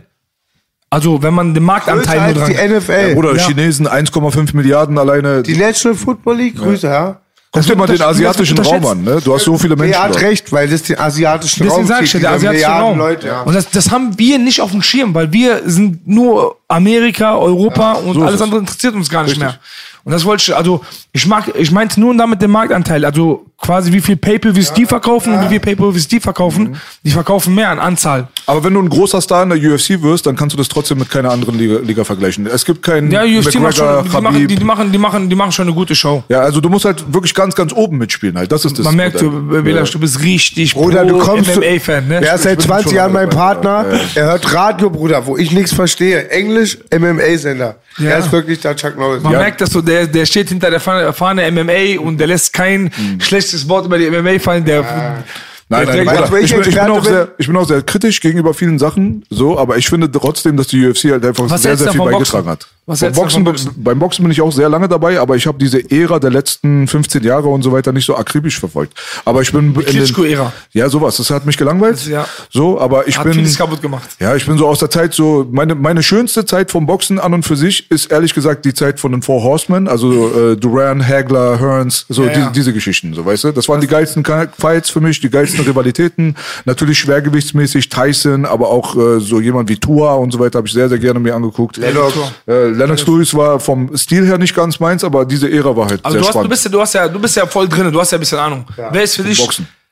Also 0.89 1.23
wenn 1.23 1.33
man 1.33 1.53
den 1.53 1.63
Marktanteil 1.63 2.33
Größer 2.33 2.33
nur 2.33 2.45
als 2.45 2.55
dran... 2.57 2.67
die 2.69 2.75
NFL. 2.75 3.17
Oder 3.17 3.35
Ja. 3.37 3.47
Chinesen 3.47 3.87
1,5 3.87 4.53
Milliarden 4.55 4.97
alleine. 4.97 5.41
die 5.43 5.55
National 5.55 5.97
Football 5.97 6.35
League, 6.35 6.57
Grüße, 6.57 6.87
ja. 6.87 7.21
Guck 7.53 7.65
dir 7.65 7.75
mal 7.75 7.85
den 7.85 8.01
asiatischen 8.01 8.57
Raum 8.59 8.85
an, 8.85 9.03
ne? 9.03 9.19
Du 9.21 9.33
hast 9.33 9.43
so 9.43 9.57
viele 9.57 9.75
Menschen 9.75 9.93
Er 9.93 10.03
hat 10.03 10.11
dort. 10.13 10.21
recht, 10.21 10.51
weil 10.53 10.69
das 10.69 10.83
den 10.83 10.97
asiatischen 10.97 11.63
Deswegen 11.63 11.81
Raum 11.81 11.85
sag 11.87 12.01
ich 12.03 12.13
ja, 12.13 12.19
der 12.21 12.31
asiatische 12.31 12.65
Raum. 12.67 12.97
Leute. 12.97 13.27
Ja. 13.27 13.41
Und 13.41 13.53
das, 13.53 13.69
das 13.69 13.91
haben 13.91 14.17
wir 14.17 14.39
nicht 14.39 14.61
auf 14.61 14.71
dem 14.71 14.81
Schirm, 14.81 15.13
weil 15.13 15.33
wir 15.33 15.61
sind 15.65 16.07
nur 16.07 16.55
Amerika, 16.69 17.35
Europa 17.37 17.93
und 17.93 18.13
so 18.13 18.21
alles 18.21 18.35
es. 18.35 18.41
andere 18.41 18.61
interessiert 18.61 18.93
uns 18.95 19.09
gar 19.09 19.23
nicht 19.23 19.31
Richtig. 19.31 19.43
mehr. 19.43 19.59
Und 20.05 20.13
das 20.13 20.23
wollte 20.23 20.43
ich, 20.43 20.55
also 20.55 20.81
ich 21.11 21.27
mag, 21.27 21.51
ich 21.55 21.71
meinte 21.71 21.99
nur 21.99 22.15
damit 22.15 22.41
den 22.41 22.51
Marktanteil, 22.51 23.03
also 23.03 23.45
quasi 23.61 23.93
wie 23.93 24.01
viel 24.01 24.17
Pay-Per-Views 24.17 24.73
die 24.73 24.85
verkaufen 24.85 25.33
und 25.33 25.43
wie 25.45 25.49
viel 25.49 25.59
Pay-Per-Views 25.59 26.07
die 26.07 26.19
verkaufen. 26.19 26.63
Mhm. 26.71 26.75
Die 27.03 27.11
verkaufen 27.11 27.53
mehr 27.55 27.69
an 27.69 27.77
Anzahl. 27.79 28.27
Aber 28.47 28.63
wenn 28.63 28.73
du 28.73 28.81
ein 28.81 28.89
großer 28.89 29.21
Star 29.21 29.43
in 29.43 29.49
der 29.49 29.57
UFC 29.59 30.01
wirst, 30.01 30.25
dann 30.25 30.35
kannst 30.35 30.53
du 30.53 30.57
das 30.57 30.67
trotzdem 30.67 30.97
mit 30.97 31.09
keiner 31.09 31.29
anderen 31.31 31.57
Liga, 31.57 31.77
Liga 31.79 32.03
vergleichen. 32.03 32.47
Es 32.47 32.65
gibt 32.65 32.81
keinen 32.83 33.11
Ja, 33.11 33.21
UFC 33.23 33.55
macht 33.59 33.77
McGregor, 33.77 34.03
schon, 34.03 34.03
die 34.11 34.21
machen, 34.21 34.47
die, 34.47 34.55
die 34.55 34.63
machen, 34.63 34.91
die 34.91 34.97
machen, 34.97 35.29
die 35.29 35.35
machen 35.35 35.51
schon 35.51 35.67
eine 35.67 35.75
gute 35.75 35.93
Show. 35.95 36.23
Ja, 36.29 36.39
also 36.41 36.59
du 36.59 36.69
musst 36.69 36.85
halt 36.85 37.13
wirklich 37.13 37.33
ganz, 37.35 37.53
ganz 37.55 37.71
oben 37.71 37.97
mitspielen 37.99 38.37
halt. 38.37 38.51
Das 38.51 38.65
ist 38.65 38.77
das. 38.79 38.85
Man 38.85 38.95
merkt, 38.95 39.21
du. 39.21 39.29
Belasch, 39.63 39.91
du 39.91 39.99
bist 39.99 40.21
richtig 40.23 40.73
Bruder, 40.73 41.05
du 41.05 41.19
kommst. 41.19 41.55
MMA-Fan, 41.55 42.07
ne? 42.07 42.25
Er 42.25 42.35
ist 42.35 42.43
seit 42.43 42.57
bin 42.57 42.67
20 42.67 42.85
schon 42.87 42.95
Jahren 42.95 43.13
mein. 43.13 43.29
Partner. 43.29 43.85
Er 44.15 44.25
hört 44.25 44.53
Radio, 44.53 44.89
Bruder, 44.89 45.25
wo 45.27 45.37
ich 45.37 45.51
nichts 45.51 45.71
verstehe. 45.73 46.29
Englisch, 46.29 46.77
MMA-Sender. 46.91 47.75
Ja. 47.97 48.09
Er 48.11 48.17
ist 48.19 48.31
wirklich 48.31 48.59
der 48.59 48.75
Chuck 48.75 48.97
Norris. 48.97 49.21
Man 49.21 49.33
Ja. 49.33 49.39
merkt, 49.39 49.61
dass 49.61 49.69
so 49.71 49.81
der, 49.81 50.07
der 50.07 50.25
steht 50.25 50.49
hinter 50.49 50.69
der 50.69 50.79
Fahne, 50.79 51.11
Fahne 51.13 51.45
MMA 51.51 51.99
und 51.99 52.17
der 52.17 52.27
lässt 52.27 52.53
kein 52.53 52.83
Mhm. 52.83 53.19
schlechtes 53.19 53.50
Wort 53.67 53.85
über 53.85 53.97
die 53.97 54.09
MMA 54.09 54.39
fallen. 54.39 54.65
Der, 54.65 55.23
Nein, 55.71 55.87
nein, 55.87 56.05
Bruder, 56.05 56.31
welcher 56.31 56.57
ich, 56.57 56.61
bin, 56.63 56.69
ich, 56.73 56.79
bin 56.79 56.89
auch 56.91 57.03
sehr, 57.05 57.27
ich 57.37 57.47
bin 57.47 57.55
auch 57.57 57.67
sehr 57.67 57.81
kritisch 57.81 58.19
gegenüber 58.19 58.53
vielen 58.53 58.77
Sachen, 58.77 59.23
so, 59.29 59.57
aber 59.57 59.77
ich 59.77 59.87
finde 59.87 60.11
trotzdem, 60.11 60.57
dass 60.57 60.67
die 60.67 60.85
UFC 60.85 61.05
halt 61.11 61.25
einfach 61.25 61.49
Was 61.49 61.61
sehr, 61.63 61.77
sehr 61.77 61.91
viel 61.91 61.99
beigetragen 62.01 62.45
Boxen? 62.45 62.47
hat. 62.49 62.67
Was 62.87 62.99
Beim 62.99 63.13
Boxen, 63.13 63.43
bin- 63.43 63.55
beim 63.77 63.99
Boxen 63.99 64.23
bin 64.23 64.31
ich 64.31 64.41
auch 64.41 64.51
sehr 64.51 64.67
lange 64.67 64.89
dabei, 64.89 65.19
aber 65.19 65.35
ich 65.35 65.45
habe 65.47 65.57
diese 65.59 65.79
Ära 65.91 66.19
der 66.19 66.31
letzten 66.31 66.87
15 66.87 67.23
Jahre 67.23 67.47
und 67.47 67.61
so 67.61 67.71
weiter 67.71 67.91
nicht 67.93 68.05
so 68.05 68.17
akribisch 68.17 68.59
verfolgt. 68.59 68.99
Aber 69.23 69.41
ich 69.43 69.51
bin 69.51 69.67
in 69.67 69.73
den- 69.75 69.85
Klitschko-Ära. 69.85 70.51
Ja, 70.73 70.89
sowas. 70.89 71.15
Das 71.17 71.29
hat 71.29 71.45
mich 71.45 71.57
gelangweilt. 71.57 71.93
Das- 71.93 72.07
ja. 72.07 72.25
So, 72.49 72.81
aber 72.81 73.07
ich 73.07 73.17
Hat 73.17 73.23
bin 73.25 73.33
vieles 73.33 73.55
kaputt 73.57 73.81
gemacht. 73.81 74.09
Ja, 74.19 74.35
ich 74.35 74.45
bin 74.45 74.57
so 74.57 74.67
aus 74.67 74.79
der 74.79 74.89
Zeit 74.89 75.13
so 75.13 75.47
meine 75.51 75.75
meine 75.75 76.01
schönste 76.03 76.43
Zeit 76.43 76.71
vom 76.71 76.85
Boxen 76.87 77.19
an 77.19 77.33
und 77.35 77.43
für 77.43 77.55
sich 77.55 77.89
ist 77.91 78.11
ehrlich 78.11 78.33
gesagt 78.33 78.65
die 78.65 78.73
Zeit 78.73 78.99
von 78.99 79.11
den 79.11 79.21
Four 79.21 79.43
Horsemen, 79.43 79.87
also 79.87 80.51
äh, 80.51 80.57
Duran, 80.57 81.07
Hagler, 81.07 81.59
Hearns, 81.61 82.05
so 82.09 82.23
Ja, 82.25 82.29
die, 82.33 82.39
ja. 82.39 82.49
diese 82.49 82.73
Geschichten, 82.73 83.13
so 83.13 83.23
weißt 83.25 83.43
du. 83.45 83.51
Das 83.51 83.69
waren 83.69 83.79
die 83.79 83.87
geilsten 83.87 84.25
Fights 84.57 84.89
für 84.89 84.99
mich, 85.01 85.19
die 85.21 85.29
geilsten 85.29 85.60
Rivalitäten. 85.61 86.35
Natürlich 86.65 86.99
schwergewichtsmäßig 86.99 87.89
Tyson, 87.89 88.45
aber 88.45 88.69
auch 88.69 88.95
äh, 88.95 89.19
so 89.19 89.39
jemand 89.39 89.69
wie 89.69 89.77
Tua 89.77 90.13
und 90.15 90.31
so 90.31 90.39
weiter 90.39 90.57
habe 90.57 90.67
ich 90.67 90.73
sehr 90.73 90.89
sehr 90.89 90.99
gerne 90.99 91.19
mir 91.19 91.35
angeguckt. 91.35 91.77
Lennox. 91.77 92.13
Äh, 92.47 92.67
Lennox 92.69 93.05
Lewis 93.07 93.33
war 93.33 93.59
vom 93.59 93.95
Stil 93.97 94.25
her 94.25 94.37
nicht 94.37 94.55
ganz 94.55 94.79
meins, 94.79 95.03
aber 95.03 95.25
diese 95.25 95.49
Ära 95.51 95.75
war 95.75 95.89
halt 95.89 96.03
Also 96.03 96.13
sehr 96.15 96.21
du, 96.21 96.27
hast, 96.27 96.27
du, 96.27 96.31
spannend. 96.31 96.49
bist 96.51 96.65
ja, 96.65 96.71
du, 96.71 96.81
hast 96.81 96.93
ja, 96.93 97.07
du 97.07 97.19
bist 97.19 97.35
ja 97.35 97.45
voll 97.45 97.67
drin, 97.67 97.91
du 97.91 97.99
hast 97.99 98.11
ja 98.11 98.17
ein 98.17 98.21
bisschen 98.21 98.39
Ahnung. 98.39 98.65
Wer 98.91 99.03
ist 99.03 99.15
für 99.15 99.23
dich 99.23 99.39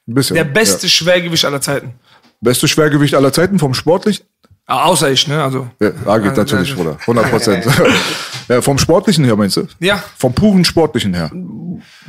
bisschen. 0.06 0.36
der 0.36 0.44
beste 0.44 0.88
Ja. 0.88 0.90
Schwergewicht 0.90 1.46
aller 1.46 1.62
Zeiten? 1.62 1.94
Beste 2.42 2.68
Schwergewicht 2.68 3.14
aller 3.16 3.34
Zeiten 3.34 3.60
vom 3.60 3.74
sportlichen? 3.74 4.26
Ah, 4.66 4.86
Außer 4.86 5.10
ich, 5.12 5.28
ne? 5.28 5.42
Also. 5.44 5.68
Ja, 5.82 5.90
da 6.06 6.18
geht 6.20 6.30
Also, 6.30 6.42
natürlich, 6.42 6.76
Bruder. 6.76 6.96
100 7.02 7.32
Prozent. 7.32 7.66
ja, 8.48 8.62
vom 8.62 8.78
Sportlichen 8.78 9.26
her 9.26 9.36
meinst 9.36 9.58
du? 9.58 9.68
Ja. 9.80 10.04
Vom 10.18 10.32
puren 10.34 10.64
Sportlichen 10.64 11.16
her. 11.16 11.32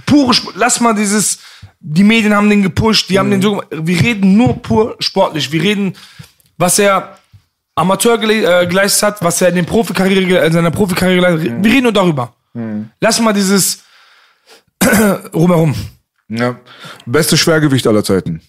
Pure 0.05 0.33
Sp 0.37 0.53
Lass 0.57 0.79
mal 0.81 0.95
dieses. 0.95 1.39
Die 1.81 2.05
Medien 2.05 2.35
haben 2.35 2.51
den 2.51 2.63
gepusht, 2.63 3.09
die 3.09 3.19
haben 3.19 3.31
den 3.31 3.41
so 3.41 3.53
gemacht. 3.53 3.69
Wir 3.71 4.01
reden 4.01 4.37
nur 4.37 4.61
pur 4.61 4.97
sportlich. 5.01 5.51
Wir 5.51 5.63
reden, 5.63 5.95
was 6.59 6.79
er 6.79 7.19
Amateur 7.75 8.19
gele 8.19 8.63
äh, 8.63 8.67
geleistet 8.67 9.03
hat, 9.03 9.23
was 9.23 9.41
er 9.41 9.49
in, 9.49 9.55
den 9.55 9.67
Profikarriere, 9.67 10.45
in 10.45 10.53
seiner 10.53 10.71
Profikarriere 10.71 11.21
geleistet 11.21 11.53
hat. 11.53 11.65
Wir 11.65 11.73
reden 11.73 11.85
nur 11.85 11.93
darüber. 11.93 12.35
Lass 13.01 13.21
mal 13.21 13.33
dieses 13.33 13.85
rumherum. 15.35 15.75
Ja. 16.29 16.61
Beste 17.07 17.37
Schwergewicht 17.37 17.87
aller 17.87 18.05
Zeiten. 18.05 18.43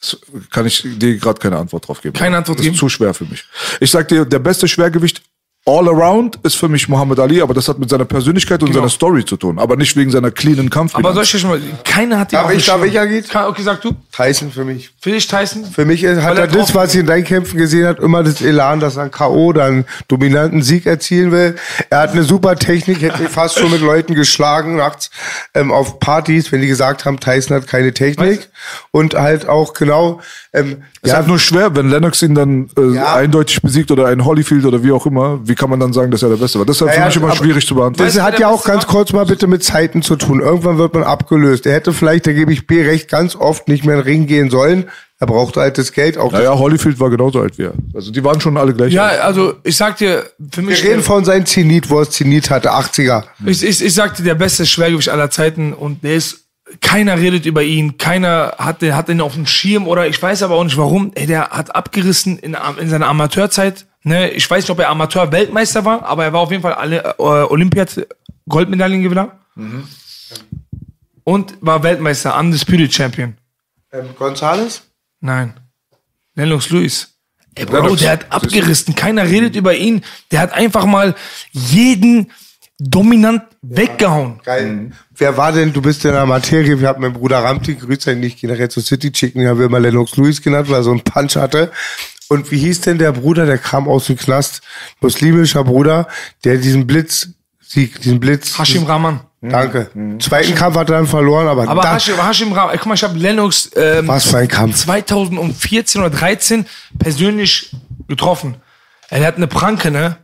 Das 0.00 0.18
kann 0.50 0.66
ich 0.66 0.82
dir 0.82 1.18
gerade 1.18 1.38
keine 1.38 1.58
Antwort 1.58 1.86
drauf 1.86 2.00
geben. 2.00 2.16
Keine 2.16 2.38
Antwort 2.38 2.58
das 2.58 2.64
geben? 2.64 2.74
ist 2.74 2.80
zu 2.80 2.88
schwer 2.88 3.12
für 3.12 3.26
mich. 3.26 3.44
Ich 3.80 3.90
sag 3.90 4.08
dir, 4.08 4.24
der 4.24 4.38
beste 4.38 4.66
Schwergewicht 4.66 5.22
all 5.78 5.88
around 5.88 6.38
ist 6.42 6.56
für 6.56 6.68
mich 6.68 6.88
Muhammad 6.88 7.18
Ali, 7.20 7.40
aber 7.40 7.54
das 7.54 7.68
hat 7.68 7.78
mit 7.78 7.88
seiner 7.90 8.04
Persönlichkeit 8.04 8.60
und 8.62 8.68
Genau. 8.70 8.80
seiner 8.80 8.90
Story 8.90 9.24
zu 9.24 9.36
tun, 9.36 9.58
aber 9.58 9.76
nicht 9.76 9.96
wegen 9.96 10.10
seiner 10.10 10.30
cleanen 10.30 10.68
Kampfbilanz. 10.70 11.04
Aber 11.06 11.14
soll 11.14 11.22
ich 11.24 11.40
schon 11.40 11.50
mal. 11.50 11.60
Keiner 11.84 12.18
hat 12.18 12.32
die 12.32 12.36
Darf 12.36 12.52
ich- 12.52 12.66
darf 12.66 12.84
ich, 12.84 12.98
Agit? 12.98 13.34
Okay, 13.34 13.62
sag 13.62 13.80
du. 13.82 13.92
Tyson 14.12 14.50
für 14.50 14.64
mich. 14.64 14.90
Für 15.00 15.10
dich, 15.10 15.26
Tyson? 15.26 15.64
Für 15.64 15.84
mich 15.84 16.02
ist, 16.02 16.20
hat 16.22 16.32
Weil 16.36 16.38
er 16.38 16.46
das, 16.48 16.74
was 16.74 16.94
ich 16.94 17.00
in 17.00 17.06
deinen 17.06 17.24
Kämpfen 17.24 17.56
gesehen 17.58 17.86
hat, 17.86 17.98
immer 18.00 18.22
das 18.22 18.42
Elan, 18.42 18.80
dass 18.80 18.96
er 18.96 19.04
ein 19.04 19.10
K.O. 19.10 19.52
dann 19.52 19.66
einen 19.72 19.84
dominanten 20.08 20.62
Sieg 20.62 20.86
erzielen 20.86 21.30
will. 21.32 21.56
Er 21.90 22.00
hat 22.00 22.10
eine 22.12 22.22
super 22.24 22.56
Technik, 22.56 23.00
hätte 23.02 23.28
fast 23.28 23.58
schon 23.58 23.70
mit 23.70 23.80
Leuten 23.80 24.14
geschlagen 24.14 24.76
nachts 24.76 25.10
ähm, 25.54 25.70
auf 25.72 26.00
Partys, 26.00 26.50
wenn 26.52 26.60
die 26.60 26.66
gesagt 26.68 27.04
haben, 27.04 27.20
Tyson 27.20 27.56
hat 27.56 27.66
keine 27.66 27.92
Technik. 27.94 28.48
Und 28.90 29.14
halt 29.14 29.48
auch 29.48 29.74
genau, 29.74 30.20
ähm, 30.52 30.82
Es 31.02 31.10
ist 31.10 31.16
halt 31.16 31.28
nur 31.28 31.38
schwer, 31.38 31.74
wenn 31.76 31.88
Lennox 31.88 32.20
ihn 32.22 32.34
dann 32.34 32.68
äh, 32.76 32.94
Ja. 32.94 33.14
eindeutig 33.14 33.62
besiegt 33.62 33.90
oder 33.90 34.06
ein 34.06 34.24
Holyfield 34.24 34.64
oder 34.66 34.82
wie 34.82 34.92
auch 34.92 35.06
immer. 35.06 35.40
Wie 35.48 35.54
kann 35.60 35.70
man 35.70 35.78
dann 35.78 35.92
sagen, 35.92 36.10
dass 36.10 36.22
er 36.22 36.30
der 36.30 36.36
Beste 36.36 36.58
war? 36.58 36.66
Das 36.66 36.76
ist 36.76 36.80
halt 36.80 36.90
Ja, 36.90 36.94
für 36.94 37.00
ja, 37.00 37.06
mich 37.06 37.16
immer 37.16 37.36
schwierig 37.36 37.66
zu 37.66 37.74
beantworten. 37.74 38.12
Das 38.12 38.22
hat 38.22 38.40
ja 38.40 38.48
auch 38.48 38.64
ganz 38.64 38.86
kurz 38.86 39.12
mal 39.12 39.26
bitte 39.26 39.46
mit 39.46 39.62
Zeiten 39.62 40.00
zu 40.02 40.16
tun. 40.16 40.40
Irgendwann 40.40 40.78
wird 40.78 40.94
man 40.94 41.04
abgelöst. 41.04 41.66
Er 41.66 41.74
hätte 41.74 41.92
vielleicht, 41.92 42.26
da 42.26 42.32
gebe 42.32 42.52
ich 42.52 42.66
B 42.66 42.82
recht, 42.82 43.08
ganz 43.08 43.36
oft 43.36 43.68
nicht 43.68 43.84
mehr 43.84 43.96
in 43.96 44.00
den 44.00 44.06
Ring 44.06 44.26
gehen 44.26 44.50
sollen. 44.50 44.88
Er 45.18 45.26
brauchte 45.26 45.60
halt 45.60 45.76
das 45.76 45.92
Geld. 45.92 46.16
Auch 46.16 46.32
Naja, 46.32 46.58
Holyfield 46.58 46.98
war 46.98 47.10
genauso 47.10 47.40
alt 47.42 47.58
wie 47.58 47.64
er. 47.64 47.74
Also 47.94 48.10
die 48.10 48.24
waren 48.24 48.40
schon 48.40 48.56
alle 48.56 48.72
gleich. 48.72 48.90
Ja, 48.94 49.08
alt. 49.08 49.20
also 49.20 49.54
ich 49.64 49.76
sag 49.76 49.98
dir, 49.98 50.24
für 50.50 50.62
mich. 50.62 50.82
wir 50.82 50.90
reden 50.90 51.02
von 51.02 51.26
seinem 51.26 51.44
Zenit, 51.44 51.90
wo 51.90 52.00
er 52.00 52.08
Zenit 52.08 52.48
hatte, 52.48 52.72
80er. 52.72 53.24
Ich, 53.44 53.62
ich, 53.62 53.84
ich 53.84 53.94
sagte, 53.94 54.22
der 54.22 54.34
beste 54.34 54.64
Schwergewicht 54.64 55.10
aller 55.10 55.30
Zeiten 55.30 55.74
und 55.74 56.02
der 56.02 56.14
ist, 56.14 56.46
keiner 56.80 57.18
redet 57.18 57.44
über 57.44 57.62
ihn, 57.62 57.98
keiner 57.98 58.54
hat 58.56 58.80
den, 58.80 58.96
hat 58.96 59.08
den 59.08 59.20
auf 59.20 59.34
dem 59.34 59.44
Schirm 59.44 59.86
oder 59.86 60.06
ich 60.06 60.22
weiß 60.22 60.42
aber 60.42 60.54
auch 60.54 60.64
nicht 60.64 60.78
warum. 60.78 61.12
Ey, 61.14 61.26
der 61.26 61.50
hat 61.50 61.74
abgerissen 61.74 62.38
in, 62.38 62.56
in 62.80 62.88
seiner 62.88 63.08
Amateurzeit. 63.08 63.86
Ne? 64.02 64.30
Ich 64.30 64.48
weiß 64.48 64.64
nicht, 64.64 64.70
ob 64.70 64.78
er 64.78 64.88
Amateur-Weltmeister 64.88 65.84
war, 65.84 66.04
aber 66.04 66.24
er 66.24 66.32
war 66.32 66.40
auf 66.40 66.50
jeden 66.50 66.62
Fall 66.62 66.74
alle 66.74 67.02
äh, 67.04 67.22
Olympiad 67.22 68.06
Goldmedaillengewinner. 68.48 69.38
Und 71.24 71.54
war 71.60 71.82
Weltmeister, 71.82 72.38
Undisputed 72.38 72.92
Champion. 72.92 73.36
Ähm, 73.92 74.14
Gonzales? 74.16 74.82
Nein. 75.20 75.54
Lennox 76.34 76.70
Lewis. 76.70 77.14
Ey, 77.54 77.66
Bro, 77.66 77.76
Lennox, 77.76 78.00
der 78.00 78.12
hat 78.12 78.32
abgerissen. 78.32 78.94
Keiner 78.94 79.24
redet 79.24 79.56
über 79.56 79.74
ihn. 79.74 80.02
Der 80.30 80.40
hat 80.40 80.52
einfach 80.52 80.86
mal 80.86 81.14
jeden 81.52 82.32
dominant 82.78 83.42
weggehauen. 83.60 84.40
Geil. 84.42 84.92
Wer 85.14 85.36
war 85.36 85.52
denn, 85.52 85.72
du 85.72 85.82
bist 85.82 86.04
in 86.04 86.12
der 86.12 86.24
Materie, 86.24 86.80
wir 86.80 86.88
hatten 86.88 87.02
meinen 87.02 87.12
Bruder 87.12 87.44
Ramti, 87.44 87.74
grüßt 87.74 88.06
ihn 88.06 88.20
nicht 88.20 88.40
generell 88.40 88.70
zu 88.70 88.80
City 88.80 89.12
Chicken, 89.12 89.46
haben 89.46 89.58
wir 89.58 89.66
immer 89.66 89.80
Lennox 89.80 90.16
Lewis 90.16 90.40
genannt, 90.40 90.70
weil 90.70 90.76
er 90.76 90.82
so 90.82 90.90
einen 90.90 91.02
Punch 91.02 91.36
hatte. 91.36 91.70
Und 92.30 92.48
wie 92.52 92.58
hieß 92.58 92.82
denn 92.82 92.98
der 92.98 93.10
Bruder, 93.10 93.44
der 93.44 93.58
kam 93.58 93.88
aus 93.88 94.06
dem 94.06 94.16
Knast, 94.16 94.60
muslimischer 95.00 95.64
Bruder, 95.64 96.06
der 96.44 96.58
diesen 96.58 96.86
Blitz, 96.86 97.30
Sieg, 97.60 98.00
diesen 98.02 98.20
Blitz. 98.20 98.56
Hashim 98.56 98.84
Rahman. 98.84 99.18
Danke. 99.42 99.90
Zweiten 100.20 100.54
Kampf 100.54 100.76
hat 100.76 100.90
er 100.90 100.96
dann 100.98 101.06
verloren, 101.08 101.48
aber, 101.48 101.66
Aber 101.66 101.82
da, 101.82 101.94
Hashim, 101.94 102.14
Hashim 102.24 102.52
Rahman, 102.52 102.76
guck 102.76 102.86
mal, 102.86 102.94
ich 102.94 103.02
habe 103.02 103.18
Lennox 103.18 103.70
ähm, 103.74 104.06
was 104.06 104.26
für 104.30 104.38
ein 104.38 104.46
Kampf. 104.46 104.76
2014 104.76 106.00
oder 106.00 106.10
13 106.10 106.66
persönlich 107.00 107.74
getroffen. 108.06 108.54
Er 109.08 109.26
hat 109.26 109.36
eine 109.36 109.48
Pranke, 109.48 109.90
ne? 109.90 110.18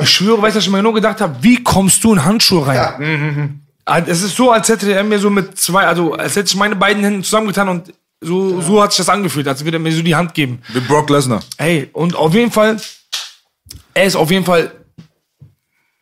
Ich 0.00 0.10
schwöre, 0.10 0.42
weißt 0.42 0.54
du, 0.54 0.58
was 0.58 0.66
ich 0.66 0.70
mir 0.70 0.82
nur 0.82 0.92
gedacht 0.92 1.22
habe, 1.22 1.36
wie 1.40 1.62
kommst 1.64 2.04
du 2.04 2.12
in 2.12 2.24
Handschuhe 2.26 2.66
rein? 2.66 3.60
Ah, 3.86 4.00
Es 4.06 4.22
ist 4.22 4.36
so, 4.36 4.52
als 4.52 4.68
hätte 4.68 4.92
er 4.92 5.02
mir 5.02 5.18
so 5.18 5.30
mit 5.30 5.56
zwei, 5.58 5.86
also 5.86 6.12
als 6.12 6.36
hätte 6.36 6.48
ich 6.48 6.56
meine 6.56 6.76
beiden 6.76 7.02
Hände 7.02 7.22
zusammengetan 7.22 7.70
und 7.70 7.94
so, 8.20 8.60
so 8.60 8.82
hat 8.82 8.92
sich 8.92 8.98
das 8.98 9.08
angefühlt, 9.08 9.46
als 9.46 9.64
würde 9.64 9.76
er 9.76 9.80
mir 9.80 9.92
so 9.92 10.02
die 10.02 10.14
Hand 10.14 10.34
geben. 10.34 10.60
Wie 10.72 10.80
Brock 10.80 11.10
Lesnar. 11.10 11.40
Ey, 11.56 11.88
und 11.92 12.16
auf 12.16 12.34
jeden 12.34 12.50
Fall, 12.50 12.76
er 13.94 14.04
ist 14.04 14.16
auf 14.16 14.30
jeden 14.30 14.44
Fall 14.44 14.72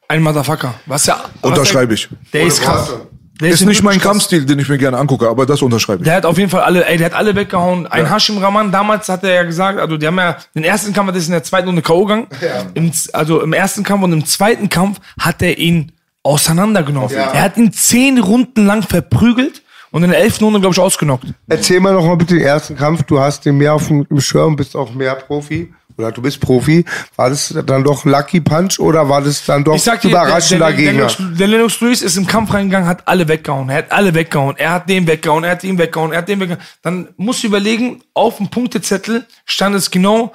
ein 0.08 0.22
Motherfucker. 0.22 0.74
Was 0.86 1.06
ja. 1.06 1.24
Unterschreibe 1.42 1.94
ich. 1.94 2.08
Der, 2.32 2.40
der 2.40 2.46
ist 2.46 2.62
krass. 2.62 2.92
Der 3.40 3.50
Ist 3.50 3.60
ein 3.60 3.68
nicht 3.68 3.82
mein. 3.82 4.00
Kampfstil, 4.00 4.46
den 4.46 4.58
ich 4.58 4.68
mir 4.68 4.78
gerne 4.78 4.96
angucke, 4.96 5.28
aber 5.28 5.44
das 5.44 5.60
unterschreibe 5.60 6.02
ich. 6.02 6.04
Der 6.06 6.16
hat 6.16 6.24
auf 6.24 6.38
jeden 6.38 6.48
Fall 6.48 6.62
alle, 6.62 6.86
ey, 6.86 6.96
der 6.96 7.06
hat 7.06 7.14
alle 7.14 7.34
weggehauen. 7.34 7.86
Ein 7.86 8.10
Hashim 8.10 8.38
Rahman, 8.38 8.72
damals 8.72 9.08
hat 9.10 9.24
er 9.24 9.34
ja 9.34 9.42
gesagt, 9.42 9.78
also 9.78 9.98
die 9.98 10.06
haben 10.06 10.16
ja, 10.16 10.38
den 10.54 10.64
ersten 10.64 10.94
Kampf 10.94 11.08
hat 11.08 11.16
er 11.16 11.22
in 11.22 11.32
der 11.32 11.42
zweiten 11.42 11.66
Runde 11.66 11.82
K.O. 11.82 12.06
gegangen. 12.06 12.28
Im, 12.72 12.90
also 13.12 13.42
im 13.42 13.52
ersten 13.52 13.82
Kampf 13.82 14.04
und 14.04 14.12
im 14.12 14.24
zweiten 14.24 14.70
Kampf 14.70 15.00
hat 15.20 15.42
er 15.42 15.58
ihn 15.58 15.92
auseinandergenommen. 16.22 17.10
Er 17.10 17.42
hat 17.42 17.58
ihn 17.58 17.72
zehn 17.72 18.18
Runden 18.18 18.64
lang 18.64 18.82
verprügelt 18.82 19.62
und 19.90 20.02
in 20.02 20.10
der 20.10 20.18
elften 20.18 20.44
Runde, 20.44 20.60
glaube 20.60 20.74
ich, 20.74 20.80
ausgenockt. 20.80 21.26
Erzähl 21.48 21.80
mal 21.80 21.92
noch 21.92 22.04
mal 22.04 22.16
bitte 22.16 22.34
den 22.34 22.44
ersten 22.44 22.76
Kampf. 22.76 23.02
Du 23.04 23.18
hast 23.18 23.44
den 23.44 23.56
mehr 23.56 23.74
auf 23.74 23.88
dem 23.88 24.06
Schirm, 24.18 24.56
bist 24.56 24.76
auch 24.76 24.92
mehr 24.92 25.14
Profi. 25.14 25.72
Oder 25.98 26.12
du 26.12 26.20
bist 26.20 26.40
Profi. 26.40 26.84
War 27.16 27.30
das 27.30 27.54
dann 27.66 27.82
doch 27.82 28.04
Lucky 28.04 28.40
Punch 28.40 28.78
oder 28.78 29.08
war 29.08 29.22
das 29.22 29.44
dann 29.44 29.64
doch 29.64 29.82
dir, 29.82 29.98
überraschender 30.02 30.66
der, 30.66 30.76
der, 30.76 30.84
der, 30.84 30.92
Gegner? 30.92 31.08
Lennox, 31.08 31.38
der 31.38 31.46
Lennox 31.46 31.80
Lewis 31.80 32.02
ist 32.02 32.16
im 32.16 32.26
Kampf 32.26 32.52
reingegangen, 32.52 32.86
hat 32.86 33.08
alle 33.08 33.26
weggehauen. 33.28 33.70
Er 33.70 33.78
hat 33.78 33.92
alle 33.92 34.14
weggehauen. 34.14 34.56
Er 34.58 34.72
hat 34.72 34.88
den 34.88 35.06
weggehauen, 35.06 35.44
er 35.44 35.52
hat 35.52 35.64
ihn 35.64 35.78
weggehauen, 35.78 36.12
er 36.12 36.18
hat 36.18 36.28
den 36.28 36.40
weggehauen. 36.40 36.62
Dann 36.82 37.08
musst 37.16 37.42
du 37.42 37.46
überlegen, 37.46 38.02
auf 38.12 38.36
dem 38.36 38.48
Punktezettel 38.48 39.26
stand 39.46 39.74
es 39.74 39.90
genau 39.90 40.34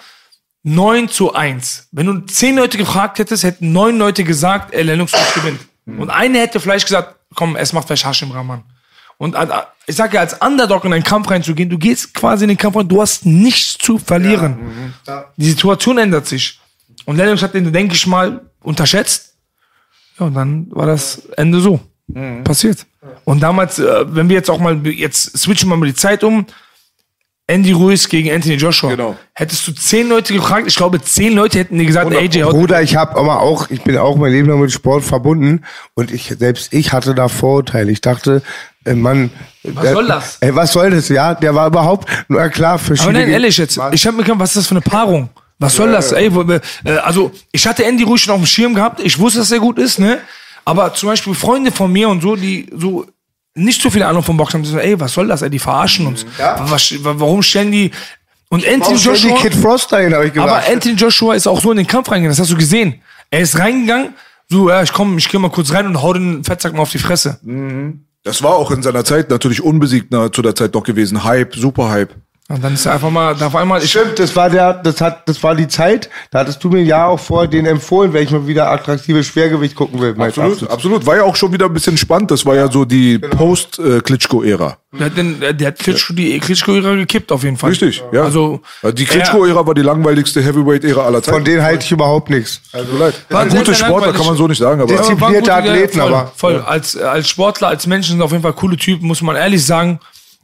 9 0.64 1.10
zu 1.10 1.34
1. 1.34 1.90
Wenn 1.92 2.08
du 2.08 2.20
zehn 2.22 2.56
Leute 2.56 2.78
gefragt 2.78 3.20
hättest, 3.20 3.44
hätten 3.44 3.72
neun 3.72 3.98
Leute 3.98 4.24
gesagt, 4.24 4.74
ey, 4.74 4.82
Lennox 4.82 5.12
Lewis 5.12 5.34
gewinnt. 5.36 5.60
Und 5.86 6.10
eine 6.10 6.40
hätte 6.40 6.60
vielleicht 6.60 6.86
gesagt, 6.86 7.16
komm, 7.36 7.56
es 7.56 7.74
macht 7.74 7.88
vielleicht 7.88 8.06
Hashim 8.06 8.32
Rahman. 8.32 8.64
Und 9.22 9.36
ich 9.86 9.96
sage 9.96 10.16
ja, 10.16 10.22
als 10.22 10.34
Underdog 10.42 10.84
in 10.84 10.94
einen 10.94 11.04
Kampf 11.04 11.30
reinzugehen, 11.30 11.70
du 11.70 11.78
gehst 11.78 12.12
quasi 12.16 12.46
in 12.46 12.48
den 12.48 12.58
Kampf 12.58 12.76
rein, 12.76 12.88
du 12.88 13.00
hast 13.00 13.24
nichts 13.24 13.78
zu 13.78 14.00
verlieren. 14.00 14.96
Die 15.38 15.46
Situation 15.46 16.00
ändert 16.00 16.26
sich. 16.26 16.60
Und 17.06 17.18
Lennox 17.18 17.44
hat 17.44 17.54
den, 17.54 17.72
denke 17.72 17.94
ich 17.94 18.08
mal, 18.08 18.42
unterschätzt. 18.64 19.36
Ja, 20.20 20.26
und 20.26 20.34
dann 20.34 20.66
war 20.72 20.88
das 20.88 21.20
Ende 21.38 21.62
so. 21.62 21.80
Passiert. 22.44 22.88
Und 23.24 23.42
damals, 23.42 23.78
äh, 23.78 24.06
wenn 24.08 24.28
wir 24.28 24.36
jetzt 24.38 24.50
auch 24.50 24.60
mal, 24.60 24.76
jetzt 24.88 25.38
switchen 25.38 25.70
wir 25.70 25.78
mal 25.78 25.86
die 25.86 25.94
Zeit 25.94 26.24
um. 26.24 26.48
Andy 27.48 27.74
Ruiz 27.74 28.08
gegen 28.10 28.32
Anthony 28.32 28.56
Joshua. 28.56 28.90
Genau. 28.92 29.18
Hättest 29.34 29.68
du 29.68 29.72
zehn 29.74 30.08
Leute 30.10 30.34
gefragt, 30.34 30.68
ich 30.68 30.76
glaube, 30.76 31.02
zehn 31.02 31.34
Leute 31.34 31.60
hätten 31.60 31.78
dir 31.78 31.86
gesagt, 31.86 32.14
AJ, 32.16 32.44
haut- 32.44 32.52
Bruder, 32.54 32.82
ich 32.82 32.96
habe 32.96 33.18
aber 33.18 33.42
auch, 33.42 33.70
ich 33.70 33.82
bin 33.84 33.98
auch 33.98 34.16
mein 34.16 34.32
Leben 34.32 34.48
lang 34.50 34.62
mit 34.62 34.72
Sport 34.72 35.04
verbunden 35.04 35.64
und 35.94 36.12
ich 36.12 36.34
selbst 36.40 36.74
ich 36.74 36.94
hatte 36.94 37.14
da 37.14 37.28
Vorurteile. 37.28 37.92
Ich 37.92 38.00
dachte, 38.02 38.42
Mann, 38.86 39.30
Was 39.64 39.92
soll 39.92 40.08
das? 40.08 40.38
Ey, 40.42 40.56
was 40.56 40.72
soll 40.72 40.90
das? 40.90 41.10
Ja, 41.10 41.36
der 41.36 41.54
war 41.54 41.68
überhaupt, 41.68 42.10
na 42.28 42.50
klar, 42.50 42.72
Aber 42.74 42.80
verschiedene. 42.80 43.20
nein, 43.20 43.30
ehrlich 43.30 43.58
jetzt, 43.58 43.80
ich 43.92 44.06
habe 44.08 44.18
mir 44.18 44.24
gedacht, 44.24 44.40
was 44.40 44.50
ist 44.52 44.58
das 44.58 44.68
für 44.68 44.72
eine 44.76 44.82
Paarung? 44.82 45.30
Was 45.60 45.76
soll 45.76 45.92
das? 45.92 46.12
Ey, 46.12 46.34
wo, 46.34 46.42
äh, 46.42 46.60
also 47.04 47.32
ich 47.52 47.68
hatte 47.68 47.86
Andy 47.86 48.04
Ruiz 48.04 48.22
schon 48.22 48.34
auf 48.34 48.40
dem 48.42 48.48
Schirm 48.48 48.74
gehabt, 48.74 49.00
ich 49.00 49.20
wusste, 49.20 49.40
dass 49.40 49.52
er 49.52 49.60
gut 49.60 49.78
ist, 49.78 50.00
ne? 50.00 50.18
Aber 50.66 50.94
zum 50.94 51.10
Beispiel 51.10 51.34
Freunde 51.36 51.72
von 51.72 51.92
mir 51.92 52.10
und 52.10 52.22
so, 52.22 52.36
die 52.36 52.68
so 52.76 53.06
nicht 53.54 53.82
so 53.82 53.90
viel 53.90 54.02
Ahnung 54.02 54.24
vom 54.24 54.38
Boxen 54.38 54.56
haben, 54.60 54.64
die 54.64 54.70
so, 54.70 54.78
ey, 54.80 55.00
was 55.00 55.14
soll 55.14 55.28
das? 55.28 55.42
Ey, 55.44 55.50
die 55.52 55.60
verarschen 55.60 56.08
uns. 56.08 56.26
Was, 56.38 56.94
warum 57.04 57.44
stellen 57.44 57.72
die 57.72 57.92
und 58.50 58.66
Anthony 58.66 58.98
Warum 58.98 59.16
Joshua? 59.16 59.38
Kid 59.42 59.54
Frost 59.56 59.92
dahin, 59.92 60.14
habe 60.14 60.26
ich 60.28 60.38
Aber 60.40 60.56
gesagt. 60.58 60.70
Anthony 60.74 60.96
Joshua 60.96 61.36
ist 61.36 61.48
auch 61.48 61.62
so 61.62 61.72
in 61.72 61.78
den 61.78 61.88
Kampf 61.88 62.10
reingegangen, 62.10 62.32
das 62.36 62.40
hast 62.40 62.52
du 62.52 62.58
gesehen. 62.58 63.02
Er 63.30 63.42
ist 63.42 63.58
reingegangen, 63.60 64.14
so, 64.50 64.70
ja, 64.70 64.82
ich 64.84 64.92
komm, 64.92 65.18
ich 65.18 65.30
geh 65.30 65.38
mal 65.38 65.50
kurz 65.52 65.72
rein 65.72 65.86
und 65.86 66.02
hau 66.02 66.12
den 66.14 66.44
Fettsack 66.44 66.74
mal 66.74 66.82
auf 66.82 66.92
die 66.92 66.98
Fresse. 67.00 67.40
Das 68.24 68.44
war 68.44 68.56
auch 68.56 68.70
in 68.72 68.84
seiner 68.84 69.04
Zeit 69.04 69.30
natürlich 69.30 69.64
unbesiegt 69.64 70.08
na, 70.12 70.32
zu 70.32 70.42
der 70.42 70.56
Zeit 70.56 70.74
noch 70.76 70.84
gewesen. 70.84 71.24
Hype, 71.24 71.56
super 71.56 71.90
Hype. 71.90 72.14
Und 72.50 72.62
dann 72.62 72.74
ist 72.74 72.86
er 72.86 72.94
einfach 72.96 73.12
mal, 73.12 73.34
da 73.34 73.48
auf 73.48 73.56
einmal, 73.56 73.80
Stimmt, 73.82 74.20
das 74.20 74.36
war 74.36 74.50
der, 74.50 74.74
das 74.74 75.00
hat, 75.00 75.30
das 75.30 75.42
war 75.42 75.56
die 75.56 75.70
Zeit. 75.70 76.10
Da 76.32 76.40
hattest 76.40 76.62
du 76.62 76.70
mir 76.70 76.82
ja 76.84 77.06
auch 77.06 77.20
vor 77.20 77.48
den 77.48 77.66
empfohlen, 77.66 78.12
wenn 78.12 78.24
ich 78.24 78.32
mal 78.32 78.46
wieder 78.46 78.70
attraktives 78.70 79.26
Schwergewicht 79.28 79.74
gucken 79.74 80.02
will. 80.02 80.16
mein 80.18 80.30
Absolut, 80.30 80.54
Fazit. 80.60 80.70
absolut. 80.70 81.06
War 81.06 81.16
ja 81.16 81.24
auch 81.24 81.38
schon 81.38 81.54
wieder 81.54 81.68
ein 81.68 81.74
bisschen 81.74 81.98
spannend. 81.98 82.30
Das 82.30 82.46
war 82.46 82.56
ja 82.56 82.70
so 82.70 82.84
die 82.84 83.20
Post-Klitschko-Ära. 83.20 84.78
der 84.92 85.06
hat, 85.06 85.18
den, 85.18 85.40
der 85.40 85.68
hat 85.68 85.80
Klitschko, 85.80 86.14
die 86.14 86.40
Klitschko-Ära 86.40 86.96
gekippt 86.96 87.32
auf 87.32 87.44
jeden 87.44 87.56
Fall. 87.58 87.70
Richtig, 87.70 88.04
ja. 88.12 88.24
Also, 88.24 88.62
die 88.84 89.06
Klitschko-Ära 89.06 89.66
war 89.66 89.74
die 89.74 89.82
langweiligste 89.84 90.42
Heavyweight-Ära 90.44 91.06
aller 91.06 91.22
Zeiten. 91.24 91.38
Von 91.38 91.46
denen 91.46 91.62
halte 91.64 91.86
ich 91.86 91.92
überhaupt 91.92 92.30
nichts. 92.30 92.62
Also 92.74 92.98
leid. 92.98 93.14
War 93.30 93.46
gute 93.46 93.74
Sportler 93.74 94.14
kann 94.14 94.26
man 94.26 94.36
so 94.36 94.48
nicht 94.48 94.58
sagen, 94.58 94.82
aber 94.82 94.94
Disziplinierte 94.94 95.54
Athleten, 95.54 96.00
voll, 96.00 96.14
aber- 96.14 96.32
Voll. 96.36 96.62
Als, 96.62 96.98
als 96.98 97.30
Sportler, 97.30 97.70
als 97.70 97.88
Menschen 97.88 98.12
sind 98.14 98.22
auf 98.22 98.32
jeden 98.32 98.44
Fall 98.44 98.54
coole 98.54 98.76
Typen, 98.78 99.08
muss 99.08 99.22
man 99.22 99.36
ehrlich 99.38 99.66
sagen. 99.66 100.00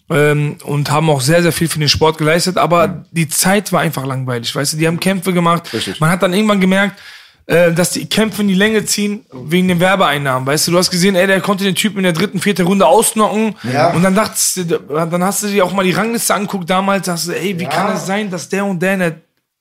Ähm, 0.09 0.55
und 0.63 0.89
haben 0.89 1.09
auch 1.09 1.19
sehr, 1.19 1.41
sehr 1.41 1.51
viel 1.51 1.67
für 1.67 1.79
den 1.79 1.89
Sport 1.89 2.17
geleistet. 2.17 2.57
Aber 2.57 3.03
die 3.11 3.27
Zeit 3.27 3.73
war 3.73 3.81
einfach 3.81 4.05
langweilig. 4.05 4.55
Weißt 4.55 4.73
du, 4.73 4.77
die 4.77 4.87
haben 4.87 4.99
Kämpfe 5.01 5.33
gemacht. 5.33 5.71
Richtig. 5.73 5.99
Man 5.99 6.09
hat 6.09 6.23
dann 6.23 6.33
irgendwann 6.33 6.61
gemerkt, 6.61 6.97
äh, 7.45 7.73
dass 7.73 7.89
die 7.91 8.05
Kämpfe 8.07 8.41
in 8.41 8.47
die 8.47 8.53
Länge 8.53 8.85
ziehen 8.85 9.25
wegen 9.33 9.67
den 9.67 9.79
Werbeeinnahmen. 9.81 10.45
Weißt 10.47 10.67
du, 10.67 10.71
du 10.71 10.77
hast 10.77 10.91
gesehen, 10.91 11.15
ey, 11.15 11.27
der 11.27 11.41
konnte 11.41 11.65
den 11.65 11.75
Typen 11.75 11.97
in 11.97 12.03
der 12.03 12.13
dritten, 12.13 12.39
vierten 12.39 12.65
Runde 12.65 12.85
ausnocken. 12.85 13.55
Ja. 13.71 13.91
Und 13.93 14.01
dann 14.03 14.15
dachtest 14.15 14.57
du, 14.57 14.63
dann 14.65 15.23
hast 15.23 15.43
du 15.43 15.47
dir 15.47 15.65
auch 15.65 15.73
mal 15.73 15.83
die 15.83 15.91
Rangliste 15.91 16.33
anguckt 16.33 16.69
damals, 16.69 17.05
dachtest 17.05 17.27
du, 17.29 17.31
ey, 17.33 17.59
wie 17.59 17.65
kann 17.65 17.93
es 17.93 18.05
sein, 18.05 18.29
dass 18.31 18.47
der 18.47 18.63
und 18.65 18.81
der 18.81 18.93
in 18.93 18.99
der 18.99 19.15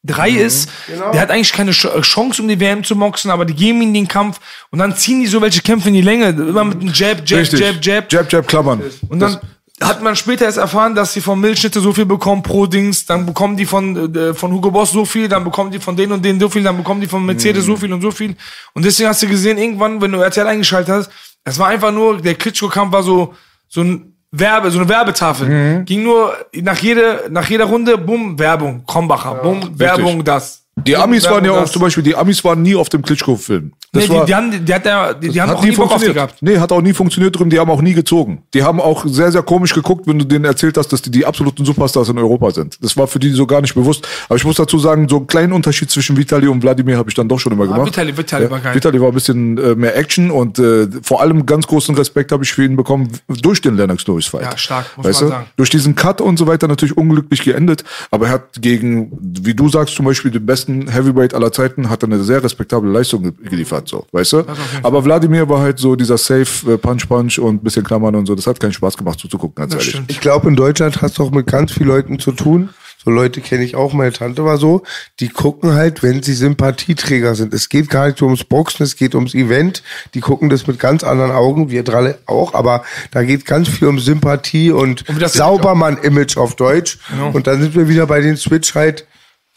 drei 0.05 0.31
Mhm. 0.31 0.39
ist. 0.39 0.69
Der 1.13 1.21
hat 1.23 1.31
eigentlich 1.33 1.53
keine 1.53 1.73
Ch- 1.73 2.01
Chance, 2.03 2.41
um 2.41 2.47
die 2.47 2.61
WM 2.61 2.85
zu 2.85 2.95
moxen, 2.95 3.33
aber 3.33 3.45
die 3.45 3.55
geben 3.55 3.83
ihm 3.83 3.93
den 3.93 4.07
Kampf 4.07 4.39
und 4.71 4.79
dann 4.79 4.95
ziehen 4.97 5.19
die 5.21 5.27
so 5.27 5.43
welche 5.43 5.63
Kämpfe 5.63 5.89
in 5.89 5.95
die 5.95 6.03
Länge. 6.03 6.29
Immer 6.29 6.63
mit 6.65 6.81
einem 6.81 6.93
Jab, 6.95 7.29
Jab, 7.29 7.41
Richtig. 7.41 7.59
Jab, 7.59 7.85
Jab. 7.85 8.13
Jab, 8.13 8.33
Jab, 8.33 8.47
Klammern. 8.47 8.83
Und 9.09 9.19
dann 9.19 9.39
hat 9.83 10.01
man 10.03 10.17
später 10.17 10.47
erst 10.47 10.57
erfahren, 10.59 10.95
dass 10.95 11.13
sie 11.13 11.21
von 11.21 11.39
Milchschnitte 11.39 11.81
so 11.81 11.93
viel 11.93 12.07
bekommen 12.07 12.43
pro 12.43 12.67
Dings, 12.67 13.05
dann 13.05 13.27
bekommen 13.27 13.57
die 13.57 13.67
von, 13.67 14.15
äh, 14.15 14.33
von 14.33 14.51
Hugo 14.51 14.71
Boss 14.71 14.91
so 14.91 15.05
viel, 15.05 15.29
dann 15.29 15.45
bekommen 15.45 15.71
die 15.71 15.79
von 15.79 15.95
denen 15.95 16.13
und 16.13 16.25
denen 16.25 16.41
so 16.41 16.49
viel, 16.49 16.63
dann 16.63 16.79
bekommen 16.79 17.01
die 17.03 17.07
von 17.07 17.25
Mercedes 17.27 17.65
Mhm. 17.65 17.67
so 17.67 17.77
viel 17.77 17.93
und 17.93 18.01
so 18.01 18.11
viel. 18.11 18.35
Und 18.73 18.85
deswegen 18.85 19.09
hast 19.09 19.23
du 19.23 19.29
gesehen, 19.29 19.59
irgendwann, 19.59 20.01
wenn 20.01 20.13
du 20.13 20.19
RTL 20.21 20.47
eingeschaltet 20.47 20.95
hast, 20.95 21.11
es 21.45 21.59
war 21.59 21.69
einfach 21.69 21.93
nur, 21.93 22.17
der 22.21 22.35
Klitschko-Kampf 22.35 22.93
war 22.93 23.03
so, 23.03 23.35
so 23.69 23.83
ein 23.83 24.15
Werbe, 24.31 24.71
so 24.71 24.79
eine 24.79 24.89
Werbetafel. 24.89 25.49
Mhm. 25.49 25.85
Ging 25.85 26.03
nur 26.03 26.35
nach 26.55 26.79
jeder, 26.79 27.29
nach 27.29 27.49
jeder 27.49 27.67
Runde, 27.67 27.99
bumm, 27.99 28.39
Werbung, 28.39 28.85
Krombacher, 28.87 29.35
bumm, 29.37 29.79
Werbung, 29.79 30.25
das. 30.25 30.66
Die 30.79 30.95
Amis 30.97 31.25
waren 31.25 31.45
ja 31.45 31.53
auch 31.53 31.69
zum 31.69 31.81
Beispiel, 31.83 32.03
die 32.03 32.15
Amis 32.15 32.45
waren 32.45 32.61
nie 32.61 32.75
auf 32.77 32.91
dem 32.91 33.01
Klitschko-Film. 33.03 33.73
Nee, 33.95 34.03
die, 34.07 34.25
die, 34.27 34.35
haben, 34.35 34.65
die, 34.67 34.75
hat 34.75 34.85
der, 34.85 35.15
die, 35.15 35.31
die 35.31 35.41
haben 35.41 35.53
auch 35.53 35.63
nie 35.65 35.71
Bock 35.71 35.87
auf 35.91 36.03
die 36.03 36.07
funktioniert. 36.09 36.15
gehabt. 36.15 36.43
Nee, 36.43 36.59
hat 36.59 36.71
auch 36.71 36.83
nie 36.83 36.93
funktioniert 36.93 37.39
drin. 37.39 37.49
Die 37.49 37.59
haben 37.59 37.71
auch 37.71 37.81
nie 37.81 37.95
gezogen. 37.95 38.43
Die 38.53 38.63
haben 38.63 38.79
auch 38.79 39.07
sehr, 39.07 39.33
sehr 39.33 39.43
komisch 39.43 39.73
geguckt, 39.73 40.07
wenn 40.07 40.19
du 40.19 40.27
denen 40.27 40.45
erzählt 40.45 40.77
hast, 40.77 40.89
dass 40.93 41.01
die 41.01 41.11
die 41.11 41.25
absoluten 41.25 41.65
Superstars 41.65 42.11
in 42.11 42.19
Europa 42.19 42.51
sind. 42.51 42.77
Das 42.83 42.95
war 42.99 43.07
für 43.07 43.19
die 43.19 43.31
so 43.31 43.47
gar 43.47 43.63
nicht 43.63 43.75
bewusst. 43.75 44.07
Aber 44.29 44.37
ich 44.37 44.45
muss 44.45 44.57
dazu 44.57 44.79
sagen, 44.79 45.09
so 45.09 45.17
einen 45.17 45.27
kleinen 45.29 45.55
Unterschied 45.55 45.91
zwischen 45.91 46.19
Vitali 46.19 46.47
und 46.47 46.63
Wladimir 46.63 46.99
habe 46.99 47.09
ich 47.09 47.15
dann 47.15 47.27
doch 47.27 47.41
schon 47.41 47.53
immer 47.53 47.67
gemacht. 47.67 47.89
Vitali- 47.89 48.15
Vitali 48.15 48.51
war 48.51 48.61
geil. 48.61 48.75
Vitali 48.75 49.01
war 49.01 49.09
ein 49.09 49.15
bisschen 49.15 49.57
äh, 49.57 49.75
mehr 49.75 49.97
Action 49.97 50.31
und 50.31 50.59
äh, 50.59 50.89
vor 51.03 51.23
allem 51.23 51.47
ganz 51.47 51.67
großen 51.67 51.95
Respekt 51.95 52.33
habe 52.33 52.45
ich 52.45 52.53
für 52.53 52.65
ihn 52.65 52.77
bekommen 52.77 53.09
durch 53.29 53.63
den 53.63 53.79
Lennox 53.79 54.07
Lewis 54.07 54.27
Fight. 54.27 54.43
Ja, 54.43 54.59
stark, 54.59 54.85
muss 54.99 55.07
weißt 55.07 55.21
man 55.23 55.31
du? 55.31 55.37
sagen. 55.37 55.47
Durch 55.57 55.71
diesen 55.71 55.95
Cut 55.95 56.21
und 56.21 56.39
so 56.39 56.47
weiter 56.47 56.69
natürlich 56.69 56.99
unglücklich 56.99 57.43
geendet, 57.45 57.83
aber 58.11 58.27
er 58.27 58.33
hat 58.33 58.61
gegen, 58.61 59.11
wie 59.23 59.55
du 59.55 59.71
sagst, 59.71 59.95
zum 59.95 60.05
Beispiel 60.05 60.31
den 60.31 60.45
besten 60.45 60.66
Heavyweight 60.67 61.35
aller 61.35 61.53
Zeiten, 61.53 61.89
hat 61.91 62.03
er 62.03 62.09
eine 62.09 62.23
sehr 62.23 62.43
respektable 62.43 62.91
Leistung 62.91 63.23
ge- 63.23 63.33
geliefert, 63.49 63.89
so, 63.89 64.07
weißt 64.13 64.33
du? 64.35 64.45
Aber 64.83 65.05
Wladimir 65.05 65.49
war 65.49 65.61
halt 65.61 65.79
so 65.79 65.97
dieser 65.97 66.19
Safe 66.19 66.73
äh, 66.73 66.77
Punch 66.79 67.09
Punch 67.09 67.39
und 67.39 67.63
bisschen 67.65 67.85
Klammern 67.85 68.15
und 68.15 68.27
so. 68.27 68.35
Das 68.35 68.47
hat 68.47 68.61
keinen 68.61 68.73
Spaß 68.73 68.97
gemacht 68.97 69.19
zuzugucken, 69.19 69.55
ganz 69.55 69.73
Das 69.73 69.81
ehrlich. 69.83 69.95
stimmt. 69.95 70.11
Ich 70.11 70.21
glaube, 70.21 70.49
in 70.49 70.57
Deutschland 70.57 71.01
hast 71.03 71.19
du 71.19 71.23
auch 71.25 71.31
mit 71.31 71.47
ganz 71.47 71.73
vielen 71.73 71.89
Leuten 71.89 72.19
zu 72.19 72.33
tun. 72.33 72.71
So 73.05 73.13
Leute 73.13 73.41
kenne 73.41 73.63
ich 73.63 73.77
auch, 73.77 73.93
meine 73.93 74.11
Tante 74.13 74.45
war 74.45 74.57
so. 74.59 74.83
Die 75.21 75.29
gucken 75.29 75.75
halt, 75.75 76.03
wenn 76.03 76.25
sie 76.25 76.35
Sympathieträger 76.35 77.37
sind. 77.37 77.55
Es 77.55 77.69
geht 77.69 77.89
gar 77.89 78.07
nicht 78.07 78.19
so 78.19 78.25
ums 78.25 78.43
Boxen, 78.43 78.83
es 78.83 78.97
geht 78.97 79.15
ums 79.15 79.33
Event. 79.33 79.85
Die 80.15 80.21
gucken 80.21 80.49
das 80.51 80.67
mit 80.67 80.81
ganz 80.81 81.05
anderen 81.05 81.31
Augen, 81.31 81.71
wir 81.71 81.85
drei 81.85 82.17
auch, 82.27 82.55
aber 82.55 82.83
da 83.13 83.23
geht 83.23 83.47
ganz 83.47 83.69
viel 83.69 83.87
um 83.87 84.01
Sympathie 84.01 84.73
und, 84.73 85.09
Und 85.09 85.21
Saubermann-Image 85.29 86.37
auf 86.37 86.57
Deutsch. 86.57 86.99
Und 87.33 87.47
dann 87.47 87.61
sind 87.63 87.77
wir 87.77 87.89
wieder 87.89 88.07
bei 88.07 88.21
den 88.21 88.37
Switch 88.37 88.75
halt. 88.75 89.07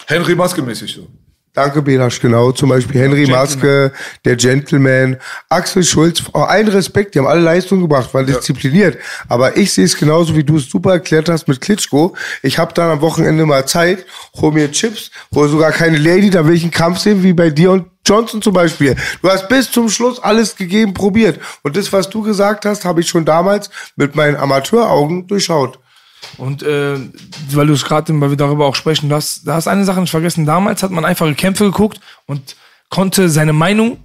Henry 0.10 0.34
Maske 0.34 0.62
mäßig 0.64 0.94
so. 0.96 1.08
Danke, 1.54 1.82
Belasch, 1.82 2.20
genau. 2.20 2.52
Zum 2.52 2.70
Beispiel 2.70 3.02
Henry 3.02 3.28
Maske, 3.28 3.92
der 4.26 4.36
Gentleman, 4.36 5.18
Axel 5.50 5.84
Schulz, 5.84 6.24
auch 6.34 6.48
allen 6.48 6.68
Respekt, 6.68 7.14
die 7.14 7.20
haben 7.20 7.28
alle 7.28 7.42
Leistung 7.42 7.82
gebracht, 7.82 8.14
waren 8.14 8.26
diszipliniert. 8.26 8.98
Aber 9.28 9.58
ich 9.58 9.74
sehe 9.74 9.86
es 9.86 9.98
genauso, 9.98 10.36
wie 10.36 10.44
du 10.44 10.58
es 10.58 10.70
super 10.70 10.94
erklärt 10.94 11.30
hast 11.30 11.48
mit 11.48 11.62
Klitschko. 11.62 12.16
Ich 12.42 12.58
habe 12.58 12.74
dann 12.74 12.90
am 12.90 13.02
Wochenende 13.02 13.46
mal 13.46 13.68
Zeit, 13.68 14.06
hol 14.40 14.52
mir 14.52 14.72
Chips, 14.72 15.12
hol 15.34 15.48
sogar 15.48 15.72
keine 15.72 15.98
Lady, 15.98 16.30
da 16.30 16.48
will 16.48 16.56
ich 16.56 16.64
einen 16.64 16.72
Kampf 16.72 17.00
sehen, 17.00 17.22
wie 17.22 17.34
bei 17.34 17.52
dir 17.52 17.72
und 17.72 17.86
Johnson 18.06 18.42
zum 18.42 18.54
Beispiel. 18.54 18.96
Du 19.22 19.30
hast 19.30 19.48
bis 19.48 19.72
zum 19.72 19.90
Schluss 19.90 20.20
alles 20.20 20.56
gegeben, 20.56 20.94
probiert. 20.96 21.40
Und 21.62 21.78
das, 21.78 21.94
was 21.94 22.10
du 22.10 22.24
gesagt 22.24 22.66
hast, 22.66 22.86
habe 22.86 23.02
ich 23.02 23.10
schon 23.10 23.26
damals 23.26 23.70
mit 23.96 24.16
meinen 24.16 24.38
Amateuraugen 24.38 25.28
durchschaut. 25.28 25.80
Und 26.38 26.64
äh, 26.64 26.98
weil 27.52 27.68
du 27.68 27.74
es 27.74 27.84
gerade, 27.86 28.14
weil 28.22 28.30
wir 28.30 28.38
darüber 28.38 28.66
auch 28.66 28.76
sprechen, 28.76 29.10
du 29.10 29.16
hast, 29.16 29.48
da 29.48 29.56
hast 29.56 29.68
eine 29.68 29.86
Sache 29.86 30.00
nicht 30.02 30.12
vergessen. 30.12 30.46
Damals 30.46 30.84
hat 30.84 30.92
man 30.92 31.06
einfache 31.06 31.34
Kämpfe 31.36 31.66
geguckt 31.66 32.00
und 32.26 32.56
konnte 32.90 33.30
seine 33.30 33.54
Meinung 33.54 33.98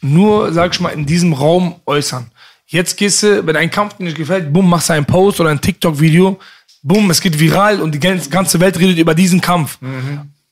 nur, 0.00 0.52
sag 0.52 0.72
ich 0.74 0.80
mal, 0.80 0.90
in 0.90 1.06
diesem 1.06 1.32
Raum 1.32 1.76
äußern. 1.86 2.30
Jetzt 2.66 2.96
gehst 2.96 3.22
du, 3.22 3.46
wenn 3.46 3.56
ein 3.56 3.70
Kampf 3.70 3.94
dir 3.96 4.04
nicht 4.04 4.16
gefällt, 4.16 4.52
bumm, 4.52 4.68
machst 4.68 4.88
du 4.90 4.92
einen 4.92 5.06
Post 5.06 5.40
oder 5.40 5.50
ein 5.50 5.60
TikTok-Video, 5.60 6.38
bumm, 6.82 7.10
es 7.10 7.20
geht 7.20 7.38
viral 7.40 7.80
und 7.80 7.92
die 7.94 7.98
ganz- 8.00 8.28
ganze 8.30 8.60
Welt 8.60 8.78
redet 8.78 8.98
über 8.98 9.14
diesen 9.14 9.40
Kampf. 9.40 9.78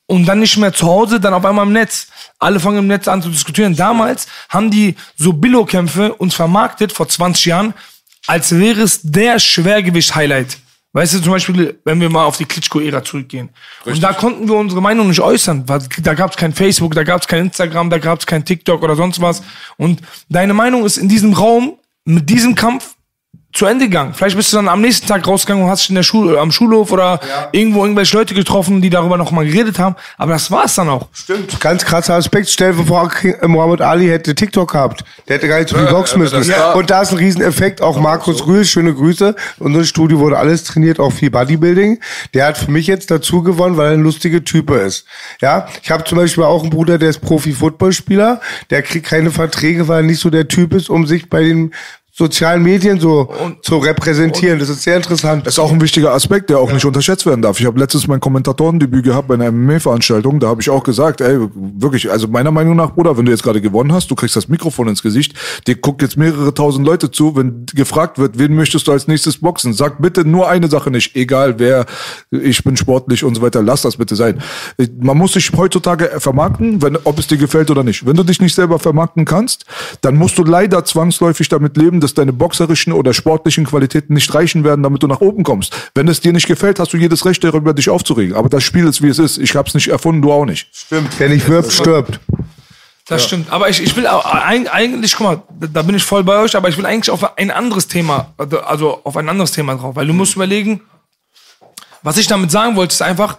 Und 0.09 0.25
dann 0.27 0.39
nicht 0.41 0.57
mehr 0.57 0.73
zu 0.73 0.87
Hause, 0.87 1.19
dann 1.21 1.35
auf 1.35 1.45
einmal 1.45 1.67
im 1.67 1.73
Netz. 1.73 2.07
Alle 2.39 2.61
fangen 2.61 2.79
im 2.79 2.87
Netz 2.87 3.09
an 3.09 3.23
zu 3.23 3.29
diskutieren. 3.29 3.75
Damals 3.77 4.27
haben 4.49 4.71
die 4.71 4.95
so 5.17 5.33
Billo-Kämpfe 5.33 6.15
uns 6.15 6.35
vermarktet, 6.35 6.93
vor 6.93 7.09
20 7.09 7.45
Jahren, 7.47 7.75
als 8.27 8.53
wäre 8.57 8.83
es 8.83 9.01
der 9.03 9.39
Schwergewicht-Highlight. 9.39 10.59
Weißt 10.97 11.13
du, 11.13 11.21
zum 11.21 11.33
Beispiel, 11.33 11.79
wenn 11.85 12.01
wir 12.01 12.09
mal 12.09 12.25
auf 12.25 12.39
die 12.39 12.47
Klitschko-Ära 12.47 13.05
zurückgehen. 13.05 13.51
Und 13.85 14.03
da 14.03 14.15
konnten 14.15 14.49
wir 14.49 14.55
unsere 14.55 14.81
Meinung 14.81 15.09
nicht 15.09 15.21
äußern. 15.21 15.67
Da 15.67 16.15
gab 16.15 16.31
es 16.31 16.39
kein 16.39 16.55
Facebook, 16.55 16.95
da 16.95 17.05
gab 17.05 17.21
es 17.21 17.29
kein 17.29 17.45
Instagram, 17.45 17.91
da 17.91 17.99
gab 17.99 18.19
es 18.19 18.25
kein 18.25 18.47
TikTok 18.47 18.83
oder 18.83 18.97
sonst 18.97 19.21
was. 19.21 19.43
Und 19.77 20.01
deine 20.31 20.55
Meinung 20.55 20.87
ist 20.87 20.97
in 20.97 21.07
diesem 21.07 21.35
Raum, 21.35 21.77
mit 22.07 22.31
diesem 22.31 22.55
Kampf, 22.55 22.96
zu 23.57 23.67
Ende 23.67 23.87
gegangen. 23.87 24.13
Vielleicht 24.15 24.37
bist 24.37 24.53
du 24.53 24.57
dann 24.57 24.69
am 24.69 24.81
nächsten 24.81 25.07
Tag 25.07 25.27
rausgegangen 25.27 25.65
und 25.65 25.71
hast 25.71 25.83
dich 25.83 25.89
in 25.91 25.95
der 25.97 26.03
Schule, 26.03 26.39
am 26.39 26.53
Schulhof 26.53 26.93
oder 26.93 27.19
irgendwo 27.53 27.83
irgendwelche 27.85 28.17
Leute 28.17 28.35
getroffen, 28.35 28.83
die 28.83 28.91
darüber 28.91 29.17
noch 29.17 29.31
mal 29.31 29.47
geredet 29.47 29.79
haben. 29.79 29.97
Aber 30.19 30.33
das 30.33 30.51
war's 30.51 30.75
dann 30.75 30.89
auch. 30.91 31.09
Stimmt. 31.13 31.59
Ganz 31.61 31.85
krasser 31.85 32.15
Aspekt. 32.15 32.49
Stell 32.51 32.75
dir 32.75 32.85
vor, 32.85 33.11
äh, 33.23 33.47
Muhammad 33.49 33.81
Ali 33.81 34.09
hätte 34.09 34.35
TikTok 34.35 34.73
gehabt. 34.73 35.05
Der 35.27 35.37
hätte 35.37 35.49
gar 35.49 35.59
nicht 35.59 35.71
so 35.71 35.77
viel 35.77 35.87
boxen 35.87 36.19
müssen. 36.21 36.37
das 36.39 36.49
war- 36.51 36.77
Und 36.77 36.91
da 36.91 37.03
ist 37.03 37.13
ein 37.13 37.19
Rieseneffekt. 37.19 37.81
Auch 37.81 37.99
Markus 37.99 38.47
Rühl, 38.47 38.65
schöne 38.65 38.93
Grüße. 38.95 39.35
Unser 39.59 39.85
Studio 39.85 40.19
wurde 40.19 40.37
alles 40.39 40.65
trainiert, 40.65 41.01
auch 41.01 41.13
viel 41.13 41.31
Bodybuilding. 41.31 41.99
Der 42.35 42.47
hat 42.47 42.59
für 42.59 42.71
mich 42.71 42.87
jetzt 42.87 43.11
dazu 43.11 43.43
gewonnen, 43.43 43.77
weil 43.79 43.87
er 43.87 43.93
ein 43.95 44.03
lustiger 44.03 44.45
Typ 44.45 44.71
ist. 44.71 45.07
Ja, 45.41 45.67
ich 45.83 45.91
habe 45.91 46.05
zum 46.05 46.19
Beispiel 46.19 46.45
auch 46.45 46.61
einen 46.63 46.71
Bruder, 46.71 46.99
der 46.99 47.09
ist 47.11 47.21
Profi-Footballspieler. 47.21 48.41
Der 48.71 48.83
kriegt 48.83 49.07
keine 49.07 49.31
Verträge, 49.31 49.89
weil 49.89 50.01
er 50.01 50.03
nicht 50.03 50.21
so 50.21 50.31
der 50.31 50.49
Typ 50.49 50.75
ist, 50.75 50.91
um 50.91 51.07
sich 51.07 51.29
bei 51.31 51.43
den 51.43 51.73
sozialen 52.17 52.63
Medien 52.63 52.99
so 52.99 53.29
zu 53.61 53.77
repräsentieren. 53.77 54.59
Das 54.59 54.71
ist 54.71 54.83
sehr 54.83 54.97
interessant. 54.97 55.47
Das 55.47 55.55
ist 55.55 55.59
auch 55.59 55.71
ein 55.71 55.83
wichtiger 55.83 56.15
Aspekt, 56.15 56.49
der 56.49 56.59
auch 56.59 56.73
nicht 56.73 56.87
unterschätzt 56.87 57.27
werden 57.27 57.43
darf. 57.43 57.61
Ich 57.61 57.67
habe 57.67 57.79
letztens 57.79 58.07
mein 58.07 58.21
Kommentatorendebüt 58.21 59.05
gehabt 59.05 59.29
bei 59.29 59.35
einer 59.35 59.53
MMA-Veranstaltung. 59.53 60.41
Da 60.41 60.49
habe 60.49 60.63
ich 60.63 60.71
auch 60.71 60.83
gesagt, 60.83 61.21
ey, 61.21 61.39
wirklich, 61.55 62.11
also 62.11 62.27
meiner 62.27 62.51
Meinung 62.51 62.75
nach, 62.75 62.95
Bruder, 62.95 63.19
wenn 63.19 63.27
du 63.27 63.33
jetzt 63.33 63.43
gerade 63.43 63.61
gewonnen 63.61 63.93
hast, 63.93 64.11
du 64.11 64.15
kriegst 64.15 64.35
das 64.35 64.49
Mikrofon 64.49 64.89
ins 64.89 65.03
Gesicht, 65.03 65.35
dir 65.67 65.77
guckt 65.77 66.01
jetzt 66.01 66.17
mehrere 66.17 66.55
tausend 66.55 66.87
Leute 66.87 67.11
zu, 67.11 67.37
wenn 67.37 67.67
gefragt 67.75 68.19
wird, 68.19 68.39
wen 68.39 68.55
möchtest 68.55 68.89
du 68.89 68.93
als 68.93 69.07
nächstes 69.09 69.39
boxen? 69.39 69.75
Sag 69.75 70.01
bitte 70.01 70.25
nur 70.25 70.49
eine 70.49 70.69
Sache 70.69 70.91
nicht, 70.91 71.17
egal 71.17 71.59
wer, 71.59 71.85
ich 72.31 72.65
bin 72.65 72.79
sportlich 72.79 73.25
und 73.25 73.35
so 73.35 73.43
weiter, 73.43 73.63
lass 73.63 73.83
das 73.83 73.99
bitte 73.99 74.17
sein. 74.17 74.41
Man 74.99 75.19
muss 75.19 75.35
sich 75.35 75.53
heutzutage 75.55 76.11
vermarkten, 76.19 76.81
wenn, 76.81 76.97
ob 77.05 77.19
es 77.19 77.27
dir 77.27 77.37
gefällt 77.37 77.71
oder 77.71 77.85
nicht. 77.85 78.07
Wenn 78.07 78.17
du 78.17 78.23
dich 78.23 78.41
nicht 78.41 78.55
selber 78.55 78.79
vermarkten 78.79 79.27
kannst, 79.27 79.67
dann 80.01 80.17
musst 80.17 80.39
du 80.39 80.45
leider 80.45 80.83
zwangsläufig 80.83 81.51
damit 81.51 81.77
leben, 81.77 82.01
dass 82.07 82.15
deine 82.15 82.33
boxerischen 82.33 82.93
oder 82.93 83.13
sportlichen 83.13 83.65
Qualitäten 83.67 84.15
nicht 84.15 84.33
reichen 84.35 84.63
werden, 84.65 84.83
damit 84.83 85.03
du 85.03 85.07
nach 85.07 85.21
oben 85.21 85.43
kommst. 85.43 85.75
Wenn 85.95 86.07
es 86.09 86.21
dir 86.21 86.33
nicht 86.33 86.47
gefällt, 86.47 86.79
hast 86.79 86.93
du 86.93 86.97
jedes 86.97 87.25
Recht 87.27 87.43
darüber, 87.45 87.75
dich 87.75 87.89
aufzuregen. 87.91 88.37
Aber 88.37 88.49
das 88.49 88.63
Spiel 88.63 88.87
ist, 88.87 89.03
wie 89.03 89.09
es 89.09 89.19
ist. 89.19 89.39
Ich 89.39 89.55
habe 89.57 89.69
es 89.69 89.75
nicht 89.75 89.89
erfunden, 89.89 90.23
du 90.23 90.33
auch 90.33 90.45
nicht. 90.45 90.69
Stimmt. 90.73 91.09
Wer 91.19 91.29
nicht 91.29 91.49
wirbt, 91.49 91.73
stirbt. 91.73 92.21
Das 93.09 93.25
stimmt. 93.25 93.51
Aber 93.53 93.69
ich, 93.69 93.81
ich 93.83 93.95
will 93.97 94.07
auch, 94.07 94.25
eigentlich, 94.25 95.15
guck 95.17 95.27
mal, 95.27 95.43
da- 95.61 95.67
da 95.69 95.83
bin 95.83 95.95
ich 95.95 96.03
voll 96.03 96.25
bei 96.25 96.39
euch, 96.39 96.57
aber 96.57 96.69
ich 96.69 96.77
will 96.77 96.87
eigentlich 96.87 97.11
auf 97.11 97.37
ein 97.39 97.51
anderes 97.51 97.87
Thema, 97.87 98.35
also 98.67 99.01
auf 99.05 99.17
ein 99.17 99.29
anderes 99.29 99.53
Thema 99.53 99.75
drauf, 99.77 99.95
weil 99.97 100.07
du 100.07 100.13
musst 100.13 100.35
überlegen, 100.35 100.81
was 102.03 102.17
ich 102.17 102.27
damit 102.27 102.51
sagen 102.51 102.75
wollte, 102.77 102.93
ist 102.95 103.03
einfach, 103.03 103.39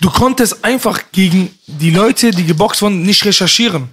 du 0.00 0.10
konntest 0.10 0.64
einfach 0.64 1.00
gegen 1.12 1.50
die 1.66 1.90
Leute, 1.90 2.30
die 2.30 2.44
geboxt 2.46 2.80
wurden, 2.82 3.02
nicht 3.02 3.24
recherchieren. 3.24 3.88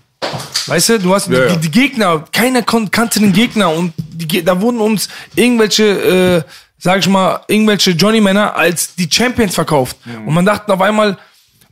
Weißt 0.68 0.90
du, 0.90 1.00
du 1.00 1.14
hast 1.14 1.30
Ja, 1.30 1.48
die, 1.48 1.58
die 1.58 1.72
Gegner, 1.72 2.24
keiner 2.32 2.62
kannte 2.62 3.20
den 3.20 3.34
Gegner 3.34 3.70
und 3.72 3.94
die, 3.98 4.44
da 4.44 4.60
wurden 4.62 4.80
uns 4.80 5.10
irgendwelche, 5.36 5.84
äh, 5.84 6.44
sag 6.78 7.00
ich 7.00 7.08
mal, 7.08 7.42
irgendwelche 7.48 7.92
Johnny-Männer 7.92 8.56
als 8.56 8.96
die 8.96 9.08
Champions 9.12 9.56
verkauft. 9.56 9.98
Und 10.26 10.34
man 10.34 10.46
dachte 10.46 10.74
auf 10.74 10.82
einmal, 10.82 11.18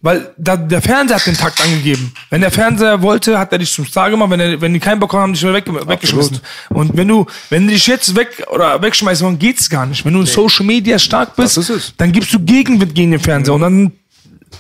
weil 0.01 0.33
da, 0.37 0.55
der 0.55 0.81
Fernseher 0.81 1.17
hat 1.17 1.25
den 1.25 1.35
Takt 1.35 1.59
angegeben. 1.61 2.13
Wenn 2.29 2.39
der 2.39 2.51
Fernseher 2.51 3.01
wollte, 3.01 3.37
hat 3.37 3.51
er 3.51 3.57
dich 3.59 3.71
zum 3.73 3.85
Star 3.85 4.09
gemacht. 4.09 4.29
Wenn, 4.29 4.39
er, 4.39 4.61
wenn 4.61 4.73
die 4.73 4.79
keinen 4.79 4.99
Bock 4.99 5.11
haben, 5.11 5.21
haben 5.21 5.33
dich 5.33 5.43
weg, 5.43 5.65
weggeschmissen. 5.67 6.39
Und 6.69 6.95
wenn 6.95 7.07
du, 7.09 7.25
wenn 7.49 7.67
du 7.67 7.73
dich 7.73 7.85
jetzt 7.85 8.15
weg 8.15 8.45
oder 8.49 8.81
wegschmeißt, 8.81 9.21
dann 9.23 9.37
geht's 9.37 9.69
gar 9.69 9.85
nicht. 9.85 10.05
Wenn 10.05 10.13
du 10.13 10.21
in 10.21 10.25
Social 10.25 10.65
Media 10.65 10.97
stark 10.97 11.35
bist, 11.35 11.57
dann 11.97 12.11
gibst 12.13 12.33
du 12.33 12.39
Gegenwind 12.39 12.95
gegen 12.95 13.11
den 13.11 13.19
Fernseher 13.19 13.55
und 13.55 13.61
dann 13.61 13.91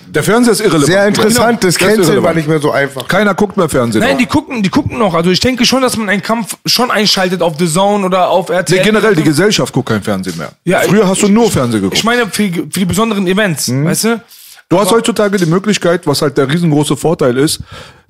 Der 0.07 0.23
Fernseher 0.23 0.53
ist 0.53 0.59
irrelevant. 0.61 0.85
Sehr 0.85 1.07
interessant, 1.07 1.63
das 1.63 1.77
Canceln 1.77 2.23
war 2.23 2.33
nicht 2.33 2.47
mehr 2.47 2.59
so 2.59 2.71
einfach. 2.71 3.07
Keiner 3.07 3.33
guckt 3.33 3.57
mehr 3.57 3.69
Fernsehen. 3.69 4.01
Nein, 4.01 4.17
die 4.17 4.25
gucken, 4.25 4.61
die 4.63 4.69
gucken 4.69 4.97
noch. 4.97 5.13
Also 5.13 5.29
ich 5.31 5.39
denke 5.39 5.65
schon, 5.65 5.81
dass 5.81 5.97
man 5.97 6.09
einen 6.09 6.21
Kampf 6.21 6.57
schon 6.65 6.91
einschaltet 6.91 7.41
auf 7.41 7.55
The 7.59 7.67
Zone 7.67 8.05
oder 8.05 8.29
auf 8.29 8.49
RTL. 8.49 8.77
Nee, 8.79 8.83
generell, 8.83 9.15
die 9.15 9.23
Gesellschaft 9.23 9.73
guckt 9.73 9.89
kein 9.89 10.01
Fernsehen 10.03 10.37
mehr. 10.37 10.51
Ja, 10.63 10.79
Früher 10.81 11.03
ich- 11.03 11.09
hast 11.09 11.23
du 11.23 11.27
nur 11.29 11.49
Fernsehen 11.51 11.81
geguckt. 11.81 11.97
Ich 11.97 12.03
meine 12.03 12.27
für, 12.27 12.43
die- 12.43 12.53
für 12.71 12.79
die 12.79 12.85
besonderen 12.85 13.25
Events, 13.27 13.67
Mhm. 13.67 13.85
weißt 13.85 14.03
du? 14.05 14.21
Du 14.69 14.79
hast 14.79 14.91
heutzutage 14.91 15.37
die 15.37 15.47
Möglichkeit, 15.47 16.05
was 16.05 16.21
halt 16.21 16.37
der 16.37 16.47
riesengroße 16.51 16.95
Vorteil 16.95 17.37
ist. 17.37 17.59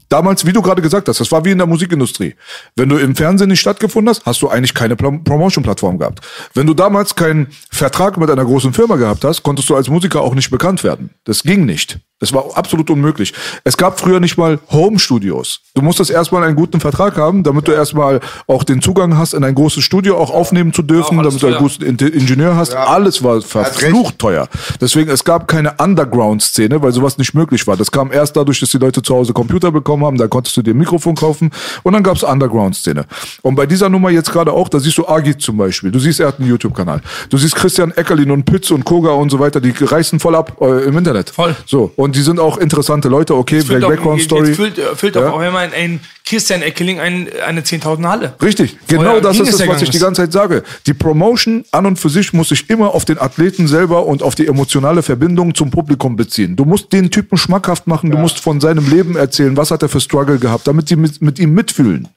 Damals, 0.10 0.46
wie 0.46 0.52
du 0.52 0.62
gerade 0.62 0.82
gesagt 0.82 1.08
hast, 1.08 1.20
das 1.20 1.32
war 1.32 1.46
wie 1.46 1.52
in 1.52 1.58
der 1.60 1.68
Musikindustrie. 1.68 2.36
Wenn 2.76 2.90
du 2.90 2.98
im 2.98 3.16
Fernsehen 3.16 3.50
nicht 3.50 3.60
stattgefunden 3.60 4.10
hast, 4.10 4.26
hast 4.26 4.42
du 4.42 4.50
eigentlich 4.50 4.74
keine 4.74 4.96
Prom- 4.96 5.24
Promotion-Plattform 5.24 6.00
gehabt. 6.00 6.20
Wenn 6.56 6.66
du 6.66 6.74
damals 6.74 7.16
keinen 7.16 7.48
Vertrag 7.72 8.18
mit 8.18 8.30
einer 8.30 8.44
großen 8.44 8.74
Firma 8.74 8.96
gehabt 8.96 9.24
hast, 9.24 9.44
konntest 9.44 9.70
du 9.70 9.76
als 9.76 9.88
Musiker 9.88 10.22
auch 10.22 10.34
nicht 10.34 10.50
bekannt 10.50 10.84
werden. 10.84 11.12
Das 11.26 11.44
ging 11.44 11.66
nicht. 11.66 12.00
Das 12.20 12.34
war 12.34 12.46
absolut 12.56 12.90
unmöglich. 12.90 13.34
Es 13.64 13.78
gab 13.78 14.00
früher 14.00 14.20
nicht 14.20 14.38
mal 14.38 14.60
Home-Studios. 14.72 15.62
Du 15.76 15.82
musstest 15.82 16.12
erstmal 16.12 16.44
einen 16.44 16.56
guten 16.56 16.80
Vertrag 16.82 17.16
haben, 17.18 17.44
damit 17.44 17.68
du 17.68 17.72
erstmal 17.72 18.20
auch 18.48 18.64
den 18.66 18.82
Zugang 18.82 19.18
hast, 19.18 19.34
in 19.34 19.44
ein 19.44 19.56
großes 19.56 19.84
Studio 19.84 20.18
auch 20.18 20.30
aufnehmen 20.32 20.74
zu 20.74 20.82
dürfen, 20.82 21.18
Ja, 21.18 21.24
damit 21.24 21.42
du 21.42 21.48
einen 21.48 21.58
guten 21.58 21.84
In- 21.84 21.98
Ingenieur 21.98 22.56
hast. 22.56 22.74
Alles 22.76 23.24
war 23.24 23.42
verflucht 23.42 24.20
teuer. 24.20 24.48
Deswegen, 24.82 25.10
es 25.10 25.24
gab 25.24 25.48
keine 25.48 25.76
Underground-Szene, 25.78 26.82
weil 26.82 26.92
sowas 26.92 27.18
nicht 27.18 27.34
möglich 27.34 27.66
war. 27.68 27.78
Das 27.78 27.92
kam 27.92 28.12
erst 28.12 28.36
dadurch, 28.36 28.60
dass 28.60 28.70
die 28.72 28.78
Leute 28.78 29.02
zu 29.02 29.16
Hause 29.16 29.34
Computer 29.34 29.72
bekommen 29.72 30.06
haben, 30.06 30.18
da 30.18 30.28
konntest 30.28 30.58
du 30.58 30.62
dir 30.62 30.74
ein 30.74 30.78
Mikrofon 30.78 31.16
kaufen 31.16 31.52
und 31.84 31.94
dann 31.94 32.04
gab's 32.04 32.24
Underground-Szene. 32.24 33.06
Und 33.42 33.56
bei 33.56 33.66
dieser 33.66 33.90
Nummer 33.90 34.10
jetzt 34.10 34.32
gerade 34.32 34.52
auch, 34.52 34.70
da 34.70 34.80
siehst 34.80 34.98
du 34.98 35.08
Agit 35.08 35.42
zum 35.42 35.58
Beispiel, 35.58 35.92
du 35.92 36.00
siehst, 36.00 36.20
er 36.20 36.28
hat 36.28 36.40
einen 36.40 36.50
YouTube-Kanal. 36.50 37.02
Du 37.30 37.38
siehst 37.38 37.56
Christian 37.56 37.92
Eckerlin 37.92 38.32
und 38.32 38.44
Pütz 38.46 38.72
und 38.72 38.84
Koga 38.84 39.12
und 39.12 39.30
so 39.30 39.40
weiter, 39.40 39.62
die 39.62 39.74
reißen 39.80 40.20
voll 40.20 40.36
ab 40.36 40.58
äh, 40.62 40.84
im 40.86 40.98
Internet. 40.98 41.30
Voll. 41.30 41.56
So, 41.66 41.92
und 41.96 42.09
die 42.16 42.22
sind 42.22 42.40
auch 42.40 42.58
interessante 42.58 43.10
Leute, 43.10 43.36
okay, 43.36 43.62
Black 43.62 43.82
Background 43.82 44.20
jetzt 44.20 44.26
Story. 44.26 44.54
Füllt, 44.54 44.78
äh, 44.78 44.96
füllt 44.96 45.16
Ja. 45.16 45.32
auch 45.32 45.40
einmal 45.40 45.70
ein, 45.74 46.00
Christian 46.26 46.62
Eckeling 46.62 47.00
ein, 47.00 47.28
eine 47.46 47.62
10.000 47.62 48.08
Halle. 48.08 48.34
Richtig, 48.42 48.78
genau 48.88 49.04
Vorher 49.04 49.22
das 49.22 49.40
ist 49.40 49.54
es 49.54 49.60
ja 49.60 49.68
was 49.68 49.82
ich 49.82 49.90
die 49.90 50.00
ganze 50.00 50.22
Zeit 50.22 50.32
sage. 50.32 50.64
Die 50.86 50.94
Promotion 50.94 51.66
an 51.72 51.86
und 51.88 52.00
für 52.00 52.10
sich 52.10 52.34
muss 52.34 52.50
sich 52.50 52.70
immer 52.70 52.94
auf 52.94 53.06
den 53.06 53.18
Athleten 53.20 53.68
selber 53.68 54.06
und 54.06 54.22
auf 54.22 54.36
die 54.36 54.48
emotionale 54.48 55.02
Verbindung 55.02 55.56
zum 55.56 55.72
Publikum 55.72 56.16
beziehen. 56.16 56.56
Du 56.56 56.66
musst 56.66 56.94
den 56.94 57.10
Typen 57.10 57.38
schmackhaft 57.38 57.88
machen, 57.88 58.12
du 58.12 58.18
musst 58.18 58.40
von 58.40 58.60
seinem 58.62 58.88
Leben 58.90 59.16
erzählen, 59.16 59.58
was 59.58 59.72
hat 59.72 59.82
er 59.82 59.90
für 59.90 60.00
Struggle 60.00 60.38
gehabt, 60.38 60.68
damit 60.68 60.90
die 60.90 60.96
mit, 60.96 61.22
mit 61.22 61.40
ihm 61.40 61.54
mitfühlen. 61.54 62.08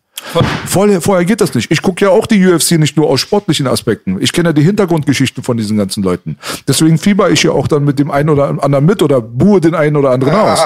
Vorher, 0.66 1.00
vorher 1.00 1.24
geht 1.24 1.40
das 1.40 1.54
nicht. 1.54 1.70
Ich 1.70 1.82
gucke 1.82 2.04
ja 2.04 2.10
auch 2.10 2.26
die 2.26 2.46
UFC 2.46 2.72
nicht 2.72 2.96
nur 2.96 3.08
aus 3.08 3.20
sportlichen 3.20 3.66
Aspekten. 3.66 4.20
Ich 4.20 4.32
kenne 4.32 4.50
ja 4.50 4.52
die 4.52 4.62
Hintergrundgeschichten 4.62 5.42
von 5.42 5.56
diesen 5.56 5.76
ganzen 5.76 6.02
Leuten. 6.02 6.38
Deswegen 6.66 6.98
fieber 6.98 7.30
ich 7.30 7.42
ja 7.42 7.52
auch 7.52 7.68
dann 7.68 7.84
mit 7.84 7.98
dem 7.98 8.10
einen 8.10 8.30
oder 8.30 8.48
anderen 8.48 8.84
mit 8.84 9.02
oder 9.02 9.20
buhe 9.20 9.60
den 9.60 9.74
einen 9.74 9.96
oder 9.96 10.10
anderen 10.10 10.34
aus. 10.34 10.60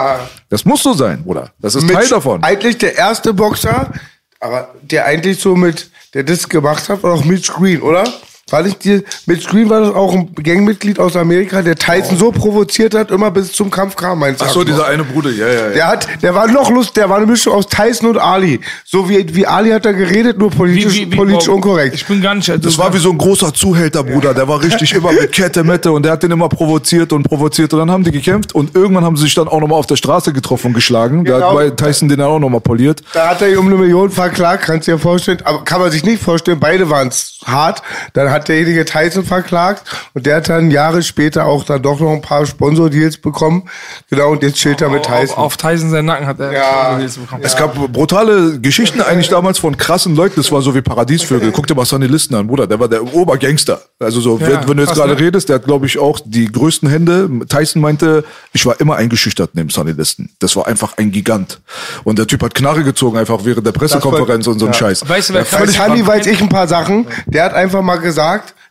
Das 0.48 0.64
muss 0.64 0.82
so 0.82 0.92
sein, 0.92 1.24
Bruder. 1.24 1.50
Das 1.58 1.74
ist 1.74 1.88
Teil 1.88 2.08
davon. 2.08 2.42
Eigentlich 2.44 2.78
der 2.78 2.96
erste 2.96 3.34
Boxer, 3.34 3.92
aber 4.40 4.74
der 4.82 5.06
eigentlich 5.06 5.40
so 5.40 5.56
mit, 5.56 5.90
der 6.14 6.22
das 6.22 6.48
gemacht 6.48 6.88
hat, 6.88 7.02
war 7.02 7.14
auch 7.14 7.24
Mitch 7.24 7.52
Green, 7.52 7.80
oder? 7.80 8.04
War 8.48 8.62
nicht 8.62 8.84
die, 8.84 9.02
Mitch 9.26 9.48
Green 9.50 9.68
war 9.68 9.80
das 9.80 9.92
auch 9.92 10.12
ein 10.14 10.32
Gangmitglied 10.40 11.00
aus 11.00 11.16
Amerika, 11.16 11.62
der 11.62 11.74
Tyson 11.74 12.16
so 12.16 12.30
provoziert 12.30 12.94
hat, 12.94 13.10
immer 13.10 13.32
bis 13.32 13.50
zum 13.52 13.72
Kampf 13.72 13.96
kam, 13.96 14.20
meinst 14.20 14.40
du? 14.40 14.44
Ach 14.44 14.50
so, 14.52 14.62
dieser 14.62 14.86
eine 14.86 15.02
Bruder, 15.02 15.30
ja, 15.30 15.48
ja, 15.48 15.52
ja. 15.52 15.68
Der 15.70 15.86
hat, 15.88 16.06
der 16.22 16.32
war 16.32 16.46
noch 16.46 16.70
lustig, 16.70 16.94
der 16.94 17.10
war 17.10 17.16
eine 17.16 17.26
Mischung 17.26 17.54
aus 17.54 17.66
Tyson 17.66 18.10
und 18.10 18.18
Ali. 18.18 18.60
So 18.84 19.08
wie, 19.08 19.34
wie 19.34 19.44
Ali 19.48 19.70
hat 19.70 19.84
er 19.84 19.94
geredet, 19.94 20.38
nur 20.38 20.52
politisch, 20.52 21.06
politisch 21.06 21.46
boah, 21.46 21.54
unkorrekt. 21.56 21.96
Ich 21.96 22.06
bin 22.06 22.22
gar 22.22 22.36
nicht. 22.36 22.48
Also 22.48 22.62
Das 22.62 22.78
war 22.78 22.94
wie 22.94 22.98
so 22.98 23.10
ein 23.10 23.18
großer 23.18 23.52
Zuhälter, 23.52 24.04
Bruder. 24.04 24.32
Der 24.32 24.46
war 24.46 24.62
richtig 24.62 24.94
immer 24.94 25.10
mit 25.10 25.32
Kette, 25.32 25.64
Mette 25.64 25.90
und 25.90 26.04
der 26.04 26.12
hat 26.12 26.22
den 26.22 26.30
immer 26.30 26.48
provoziert 26.48 27.12
und 27.12 27.24
provoziert. 27.24 27.72
Und 27.74 27.80
dann 27.80 27.90
haben 27.90 28.04
die 28.04 28.12
gekämpft 28.12 28.54
und 28.54 28.76
irgendwann 28.76 29.04
haben 29.04 29.16
sie 29.16 29.24
sich 29.24 29.34
dann 29.34 29.48
auch 29.48 29.58
nochmal 29.58 29.80
auf 29.80 29.86
der 29.88 29.96
Straße 29.96 30.32
getroffen 30.32 30.68
und 30.68 30.74
geschlagen. 30.74 31.24
Da 31.24 31.34
Genau. 31.34 31.48
hat 31.48 31.54
bei 31.56 31.70
Tyson 31.70 32.08
den 32.08 32.18
dann 32.18 32.28
auch 32.28 32.38
nochmal 32.38 32.60
poliert. 32.60 33.02
Da 33.12 33.30
hat 33.30 33.42
er 33.42 33.50
ihn 33.50 33.58
um 33.58 33.66
eine 33.66 33.74
Million 33.74 34.08
verklagt, 34.08 34.62
kannst 34.66 34.86
du 34.86 34.92
dir 34.92 34.98
vorstellen. 35.00 35.38
Aber 35.42 35.64
kann 35.64 35.80
man 35.80 35.90
sich 35.90 36.04
nicht 36.04 36.22
vorstellen, 36.22 36.60
beide 36.60 36.88
waren 36.88 37.08
es 37.08 37.40
hart. 37.44 37.82
Dann 38.12 38.35
hat 38.36 38.48
derjenige 38.48 38.84
Tyson 38.84 39.24
verklagt 39.24 39.82
und 40.14 40.24
der 40.26 40.36
hat 40.36 40.48
dann 40.48 40.70
Jahre 40.70 41.02
später 41.02 41.46
auch 41.46 41.64
dann 41.64 41.82
doch 41.82 42.00
noch 42.00 42.12
ein 42.12 42.22
paar 42.22 42.46
Sponsor-Deals 42.46 43.18
bekommen. 43.18 43.64
Genau, 44.10 44.30
und 44.30 44.42
jetzt 44.42 44.56
chillt 44.56 44.80
er 44.80 44.88
mit 44.88 45.06
auf, 45.08 45.20
Tyson. 45.20 45.36
auf 45.36 45.56
Tyson 45.56 45.90
seinen 45.90 46.06
Nacken 46.06 46.26
hat 46.26 46.40
er 46.40 46.52
Ja. 46.52 46.96
Bekommen. 46.96 47.42
Es 47.42 47.56
gab 47.56 47.74
brutale 47.92 48.60
Geschichten 48.60 49.00
eigentlich 49.00 49.28
damals 49.28 49.58
von 49.58 49.76
krassen 49.76 50.14
Leuten. 50.16 50.34
Das 50.36 50.50
war 50.52 50.62
so 50.62 50.74
wie 50.74 50.82
Paradiesvögel. 50.82 51.50
Guck 51.52 51.66
dir 51.66 51.74
mal 51.74 51.84
Sonny 51.84 52.06
Listen 52.06 52.34
an, 52.34 52.46
Bruder. 52.46 52.66
Der 52.66 52.78
war 52.80 52.88
der 52.88 53.02
Obergangster. 53.14 53.80
Also 53.98 54.20
so, 54.20 54.38
Ja, 54.38 54.46
wenn, 54.48 54.68
wenn 54.68 54.76
du 54.76 54.82
jetzt 54.82 54.94
gerade 54.94 55.14
ne? 55.14 55.20
redest, 55.20 55.48
der 55.48 55.56
hat, 55.56 55.64
glaube 55.64 55.86
ich, 55.86 55.98
auch 55.98 56.20
die 56.24 56.50
größten 56.50 56.88
Hände. 56.88 57.28
Tyson 57.48 57.80
meinte, 57.80 58.24
ich 58.52 58.64
war 58.66 58.78
immer 58.80 58.96
eingeschüchtert 58.96 59.50
neben 59.54 59.70
Sonny 59.70 59.92
Listen. 59.92 60.30
Das 60.38 60.56
war 60.56 60.66
einfach 60.66 60.96
ein 60.98 61.10
Gigant. 61.10 61.60
Und 62.04 62.18
der 62.18 62.26
Typ 62.26 62.42
hat 62.42 62.54
Knarre 62.54 62.82
gezogen, 62.84 63.16
einfach 63.18 63.40
während 63.44 63.66
der 63.66 63.72
Pressekonferenz 63.72 64.46
und 64.46 64.58
so 64.58 64.66
ein 64.66 64.74
Scheiß. 64.74 65.08
Weißt 65.08 65.30
du, 65.30 65.34
wer 65.34 65.44
Ja, 65.50 65.58
ist? 65.58 65.74
Sunny 65.74 66.06
weiß 66.06 66.26
ich 66.26 66.40
ein 66.40 66.48
paar 66.48 66.68
Sachen. 66.68 67.06
Der 67.26 67.44
hat 67.44 67.54
einfach 67.54 67.82
mal 67.82 67.96
gesagt, 67.96 68.25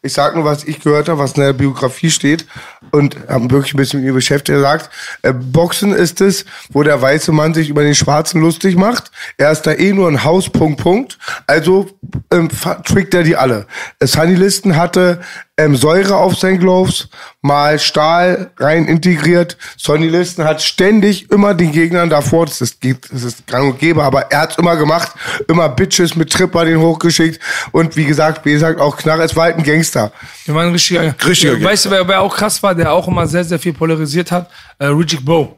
ich 0.06 0.14
sag 0.14 0.36
nur, 0.36 0.46
was 0.46 0.64
ich 0.64 0.82
gehört 0.82 1.10
habe, 1.10 1.20
was 1.20 1.34
in 1.34 1.42
der 1.42 1.54
Biografie 1.54 2.12
steht 2.12 2.46
und 2.92 3.18
haben 3.28 3.50
wirklich 3.50 3.74
ein 3.74 3.78
bisschen 3.78 4.00
mit 4.02 4.08
ihr 4.08 4.14
beschäftigt. 4.14 4.56
Er 4.56 4.62
sagt, 4.62 4.90
äh, 5.24 5.34
Boxen 5.34 5.94
ist 5.94 6.22
es, 6.22 6.46
wo 6.70 6.84
der 6.84 7.02
weiße 7.02 7.32
Mann 7.32 7.54
sich 7.54 7.70
über 7.70 7.84
den 7.84 7.96
Schwarzen 7.96 8.40
lustig 8.40 8.76
macht. 8.76 9.12
Er 9.38 9.52
ist 9.52 9.64
da 9.64 9.74
eh 9.74 9.94
nur 9.94 10.08
ein 10.08 10.24
Haus, 10.24 10.50
Punkt, 10.50 10.80
Punkt. 10.80 11.18
Also 11.48 11.88
ähm, 12.32 12.50
trickt 12.84 13.14
er 13.16 13.24
die 13.24 13.36
alle. 13.36 13.66
Äh, 14.00 14.06
Sunny 14.06 14.36
Listen 14.36 14.76
hatte 14.76 15.22
ähm, 15.58 15.76
Säure 15.76 16.18
auf 16.18 16.38
seinen 16.38 16.60
Gloves, 16.60 17.08
mal 17.42 17.80
Stahl 17.80 18.52
rein 18.58 18.88
integriert. 18.88 19.58
Sonny 19.78 20.08
Listen 20.08 20.44
hat 20.44 20.62
ständig 20.62 21.32
immer 21.32 21.54
den 21.54 21.72
Gegnern 21.72 22.10
davor, 22.10 22.46
das 22.46 22.60
ist, 22.62 22.80
das 22.84 23.24
ist 23.24 23.48
gang 23.48 23.72
und 23.72 23.80
gäbe, 23.80 24.04
aber 24.04 24.32
er 24.32 24.42
hat's 24.42 24.58
immer 24.58 24.76
gemacht, 24.76 25.14
immer 25.48 25.70
Bitches 25.70 26.16
mit 26.16 26.32
Tripper 26.32 26.66
den 26.66 26.80
hochgeschickt 26.80 27.40
und 27.72 27.96
wie 27.96 28.06
gesagt, 28.06 28.46
wie 28.46 28.52
gesagt, 28.52 28.82
auch 28.82 28.98
Knarre, 28.98 29.24
es 29.24 29.36
war 29.36 29.46
halt 29.46 29.58
ein 29.58 29.64
Gangster. 29.64 30.12
Der 30.46 30.56
war 30.56 30.64
ein 30.64 30.72
richtiger, 30.72 31.16
Richtiger 31.26 31.62
Weißt 31.62 31.86
du, 31.86 31.92
wer, 31.92 32.08
wer 32.08 32.22
auch 32.22 32.36
krass 32.36 32.62
war, 32.62 32.76
der 32.76 32.92
auch 32.92 33.08
immer 33.08 33.26
sehr, 33.26 33.44
sehr 33.44 33.60
viel 33.60 33.74
polarisiert 33.74 34.32
hat? 34.32 34.50
Äh, 34.78 34.88
Riddick 34.88 35.24
Bowe. 35.24 35.56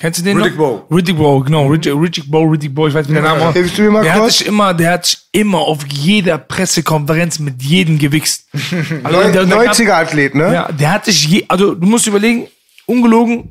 Kennst 0.00 0.18
du 0.20 0.24
den 0.24 0.36
Riddick 0.38 0.56
noch? 0.58 0.80
Bowe. 0.88 0.96
Riddick 0.96 1.16
Bowe, 1.16 1.44
genau. 1.44 1.66
Riddick, 1.66 1.94
Riddick 1.94 2.30
Bowe, 2.30 2.50
Riddick 2.52 2.74
Bowe, 2.74 2.88
ich 2.88 2.94
weiß 2.94 3.06
nicht, 3.06 3.10
wie 3.16 3.20
der 3.20 3.30
Name 3.30 3.40
war. 3.42 3.52
Hilfst 3.52 3.76
du 3.78 3.82
mir 3.82 3.90
mal 3.90 4.02
der 4.02 4.14
kurz? 4.14 4.24
Hat 4.24 4.32
sich 4.38 4.46
immer, 4.46 4.72
der 4.74 4.90
hat 4.92 5.06
sich 5.06 5.18
immer 5.32 5.58
auf 5.58 5.86
jeder 5.86 6.38
Pressekonferenz 6.38 7.38
mit 7.38 7.62
jedem 7.62 7.98
gewichst. 7.98 8.46
Also, 9.04 9.20
der- 9.20 9.44
der 9.44 9.46
gab- 9.46 9.74
90er-Athlet, 9.76 10.34
ne? 10.34 10.52
Ja, 10.54 10.72
der 10.72 10.92
hat 10.92 11.04
sich 11.04 11.26
je, 11.28 11.44
also 11.48 11.74
du 11.74 11.86
musst 11.86 12.06
überlegen, 12.06 12.48
ungelogen, 12.86 13.50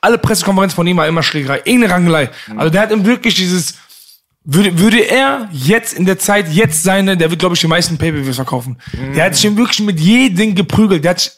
alle 0.00 0.18
Pressekonferenzen 0.18 0.74
von 0.76 0.86
ihm 0.86 0.96
war 0.96 1.06
immer 1.08 1.22
Schlägerei, 1.22 1.58
irgendeine 1.64 1.90
Rangelei. 1.94 2.30
Also 2.56 2.70
der 2.70 2.80
hat 2.82 2.90
ihm 2.92 3.04
wirklich 3.06 3.34
dieses, 3.36 3.74
würde, 4.44 4.78
würde 4.78 5.00
er 5.08 5.48
jetzt 5.52 5.92
in 5.92 6.04
der 6.06 6.18
Zeit, 6.18 6.52
jetzt 6.52 6.82
seine, 6.82 7.16
der 7.16 7.30
wird 7.30 7.38
glaube 7.40 7.54
ich 7.54 7.60
die 7.60 7.66
meisten 7.68 7.98
Pay-Per-Views 7.98 8.36
verkaufen. 8.36 8.78
Der 9.14 9.24
hat 9.26 9.34
sich 9.36 9.44
ihm 9.44 9.56
wirklich 9.56 9.80
mit 9.80 9.98
jedem 10.00 10.54
geprügelt. 10.54 11.04
Der 11.04 11.10
hat 11.12 11.32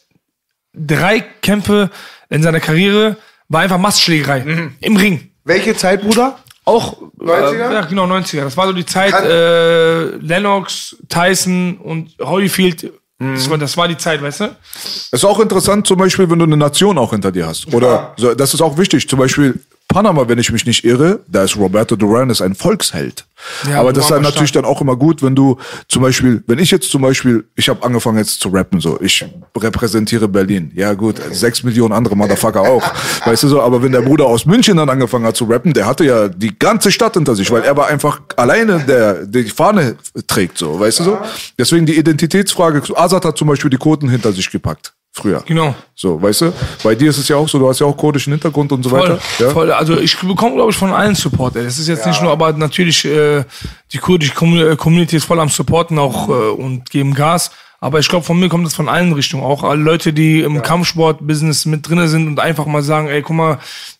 drei 0.75 1.21
Kämpfe 1.43 1.91
in 2.29 2.43
seiner 2.43 2.61
Karriere, 2.61 3.17
war 3.51 3.61
einfach 3.61 3.79
Massschlägerei. 3.79 4.71
Im 4.81 4.97
Ring. 4.97 5.31
Welche 5.45 5.77
Zeit, 5.77 6.01
Bruder? 6.03 6.39
Auch 6.65 6.97
90er? 7.19 7.53
Äh, 7.71 7.75
ja, 7.75 7.81
genau, 7.83 8.05
90er. 8.07 8.45
Das 8.45 8.57
war 8.57 8.67
so 8.67 8.73
die 8.73 8.87
Zeit, 8.87 9.11
Kann- 9.13 9.25
äh, 9.27 10.05
Lennox, 10.17 10.97
Tyson 11.09 11.77
und 11.79 12.15
Holyfield. 12.21 12.93
Das, 13.19 13.51
war, 13.51 13.59
das 13.59 13.77
war 13.77 13.87
die 13.87 13.99
Zeit, 13.99 14.23
weißt 14.23 14.41
du? 14.41 14.45
Es 14.75 15.09
ist 15.13 15.25
auch 15.27 15.41
interessant, 15.41 15.87
zum 15.87 15.99
Beispiel, 15.99 16.31
wenn 16.31 16.39
du 16.39 16.47
eine 16.47 16.57
Nation 16.57 16.97
auch 16.97 17.11
hinter 17.11 17.31
dir 17.31 17.47
hast. 17.47 17.71
Oder 17.75 18.15
so, 18.17 18.35
das 18.35 18.55
ist 18.55 18.63
auch 18.63 18.79
wichtig. 18.79 19.07
Zum 19.11 19.19
Beispiel 19.19 19.61
Panama, 19.91 20.29
wenn 20.29 20.39
ich 20.39 20.53
mich 20.53 20.65
nicht 20.67 20.85
irre, 20.85 21.19
da 21.27 21.43
ist 21.43 21.57
Roberto 21.57 21.97
Duran 21.97 22.31
ist 22.31 22.41
ein 22.41 22.55
Volksheld. 22.55 23.27
Ja, 23.69 23.81
Aber 23.81 23.93
das 23.93 24.05
ist 24.05 24.11
dann 24.11 24.23
natürlich 24.23 24.53
dann 24.53 24.65
auch 24.65 24.81
immer 24.81 24.95
gut, 24.95 25.21
wenn 25.21 25.35
du 25.35 25.59
zum 25.89 26.03
Beispiel, 26.03 26.45
wenn 26.47 26.61
ich 26.61 26.71
jetzt 26.71 26.91
zum 26.91 27.03
Beispiel, 27.03 27.45
ich 27.57 27.69
habe 27.69 27.83
angefangen 27.83 28.19
jetzt 28.19 28.39
zu 28.39 28.51
rappen, 28.51 28.81
so, 28.81 29.01
ich 29.01 29.25
repräsentiere 29.57 30.29
Berlin. 30.29 30.71
Ja 30.77 30.95
gut, 30.95 31.17
sechs 31.33 31.65
Millionen 31.65 31.93
andere 31.93 32.17
Motherfucker 32.17 32.61
auch. 32.61 32.85
weißt 33.25 33.43
du 33.43 33.49
so, 33.49 33.61
aber 33.61 33.83
wenn 33.83 33.91
der 33.91 34.03
Bruder 34.03 34.27
aus 34.27 34.47
München 34.47 34.77
dann 34.77 34.89
angefangen 34.89 35.27
hat 35.27 35.37
zu 35.37 35.45
rappen, 35.47 35.73
der 35.73 35.87
hatte 35.87 36.05
ja 36.05 36.29
die 36.29 36.57
ganze 36.57 36.93
Stadt 36.93 37.15
hinter 37.15 37.35
sich, 37.35 37.51
weil 37.51 37.63
er 37.63 37.77
war 37.77 37.89
einfach 37.89 38.21
alleine, 38.37 38.79
der, 38.87 39.27
der 39.27 39.43
die 39.43 39.51
Fahne 39.51 39.97
trägt, 40.29 40.57
so, 40.57 40.79
weißt 40.79 41.01
du 41.01 41.05
so. 41.05 41.19
Deswegen 41.59 41.85
die 41.85 41.99
Identitätsfrage, 41.99 42.81
Azad 42.95 43.25
hat 43.25 43.37
zum 43.37 43.49
Beispiel 43.49 43.71
die 43.71 43.79
Quoten 43.79 44.09
hinter 44.09 44.33
sich 44.33 44.49
gepackt. 44.51 44.93
Früher. 45.13 45.43
Genau. 45.47 45.75
So, 45.95 46.21
weißt 46.21 46.43
du? 46.43 46.53
Bei 46.83 46.95
dir 46.95 47.11
ist 47.11 47.19
es 47.19 47.29
ja 47.29 47.37
auch 47.37 47.49
so, 47.49 47.59
du 47.59 47.69
hast 47.69 47.81
ja 47.81 47.87
auch 47.87 47.97
kurdischen 47.97 48.33
Hintergrund 48.33 48.73
und 48.73 48.83
so 48.83 48.91
Voll, 48.91 49.01
weiter. 49.01 49.19
Ja? 49.39 49.51
voll. 49.51 49.73
Also 49.73 49.99
ich 49.99 50.19
bekomme, 50.19 50.55
glaube 50.55 50.71
ich, 50.71 50.77
von 50.77 50.93
allen 50.93 51.15
Support. 51.15 51.57
Ey. 51.57 51.65
Das 51.65 51.79
ist 51.79 51.89
jetzt 51.89 52.07
nicht 52.07 52.23
nur, 52.23 52.31
aber 52.31 52.53
natürlich, 52.53 53.05
äh, 53.05 53.45
die 53.93 53.99
kurdische 53.99 54.33
äh, 54.35 54.77
Community 54.77 55.17
ist 55.17 55.25
voll 55.25 55.41
am 55.41 55.49
Supporten 55.49 55.99
auch 55.99 56.29
äh, 56.29 56.33
und 56.33 56.91
geben 56.91 57.15
Gas. 57.15 57.51
Aber 57.81 57.99
ich 57.99 58.09
glaube, 58.09 58.27
von 58.27 58.39
mir 58.39 58.49
kommt 58.49 58.67
das 58.67 58.75
von 58.75 58.89
allen 58.89 59.13
Richtungen. 59.15 59.43
Auch 59.43 59.65
alle 59.65 59.83
Leute, 59.83 60.13
die 60.13 60.43
im 60.43 60.61
Kampfsport-Business 60.61 61.65
mit 61.65 61.89
drinne 61.89 62.09
sind 62.09 62.27
und 62.27 62.39
einfach 62.39 62.67
mal 62.67 62.83
sagen, 62.83 63.09
ey, 63.09 63.23
guck 63.23 63.37
mal, 63.37 63.59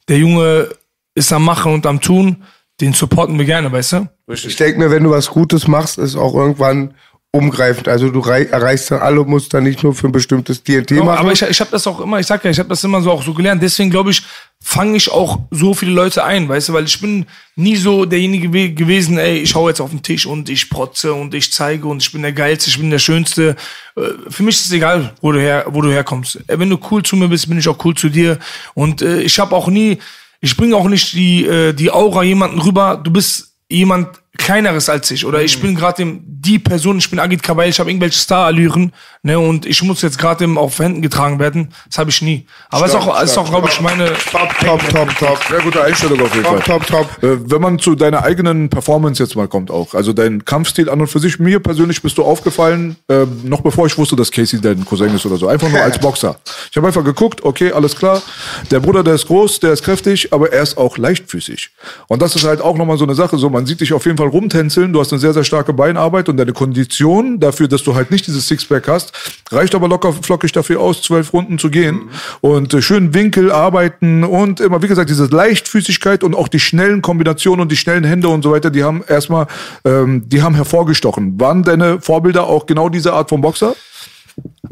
der 0.09 0.19
Junge 0.19 0.69
ist 1.15 1.33
am 1.33 1.45
Machen 1.45 1.73
und 1.73 1.87
am 1.87 2.01
Tun, 2.01 2.45
den 2.81 2.93
supporten 2.93 3.39
wir 3.39 3.47
gerne, 3.47 3.73
weißt 3.73 3.93
du? 3.93 4.09
Ich 4.29 4.57
denke 4.57 4.79
mir, 4.79 4.91
wenn 4.91 5.05
du 5.05 5.11
was 5.11 5.29
Gutes 5.29 5.67
machst, 5.67 5.99
ist 5.99 6.17
auch 6.17 6.35
irgendwann 6.35 6.95
umgreifend. 7.33 7.87
Also 7.87 8.11
du 8.11 8.19
rei 8.21 8.45
erreichst 8.45 8.91
dann 8.91 9.01
alle, 9.01 9.25
dann 9.51 9.63
nicht 9.65 9.83
nur 9.85 9.95
für 9.95 10.09
ein 10.09 10.13
bestimmtes 10.13 10.65
TNT 10.65 10.91
machen. 10.93 11.09
aber 11.11 11.33
ich, 11.33 11.43
ich 11.43 11.61
habe 11.61 11.71
das 11.71 11.87
auch 11.87 12.01
immer, 12.01 12.19
ich 12.19 12.27
sag 12.27 12.45
ja, 12.45 12.51
ich 12.51 12.59
habe 12.59 12.69
das 12.69 12.83
immer 12.83 13.01
so 13.03 13.11
auch 13.13 13.23
so 13.23 13.33
gelernt. 13.35 13.63
Deswegen 13.63 13.89
glaube 13.89 14.11
ich, 14.11 14.23
fange 14.61 14.97
ich 14.97 15.11
auch 15.11 15.39
so 15.53 15.73
viele 15.73 15.93
Leute 15.93 16.25
ein, 16.25 16.49
weißt 16.49 16.71
du, 16.71 16.73
weil 16.73 16.85
ich 16.87 17.01
bin 17.01 17.27
nie 17.55 17.77
so 17.77 18.05
derjenige 18.05 18.49
gew- 18.49 18.75
gewesen, 18.75 19.17
ey, 19.17 19.39
ich 19.39 19.55
hau 19.55 19.69
jetzt 19.69 19.81
auf 19.81 19.91
den 19.91 20.03
Tisch 20.03 20.27
und 20.27 20.49
ich 20.49 20.69
protze 20.71 21.15
und 21.15 21.33
ich 21.35 21.53
zeige 21.53 21.87
und 21.87 22.03
ich 22.03 22.11
bin 22.11 22.23
der 22.23 22.33
geilste, 22.33 22.69
ich 22.69 22.79
bin 22.81 22.91
der 22.91 22.99
schönste. 22.99 23.55
Äh, 23.97 24.01
Für 24.29 24.43
mich 24.43 24.57
ist 24.57 24.67
es 24.67 24.73
egal, 24.73 25.15
wo 25.21 25.31
du 25.31 25.41
her, 25.41 25.67
wo 25.69 25.83
du 25.83 25.91
herkommst. 25.93 26.37
Äh, 26.49 26.59
Wenn 26.59 26.69
du 26.71 26.79
cool 26.91 27.03
zu 27.05 27.15
mir 27.15 27.29
bist, 27.29 27.49
bin 27.49 27.59
ich 27.59 27.69
auch 27.69 27.83
cool 27.85 27.95
zu 27.95 28.09
dir. 28.09 28.39
Und 28.75 29.03
äh, 29.03 29.23
ich 29.23 29.39
habe 29.39 29.55
auch 29.55 29.69
nie, 29.69 29.99
ich 30.41 30.57
bringe 30.57 30.75
auch 30.75 30.89
nicht 30.89 31.13
die 31.13 31.47
äh, 31.47 31.73
die 31.75 31.93
Aura 31.93 32.25
jemanden 32.25 32.61
rüber. 32.61 33.01
Du 33.03 33.13
bist 33.13 33.53
jemand 33.69 34.09
kleineres 34.39 34.89
als 34.89 35.11
ich 35.11 35.27
oder 35.27 35.43
ich 35.43 35.61
bin 35.61 35.75
gerade 35.75 36.19
die 36.23 36.59
Person, 36.59 36.99
ich 36.99 37.11
bin 37.11 37.19
Agit 37.19 37.43
Kabayel, 37.43 37.71
ich 37.71 37.81
habe 37.81 37.91
irgendwelche 37.91 38.19
Starallüren, 38.19 38.93
ne, 39.23 39.39
und 39.39 39.67
ich 39.67 39.83
muss 39.83 40.03
jetzt 40.03 40.19
gerade 40.19 40.47
auf 40.57 40.79
Händen 40.79 41.03
getragen 41.03 41.39
werden. 41.39 41.69
Das 41.89 41.99
habe 41.99 42.11
ich 42.11 42.23
nie. 42.23 42.47
Aber 42.71 42.87
es 42.87 42.93
ist 42.93 42.97
auch, 42.97 43.23
ist 43.23 43.37
auch 43.37 43.51
glaube 43.51 43.69
ich, 43.71 43.81
meine 43.81 44.07
top, 44.31 44.49
top, 44.61 44.89
top, 44.89 45.19
top. 45.19 45.39
Sehr 45.49 45.61
gute 45.61 45.83
Einstellung 45.83 46.21
auf 46.23 46.35
jeden 46.35 46.45
Top, 46.45 46.63
Fall. 46.63 46.81
top, 46.81 46.87
top. 46.87 47.23
Äh, 47.23 47.51
wenn 47.51 47.61
man 47.61 47.79
zu 47.79 47.95
deiner 47.95 48.23
eigenen 48.23 48.71
Performance 48.71 49.23
jetzt 49.23 49.37
mal 49.37 49.49
kommt 49.49 49.71
auch, 49.71 49.95
also 49.95 50.13
dein 50.13 50.45
Kampfstil 50.45 50.89
an 50.89 51.01
und 51.01 51.09
für 51.09 51.19
sich, 51.19 51.39
mir 51.39 51.61
persönlich 51.61 52.01
bist 52.01 52.17
du 52.17 52.25
aufgefallen, 52.25 52.97
äh, 53.09 53.27
noch 53.45 53.61
bevor 53.61 53.87
ich 53.87 53.99
wusste, 53.99 54.17
dass 54.17 54.31
Casey 54.31 54.61
dein 54.61 54.85
Cousin 54.85 55.15
ist 55.15 55.27
oder 55.27 55.37
so, 55.37 55.49
einfach 55.49 55.69
nur 55.69 55.83
als 55.83 55.99
Boxer. 56.01 56.39
Ich 56.71 56.77
habe 56.77 56.87
einfach 56.87 57.05
geguckt, 57.05 57.45
okay, 57.45 57.73
alles 57.73 57.97
klar, 57.97 58.23
der 58.71 58.81
Bruder, 58.81 59.03
der 59.03 59.15
ist 59.15 59.27
groß, 59.27 59.61
der 59.61 59.73
ist 59.73 59.83
kräftig, 59.85 60.33
aber 60.33 60.53
er 60.53 60.63
ist 60.63 60.79
auch 60.79 60.97
leichtfüßig. 60.97 61.71
Und 62.09 62.23
das 62.23 62.37
ist 62.37 62.45
halt 62.45 62.61
auch 62.61 62.77
nochmal 62.77 62.97
so 62.97 63.05
eine 63.05 63.15
Sache, 63.15 63.37
so 63.37 63.51
man 63.51 63.67
sieht 63.67 63.81
dich 63.81 63.93
auf 63.93 64.07
jeden 64.07 64.17
Fall 64.17 64.20
rumtänzeln, 64.29 64.93
du 64.93 65.01
hast 65.01 65.13
eine 65.13 65.21
sehr, 65.21 65.33
sehr 65.33 65.45
starke 65.45 65.73
Beinarbeit 65.73 66.29
und 66.29 66.37
deine 66.37 66.53
Kondition 66.53 67.41
dafür, 67.41 67.69
dass 67.69 67.83
du 67.83 67.95
halt 67.95 68.11
nicht 68.11 68.27
dieses 68.27 68.47
Sixpack 68.47 68.89
hast, 68.89 69.13
reicht 69.51 69.75
aber 69.75 69.89
locker 69.89 70.13
flockig 70.13 70.53
dafür 70.53 70.81
aus, 70.81 71.03
zwölf 71.03 71.33
Runden 71.33 71.59
zu 71.59 71.71
gehen 71.71 72.11
und 72.41 72.75
äh, 72.75 72.83
schön 72.83 73.15
Winkel 73.15 73.51
arbeiten 73.53 74.25
und 74.25 74.61
immer, 74.61 74.83
wie 74.83 74.89
gesagt, 74.89 75.11
diese 75.11 75.27
Leichtfüßigkeit 75.27 76.25
und 76.25 76.35
auch 76.35 76.49
die 76.49 76.61
schnellen 76.61 77.03
Kombinationen 77.03 77.61
und 77.63 77.73
die 77.73 77.77
schnellen 77.77 78.05
Hände 78.05 78.29
und 78.29 78.43
so 78.43 78.53
weiter, 78.53 78.71
die 78.71 78.85
haben 78.85 79.03
erstmal, 79.07 79.47
ähm, 79.85 80.29
die 80.29 80.43
haben 80.43 80.55
hervorgestochen. 80.55 81.41
Waren 81.41 81.63
deine 81.63 82.01
Vorbilder 82.01 82.45
auch 82.47 82.67
genau 82.67 82.89
diese 82.89 83.13
Art 83.13 83.29
von 83.29 83.41
Boxer? 83.41 83.75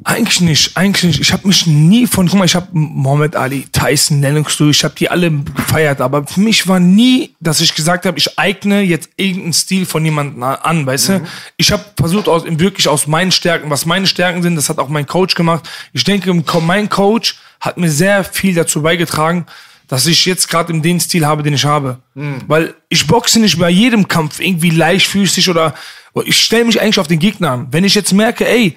Eigentlich 0.05 0.41
nicht, 0.41 0.77
eigentlich 0.77 1.05
nicht. 1.05 1.21
Ich 1.21 1.33
habe 1.33 1.47
mich 1.47 1.67
nie 1.67 2.07
von, 2.07 2.29
guck 2.29 2.39
mal, 2.39 2.45
ich 2.45 2.55
habe 2.55 2.69
Mohammed 2.73 3.37
Ali, 3.37 3.67
Tyson, 3.73 4.23
Lewis, 4.23 4.61
ich 4.61 4.85
habe 4.85 4.95
die 4.95 5.11
alle 5.11 5.31
gefeiert, 5.31 6.01
aber 6.01 6.27
für 6.27 6.41
mich 6.41 6.67
war 6.69 6.79
nie, 6.81 7.35
dass 7.41 7.61
ich 7.61 7.75
gesagt 7.75 8.07
habe, 8.07 8.17
ich 8.17 8.39
eigne 8.39 8.81
jetzt 8.81 9.11
irgendeinen 9.17 9.53
Stil 9.53 9.87
von 9.87 10.05
jemandem 10.05 10.43
an, 10.43 10.87
weißt 10.87 11.09
du? 11.09 11.27
Ich 11.57 11.73
habe 11.73 11.85
versucht, 11.97 12.29
aus, 12.29 12.45
wirklich 12.47 12.89
aus 12.89 13.07
meinen 13.07 13.33
Stärken, 13.33 13.71
was 13.71 13.87
meine 13.87 14.07
Stärken 14.07 14.43
sind, 14.43 14.57
das 14.57 14.69
hat 14.69 14.79
auch 14.79 14.89
mein 14.89 15.07
Coach 15.07 15.35
gemacht. 15.35 15.69
Ich 15.93 16.05
denke, 16.05 16.33
mein 16.61 16.89
Coach 16.89 17.37
hat 17.61 17.77
mir 17.77 17.91
sehr 17.91 18.25
viel 18.25 18.55
dazu 18.55 18.83
beigetragen, 18.83 19.47
dass 19.89 20.07
ich 20.07 20.25
jetzt 20.27 20.49
gerade 20.49 20.73
in 20.73 20.81
den 20.81 21.01
Stil 21.01 21.27
habe, 21.27 21.43
den 21.43 21.55
ich 21.55 21.65
habe. 21.65 21.99
Weil 22.47 22.75
ich 22.89 23.07
boxe 23.07 23.41
nicht 23.41 23.59
bei 23.59 23.71
jedem 23.71 24.07
Kampf 24.07 24.39
irgendwie 24.39 24.71
leichtfüßig 24.71 25.51
oder 25.51 25.75
ich 26.25 26.41
stelle 26.41 26.65
mich 26.65 26.81
eigentlich 26.81 26.99
auf 26.99 27.09
den 27.09 27.19
Gegner 27.19 27.51
an. 27.51 27.69
Wenn 27.71 27.85
ich 27.85 27.95
jetzt 27.95 28.13
merke, 28.13 28.47
ey, 28.49 28.77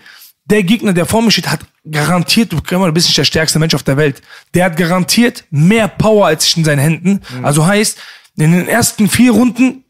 der 0.51 0.63
Gegner, 0.63 0.93
der 0.93 1.05
vor 1.05 1.21
mir 1.21 1.31
steht, 1.31 1.49
hat 1.49 1.61
garantiert, 1.89 2.51
du, 2.51 2.61
bist 2.91 3.07
nicht 3.07 3.17
der 3.17 3.23
stärkste 3.23 3.57
Mensch 3.57 3.73
auf 3.73 3.83
der 3.83 3.97
Welt. 3.97 4.21
Der 4.53 4.65
hat 4.65 4.77
garantiert 4.77 5.45
mehr 5.49 5.87
Power 5.87 6.27
als 6.27 6.45
ich 6.45 6.57
in 6.57 6.65
seinen 6.65 6.79
Händen. 6.79 7.21
Also 7.41 7.65
heißt, 7.65 7.97
in 8.37 8.51
den 8.51 8.67
ersten 8.67 9.09
vier 9.09 9.31
Runden 9.31 9.83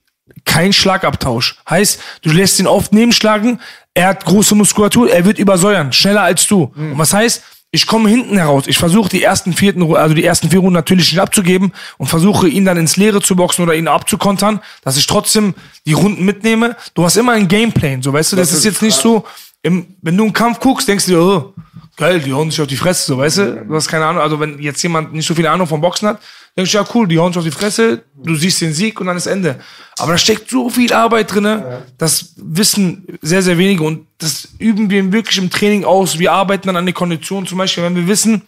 kein 0.46 0.72
Schlagabtausch. 0.72 1.58
Heißt, 1.70 2.00
du 2.22 2.32
lässt 2.32 2.60
ihn 2.60 2.68
oft 2.68 2.94
nebenschlagen, 2.94 3.60
er 3.94 4.08
hat 4.08 4.26
große 4.26 4.56
Muskulatur, 4.56 5.12
er 5.12 5.26
wird 5.26 5.40
übersäuern, 5.40 5.92
schneller 5.92 6.22
als 6.22 6.48
du. 6.48 6.72
Und 6.76 6.98
was 6.98 7.14
heißt, 7.14 7.44
ich 7.74 7.88
komme 7.88 8.10
hinten 8.10 8.38
heraus. 8.38 8.66
Ich 8.68 8.78
versuche 8.78 9.10
die 9.10 9.24
ersten 9.24 9.54
vierten, 9.54 9.96
also 9.96 10.14
die 10.14 10.26
ersten 10.26 10.50
vier 10.50 10.60
Runden 10.60 10.74
natürlich 10.74 11.12
nicht 11.12 11.22
abzugeben 11.22 11.72
und 11.98 12.08
versuche 12.08 12.50
ihn 12.50 12.66
dann 12.66 12.78
ins 12.78 12.98
Leere 12.98 13.22
zu 13.22 13.36
boxen 13.36 13.64
oder 13.64 13.76
ihn 13.76 13.88
abzukontern, 13.88 14.60
dass 14.84 14.98
ich 14.98 15.08
trotzdem 15.08 15.56
die 15.86 15.94
Runden 15.94 16.26
mitnehme. 16.26 16.76
Du 16.94 17.06
hast 17.06 17.16
immer 17.16 17.32
ein 17.32 17.48
Gameplan, 17.48 18.02
so 18.02 18.12
weißt 18.12 18.34
du. 18.34 18.36
Das, 18.36 18.52
ist 18.52 18.66
jetzt 18.66 18.82
nicht 18.82 18.98
so, 18.98 19.26
im, 19.64 19.96
wenn 20.02 20.18
du 20.18 20.24
einen 20.24 20.34
Kampf 20.34 20.60
guckst, 20.60 20.88
denkst 20.88 21.06
du 21.06 21.12
dir, 21.12 21.22
oh, 21.22 21.54
geil, 21.98 22.20
die 22.20 22.34
hauen 22.34 22.50
sich 22.50 22.60
auf 22.62 22.68
die 22.68 22.78
Fresse, 22.78 23.06
so 23.06 23.18
weißt 23.18 23.38
du. 23.38 23.66
Du 23.68 23.76
hast 23.76 23.88
keine 23.88 24.06
Ahnung. 24.06 24.22
Also 24.22 24.40
wenn 24.40 24.60
jetzt 24.60 24.82
jemand 24.82 25.14
nicht 25.14 25.26
so 25.26 25.36
viel 25.36 25.46
Ahnung 25.46 25.68
vom 25.68 25.82
Boxen 25.82 26.08
hat, 26.08 26.22
denkst 26.58 26.72
du 26.72 26.78
ja 26.78 26.86
cool, 26.94 27.08
die 27.08 27.20
hauen 27.20 27.32
sich 27.32 27.38
auf 27.38 27.46
die 27.46 27.52
Fresse, 27.52 28.04
du 28.16 28.36
siehst 28.36 28.62
den 28.62 28.74
Sieg 28.74 29.00
und 29.00 29.08
dann 29.08 29.18
ist 29.18 29.28
Ende. 29.28 29.60
Aber 29.98 30.14
da 30.14 30.18
steckt 30.18 30.50
so 30.50 30.70
viel 30.70 30.92
Arbeit 30.94 31.34
drinne, 31.34 31.84
das 31.98 32.34
wissen 32.38 33.06
sehr, 33.22 33.42
sehr 33.42 33.58
wenige 33.58 33.84
und 33.84 34.08
das 34.18 34.50
üben 34.58 34.90
wir 34.90 35.12
wirklich 35.12 35.38
im 35.38 35.50
Training 35.50 35.86
aus. 35.86 36.18
Wir 36.18 36.32
arbeiten 36.32 36.68
dann 36.68 36.76
an 36.76 36.86
der 36.86 36.94
Kondition, 36.94 37.46
zum 37.46 37.58
Beispiel, 37.58 37.84
wenn 37.84 37.96
wir 37.96 38.08
wissen, 38.08 38.42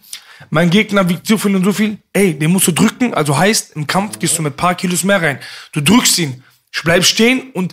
mein 0.50 0.68
Gegner 0.68 1.08
wiegt 1.08 1.26
so 1.26 1.38
viel 1.38 1.54
und 1.54 1.64
so 1.64 1.72
viel, 1.72 1.98
ey, 2.12 2.36
den 2.36 2.50
musst 2.50 2.66
du 2.66 2.72
drücken, 2.72 3.14
also 3.14 3.38
heißt, 3.38 3.76
im 3.76 3.86
Kampf 3.86 4.18
gehst 4.18 4.36
du 4.36 4.42
mit 4.42 4.56
paar 4.56 4.74
Kilos 4.74 5.04
mehr 5.04 5.22
rein. 5.22 5.38
Du 5.72 5.80
drückst 5.80 6.18
ihn, 6.18 6.42
bleib 6.82 7.04
stehen 7.04 7.50
und 7.52 7.72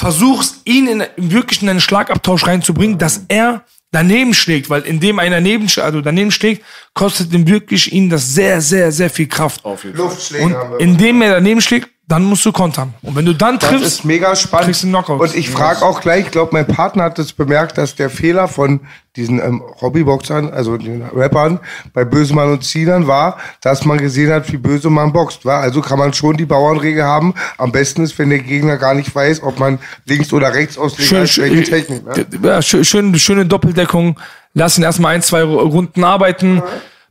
versuchst, 0.00 0.62
ihn 0.64 0.86
in, 0.86 1.04
wirklich 1.18 1.60
in 1.60 1.68
einen 1.68 1.80
Schlagabtausch 1.80 2.46
reinzubringen, 2.46 2.96
dass 2.96 3.26
er 3.28 3.66
daneben 3.90 4.32
schlägt, 4.32 4.70
weil 4.70 4.80
indem 4.82 5.18
einer 5.18 5.42
neben, 5.42 5.68
also 5.76 6.00
daneben 6.00 6.30
schlägt, 6.30 6.64
kostet 6.94 7.34
ihm 7.34 7.46
wirklich 7.46 7.92
ihn 7.92 8.08
das 8.08 8.32
sehr, 8.32 8.62
sehr, 8.62 8.92
sehr 8.92 9.10
viel 9.10 9.28
Kraft. 9.28 9.62
Luftschläge 9.92 10.44
Und 10.44 10.54
haben 10.54 10.70
wir. 10.70 10.80
indem 10.80 11.20
er 11.20 11.32
daneben 11.32 11.60
schlägt, 11.60 11.90
dann 12.10 12.24
musst 12.24 12.44
du 12.44 12.50
kontern. 12.50 12.92
Und 13.02 13.14
wenn 13.14 13.24
du 13.24 13.34
dann 13.34 13.58
Das 13.58 13.70
triffst, 13.70 13.86
ist 13.86 14.04
mega 14.04 14.34
spannend. 14.34 14.66
kriegst 14.66 14.82
du 14.82 14.88
einen 14.88 14.94
Knockout. 14.94 15.20
Und 15.20 15.36
ich 15.36 15.48
frage 15.48 15.82
auch 15.84 16.00
gleich, 16.00 16.24
ich 16.26 16.30
glaube, 16.32 16.50
mein 16.52 16.66
Partner 16.66 17.04
hat 17.04 17.18
das 17.18 17.32
bemerkt, 17.32 17.78
dass 17.78 17.94
der 17.94 18.10
Fehler 18.10 18.48
von 18.48 18.80
diesen 19.14 19.38
ähm, 19.38 19.62
Hobbyboxern, 19.80 20.50
also 20.50 20.76
den 20.76 21.02
Rappern, 21.02 21.60
bei 21.92 22.04
Bösemann 22.04 22.50
und 22.50 22.64
Zielern 22.64 23.06
war, 23.06 23.38
dass 23.60 23.84
man 23.84 23.98
gesehen 23.98 24.32
hat, 24.32 24.50
wie 24.52 24.56
böse 24.56 24.90
man 24.90 25.12
boxt. 25.12 25.44
War. 25.44 25.60
Also 25.60 25.80
kann 25.82 25.98
man 26.00 26.12
schon 26.12 26.36
die 26.36 26.46
Bauernregel 26.46 27.04
haben. 27.04 27.34
Am 27.58 27.70
besten 27.70 28.02
ist, 28.02 28.18
wenn 28.18 28.30
der 28.30 28.40
Gegner 28.40 28.76
gar 28.76 28.94
nicht 28.94 29.14
weiß, 29.14 29.42
ob 29.44 29.60
man 29.60 29.78
links 30.04 30.32
oder 30.32 30.52
rechts 30.52 30.78
auslegt, 30.78 31.08
schön, 31.08 31.18
als 31.20 31.38
welche 31.38 31.62
Technik. 31.62 32.04
Ne? 32.04 32.26
ja, 32.42 32.60
schön, 32.60 32.84
schön, 32.84 33.16
schöne 33.20 33.46
Doppeldeckung. 33.46 34.18
Lass 34.52 34.78
ihn 34.78 34.82
erstmal 34.84 35.14
ein, 35.14 35.22
zwei 35.22 35.44
Runden 35.44 36.02
arbeiten. 36.02 36.60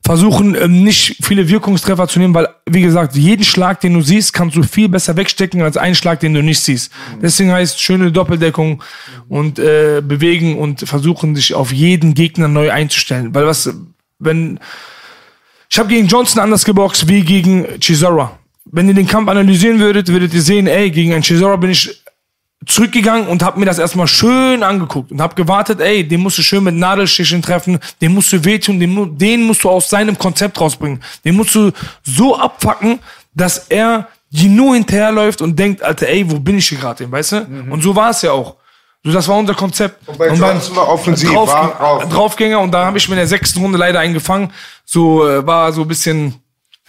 Versuchen 0.09 0.55
ähm, 0.55 0.83
nicht 0.83 1.17
viele 1.21 1.47
Wirkungstreffer 1.47 2.07
zu 2.07 2.17
nehmen, 2.17 2.33
weil, 2.33 2.47
wie 2.67 2.81
gesagt, 2.81 3.15
jeden 3.15 3.43
Schlag, 3.43 3.79
den 3.79 3.93
du 3.93 4.01
siehst, 4.01 4.33
kannst 4.33 4.55
du 4.55 4.63
viel 4.63 4.89
besser 4.89 5.15
wegstecken 5.15 5.61
als 5.61 5.77
einen 5.77 5.93
Schlag, 5.93 6.19
den 6.19 6.33
du 6.33 6.41
nicht 6.41 6.61
siehst. 6.61 6.91
Deswegen 7.21 7.51
heißt 7.51 7.79
schöne 7.79 8.11
Doppeldeckung 8.11 8.81
und 9.27 9.59
äh, 9.59 10.01
bewegen 10.03 10.57
und 10.57 10.79
versuchen, 10.79 11.35
sich 11.35 11.53
auf 11.53 11.71
jeden 11.71 12.15
Gegner 12.15 12.47
neu 12.47 12.71
einzustellen. 12.71 13.35
Weil 13.35 13.45
was, 13.45 13.71
wenn 14.17 14.59
ich 15.69 15.77
habe 15.77 15.89
gegen 15.89 16.07
Johnson 16.07 16.41
anders 16.41 16.65
geboxt 16.65 17.07
wie 17.07 17.21
gegen 17.21 17.79
Chisora. 17.79 18.39
Wenn 18.65 18.87
ihr 18.87 18.95
den 18.95 19.05
Kampf 19.05 19.29
analysieren 19.29 19.79
würdet, 19.79 20.07
würdet 20.07 20.33
ihr 20.33 20.41
sehen, 20.41 20.65
ey, 20.65 20.89
gegen 20.89 21.13
einen 21.13 21.21
Chisora 21.21 21.55
bin 21.57 21.69
ich 21.69 22.01
zurückgegangen 22.69 23.27
und 23.27 23.41
habe 23.43 23.59
mir 23.59 23.65
das 23.65 23.79
erstmal 23.79 24.07
schön 24.07 24.63
angeguckt 24.63 25.11
und 25.11 25.21
habe 25.21 25.35
gewartet, 25.35 25.81
ey, 25.81 26.07
den 26.07 26.21
musst 26.21 26.37
du 26.37 26.43
schön 26.43 26.63
mit 26.63 26.75
Nadelstichen 26.75 27.41
treffen, 27.41 27.79
den 27.99 28.13
musst 28.13 28.31
du 28.31 28.43
wehtun, 28.45 28.79
den, 28.79 29.17
den 29.17 29.43
musst 29.43 29.63
du 29.63 29.69
aus 29.69 29.89
seinem 29.89 30.17
Konzept 30.17 30.59
rausbringen. 30.61 31.01
Den 31.25 31.35
musst 31.35 31.55
du 31.55 31.71
so 32.03 32.37
abfacken, 32.37 32.99
dass 33.33 33.67
er 33.69 34.07
die 34.29 34.47
nur 34.47 34.75
hinterherläuft 34.75 35.41
und 35.41 35.57
denkt, 35.57 35.81
Alter, 35.81 36.07
ey, 36.07 36.29
wo 36.29 36.39
bin 36.39 36.59
ich 36.59 36.69
hier 36.69 36.77
gerade, 36.77 37.11
weißt 37.11 37.31
du? 37.31 37.47
Und 37.71 37.81
so 37.81 37.95
war 37.95 38.11
es 38.11 38.21
ja 38.21 38.31
auch. 38.31 38.55
So, 39.03 39.11
das 39.11 39.27
war 39.27 39.37
unser 39.37 39.55
Konzept. 39.55 40.07
Und 40.07 40.17
bei 40.17 40.27
Johnson 40.27 40.75
war 40.75 40.89
offensiv, 40.89 41.31
Drauf, 41.31 41.49
war 41.51 41.69
drauf. 41.75 42.09
Draufgänger 42.09 42.59
und 42.59 42.71
da 42.71 42.85
habe 42.85 42.97
ich 42.97 43.07
mir 43.07 43.15
in 43.15 43.19
der 43.19 43.27
sechsten 43.27 43.61
Runde 43.61 43.77
leider 43.77 43.99
einen 43.99 44.13
gefangen. 44.13 44.51
So 44.85 45.27
äh, 45.27 45.45
war 45.45 45.71
so 45.73 45.81
ein 45.81 45.87
bisschen 45.87 46.35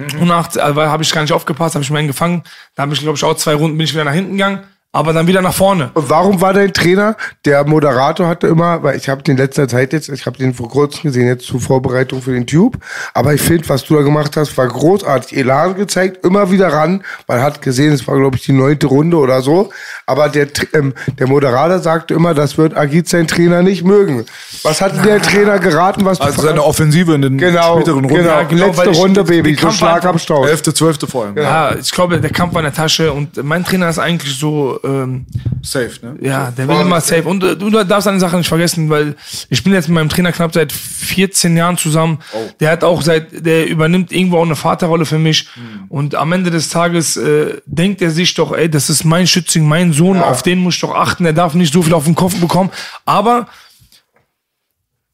Mhm. 0.01 0.23
und 0.23 0.28
nach, 0.28 0.57
also 0.57 0.81
habe 0.82 1.02
ich 1.02 1.12
gar 1.12 1.20
nicht 1.20 1.32
aufgepasst, 1.32 1.74
habe 1.74 1.85
ich 1.85 1.90
mir 1.90 1.98
einen 1.98 2.09
gefangen. 2.09 2.43
Da 2.74 2.82
habe 2.82 2.94
ich, 2.94 3.01
glaube 3.01 3.16
ich, 3.16 3.24
auch 3.24 3.35
zwei 3.35 3.55
Runden 3.55 3.77
bin 3.77 3.85
ich 3.85 3.93
wieder 3.93 4.05
nach 4.05 4.15
hinten 4.15 4.32
gegangen. 4.32 4.61
Aber 4.93 5.12
dann 5.12 5.29
wieder 5.29 5.41
nach 5.41 5.55
vorne. 5.55 5.91
Und 5.95 6.11
warum 6.11 6.41
war 6.41 6.53
dein 6.53 6.73
Trainer? 6.73 7.17
Der 7.45 7.65
Moderator 7.65 8.27
hatte 8.27 8.49
immer, 8.49 8.83
weil 8.83 8.97
ich 8.97 9.09
habe 9.09 9.23
den 9.23 9.37
letzter 9.37 9.69
Zeit 9.69 9.93
jetzt, 9.93 10.09
ich 10.09 10.27
habe 10.27 10.37
den 10.37 10.53
vor 10.53 10.69
kurzem 10.69 11.03
gesehen, 11.05 11.29
jetzt 11.29 11.47
zur 11.47 11.61
Vorbereitung 11.61 12.21
für 12.21 12.33
den 12.33 12.47
Tube. 12.47 12.77
Aber 13.15 13.33
ich 13.33 13.41
finde, 13.41 13.69
was 13.69 13.85
du 13.85 13.95
da 13.95 14.03
gemacht 14.03 14.37
hast, 14.37 14.57
war 14.59 14.67
großartig. 14.67 15.39
Elan 15.39 15.77
gezeigt, 15.77 16.25
immer 16.27 16.51
wieder 16.51 16.73
ran. 16.73 17.05
Man 17.29 17.41
hat 17.41 17.62
gesehen, 17.62 17.93
es 17.93 18.07
war, 18.09 18.17
glaube 18.17 18.37
ich, 18.37 18.45
die 18.45 18.53
neunte 18.53 18.89
Runde 18.89 19.17
oder 19.17 19.43
so. 19.43 19.71
Aber 20.11 20.28
der, 20.28 20.49
ähm, 20.74 20.93
der 21.19 21.28
Moderator 21.28 21.78
sagte 21.78 22.15
immer, 22.15 22.35
das 22.35 22.59
wird 22.59 22.77
Agit 22.77 23.09
sein 23.09 23.27
Trainer 23.27 23.62
nicht 23.62 23.85
mögen. 23.85 24.24
Was 24.62 24.81
hat 24.81 25.05
der 25.05 25.23
Trainer 25.23 25.59
geraten? 25.59 26.05
Was 26.05 26.20
Also 26.20 26.43
seine 26.43 26.62
Offensive 26.65 27.15
in 27.15 27.23
den 27.23 27.39
Genau, 27.39 27.77
späteren 27.77 28.05
Runden. 28.05 28.15
genau, 28.23 28.45
genau, 28.49 28.66
letzte 28.66 28.91
ich- 28.91 28.99
Runde, 28.99 29.24
den 29.24 29.43
Baby, 29.43 29.55
so 29.61 29.70
Schlag 29.70 30.05
am 30.05 30.19
Stau. 30.19 30.45
Elfte, 30.47 30.74
zwölfte 30.74 31.07
vor 31.07 31.24
allem. 31.27 31.37
Ja, 31.37 31.74
ich 31.77 31.91
glaube, 31.93 32.20
der 32.20 32.31
Kampf 32.31 32.53
war 32.55 32.61
in 32.61 32.65
der 32.65 32.74
Tasche 32.74 33.12
und 33.12 33.43
mein 33.45 33.65
Trainer 33.65 33.89
ist 33.89 33.99
eigentlich 33.99 34.37
so, 34.37 34.78
ähm, 34.85 35.27
Safe, 35.62 35.91
ne? 36.03 36.16
ja, 36.20 36.51
der 36.51 36.66
will 36.69 36.81
immer 36.81 37.01
safe. 37.01 37.24
Und 37.24 37.45
äh, 37.45 37.57
du 37.57 37.70
darfst 37.70 38.09
eine 38.09 38.19
Sache 38.19 38.37
nicht 38.37 38.49
vergessen, 38.49 38.91
weil 38.91 39.15
ich 39.49 39.62
bin 39.62 39.73
jetzt 39.73 39.89
mit 39.89 39.95
meinem 39.95 40.09
Trainer 40.09 40.32
knapp 40.32 40.53
seit 40.55 40.73
14 40.73 41.57
Jahren 41.57 41.77
zusammen. 41.77 42.19
Der 42.61 42.70
hat 42.70 42.82
auch 42.82 43.03
seit, 43.03 43.45
der 43.47 43.66
übernimmt 43.69 44.11
irgendwo 44.12 44.39
auch 44.39 44.45
eine 44.45 44.57
Vaterrolle 44.57 45.05
für 45.07 45.19
mich. 45.19 45.49
Und 45.89 46.15
am 46.15 46.32
Ende 46.32 46.51
des 46.51 46.69
Tages 46.70 47.16
äh, 47.16 47.59
denkt 47.66 48.01
er 48.03 48.11
sich 48.11 48.35
doch, 48.35 48.53
ey, 48.53 48.69
das 48.70 48.89
ist 48.91 49.05
mein 49.05 49.27
Schützling, 49.27 49.69
mein 49.69 49.93
Sohn, 49.93 49.99
auf 50.01 50.43
den 50.43 50.59
muss 50.59 50.74
ich 50.74 50.81
doch 50.81 50.94
achten. 50.94 51.24
Er 51.24 51.32
darf 51.32 51.55
nicht 51.55 51.72
so 51.72 51.82
viel 51.82 51.94
auf 51.94 52.05
den 52.05 52.14
Kopf 52.14 52.39
bekommen. 52.40 52.70
Aber 53.05 53.47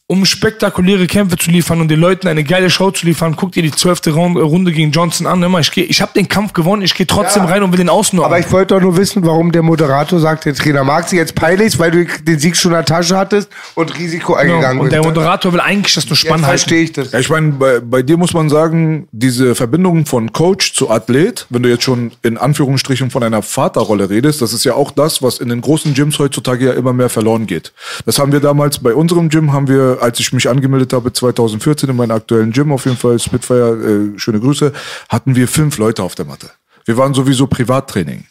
um 0.08 0.24
spektakuläre 0.24 1.08
Kämpfe 1.08 1.36
zu 1.36 1.50
liefern 1.50 1.80
und 1.80 1.88
den 1.88 1.98
Leuten 1.98 2.28
eine 2.28 2.44
geile 2.44 2.70
Show 2.70 2.92
zu 2.92 3.06
liefern, 3.06 3.34
guckt 3.34 3.56
ihr 3.56 3.64
die 3.64 3.72
zwölfte 3.72 4.12
Raun- 4.12 4.36
Runde 4.36 4.70
gegen 4.70 4.92
Johnson 4.92 5.26
an. 5.26 5.42
Immer, 5.42 5.58
ich 5.58 5.72
geh, 5.72 5.82
ich 5.82 6.00
habe 6.00 6.12
den 6.14 6.28
Kampf 6.28 6.52
gewonnen, 6.52 6.82
ich 6.82 6.94
gehe 6.94 7.08
trotzdem 7.08 7.42
Ja. 7.42 7.48
rein 7.50 7.64
und 7.64 7.72
will 7.72 7.78
den 7.78 7.88
ausnocken. 7.88 8.24
Aber 8.26 8.38
ich 8.38 8.50
wollte 8.52 8.74
doch 8.74 8.80
nur 8.80 8.96
wissen, 8.96 9.26
warum 9.26 9.50
der 9.50 9.62
Moderator 9.62 10.20
sagt, 10.20 10.44
der 10.44 10.54
Trainer 10.54 10.84
mag 10.84 11.08
sie 11.08 11.16
jetzt 11.16 11.34
peinlich, 11.34 11.76
weil 11.80 11.90
du 11.90 12.04
den 12.22 12.38
Sieg 12.38 12.56
schon 12.56 12.70
in 12.70 12.76
der 12.76 12.84
Tasche 12.84 13.16
hattest 13.16 13.48
und 13.74 13.98
Risiko 13.98 14.34
eingegangen 14.34 14.70
Genau. 14.78 14.82
und 14.84 14.92
der 14.92 14.98
bist. 15.00 15.08
Moderator 15.08 15.52
will 15.52 15.60
eigentlich, 15.60 15.94
dass 15.94 16.06
du 16.06 16.14
spannend 16.14 16.46
halten. 16.46 16.58
verstehe 16.60 16.82
ich 16.84 16.92
das. 16.92 17.10
Ja, 17.10 17.18
ich 17.18 17.28
meine, 17.28 17.50
bei, 17.52 17.80
bei 17.80 18.02
dir 18.02 18.16
muss 18.16 18.32
man 18.32 18.48
sagen, 18.48 19.08
diese 19.10 19.56
Verbindung 19.56 20.06
von 20.06 20.32
Coach 20.32 20.72
zu 20.74 20.88
Athlet, 20.88 21.46
wenn 21.50 21.64
du 21.64 21.68
jetzt 21.68 21.82
schon 21.82 22.12
in 22.22 22.38
Anführungsstrichen 22.38 23.10
von 23.10 23.24
einer 23.24 23.42
Vaterrolle 23.42 24.08
redest, 24.08 24.40
das 24.40 24.52
ist 24.52 24.62
ja 24.64 24.74
auch 24.74 24.92
das, 24.92 25.20
was 25.20 25.40
in 25.40 25.48
den 25.48 25.60
großen 25.62 25.94
Gyms 25.94 26.20
heutzutage 26.20 26.66
ja 26.66 26.72
immer 26.74 26.92
mehr 26.92 27.08
verloren 27.08 27.46
geht. 27.48 27.72
Das 28.04 28.20
haben 28.20 28.30
wir 28.30 28.38
damals 28.38 28.78
bei 28.78 28.94
unserem 28.94 29.30
Gym, 29.30 29.52
haben 29.52 29.66
wir, 29.66 29.95
als 30.00 30.20
ich 30.20 30.32
mich 30.32 30.48
angemeldet 30.48 30.92
habe, 30.92 31.12
2014 31.12 31.88
in 31.90 31.96
meinem 31.96 32.12
aktuellen 32.12 32.52
Gym, 32.52 32.72
auf 32.72 32.84
jeden 32.84 32.96
Fall 32.96 33.18
Spitfire, 33.18 34.12
äh, 34.14 34.18
schöne 34.18 34.40
Grüße, 34.40 34.72
hatten 35.08 35.34
wir 35.36 35.48
fünf 35.48 35.78
Leute 35.78 36.02
auf 36.02 36.14
der 36.14 36.24
Matte. 36.24 36.50
Wir 36.84 36.96
waren 36.96 37.14
sowieso 37.14 37.46
Privattraining. 37.46 38.24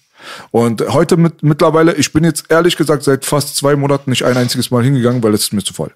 Und 0.51 0.81
heute 0.89 1.17
mit, 1.17 1.43
mittlerweile, 1.43 1.93
ich 1.95 2.11
bin 2.11 2.23
jetzt 2.23 2.45
ehrlich 2.49 2.75
gesagt 2.77 3.03
seit 3.03 3.25
fast 3.25 3.55
zwei 3.57 3.75
Monaten 3.75 4.09
nicht 4.09 4.23
ein 4.25 4.35
einziges 4.37 4.71
Mal 4.71 4.83
hingegangen, 4.83 5.21
weil 5.21 5.33
es 5.33 5.41
ist 5.43 5.53
mir 5.53 5.63
zu 5.63 5.73
voll. 5.73 5.91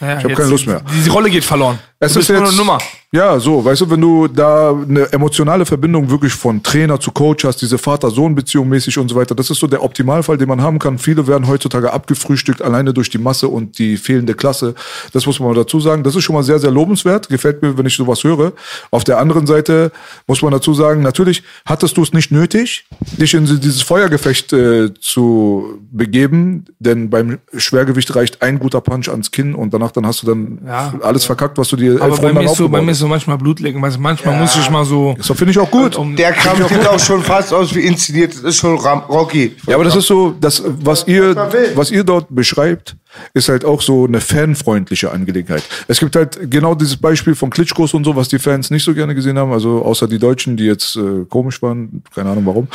Ja, 0.00 0.18
Ich 0.18 0.24
hab 0.24 0.28
jetzt- 0.30 0.38
keine 0.38 0.50
Lust 0.50 0.66
mehr. 0.66 0.82
Diese 0.94 1.10
Rolle 1.10 1.30
geht 1.30 1.44
verloren. 1.44 1.78
Es 1.98 2.12
du 2.12 2.20
ist 2.20 2.28
bist 2.28 2.30
nur 2.38 2.40
jetzt, 2.40 2.48
eine 2.50 2.56
Nummer. 2.58 2.78
Ja, 3.16 3.40
so, 3.40 3.64
weißt 3.64 3.80
du, 3.80 3.90
wenn 3.90 4.00
du 4.02 4.28
da 4.28 4.72
eine 4.72 5.10
emotionale 5.10 5.64
Verbindung 5.64 6.10
wirklich 6.10 6.34
von 6.34 6.62
Trainer 6.62 7.00
zu 7.00 7.10
Coach 7.10 7.46
hast, 7.46 7.62
diese 7.62 7.78
Vater-Sohn-Beziehung 7.78 8.68
mäßig 8.68 8.98
und 8.98 9.08
so 9.08 9.16
weiter, 9.16 9.34
das 9.34 9.48
ist 9.48 9.58
so 9.58 9.66
der 9.66 9.82
Optimalfall, 9.82 10.36
den 10.36 10.48
man 10.48 10.60
haben 10.60 10.78
kann. 10.78 10.98
Viele 10.98 11.26
werden 11.26 11.48
heutzutage 11.48 11.90
abgefrühstückt, 11.94 12.60
alleine 12.60 12.92
durch 12.92 13.08
die 13.08 13.16
Masse 13.16 13.48
und 13.48 13.78
die 13.78 13.96
fehlende 13.96 14.34
Klasse. 14.34 14.74
Das 15.14 15.24
muss 15.24 15.40
man 15.40 15.54
dazu 15.54 15.80
sagen. 15.80 16.02
Das 16.02 16.14
ist 16.14 16.24
schon 16.24 16.34
mal 16.34 16.42
sehr, 16.42 16.58
sehr 16.58 16.70
lobenswert. 16.70 17.30
Gefällt 17.30 17.62
mir, 17.62 17.78
wenn 17.78 17.86
ich 17.86 17.96
sowas 17.96 18.22
höre. 18.22 18.52
Auf 18.90 19.04
der 19.04 19.16
anderen 19.16 19.46
Seite 19.46 19.92
muss 20.26 20.42
man 20.42 20.52
dazu 20.52 20.74
sagen, 20.74 21.00
natürlich 21.00 21.42
hattest 21.64 21.96
du 21.96 22.02
es 22.02 22.12
nicht 22.12 22.30
nötig, 22.30 22.84
dich 23.16 23.32
in 23.32 23.46
dieses 23.46 23.80
Feuergefecht 23.80 24.52
äh, 24.52 24.92
zu 25.00 25.78
begeben, 25.90 26.66
denn 26.80 27.08
beim 27.08 27.38
Schwergewicht 27.56 28.14
reicht 28.14 28.42
ein 28.42 28.58
guter 28.58 28.82
Punch 28.82 29.08
ans 29.08 29.30
Kinn 29.30 29.54
und 29.54 29.72
danach 29.72 29.92
dann 29.92 30.06
hast 30.06 30.22
du 30.22 30.26
dann 30.26 30.58
Ja. 30.66 30.92
alles 31.00 31.24
verkackt, 31.24 31.56
was 31.56 31.68
du 31.68 31.76
dir 31.76 31.92
elf 31.92 32.02
Runden 32.02 32.36
aufgebaut 32.50 32.72
hast. 32.90 33.05
So 33.06 33.08
manchmal 33.08 33.38
Blut 33.38 33.60
lecken. 33.60 33.80
Weißt 33.80 33.96
du, 33.96 34.00
manchmal 34.00 34.38
muss 34.38 34.56
ich 34.56 34.68
mal 34.70 34.84
so. 34.84 35.14
Das 35.16 35.26
finde 35.26 35.50
ich 35.52 35.58
auch 35.58 35.70
gut. 35.70 35.96
Um, 35.96 36.16
Der 36.16 36.32
Kampf 36.32 36.68
sieht 36.72 36.86
auch 36.86 36.98
schon 36.98 37.22
fast 37.22 37.52
aus 37.52 37.74
wie 37.74 37.80
inszeniert. 37.80 38.34
Das 38.34 38.42
ist 38.42 38.56
schon 38.56 38.76
Ram 38.78 39.00
Rocky. 39.08 39.56
Ja, 39.66 39.76
aber 39.76 39.84
das 39.84 39.96
ist 39.96 40.06
so, 40.06 40.34
das, 40.40 40.62
was 40.64 41.06
ihr, 41.06 41.36
was 41.74 41.90
ihr 41.90 42.04
dort 42.04 42.26
beschreibt, 42.30 42.96
ist 43.34 43.48
halt 43.48 43.64
auch 43.64 43.82
so 43.82 44.06
eine 44.06 44.20
fanfreundliche 44.20 45.10
Angelegenheit. 45.10 45.62
Es 45.88 46.00
gibt 46.00 46.16
halt 46.16 46.50
genau 46.50 46.74
dieses 46.74 46.96
Beispiel 46.96 47.34
von 47.34 47.50
Klitschkos 47.50 47.94
und 47.94 48.04
so, 48.04 48.16
was 48.16 48.28
die 48.28 48.38
Fans 48.38 48.70
nicht 48.70 48.84
so 48.84 48.94
gerne 48.94 49.14
gesehen 49.14 49.38
haben, 49.38 49.52
also 49.52 49.84
außer 49.84 50.08
die 50.08 50.18
Deutschen, 50.18 50.56
die 50.56 50.64
jetzt 50.64 50.96
äh, 50.96 51.24
komisch 51.28 51.62
waren, 51.62 52.02
keine 52.14 52.30
Ahnung 52.30 52.46
warum. 52.46 52.68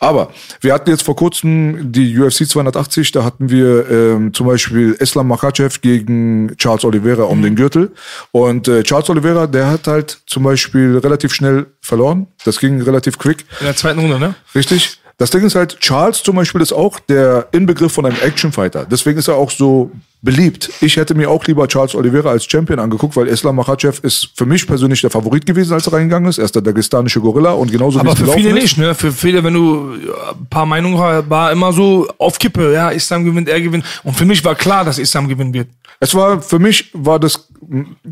Aber 0.00 0.30
wir 0.60 0.72
hatten 0.72 0.90
jetzt 0.90 1.02
vor 1.02 1.16
kurzem 1.16 1.92
die 1.92 2.18
UFC 2.18 2.48
280, 2.48 3.12
da 3.12 3.24
hatten 3.24 3.50
wir 3.50 3.88
ähm, 3.90 4.34
zum 4.34 4.46
Beispiel 4.46 4.92
Islam 4.98 5.28
Makhachev 5.28 5.80
gegen 5.80 6.56
Charles 6.56 6.84
Oliveira 6.84 7.24
um 7.24 7.42
den 7.42 7.56
Gürtel. 7.56 7.92
Und 8.32 8.68
äh, 8.68 8.82
Charles 8.82 9.10
Oliveira, 9.10 9.46
der 9.46 9.70
hat 9.70 9.86
halt 9.86 10.20
zum 10.26 10.42
Beispiel 10.42 10.98
relativ 10.98 11.32
schnell 11.32 11.66
verloren. 11.80 12.26
Das 12.44 12.58
ging 12.58 12.80
relativ 12.82 13.18
quick. 13.18 13.44
in 13.60 13.66
der 13.66 13.76
zweiten 13.76 14.00
Runde, 14.00 14.18
ne? 14.18 14.34
Richtig. 14.54 15.00
Das 15.18 15.30
Ding 15.30 15.44
ist 15.44 15.56
halt, 15.56 15.80
Charles 15.80 16.22
zum 16.22 16.36
Beispiel 16.36 16.60
ist 16.60 16.72
auch 16.72 17.00
der 17.00 17.48
Inbegriff 17.50 17.92
von 17.92 18.06
einem 18.06 18.16
Actionfighter. 18.22 18.86
Deswegen 18.86 19.18
ist 19.18 19.26
er 19.26 19.34
auch 19.34 19.50
so 19.50 19.90
beliebt. 20.20 20.70
Ich 20.80 20.96
hätte 20.96 21.14
mir 21.14 21.30
auch 21.30 21.44
lieber 21.46 21.68
Charles 21.68 21.94
Oliveira 21.94 22.30
als 22.30 22.44
Champion 22.44 22.78
angeguckt, 22.78 23.16
weil 23.16 23.28
Islam 23.28 23.56
Makhachev 23.56 24.00
ist 24.02 24.30
für 24.34 24.46
mich 24.46 24.66
persönlich 24.66 25.00
der 25.00 25.10
Favorit 25.10 25.46
gewesen, 25.46 25.72
als 25.74 25.86
er 25.86 25.92
reingegangen 25.92 26.28
ist. 26.28 26.38
Er 26.38 26.44
ist 26.44 26.54
der 26.54 26.62
dagestanische 26.62 27.20
Gorilla 27.20 27.52
und 27.52 27.70
genauso 27.70 27.98
wie 27.98 28.00
Aber 28.00 28.16
für 28.16 28.26
viele 28.32 28.50
ist. 28.50 28.54
nicht, 28.62 28.78
ne? 28.78 28.94
Für 28.94 29.12
viele, 29.12 29.44
wenn 29.44 29.54
du 29.54 29.92
ein 29.92 30.46
paar 30.50 30.66
Meinungen 30.66 30.98
hast, 30.98 31.30
war 31.30 31.52
immer 31.52 31.72
so 31.72 32.08
auf 32.18 32.38
Kippe, 32.38 32.72
ja, 32.72 32.90
Islam 32.90 33.24
gewinnt, 33.24 33.48
er 33.48 33.60
gewinnt. 33.60 33.84
Und 34.02 34.16
für 34.16 34.24
mich 34.24 34.44
war 34.44 34.54
klar, 34.54 34.84
dass 34.84 34.98
Islam 34.98 35.28
gewinnen 35.28 35.54
wird. 35.54 35.68
Es 36.00 36.14
war, 36.14 36.40
für 36.40 36.58
mich 36.58 36.90
war 36.92 37.18
das 37.18 37.48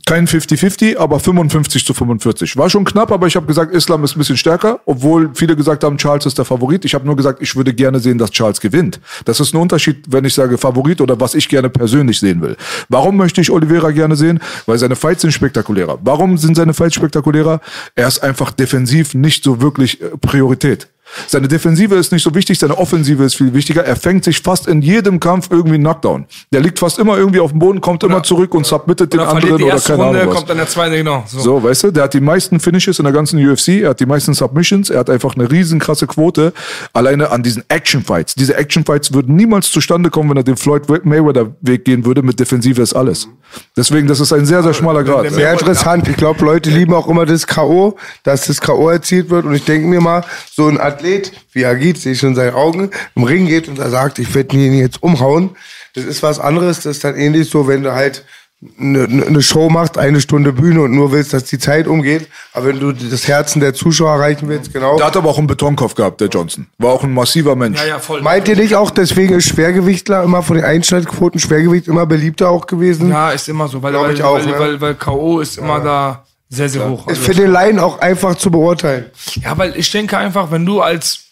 kein 0.04 0.26
50-50, 0.26 0.96
aber 0.96 1.20
55 1.20 1.84
zu 1.86 1.94
45. 1.94 2.56
War 2.56 2.68
schon 2.68 2.84
knapp, 2.84 3.12
aber 3.12 3.26
ich 3.26 3.36
habe 3.36 3.46
gesagt, 3.46 3.72
Islam 3.74 4.02
ist 4.04 4.16
ein 4.16 4.18
bisschen 4.18 4.36
stärker, 4.36 4.80
obwohl 4.86 5.30
viele 5.34 5.54
gesagt 5.54 5.84
haben, 5.84 5.96
Charles 5.96 6.26
ist 6.26 6.36
der 6.36 6.44
Favorit. 6.44 6.84
Ich 6.84 6.94
habe 6.94 7.06
nur 7.06 7.16
gesagt, 7.16 7.40
ich 7.40 7.54
würde 7.54 7.72
gerne 7.72 8.00
sehen, 8.00 8.18
dass 8.18 8.30
Charles 8.30 8.60
gewinnt. 8.60 9.00
Das 9.24 9.38
ist 9.40 9.54
ein 9.54 9.58
Unterschied, 9.58 10.04
wenn 10.08 10.24
ich 10.24 10.34
sage 10.34 10.58
Favorit 10.58 11.00
oder 11.00 11.18
was 11.20 11.34
ich 11.34 11.48
gerne 11.48 11.70
persönlich 11.70 11.95
sehen 12.20 12.42
will. 12.42 12.56
Warum 12.88 13.16
möchte 13.16 13.40
ich 13.40 13.50
Oliveira 13.50 13.90
gerne 13.90 14.16
sehen? 14.16 14.40
Weil 14.66 14.78
seine 14.78 14.96
Fights 14.96 15.22
sind 15.22 15.32
spektakulärer. 15.32 15.98
Warum 16.02 16.38
sind 16.38 16.56
seine 16.56 16.74
Fights 16.74 16.94
spektakulärer? 16.94 17.60
Er 17.94 18.08
ist 18.08 18.22
einfach 18.22 18.52
defensiv 18.52 19.14
nicht 19.14 19.44
so 19.44 19.60
wirklich 19.60 20.00
äh, 20.00 20.16
Priorität. 20.20 20.88
Seine 21.28 21.48
Defensive 21.48 21.94
ist 21.94 22.12
nicht 22.12 22.22
so 22.22 22.34
wichtig, 22.34 22.58
seine 22.58 22.76
Offensive 22.76 23.22
ist 23.24 23.36
viel 23.36 23.54
wichtiger. 23.54 23.84
Er 23.84 23.96
fängt 23.96 24.24
sich 24.24 24.40
fast 24.40 24.66
in 24.66 24.82
jedem 24.82 25.20
Kampf 25.20 25.48
irgendwie 25.50 25.74
einen 25.74 25.84
Knockdown. 25.84 26.26
Der 26.52 26.60
liegt 26.60 26.78
fast 26.78 26.98
immer 26.98 27.16
irgendwie 27.16 27.40
auf 27.40 27.50
dem 27.50 27.58
Boden, 27.58 27.80
kommt 27.80 28.02
immer 28.04 28.22
zurück 28.22 28.54
und 28.54 28.66
submittet 28.66 29.12
den 29.12 29.20
Oder 29.20 29.28
anderen 29.30 29.62
oder 29.62 29.80
keine 29.80 30.02
Runde, 30.02 30.20
Ahnung 30.20 30.28
was. 30.30 30.36
kommt 30.36 30.50
dann 30.50 30.56
der 30.58 30.68
zweite, 30.68 30.96
genau. 30.96 31.24
So. 31.26 31.38
So, 31.40 31.62
weißt 31.62 31.84
du, 31.84 31.90
der 31.90 32.04
hat 32.04 32.14
die 32.14 32.20
meisten 32.20 32.60
Finishes 32.60 32.98
in 32.98 33.04
der 33.04 33.12
ganzen 33.12 33.38
UFC, 33.44 33.68
er 33.68 33.90
hat 33.90 34.00
die 34.00 34.06
meisten 34.06 34.34
Submissions, 34.34 34.90
er 34.90 35.00
hat 35.00 35.10
einfach 35.10 35.34
eine 35.36 35.50
riesen 35.50 35.78
krasse 35.78 36.06
Quote 36.06 36.52
alleine 36.92 37.30
an 37.30 37.42
diesen 37.42 37.64
Action-Fights. 37.68 38.34
Diese 38.34 38.56
Action-Fights 38.56 39.12
würden 39.12 39.36
niemals 39.36 39.70
zustande 39.70 40.10
kommen, 40.10 40.30
wenn 40.30 40.36
er 40.36 40.42
den 40.44 40.56
Floyd 40.56 40.82
Mayweather-Weg 40.88 41.84
gehen 41.84 42.04
würde, 42.04 42.22
mit 42.22 42.40
Defensive 42.40 42.82
ist 42.82 42.94
alles. 42.94 43.28
Deswegen, 43.76 44.06
das 44.06 44.20
ist 44.20 44.32
ein 44.32 44.46
sehr, 44.46 44.62
sehr 44.62 44.74
schmaler 44.74 45.04
Grad. 45.04 45.30
Sehr 45.30 45.52
interessant. 45.52 46.08
Ich 46.08 46.16
glaube, 46.16 46.44
Leute 46.44 46.70
lieben 46.70 46.94
auch 46.94 47.08
immer 47.08 47.26
das 47.26 47.46
K.O., 47.46 47.96
dass 48.22 48.46
das 48.46 48.60
K.O. 48.60 48.90
erzielt 48.90 49.30
wird. 49.30 49.44
Und 49.44 49.54
ich 49.54 49.64
denke 49.64 49.86
mir 49.86 50.00
mal, 50.00 50.24
so 50.50 50.66
ein 50.66 50.80
Athlet 50.80 51.32
wie 51.52 51.66
Agit, 51.66 51.98
sehe 51.98 52.12
ich 52.12 52.18
schon 52.18 52.30
in 52.30 52.34
seinen 52.34 52.54
Augen, 52.54 52.90
im 53.14 53.22
Ring 53.22 53.46
geht 53.46 53.68
und 53.68 53.78
er 53.78 53.90
sagt, 53.90 54.18
ich 54.18 54.34
werde 54.34 54.56
ihn 54.56 54.78
jetzt 54.78 55.02
umhauen. 55.02 55.56
Das 55.94 56.04
ist 56.04 56.22
was 56.22 56.38
anderes. 56.38 56.78
Das 56.78 56.96
ist 56.96 57.04
dann 57.04 57.16
ähnlich 57.16 57.48
so, 57.50 57.68
wenn 57.68 57.82
du 57.82 57.92
halt 57.92 58.24
eine, 58.78 59.04
eine 59.04 59.42
Show 59.42 59.68
machst, 59.68 59.98
eine 59.98 60.20
Stunde 60.20 60.52
Bühne 60.52 60.82
und 60.82 60.92
nur 60.92 61.12
willst, 61.12 61.32
dass 61.34 61.44
die 61.44 61.58
Zeit 61.58 61.86
umgeht. 61.86 62.26
Aber 62.54 62.66
wenn 62.66 62.80
du 62.80 62.92
das 62.92 63.28
Herzen 63.28 63.60
der 63.60 63.74
Zuschauer 63.74 64.14
erreichen 64.14 64.48
willst, 64.48 64.72
genau. 64.72 64.96
Der 64.96 65.06
hat 65.06 65.16
aber 65.16 65.28
auch 65.28 65.38
einen 65.38 65.46
Betonkopf 65.46 65.94
gehabt, 65.94 66.20
der 66.20 66.28
Johnson. 66.28 66.66
War 66.78 66.92
auch 66.92 67.04
ein 67.04 67.12
massiver 67.12 67.54
Mensch. 67.54 67.78
Ja, 67.78 67.86
ja, 67.86 67.98
voll. 67.98 68.22
Meint 68.22 68.48
ihr 68.48 68.56
nicht 68.56 68.74
auch, 68.74 68.90
deswegen 68.90 69.34
ist 69.34 69.48
Schwergewichtler 69.48 70.22
immer 70.22 70.42
von 70.42 70.56
den 70.56 70.64
Einschaltquoten 70.64 71.38
Schwergewicht 71.38 71.86
immer 71.86 72.06
beliebter 72.06 72.48
auch 72.48 72.66
gewesen? 72.66 73.10
Ja, 73.10 73.30
ist 73.30 73.48
immer 73.48 73.68
so, 73.68 73.82
weil, 73.82 73.92
Glaub 73.92 74.06
weil, 74.06 74.14
ich 74.14 74.22
auch, 74.22 74.34
weil, 74.34 74.46
ne? 74.46 74.58
weil, 74.58 74.80
weil 74.80 74.94
K.O. 74.94 75.40
ist 75.40 75.58
immer 75.58 75.80
da 75.80 76.24
sehr, 76.48 76.68
sehr 76.68 76.88
hoch. 76.88 77.06
Ist 77.08 77.18
Also, 77.18 77.22
für 77.22 77.34
den 77.34 77.50
Laien 77.50 77.78
auch 77.78 77.98
einfach 77.98 78.36
zu 78.36 78.50
beurteilen. 78.50 79.10
ja, 79.34 79.56
weil 79.58 79.76
ich 79.76 79.90
denke 79.90 80.16
einfach, 80.16 80.50
wenn 80.50 80.64
du 80.64 80.80
als 80.80 81.24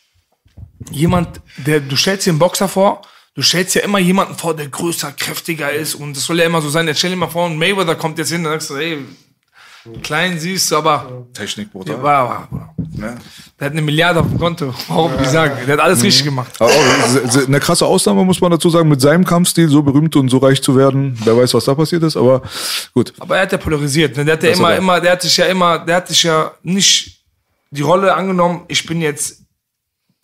jemand, 0.90 1.40
der, 1.56 1.80
du 1.80 1.96
stellst 1.96 2.26
dir 2.26 2.30
einen 2.30 2.38
Boxer 2.38 2.68
vor, 2.68 3.00
du 3.34 3.42
stellst 3.42 3.74
ja 3.74 3.82
immer 3.82 3.98
jemanden 3.98 4.34
vor, 4.36 4.54
der 4.54 4.68
größer, 4.68 5.12
kräftiger 5.12 5.72
ist 5.72 5.94
und 5.94 6.16
das 6.16 6.24
soll 6.24 6.38
ja 6.38 6.44
immer 6.46 6.62
so 6.62 6.68
sein. 6.70 6.86
Jetzt 6.86 6.98
stell 6.98 7.10
dir 7.10 7.16
mal 7.16 7.28
vor, 7.28 7.46
ein 7.48 7.56
Mayweather 7.58 7.94
kommt 7.96 8.18
jetzt 8.18 8.30
hin 8.30 8.44
und 8.46 8.52
sagst 8.52 8.70
du, 8.70 8.76
ey, 8.76 8.98
klein 10.02 10.38
siehst 10.38 10.70
du, 10.70 10.76
aber 10.76 11.26
Technik, 11.34 11.70
Bruder. 11.72 12.02
war, 12.02 12.48
war, 12.50 12.74
der 12.96 13.66
hat 13.66 13.72
eine 13.72 13.82
Milliarde 13.82 14.20
auf 14.20 14.28
dem 14.28 14.38
Konto. 14.38 14.72
Warum 14.88 15.12
ich 15.20 15.28
sagen? 15.28 15.56
Der 15.66 15.74
hat 15.74 15.80
alles 15.80 15.98
Mhm. 15.98 16.04
richtig 16.06 16.24
gemacht. 16.24 16.52
Aber 16.58 16.70
auch 16.70 17.46
eine 17.46 17.60
krasse 17.60 17.84
Ausnahme 17.84 18.24
muss 18.24 18.40
man 18.40 18.50
dazu 18.50 18.70
sagen, 18.70 18.88
mit 18.88 19.00
seinem 19.00 19.24
Kampfstil 19.24 19.68
so 19.68 19.82
berühmt 19.82 20.14
und 20.16 20.28
so 20.30 20.38
reich 20.38 20.62
zu 20.62 20.74
werden. 20.76 21.18
Wer 21.24 21.36
weiß, 21.36 21.52
was 21.54 21.64
da 21.66 21.74
passiert 21.74 22.02
ist, 22.04 22.16
aber 22.16 22.40
gut. 22.94 23.12
Aber 23.18 23.36
er 23.36 23.42
hat 23.42 23.52
ja 23.52 23.58
polarisiert. 23.58 24.16
Ne? 24.16 24.24
Der 24.24 24.34
hat 24.34 24.42
ja 24.42 24.50
Das 24.50 24.58
immer, 24.58 24.70
er. 24.72 24.78
immer, 24.78 25.00
der 25.00 25.12
hat 25.12 25.22
sich 25.22 25.36
ja 25.36 25.46
immer, 25.46 25.80
der 25.80 25.96
hat 25.96 26.08
sich 26.08 26.22
ja 26.22 26.52
nicht 26.62 27.20
die 27.70 27.82
Rolle 27.82 28.14
angenommen, 28.14 28.62
ich 28.68 28.86
bin 28.86 29.00
jetzt 29.00 29.42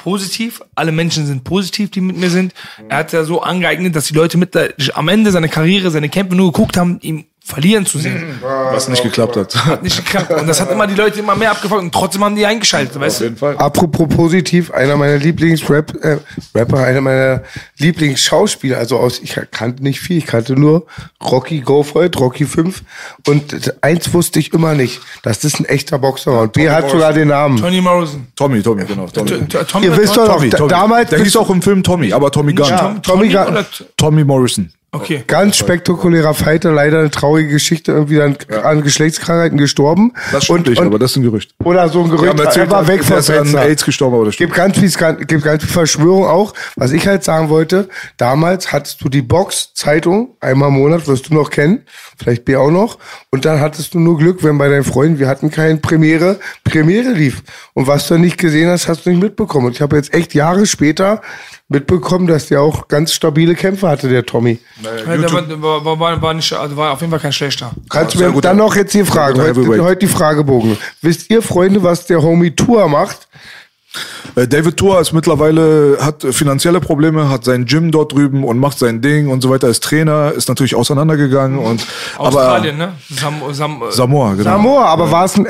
positiv. 0.03 0.63
Alle 0.75 0.93
Menschen 0.93 1.27
sind 1.27 1.45
positiv, 1.45 1.91
die 1.91 2.01
mit 2.01 2.17
mir 2.17 2.31
sind. 2.31 2.55
Er 2.89 2.99
hat 2.99 3.13
ja 3.13 3.25
so 3.25 3.43
angeeignet, 3.43 3.95
dass 3.95 4.07
die 4.07 4.15
Leute 4.15 4.39
mit 4.39 4.57
am 4.95 5.09
Ende 5.09 5.31
seiner 5.31 5.49
Karriere, 5.49 5.91
seine 5.91 6.09
Kämpfe 6.09 6.35
nur 6.35 6.53
geguckt 6.53 6.77
haben, 6.77 6.99
ihm 7.03 7.27
verlieren 7.51 7.85
zu 7.87 7.99
sehen. 7.99 8.39
Was 8.41 8.89
nicht 8.89 9.03
geklappt 9.03 9.37
hat. 9.37 9.55
Hat 9.67 9.83
nicht 9.83 9.97
geklappt. 10.05 10.31
Und 10.33 10.47
das 10.47 10.61
hat 10.61 10.71
immer 10.71 10.87
die 10.87 10.95
Leute 10.95 11.19
immer 11.21 11.35
mehr 11.37 11.51
abgefolgt 11.51 11.85
und 11.85 11.93
trotzdem 11.93 12.25
haben 12.25 12.37
die 12.37 12.47
eingeschaltet, 12.47 12.99
weißt 12.99 13.21
du? 13.21 13.37
Fall. 13.37 13.57
Apropos 13.59 14.09
positiv, 14.09 14.71
einer 14.73 14.97
meiner 14.97 15.19
Lieblingsrap, 15.19 15.95
äh, 16.05 16.19
Rapper, 16.55 16.79
einer 16.79 17.01
meiner 17.01 17.43
Lieblingsschauspieler, 17.79 18.79
also 18.79 18.99
aus, 18.99 19.21
ich 19.21 19.39
kannte 19.51 19.83
nicht 19.83 20.01
viel, 20.01 20.19
ich 20.19 20.27
kannte 20.27 20.55
nur 20.55 20.87
Rocky 21.23 21.61
Go 21.61 21.85
It, 22.03 22.19
Rocky 22.19 22.47
5 22.47 22.83
und 23.27 23.75
eins 23.83 24.13
wusste 24.15 24.39
ich 24.39 24.53
immer 24.53 24.75
nicht, 24.75 25.01
dass 25.23 25.41
das 25.41 25.59
ein 25.61 25.65
echter 25.67 25.99
Boxer 25.99 26.33
war 26.33 26.43
und 26.43 26.53
B 26.53 26.71
hat 26.71 26.91
sogar 26.91 27.13
den 27.13 27.29
Namen. 27.29 27.59
Tony 27.59 27.81
Morrison. 27.81 28.27
Tommy, 28.37 28.63
Tommy, 28.63 28.85
genau. 28.85 29.07
Tommy. 29.07 29.47
Tommy 29.49 29.87
Ihr 29.87 29.97
wisst 29.97 30.17
doch 30.17 30.27
noch, 30.29 30.45
da- 30.49 30.67
damals 30.67 31.11
Der 31.11 31.21
hieß 31.23 31.37
auch 31.37 31.51
im 31.51 31.63
Film 31.63 31.83
Tommy, 31.83 32.13
aber 32.13 32.31
Tommy 32.31 32.53
Gunn. 32.55 33.03
Tommy 33.03 33.29
Gunn. 33.29 33.65
Tommy 33.97 34.25
Morrison. 34.25 34.73
Okay. 34.93 35.23
Ganz 35.25 35.57
spektakulärer 35.57 36.35
Fighter, 36.35 36.73
leider 36.73 36.99
eine 36.99 37.11
traurige 37.13 37.49
Geschichte, 37.49 37.93
irgendwie 37.93 38.17
dann 38.17 38.37
an 38.65 38.83
Geschlechtskrankheiten 38.83 39.57
gestorben. 39.57 40.13
Das 40.33 40.45
stimmt 40.45 40.67
nicht, 40.67 40.81
aber 40.81 40.99
das 40.99 41.13
ist 41.13 41.19
ein 41.19 41.23
Gerücht. 41.23 41.55
Oder 41.63 41.89
so 41.89 42.03
ein 42.03 42.11
Gerücht, 42.11 42.41
er 42.41 42.71
war 42.71 42.89
weg 42.89 43.03
ist 43.09 43.31
an. 43.31 43.55
AIDS 43.55 43.85
gestorben, 43.85 44.17
aber 44.17 44.25
das 44.25 44.35
stimmt. 44.35 44.53
Gibt 44.53 44.57
ganz 44.57 44.79
viel, 44.79 45.17
gibt 45.27 45.45
ganz 45.45 45.63
viel 45.63 45.73
Verschwörung 45.73 46.25
auch. 46.25 46.55
Was 46.75 46.91
ich 46.91 47.07
halt 47.07 47.23
sagen 47.23 47.51
wollte, 47.51 47.89
damals 48.17 48.73
hattest 48.73 49.01
du 49.05 49.09
die 49.09 49.23
Box-Zeitung, 49.23 50.37
einmal 50.41 50.71
im 50.71 50.75
Monat, 50.75 51.07
wirst 51.07 51.31
du 51.31 51.35
noch 51.35 51.51
kennen, 51.51 51.85
vielleicht 52.19 52.45
B 52.45 52.57
auch 52.57 52.71
noch. 52.71 52.99
Und 53.31 53.45
dann 53.45 53.61
hattest 53.61 53.95
du 53.95 54.01
nur 54.01 54.19
Glück, 54.19 54.43
wenn 54.43 54.59
bei 54.59 54.69
deinen 54.69 54.85
Freunden, 54.85 55.21
wir 55.21 55.29
hatten 55.29 55.53
keine 55.53 55.77
Premiere, 55.77 56.41
Premiere 56.65 57.11
lief. 57.11 57.45
Und 57.75 57.87
was 57.87 58.09
du 58.09 58.19
nicht 58.19 58.39
gesehen 58.39 58.69
hast, 58.69 58.89
hast 58.89 59.07
du 59.07 59.11
nicht 59.11 59.23
mitbekommen. 59.23 59.67
Und 59.67 59.73
ich 59.73 59.83
habe 59.83 59.95
jetzt 59.95 60.13
echt 60.13 60.35
Jahre 60.35 60.67
später 60.67 61.23
mitbekommen, 61.71 62.27
dass 62.27 62.49
der 62.49 62.61
auch 62.61 62.89
ganz 62.89 63.13
stabile 63.13 63.55
Kämpfe 63.55 63.89
hatte, 63.89 64.09
der 64.09 64.27
Tommy. 64.27 64.59
Ja, 64.83 65.17
der 65.17 65.63
war, 65.63 65.85
war, 65.85 66.21
war, 66.21 66.35
nicht, 66.35 66.53
also 66.53 66.77
war 66.77 66.93
auf 66.93 67.01
jeden 67.01 67.13
Fall 67.13 67.21
kein 67.21 67.33
schlechter. 67.33 67.71
Kannst 67.89 68.17
du 68.17 68.19
mir 68.19 68.41
dann 68.41 68.59
ja. 68.59 68.65
noch 68.65 68.75
jetzt 68.75 68.93
hier 68.93 69.07
fragen, 69.07 69.41
heute, 69.41 69.65
heute 69.83 70.01
die 70.01 70.09
Fragebogen. 70.09 70.77
Wisst 71.01 71.31
ihr, 71.31 71.43
Freunde, 71.43 71.83
was 71.83 72.07
der 72.07 72.23
Homie 72.23 72.51
Tour 72.51 72.89
macht? 72.89 73.29
Äh, 74.35 74.49
David 74.49 74.77
Thor 74.77 75.01
ist 75.01 75.13
mittlerweile, 75.13 75.99
hat 76.01 76.25
finanzielle 76.33 76.81
Probleme, 76.81 77.29
hat 77.29 77.45
sein 77.45 77.67
Gym 77.67 77.93
dort 77.93 78.13
drüben 78.13 78.43
und 78.43 78.59
macht 78.59 78.79
sein 78.79 79.01
Ding 79.01 79.29
und 79.29 79.41
so 79.41 79.51
weiter, 79.51 79.69
ist 79.69 79.85
Trainer, 79.85 80.33
ist 80.33 80.49
natürlich 80.49 80.75
auseinandergegangen 80.75 81.59
und, 81.59 81.87
Australien, 82.19 82.81
aber, 82.81 82.93
ne? 82.93 82.97
Sam, 83.11 83.35
Sam, 83.53 83.83
Samoa, 83.91 84.33
genau. 84.33 84.45
Samoa, 84.45 84.87
aber 84.87 85.13
war 85.13 85.25
es 85.25 85.37
ein 85.37 85.47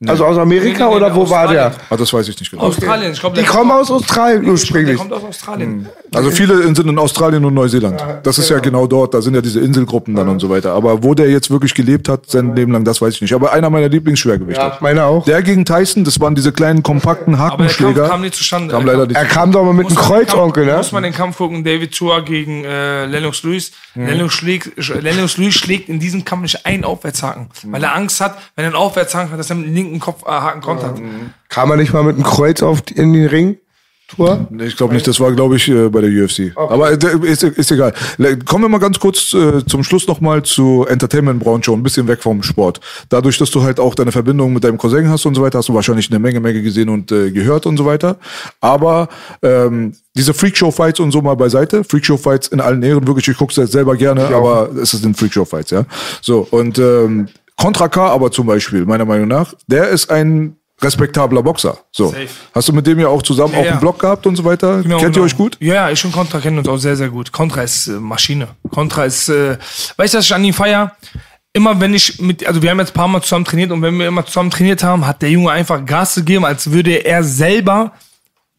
LA-Samoaner? 0.00 0.10
Also 0.12 0.24
aus 0.26 0.38
Amerika 0.38 0.64
Nee, 0.64 0.84
nee, 0.84 0.90
nee, 0.90 0.96
oder 0.96 1.14
wo 1.14 1.28
war 1.28 1.48
der? 1.48 1.66
Australien. 1.68 1.86
Ah, 1.90 1.96
das 1.96 2.12
weiß 2.12 2.28
ich 2.28 2.38
nicht 2.38 2.50
genau. 2.50 2.62
Australien. 2.64 3.12
Ich 3.12 3.20
glaube, 3.20 3.34
Die 3.36 3.42
der 3.42 3.50
kommen 3.50 3.70
aus 3.72 3.90
Australien 3.90 4.42
der 4.42 4.52
ursprünglich. 4.52 4.96
kommt 4.96 5.12
aus 5.12 5.24
Australien. 5.24 5.88
Also 6.14 6.30
viele 6.30 6.62
sind 6.62 6.78
in 6.78 6.98
Australien 6.98 7.44
und 7.44 7.54
Neuseeland. 7.54 8.00
Das 8.22 8.38
ist 8.38 8.48
ja 8.48 8.58
genau 8.60 8.86
dort, 8.86 9.12
da 9.14 9.20
sind 9.20 9.34
ja 9.34 9.40
diese 9.40 9.58
Inselgruppen 9.60 10.14
dann 10.14 10.28
und 10.28 10.38
so 10.40 10.48
weiter. 10.48 10.72
Aber 10.72 11.02
wo 11.02 11.14
der 11.14 11.28
jetzt 11.30 11.50
wirklich 11.50 11.74
gelebt 11.74 12.08
hat, 12.08 12.30
sein 12.30 12.54
Leben 12.54 12.72
lang, 12.72 12.84
das 12.84 13.00
weiß 13.02 13.14
ich 13.14 13.20
nicht. 13.22 13.32
Aber 13.34 13.52
einer 13.52 13.70
meiner 13.70 13.88
Lieblingsschwergewichte. 13.88 14.60
Ja, 14.60 14.78
meine 14.80 15.04
auch. 15.04 15.24
Der 15.24 15.42
gegen 15.42 15.64
Tyson, 15.64 16.04
das 16.04 16.20
waren 16.20 16.34
diese 16.36 16.52
kleinen 16.52 16.82
kompakten 16.82 17.34
Aber 17.34 17.56
der 17.64 17.66
Kampf 17.66 17.78
Hakenschläger. 17.80 18.08
kam 18.08 18.20
nicht 18.20 18.34
zustande. 18.36 18.72
Kam 18.74 18.84
Der 18.86 18.94
leider 18.94 19.06
nicht. 19.08 19.16
Er 19.16 19.24
kam 19.26 19.50
doch 19.52 19.64
mal 19.64 19.74
mit 19.74 19.86
einem 19.88 19.96
Kreuzonkel, 19.96 20.64
Kampf, 20.64 20.72
ne? 20.76 20.78
Muss 20.78 20.92
man 20.92 21.02
den 21.02 21.12
Kampf 21.12 21.36
gucken, 21.38 21.64
David 21.64 21.92
Tua 21.92 22.20
gegen 22.20 22.64
äh, 22.64 23.06
Lennox 23.06 23.42
Lewis. 23.42 23.72
Lennox, 23.94 24.34
schlägt, 24.34 24.78
sch- 24.78 25.00
Lennox 25.00 25.36
Lewis 25.38 25.54
schlägt 25.54 25.88
in 25.88 25.98
diesem 25.98 26.24
Kampf 26.24 26.42
nicht 26.42 26.64
einen 26.64 26.84
Aufwärtshaken, 26.84 27.48
weil 27.64 27.82
er 27.82 27.96
Angst 27.96 28.20
hat, 28.20 28.38
wenn 28.54 28.64
er 28.64 28.68
einen 28.68 28.76
Aufwärtshaken 28.76 29.32
hat, 29.32 29.38
dass 29.40 29.50
er 29.50 29.56
mit 29.56 29.66
dem 29.66 29.74
linken 29.74 29.87
Kopfhaken 30.00 30.60
kontert. 30.60 31.00
Kam 31.48 31.70
er 31.70 31.76
nicht 31.76 31.92
mal 31.92 32.02
mit 32.04 32.16
einem 32.16 32.24
Kreuz 32.24 32.62
auf 32.62 32.82
die- 32.82 32.94
in 32.94 33.12
den 33.12 33.26
Ring? 33.26 33.56
Tour? 34.16 34.46
Nee, 34.48 34.64
Ich 34.64 34.76
glaube 34.78 34.94
nicht, 34.94 35.06
das 35.06 35.20
war, 35.20 35.30
glaube 35.32 35.56
ich, 35.56 35.68
äh, 35.68 35.90
bei 35.90 36.00
der 36.00 36.08
UFC. 36.08 36.50
Aber 36.56 36.90
äh, 36.92 36.96
ist, 37.30 37.42
ist 37.42 37.70
egal. 37.70 37.92
Kommen 38.46 38.64
wir 38.64 38.68
mal 38.70 38.78
ganz 38.78 38.98
kurz 38.98 39.34
äh, 39.34 39.62
zum 39.66 39.84
Schluss 39.84 40.06
nochmal 40.08 40.42
zu 40.44 40.86
Entertainment-Branche, 40.88 41.70
ein 41.72 41.82
bisschen 41.82 42.08
weg 42.08 42.22
vom 42.22 42.42
Sport. 42.42 42.80
Dadurch, 43.10 43.36
dass 43.36 43.50
du 43.50 43.62
halt 43.62 43.78
auch 43.78 43.94
deine 43.94 44.10
Verbindung 44.10 44.54
mit 44.54 44.64
deinem 44.64 44.78
Cousin 44.78 45.10
hast 45.10 45.26
und 45.26 45.34
so 45.34 45.42
weiter, 45.42 45.58
hast 45.58 45.68
du 45.68 45.74
wahrscheinlich 45.74 46.08
eine 46.10 46.18
Menge, 46.20 46.40
Menge 46.40 46.62
gesehen 46.62 46.88
und 46.88 47.12
äh, 47.12 47.30
gehört 47.30 47.66
und 47.66 47.76
so 47.76 47.84
weiter. 47.84 48.16
Aber 48.62 49.08
ähm, 49.42 49.92
diese 50.16 50.32
Freakshow-Fights 50.32 51.00
und 51.00 51.10
so 51.12 51.20
mal 51.20 51.36
beiseite. 51.36 51.84
Freakshow-Fights 51.84 52.48
in 52.48 52.62
allen 52.62 52.82
Ehren, 52.82 53.06
wirklich, 53.06 53.28
ich 53.28 53.36
gucke 53.36 53.60
es 53.60 53.70
selber 53.70 53.94
gerne, 53.94 54.28
aber 54.28 54.70
es 54.80 54.92
sind 54.92 55.18
Freakshow-Fights, 55.18 55.70
ja. 55.70 55.84
So, 56.22 56.48
und 56.50 56.78
ähm, 56.78 57.28
Contra 57.58 57.88
K 57.88 58.08
aber 58.08 58.30
zum 58.30 58.46
Beispiel, 58.46 58.86
meiner 58.86 59.04
Meinung 59.04 59.28
nach, 59.28 59.52
der 59.66 59.88
ist 59.88 60.10
ein 60.10 60.56
respektabler 60.80 61.42
Boxer. 61.42 61.76
So. 61.90 62.08
Safe. 62.08 62.28
Hast 62.54 62.68
du 62.68 62.72
mit 62.72 62.86
dem 62.86 63.00
ja 63.00 63.08
auch 63.08 63.22
zusammen 63.22 63.52
Ja, 63.52 63.58
auch 63.58 63.64
einen 63.64 63.74
ja. 63.74 63.80
Blog 63.80 63.98
gehabt 63.98 64.26
und 64.26 64.36
so 64.36 64.44
weiter? 64.44 64.82
Genau, 64.82 64.98
Kennt 64.98 65.14
genau. 65.14 65.24
ihr 65.24 65.26
euch 65.26 65.36
gut? 65.36 65.56
Ja, 65.60 65.90
ich 65.90 66.04
und 66.04 66.12
Contra 66.12 66.38
kennen 66.38 66.58
uns 66.58 66.68
auch 66.68 66.76
sehr, 66.76 66.96
sehr 66.96 67.08
gut. 67.08 67.32
Contra 67.32 67.62
ist 67.62 67.88
äh, 67.88 67.92
Maschine. 67.92 68.48
Contra 68.70 69.04
ist, 69.04 69.28
äh, 69.28 69.58
weißt 69.96 70.14
du, 70.14 70.18
was 70.18 70.24
ich 70.24 70.34
an 70.34 70.44
ihm 70.44 70.54
feier? 70.54 70.96
Immer 71.52 71.80
wenn 71.80 71.94
ich 71.94 72.20
mit, 72.20 72.46
also 72.46 72.62
wir 72.62 72.70
haben 72.70 72.78
jetzt 72.78 72.90
ein 72.90 72.94
paar 72.94 73.08
Mal 73.08 73.22
zusammen 73.22 73.44
trainiert 73.44 73.72
und 73.72 73.82
wenn 73.82 73.98
wir 73.98 74.06
immer 74.06 74.24
zusammen 74.24 74.50
trainiert 74.50 74.84
haben, 74.84 75.04
hat 75.04 75.20
der 75.22 75.30
Junge 75.30 75.50
einfach 75.50 75.84
Gas 75.84 76.14
gegeben, 76.14 76.44
als 76.44 76.70
würde 76.70 76.92
er 76.92 77.24
selber 77.24 77.92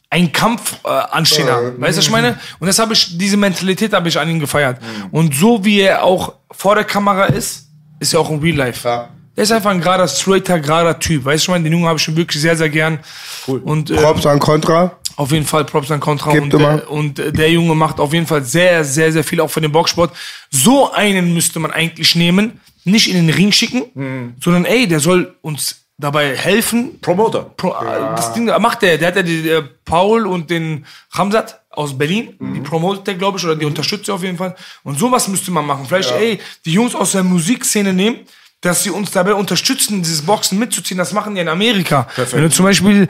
einen 0.10 0.34
Kampf 0.34 0.78
äh, 0.84 0.90
anstehen 0.90 1.48
haben. 1.48 1.80
Weißt 1.80 1.96
du, 1.96 2.00
was 2.00 2.06
ich 2.06 2.12
meine? 2.12 2.38
Und 2.60 2.68
das 2.68 2.80
habe 2.80 2.94
ich, 2.94 3.18
diese 3.18 3.38
Mentalität 3.38 3.94
habe 3.94 4.10
ich 4.10 4.20
an 4.20 4.28
ihm 4.28 4.40
gefeiert. 4.40 4.82
Und 5.12 5.36
so 5.36 5.64
wie 5.64 5.82
er 5.82 6.04
auch 6.04 6.34
vor 6.52 6.76
der 6.76 6.84
Kamera 6.84 7.26
ist, 7.26 7.69
ist 8.00 8.14
er 8.14 8.20
auch 8.20 8.30
im 8.30 8.40
Real 8.40 8.56
Life. 8.58 8.88
Ja. 8.88 9.10
Der 9.36 9.44
ist 9.44 9.52
einfach 9.52 9.72
ein 9.72 9.80
gerader, 9.80 10.08
straighter, 10.08 10.60
gerader 10.60 11.00
Typ. 11.00 11.24
Weißt 11.26 11.44
du, 11.48 11.52
ich 11.52 11.54
meine, 11.54 11.64
den 11.64 11.74
Jungen 11.74 11.86
habe 11.88 11.98
ich 11.98 12.04
schon 12.04 12.16
wirklich 12.18 12.42
sehr, 12.42 12.58
sehr 12.58 12.70
gern. 12.70 13.00
Cool. 13.48 13.60
Und, 13.64 13.90
äh, 13.90 13.96
Props 13.96 14.26
an 14.26 14.40
Contra. 14.40 14.98
auf 15.16 15.32
jeden 15.32 15.46
Fall 15.46 15.64
Props 15.66 15.92
an 15.92 16.00
Contra. 16.02 16.34
Gibt 16.34 16.54
Und, 16.54 16.62
äh, 16.62 16.82
und 16.88 17.20
äh, 17.20 17.32
der 17.32 17.50
Junge 17.52 17.74
macht 17.76 18.00
auf 18.00 18.12
jeden 18.14 18.28
Fall 18.28 18.44
sehr, 18.44 18.84
sehr, 18.84 19.12
sehr 19.14 19.24
viel 19.24 19.40
auch 19.40 19.50
für 19.50 19.62
den 19.62 19.72
Boxsport. 19.72 20.12
So 20.50 20.92
einen 20.92 21.34
müsste 21.34 21.60
man 21.60 21.72
eigentlich 21.72 22.16
nehmen, 22.16 22.60
nicht 22.84 23.08
in 23.10 23.16
den 23.16 23.30
Ring 23.34 23.52
schicken, 23.54 23.84
Mhm. 23.94 24.36
sondern 24.44 24.66
ey, 24.66 24.88
der 24.88 25.00
soll 25.00 25.36
uns 25.42 25.86
dabei 25.98 26.36
helfen. 26.36 27.00
Promoter. 27.02 27.44
Pro, 27.56 27.70
äh, 27.70 28.16
Das 28.16 28.34
Ding 28.34 28.46
macht 28.46 28.82
der. 28.82 28.98
Der 28.98 29.08
hat 29.10 29.16
ja 29.18 29.22
die, 29.22 29.48
äh, 29.50 29.64
Paul 29.86 30.26
und 30.28 30.50
den 30.50 30.86
Hamzat 31.14 31.59
aus 31.70 31.98
Berlin. 31.98 32.36
Mhm. 32.40 32.54
Die 32.56 32.60
promotet 32.62 33.08
der, 33.08 33.16
glaube 33.16 33.38
ich, 33.38 33.46
oder 33.46 33.56
die 33.56 33.66
unterstützt 33.66 34.08
er 34.10 34.16
auf 34.16 34.24
jeden 34.24 34.38
Fall. 34.38 34.56
Und 34.84 35.00
sowas 35.00 35.28
müsste 35.28 35.52
man 35.52 35.66
machen. 35.66 35.86
Vielleicht, 35.88 36.12
ey, 36.12 36.40
die 36.66 36.74
Jungs 36.74 36.96
aus 36.96 37.12
der 37.14 37.24
Musikszene 37.24 37.94
nehmen, 37.94 38.20
dass 38.62 38.84
sie 38.84 38.90
uns 38.90 39.12
dabei 39.12 39.34
unterstützen, 39.34 40.02
dieses 40.02 40.22
Boxen 40.22 40.60
mitzuziehen. 40.60 40.98
Das 40.98 41.14
machen 41.14 41.36
die 41.36 41.42
in 41.42 41.48
Amerika. 41.48 42.08
Wenn 42.32 42.44
du 42.44 42.50
zum 42.50 42.66
Beispiel, 42.66 43.08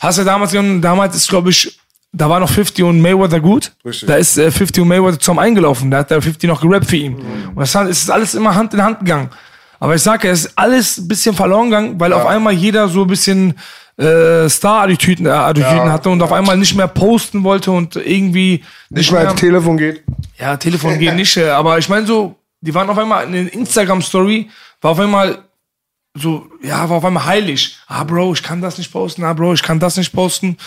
hast 0.00 0.18
du 0.18 0.24
damals, 0.24 0.52
damals 0.52 1.16
ist, 1.16 1.28
glaube 1.28 1.50
ich, 1.50 1.78
da 2.12 2.28
war 2.28 2.40
noch 2.40 2.50
50 2.50 2.84
und 2.84 3.00
Mayweather 3.00 3.40
gut. 3.40 3.72
Richtig. 3.84 4.06
Da 4.06 4.16
ist 4.16 4.36
äh, 4.36 4.50
50 4.50 4.82
und 4.82 4.88
Mayweather 4.88 5.18
zusammen 5.18 5.40
eingelaufen. 5.40 5.90
Da 5.90 5.98
hat 5.98 6.10
der 6.10 6.20
50 6.20 6.46
noch 6.46 6.60
gerappt 6.60 6.86
für 6.86 6.96
ihn. 6.96 7.12
Mhm. 7.12 7.48
Und 7.54 7.60
das 7.60 7.74
ist 7.74 8.10
alles 8.10 8.34
immer 8.34 8.54
Hand 8.54 8.74
in 8.74 8.82
Hand 8.82 9.00
gegangen. 9.00 9.30
Aber 9.80 9.94
ich 9.94 10.02
sage, 10.02 10.28
es 10.28 10.44
ist 10.44 10.52
alles 10.56 10.98
ein 10.98 11.08
bisschen 11.08 11.34
verloren 11.34 11.70
gegangen, 11.70 11.98
weil 11.98 12.12
auf 12.12 12.26
einmal 12.26 12.52
jeder 12.52 12.88
so 12.88 13.02
ein 13.02 13.08
bisschen 13.08 13.54
äh, 13.96 14.48
Star-Attitüden 14.48 15.26
äh, 15.26 15.30
Attitüden 15.30 15.90
hatte 15.92 16.08
und 16.10 16.22
auf 16.22 16.32
einmal 16.32 16.56
nicht 16.56 16.74
mehr 16.74 16.88
posten 16.88 17.44
wollte 17.44 17.70
und 17.70 17.96
irgendwie 17.96 18.64
Nicht 18.90 19.12
mal 19.12 19.26
ans 19.26 19.40
Telefon 19.40 19.76
geht. 19.76 20.02
ja, 20.38 20.56
Telefon 20.56 20.98
geht 20.98 21.14
nicht, 21.14 21.36
äh, 21.36 21.50
aber 21.50 21.78
ich 21.78 21.88
meine 21.88 22.06
so, 22.06 22.36
die 22.60 22.74
waren 22.74 22.88
auf 22.88 22.98
einmal 22.98 23.24
in 23.26 23.32
der 23.32 23.52
Instagram-Story, 23.52 24.48
war 24.80 24.92
auf 24.92 25.00
einmal 25.00 25.38
so, 26.14 26.46
ja, 26.62 26.88
war 26.88 26.98
auf 26.98 27.04
einmal 27.04 27.24
heilig. 27.24 27.78
Ah, 27.86 28.04
Bro, 28.04 28.34
ich 28.34 28.42
kann 28.42 28.60
das 28.60 28.76
nicht 28.78 28.92
posten. 28.92 29.24
Ah, 29.24 29.32
Bro, 29.32 29.54
ich 29.54 29.62
kann 29.62 29.80
das 29.80 29.96
nicht 29.96 30.12
posten. 30.12 30.58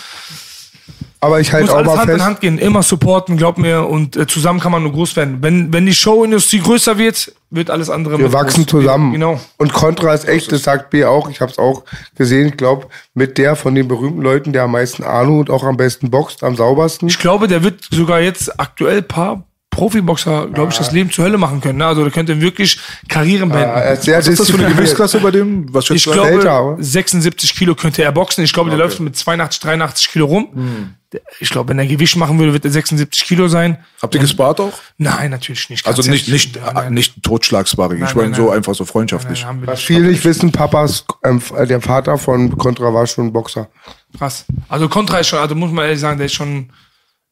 Aber 1.26 1.40
ich 1.40 1.52
halte 1.52 1.74
auch 1.74 1.84
mal 1.84 1.98
Hand 1.98 2.10
fest. 2.10 2.18
in 2.20 2.24
Hand 2.24 2.40
gehen, 2.40 2.58
immer 2.58 2.84
supporten, 2.84 3.36
glaub 3.36 3.58
mir, 3.58 3.88
und 3.88 4.16
äh, 4.16 4.28
zusammen 4.28 4.60
kann 4.60 4.70
man 4.70 4.84
nur 4.84 4.92
groß 4.92 5.16
werden. 5.16 5.38
Wenn, 5.40 5.72
wenn 5.72 5.84
die 5.84 5.92
Showindustrie 5.94 6.60
größer 6.60 6.98
wird, 6.98 7.32
wird 7.50 7.68
alles 7.68 7.90
andere 7.90 8.16
Wir 8.18 8.32
wachsen 8.32 8.64
groß. 8.64 8.82
zusammen. 8.82 9.12
Genau. 9.12 9.40
Und 9.56 9.72
Contra 9.72 10.14
ist 10.14 10.28
echt, 10.28 10.52
das 10.52 10.62
sagt 10.62 10.90
B 10.90 11.04
auch, 11.04 11.28
ich 11.28 11.40
habe 11.40 11.50
es 11.50 11.58
auch 11.58 11.82
gesehen, 12.14 12.46
ich 12.46 12.56
glaube, 12.56 12.86
mit 13.14 13.38
der 13.38 13.56
von 13.56 13.74
den 13.74 13.88
berühmten 13.88 14.22
Leuten, 14.22 14.52
der 14.52 14.62
am 14.62 14.72
meisten 14.72 15.02
Ahnung 15.02 15.40
und 15.40 15.50
auch 15.50 15.64
am 15.64 15.76
besten 15.76 16.10
boxt, 16.10 16.44
am 16.44 16.54
saubersten. 16.54 17.08
Ich 17.08 17.18
glaube, 17.18 17.48
der 17.48 17.64
wird 17.64 17.82
sogar 17.90 18.20
jetzt 18.20 18.60
aktuell 18.60 19.02
paar 19.02 19.42
Profiboxer, 19.76 20.46
glaube 20.46 20.72
ich, 20.72 20.78
das 20.78 20.90
Leben 20.90 21.10
zur 21.10 21.26
Hölle 21.26 21.36
machen 21.36 21.60
können. 21.60 21.78
Ne? 21.80 21.86
Also 21.86 22.02
der 22.02 22.10
könnte 22.10 22.40
wirklich 22.40 22.80
Karrieren 23.08 23.50
beenden. 23.50 23.76
Er 23.76 23.92
ist 23.92 24.04
sehr 24.04 24.16
Was 24.16 24.26
ist 24.26 24.40
das 24.40 24.50
für 24.50 24.58
eine. 24.58 24.74
Gewichtsklasse 24.74 25.20
bei 25.20 25.30
dem? 25.30 25.66
Was 25.74 25.90
Ich 25.90 26.04
glaube, 26.04 26.32
oder? 26.32 26.76
76 26.78 27.54
Kilo 27.54 27.74
könnte 27.74 28.02
er 28.02 28.10
boxen. 28.10 28.42
Ich 28.42 28.54
glaube, 28.54 28.70
der 28.70 28.78
läuft 28.78 29.00
mit 29.00 29.14
82, 29.14 29.60
83 29.60 30.08
Kilo 30.08 30.24
rum. 30.24 30.48
Hm. 30.54 30.94
Ich 31.40 31.50
glaube, 31.50 31.68
wenn 31.68 31.78
er 31.78 31.84
Gewicht 31.86 32.16
machen 32.16 32.38
würde, 32.38 32.54
wird 32.54 32.64
er 32.64 32.70
76 32.70 33.24
Kilo 33.24 33.48
sein. 33.48 33.76
Habt 34.00 34.14
ihr 34.14 34.20
gespart 34.22 34.60
auch? 34.60 34.72
Nein, 34.96 35.30
natürlich 35.30 35.68
nicht. 35.68 35.86
Also 35.86 36.10
nicht, 36.10 36.28
nicht, 36.28 36.56
Nein, 36.56 36.74
nein. 36.74 36.94
nicht 36.94 37.22
Totschlagsparing. 37.22 37.98
Ich 37.98 38.04
Nein, 38.04 38.16
meine 38.16 38.28
nein, 38.30 38.36
so 38.40 38.46
nein. 38.46 38.56
einfach 38.56 38.74
so 38.74 38.86
freundschaftlich. 38.86 39.44
Nein, 39.44 39.60
wir 39.60 39.68
Was 39.68 39.82
viele 39.82 40.08
nicht 40.08 40.24
wissen, 40.24 40.52
Papas, 40.52 41.04
ähm, 41.22 41.42
der 41.68 41.82
Vater 41.82 42.16
von 42.16 42.56
Contra 42.56 42.94
war 42.94 43.06
schon 43.06 43.30
Boxer. 43.30 43.68
Krass. 44.16 44.46
Also 44.70 44.88
Contra 44.88 45.18
ist 45.18 45.28
schon, 45.28 45.38
also 45.38 45.54
muss 45.54 45.70
man 45.70 45.84
ehrlich 45.84 46.00
sagen, 46.00 46.16
der 46.16 46.26
ist 46.26 46.34
schon 46.34 46.70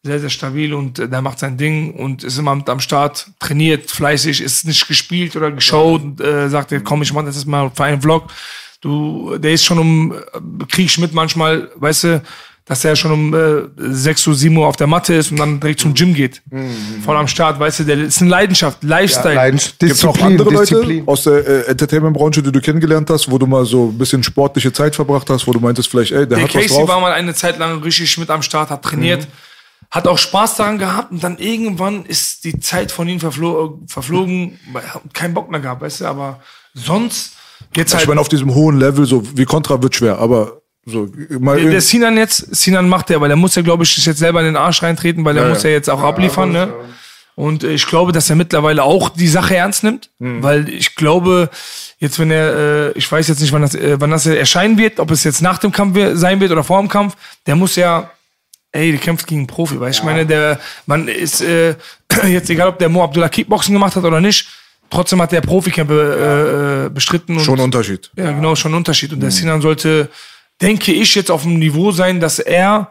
sehr, 0.05 0.21
sehr 0.21 0.29
stabil 0.31 0.75
und 0.75 0.99
äh, 0.99 1.09
der 1.09 1.23
macht 1.23 1.39
sein 1.39 1.57
Ding 1.57 1.95
und 1.95 2.23
ist 2.25 2.39
immer 2.39 2.55
mit 2.55 2.69
am 2.69 2.79
Start, 2.81 3.27
trainiert 3.41 3.91
fleißig, 3.91 4.41
ist 4.43 4.67
nicht 4.67 4.87
gespielt 4.87 5.35
oder 5.35 5.51
geschaut 5.51 6.03
und 6.03 6.21
äh, 6.21 6.49
sagt, 6.49 6.71
er, 6.73 6.81
komm, 6.81 7.03
ich 7.03 7.13
mach 7.13 7.25
das 7.25 7.37
jetzt 7.37 7.47
mal 7.47 7.71
für 7.75 7.85
einen 7.85 8.01
Vlog. 8.03 8.25
Du, 8.81 9.39
der 9.39 9.53
ist 9.53 9.65
schon 9.65 9.79
um, 9.79 10.13
äh, 10.13 10.65
krieg 10.71 10.87
ich 10.87 10.99
mit 10.99 11.15
manchmal, 11.15 11.71
weißt 11.77 12.05
du, 12.05 12.23
dass 12.67 12.83
er 12.85 12.97
schon 12.97 13.13
um 13.13 13.35
äh, 13.35 13.63
6 13.77 14.27
Uhr, 14.27 14.35
7 14.35 14.57
Uhr 14.57 14.67
auf 14.67 14.77
der 14.77 14.87
Matte 14.87 15.15
ist 15.15 15.31
und 15.31 15.39
dann 15.39 15.61
direkt 15.61 15.81
zum 15.81 15.93
Gym 15.95 16.15
geht. 16.15 16.41
Voll 17.05 17.17
am 17.17 17.29
Start, 17.29 17.59
weißt 17.61 17.81
du, 17.81 17.85
der 17.85 17.99
ist 17.99 18.21
eine 18.23 18.31
Leidenschaft, 18.31 18.83
Lifestyle. 18.83 19.35
Leidens- 19.35 19.75
Gibt 19.79 19.93
es 19.93 20.03
auch 20.05 20.13
Disziplin, 20.13 20.33
andere 20.41 20.51
Leute 20.55 20.75
Disziplin. 20.75 21.03
aus 21.09 21.25
der 21.25 21.47
äh, 21.47 21.61
Entertainment-Branche, 21.71 22.43
die 22.43 22.53
du 22.53 22.61
kennengelernt 22.61 23.09
hast, 23.11 23.31
wo 23.31 23.37
du 23.39 23.47
mal 23.47 23.65
so 23.67 23.89
ein 23.91 23.99
bisschen 23.99 24.23
sportliche 24.23 24.73
Zeit 24.73 24.95
verbracht 24.95 25.29
hast, 25.31 25.47
wo 25.47 25.53
du 25.53 25.61
meintest 25.61 25.89
vielleicht, 25.91 26.13
ey, 26.13 26.27
der, 26.27 26.39
Der 26.39 26.43
hat 26.45 26.55
was 26.55 26.63
Casey 26.63 26.77
drauf? 26.79 26.89
war 26.89 27.01
mal 27.01 27.13
eine 27.13 27.35
Zeit 27.35 27.59
lang 27.59 27.83
richtig 27.83 28.17
mit 28.19 28.31
am 28.31 28.41
Start, 28.43 28.71
hat 28.71 28.83
trainiert, 28.83 29.27
hat 29.95 30.09
auch 30.09 30.19
Spaß 30.19 30.57
daran 30.57 30.79
gehabt 30.79 31.13
und 31.13 31.23
dann 31.23 31.39
irgendwann 31.39 32.05
ist 32.05 32.45
die 32.45 32.59
Zeit 32.59 32.91
von 32.91 33.07
ihm 33.09 33.21
verflo 33.21 33.81
verflogen, 33.87 34.59
er 34.75 34.95
hat 34.95 35.15
keinen 35.15 35.35
Bock 35.35 35.51
mehr 35.51 35.61
gehabt, 35.61 35.83
weißt 35.83 36.01
du, 36.01 36.07
aber 36.07 36.41
sonst 36.75 37.37
jetzt 37.77 37.93
halt. 37.95 38.03
ich 38.03 38.09
meine, 38.09 38.21
auf 38.21 38.29
diesem 38.29 38.53
hohen 38.55 38.79
Level, 38.79 39.07
so 39.07 39.23
wie 39.37 39.45
Contra 39.45 39.81
wird 39.81 39.95
schwer, 39.95 40.19
aber 40.19 40.61
so 40.85 41.09
mal 41.39 41.61
der, 41.61 41.71
der 41.71 41.81
Sinan 41.81 42.17
jetzt, 42.17 42.55
Sinan 42.57 42.89
macht 42.89 43.09
der, 43.09 43.21
weil 43.21 43.29
der 43.29 43.37
muss 43.37 43.55
ja, 43.55 43.63
glaube 43.63 43.85
ich, 43.85 43.95
sich 43.95 44.05
jetzt 44.05 44.19
selber 44.19 44.41
in 44.41 44.47
den 44.47 44.57
Arsch 44.57 44.83
reintreten, 44.83 45.25
weil 45.25 45.35
der 45.35 45.45
Ja, 45.45 45.49
muss 45.51 45.63
ja. 45.63 45.71
ja 45.71 45.77
jetzt 45.77 45.89
auch 45.89 46.03
abliefern, 46.03 46.51
ne? 46.53 46.75
Und 47.37 47.65
äh, 47.65 47.71
ich 47.73 47.87
glaube, 47.87 48.13
dass 48.13 48.29
er 48.31 48.37
mittlerweile 48.37 48.83
auch 48.83 49.09
die 49.11 49.29
Sache 49.29 49.57
ernst 49.57 49.83
nimmt, 49.85 50.11
Mhm. 50.19 50.43
weil 50.43 50.69
ich 50.69 50.95
glaube, 50.97 51.51
jetzt 51.99 52.19
wenn 52.19 52.31
er, 52.31 52.55
äh, 52.55 52.93
ich 52.99 53.11
weiß 53.11 53.29
jetzt 53.29 53.41
nicht, 53.41 53.53
wann 53.53 53.63
das, 53.63 53.75
äh, 53.75 53.97
wann 54.01 54.11
das 54.11 54.27
erscheinen 54.27 54.77
wird, 54.77 54.99
ob 55.01 55.11
es 55.13 55.25
jetzt 55.25 55.41
nach 55.41 55.59
dem 55.59 55.71
Kampf 55.73 55.97
sein 56.15 56.41
wird 56.41 56.51
oder 56.53 56.65
vor 56.65 56.81
dem 56.81 56.89
Kampf, 56.89 57.17
der 57.47 57.57
muss 57.57 57.77
ja, 57.77 58.11
ey, 58.75 58.91
der 58.91 59.01
kämpft 59.01 59.27
gegen 59.27 59.43
einen 59.43 59.47
Profi, 59.47 59.77
du? 59.79 59.85
Ich 59.87 60.03
meine, 60.03 60.27
der, 60.27 60.59
man 60.87 61.09
ist 61.09 61.41
äh, 61.41 61.77
jetzt 62.27 62.51
egal, 62.51 62.69
ob 62.69 62.79
der 62.79 62.89
Mo 62.89 63.03
Abdullah 63.03 63.29
Kickboxen 63.29 63.73
gemacht 63.73 63.97
hat 63.97 64.05
oder 64.05 64.21
nicht, 64.21 64.47
trotzdem 64.91 65.23
hat 65.23 65.33
der 65.33 65.41
Profikämpfe 65.41 66.85
äh, 66.85 66.87
äh, 66.87 66.91
bestritten. 66.91 67.39
schon 67.41 67.55
und, 67.55 67.61
ein 67.61 67.65
Unterschied. 67.65 68.11
ja, 68.17 68.33
genau, 68.33 68.55
schon 68.57 68.73
ein 68.73 68.77
Unterschied. 68.77 69.13
Und 69.13 69.21
der 69.21 69.31
Sinan 69.31 69.63
sollte, 69.63 70.11
denke 70.61 70.93
ich, 70.93 71.15
jetzt 71.15 71.31
auf 71.31 71.43
dem 71.43 71.59
Niveau 71.59 71.93
sein, 71.93 72.21
dass 72.21 72.39
er 72.39 72.91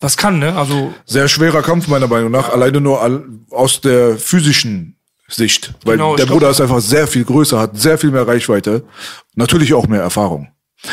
was 0.00 0.16
kann, 0.16 0.38
ne? 0.38 0.56
Also, 0.56 0.94
Sehr 1.04 1.28
schwerer 1.28 1.60
Kampf 1.62 1.86
meiner 1.86 2.08
Meinung 2.08 2.30
nach, 2.30 2.48
alleine 2.48 2.80
nur 2.80 3.02
all, 3.02 3.22
aus 3.50 3.82
der 3.82 4.16
physischen 4.16 4.96
Sicht. 5.28 5.74
Weil 5.84 5.96
Genau, 5.98 6.16
der 6.16 6.24
glaub- 6.24 6.38
Bruder 6.38 6.50
ist 6.50 6.60
einfach 6.62 6.80
sehr 6.80 7.06
viel 7.06 7.24
größer, 7.24 7.60
hat 7.60 7.76
sehr 7.78 7.98
viel 7.98 8.10
mehr 8.10 8.26
Reichweite, 8.26 8.82
natürlich 9.34 9.74
auch 9.74 9.86
mehr 9.86 10.00
Erfahrung. 10.00 10.48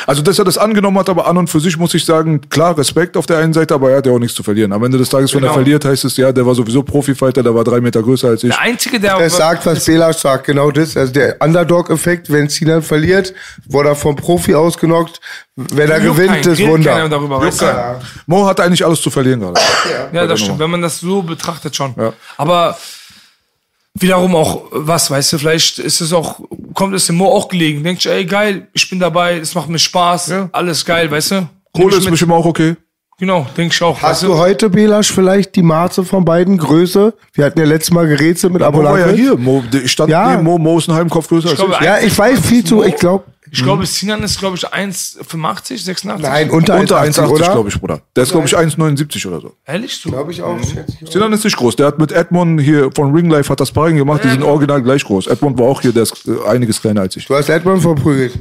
Also, 0.06 0.22
dass 0.22 0.38
er 0.38 0.44
das 0.44 0.58
angenommen 0.58 0.98
hat, 1.00 1.10
aber 1.10 1.28
an 1.28 1.38
und 1.38 1.50
für 1.50 1.62
sich 1.62 1.78
muss 1.78 1.94
ich 1.94 2.04
sagen, 2.04 2.42
klar, 2.50 2.78
Respekt 2.78 3.16
auf 3.16 3.26
der 3.26 3.38
einen 3.38 3.54
Seite, 3.54 3.74
aber 3.74 3.92
er 3.92 3.98
hat 3.98 4.06
ja 4.06 4.12
auch 4.12 4.20
nichts 4.20 4.36
zu 4.36 4.44
verlieren. 4.44 4.74
Am 4.74 4.84
Ende 4.84 4.98
des 4.98 5.08
Tages, 5.08 5.32
wenn 5.34 5.40
er 5.40 5.44
Genau. 5.44 5.54
verliert, 5.54 5.86
heißt 5.86 6.04
es, 6.04 6.18
ja, 6.18 6.32
der 6.34 6.46
war 6.46 6.54
sowieso 6.56 6.84
Profifighter, 6.84 7.42
der 7.42 7.56
war 7.56 7.64
drei 7.64 7.80
Meter 7.80 8.04
größer 8.04 8.28
als 8.30 8.44
ich. 8.44 8.50
der 8.50 8.60
Einzige, 8.60 9.00
der. 9.00 9.14
Er 9.14 9.30
sagt, 9.30 9.66
was 9.66 9.86
Bela 9.86 10.12
sagt, 10.12 10.46
genau 10.48 10.72
das. 10.72 10.98
Also 10.98 11.14
der 11.14 11.38
Underdog-Effekt, 11.42 12.30
wenn 12.32 12.50
Sinan 12.50 12.82
verliert, 12.82 13.34
wurde 13.66 13.90
er 13.90 13.96
vom 13.96 14.16
Profi 14.18 14.56
ausgenockt. 14.56 15.22
Wenn 15.56 15.90
er 15.90 16.00
gewinnt, 16.02 16.46
ist 16.46 16.60
Wunder. 16.68 17.08
darüber, 17.10 17.40
weißt 17.42 17.62
du? 17.62 17.66
Ja. 17.66 18.00
Mo 18.26 18.46
hat 18.46 18.60
eigentlich 18.60 18.86
alles 18.86 19.02
zu 19.02 19.10
verlieren 19.10 19.40
gerade. 19.40 19.60
Ja, 20.12 20.28
das 20.28 20.42
stimmt, 20.42 20.60
wenn 20.60 20.70
man 20.70 20.82
das 20.82 21.00
so 21.00 21.22
betrachtet 21.22 21.76
schon. 21.76 21.96
Ja. 21.98 22.14
Aber 22.36 22.78
wiederum 24.00 24.36
auch 24.36 24.64
was, 24.72 25.10
weißt 25.12 25.34
du, 25.34 25.38
vielleicht 25.38 25.80
ist 25.80 26.02
es 26.02 26.14
auch, 26.14 26.40
kommt 26.74 26.94
es 26.96 27.08
dem 27.08 27.16
Mo 27.18 27.26
auch 27.28 27.48
gelegen. 27.48 27.84
Denkt 27.84 28.02
sich, 28.02 28.12
ey, 28.12 28.26
geil, 28.26 28.68
ich 28.74 28.90
bin 28.90 29.00
dabei, 29.00 29.38
es 29.38 29.56
macht 29.56 29.70
mir 29.70 29.80
Spaß, 29.80 30.28
Ja. 30.28 30.50
alles 30.52 30.86
geil, 30.86 31.10
weißt 31.10 31.32
du? 31.32 31.50
Kohle 31.74 31.90
ich 31.90 31.98
ist 31.98 32.04
mit. 32.06 32.12
bestimmt 32.12 32.32
auch 32.34 32.46
okay. 32.46 32.76
Genau, 33.20 33.48
denke 33.58 33.74
ich 33.74 33.82
auch. 33.82 34.00
Hast 34.00 34.22
weißt 34.22 34.24
du 34.24 34.38
heute, 34.38 34.70
Belasch, 34.70 35.12
vielleicht 35.12 35.56
die 35.56 35.64
Maße 35.64 36.04
von 36.06 36.24
beiden 36.24 36.60
Größe? 36.60 37.16
Wir 37.34 37.46
hatten 37.46 37.58
ja 37.60 37.66
letztes 37.66 37.92
Mal 37.92 38.08
gerätselt 38.08 38.54
mit 38.54 38.62
war 38.62 39.00
ja 39.00 39.08
hier. 39.10 39.36
Mo, 39.36 39.64
ich 39.74 39.92
stand 39.92 40.12
Ja. 40.12 40.30
neben 40.32 40.44
Mo, 40.44 40.60
Mo 40.60 40.78
ist 40.78 40.88
ein 40.88 40.94
halben 40.94 41.10
Kopf 41.10 41.28
größer 41.28 41.50
als 41.50 41.58
glaube, 41.58 41.74
ich. 41.80 41.86
Ja, 41.86 41.98
ich 41.98 42.16
weiß 42.16 42.40
viel 42.42 42.64
zu, 42.64 42.84
ich 42.84 42.96
glaube, 42.96 43.24
Ich 43.50 43.64
glaube, 43.64 43.88
Sinan 43.88 44.22
ist, 44.22 44.38
glaube 44.38 44.56
ich, 44.58 44.68
1,85, 44.68 45.84
86. 45.84 46.22
nein, 46.30 46.52
unter, 46.52 46.80
Unter 46.80 47.02
1,80, 47.02 47.24
1,80, 47.24 47.30
oder? 47.32 47.52
glaube 47.54 47.70
ich, 47.70 47.80
Bruder. 47.80 48.02
Der 48.16 48.22
ist, 48.24 48.32
glaube 48.34 48.46
ich, 48.46 48.56
1,79 48.56 49.28
oder 49.28 49.42
so. 49.42 49.54
Ehrlich 49.66 49.96
so? 49.96 50.12
Glaube 50.12 50.32
ich 50.32 50.44
auch. 50.44 50.60
schätze 50.60 50.86
ich 51.02 51.08
auch. 51.08 51.12
Sinan 51.12 51.34
ist 51.34 51.44
nicht 51.44 51.58
groß. 51.58 51.76
Der 51.76 51.88
hat 51.88 51.98
mit 51.98 52.12
Edmond 52.12 52.62
hier 52.62 52.92
von 52.94 53.16
Ring 53.16 53.32
Life 53.32 53.50
hat 53.50 53.60
das 53.60 53.70
Sparring 53.70 53.98
gemacht. 53.98 54.24
Die 54.24 54.30
sind 54.30 54.44
original 54.44 54.84
gleich 54.84 55.04
groß. 55.04 55.26
Edmond 55.26 55.58
war 55.58 55.66
auch 55.66 55.82
hier, 55.82 55.92
der 55.92 56.04
ist 56.04 56.28
äh, 56.28 56.48
einiges 56.48 56.80
kleiner 56.80 57.02
als 57.02 57.16
ich. 57.16 57.26
Du 57.26 57.34
hast 57.34 57.50
Edmund 57.50 57.82
verprügelt. 57.82 58.38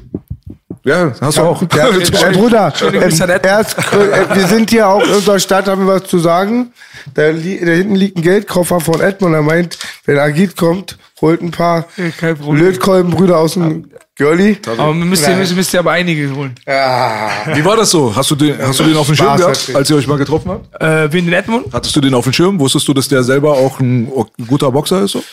Ja, 0.87 1.13
hast 1.21 1.37
du 1.37 1.43
auch. 1.43 1.61
Ja, 1.75 1.89
äh, 2.29 2.33
Bruder, 2.33 2.73
ähm, 2.81 2.95
er 2.95 3.61
äh, 3.61 4.37
wir 4.37 4.47
sind 4.47 4.71
hier 4.71 4.89
auch 4.89 5.03
in 5.03 5.11
unserer 5.11 5.41
Stadt, 5.41 5.67
haben 5.67 5.85
wir 5.85 5.95
was 5.95 6.05
zu 6.05 6.21
sagen. 6.21 6.73
Da, 7.13 7.31
li 7.31 7.59
da 7.59 7.73
hinten 7.73 7.97
liegt 7.97 8.17
ein 8.17 8.23
Geldkoffer 8.23 8.79
von 8.79 9.01
Edmund. 9.01 9.35
Er 9.35 9.43
meint, 9.43 9.79
wenn 10.05 10.17
Agit 10.17 10.57
kommt, 10.57 10.97
holt 11.21 11.43
ein 11.43 11.51
paar 11.51 11.87
Ja. 11.97 12.37
Lötkolbenbrüder 12.53 13.37
aus 13.37 13.55
dem 13.55 13.91
Girlie. 14.15 14.59
Aber 14.67 14.95
müsst 14.95 15.27
ihr, 15.27 15.35
müsst, 15.35 15.57
müsst 15.57 15.75
ihr 15.75 15.81
aber 15.81 15.91
einige 15.91 16.35
holen. 16.35 16.55
Wie 16.65 17.65
war 17.65 17.77
das 17.77 17.91
so? 17.91 18.15
Hast 18.15 18.31
du 18.31 18.37
den, 18.37 18.57
hast 18.57 18.79
du 18.79 18.85
den 18.85 18.97
auf 18.97 19.07
dem 19.07 19.17
Schirm 19.17 19.37
gehabt, 19.37 19.73
als 19.75 19.91
ihr 19.91 19.97
euch 19.97 20.07
mal 20.07 20.19
getroffen 20.19 20.53
habt? 20.53 20.83
Äh, 20.83 21.13
wen 21.13 21.25
den 21.25 21.35
Edmund? 21.35 21.67
Hattest 21.73 21.97
du 21.97 22.01
den 22.01 22.15
auf 22.15 22.25
dem 22.25 22.33
Schirm? 22.33 22.61
Wusstest 22.61 22.87
du, 22.87 22.95
dass 22.95 23.09
der 23.09 23.25
selber 23.25 23.55
auch 23.55 23.81
ein 23.81 24.09
guter 24.47 24.71
Boxer 24.71 25.03
ist? 25.03 25.13
So? 25.13 25.25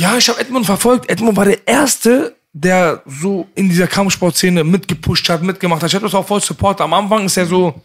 Ja, 0.00 0.16
ich 0.18 0.28
habe 0.28 0.40
Edmund 0.40 0.66
verfolgt. 0.66 1.08
Edmund 1.08 1.36
war 1.36 1.44
der 1.44 1.66
Erste, 1.66 2.34
der 2.52 3.02
so 3.06 3.48
in 3.54 3.68
dieser 3.68 3.86
Kampfsportszene 3.86 4.64
mitgepusht 4.64 5.28
hat, 5.28 5.42
mitgemacht 5.42 5.82
hat. 5.82 5.90
Ich 5.90 5.94
habe 5.94 6.06
das 6.06 6.14
auch 6.14 6.26
voll 6.26 6.40
supportet. 6.40 6.80
Am 6.80 6.92
Anfang 6.94 7.24
ist 7.24 7.36
er 7.36 7.46
so 7.46 7.80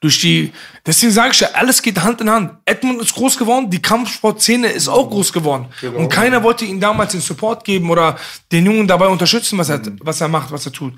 durch 0.00 0.20
die, 0.20 0.52
deswegen 0.86 1.12
sage 1.12 1.30
ich 1.32 1.40
ja, 1.40 1.48
alles 1.54 1.82
geht 1.82 2.00
Hand 2.00 2.20
in 2.20 2.30
Hand. 2.30 2.52
Edmund 2.64 3.00
ist 3.00 3.14
groß 3.14 3.36
geworden, 3.36 3.70
die 3.70 3.82
Kampfsportszene 3.82 4.68
ist 4.68 4.88
auch 4.88 5.08
groß 5.08 5.32
geworden. 5.32 5.66
Und 5.94 6.08
keiner 6.08 6.42
wollte 6.42 6.64
ihm 6.64 6.80
damals 6.80 7.12
den 7.12 7.20
Support 7.20 7.64
geben 7.64 7.90
oder 7.90 8.16
den 8.52 8.66
Jungen 8.66 8.86
dabei 8.86 9.08
unterstützen, 9.08 9.58
was 9.58 9.68
er, 9.68 9.80
was 10.00 10.20
er 10.20 10.28
macht, 10.28 10.52
was 10.52 10.66
er 10.66 10.72
tut. 10.72 10.94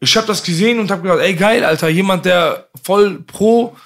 Ich 0.00 0.16
habe 0.16 0.26
das 0.26 0.42
gesehen 0.42 0.80
und 0.80 0.90
habe 0.90 1.02
gedacht, 1.02 1.20
ey 1.20 1.34
geil, 1.34 1.64
Alter, 1.64 1.88
jemand, 1.88 2.24
der 2.24 2.68
voll 2.82 3.20
pro 3.20 3.76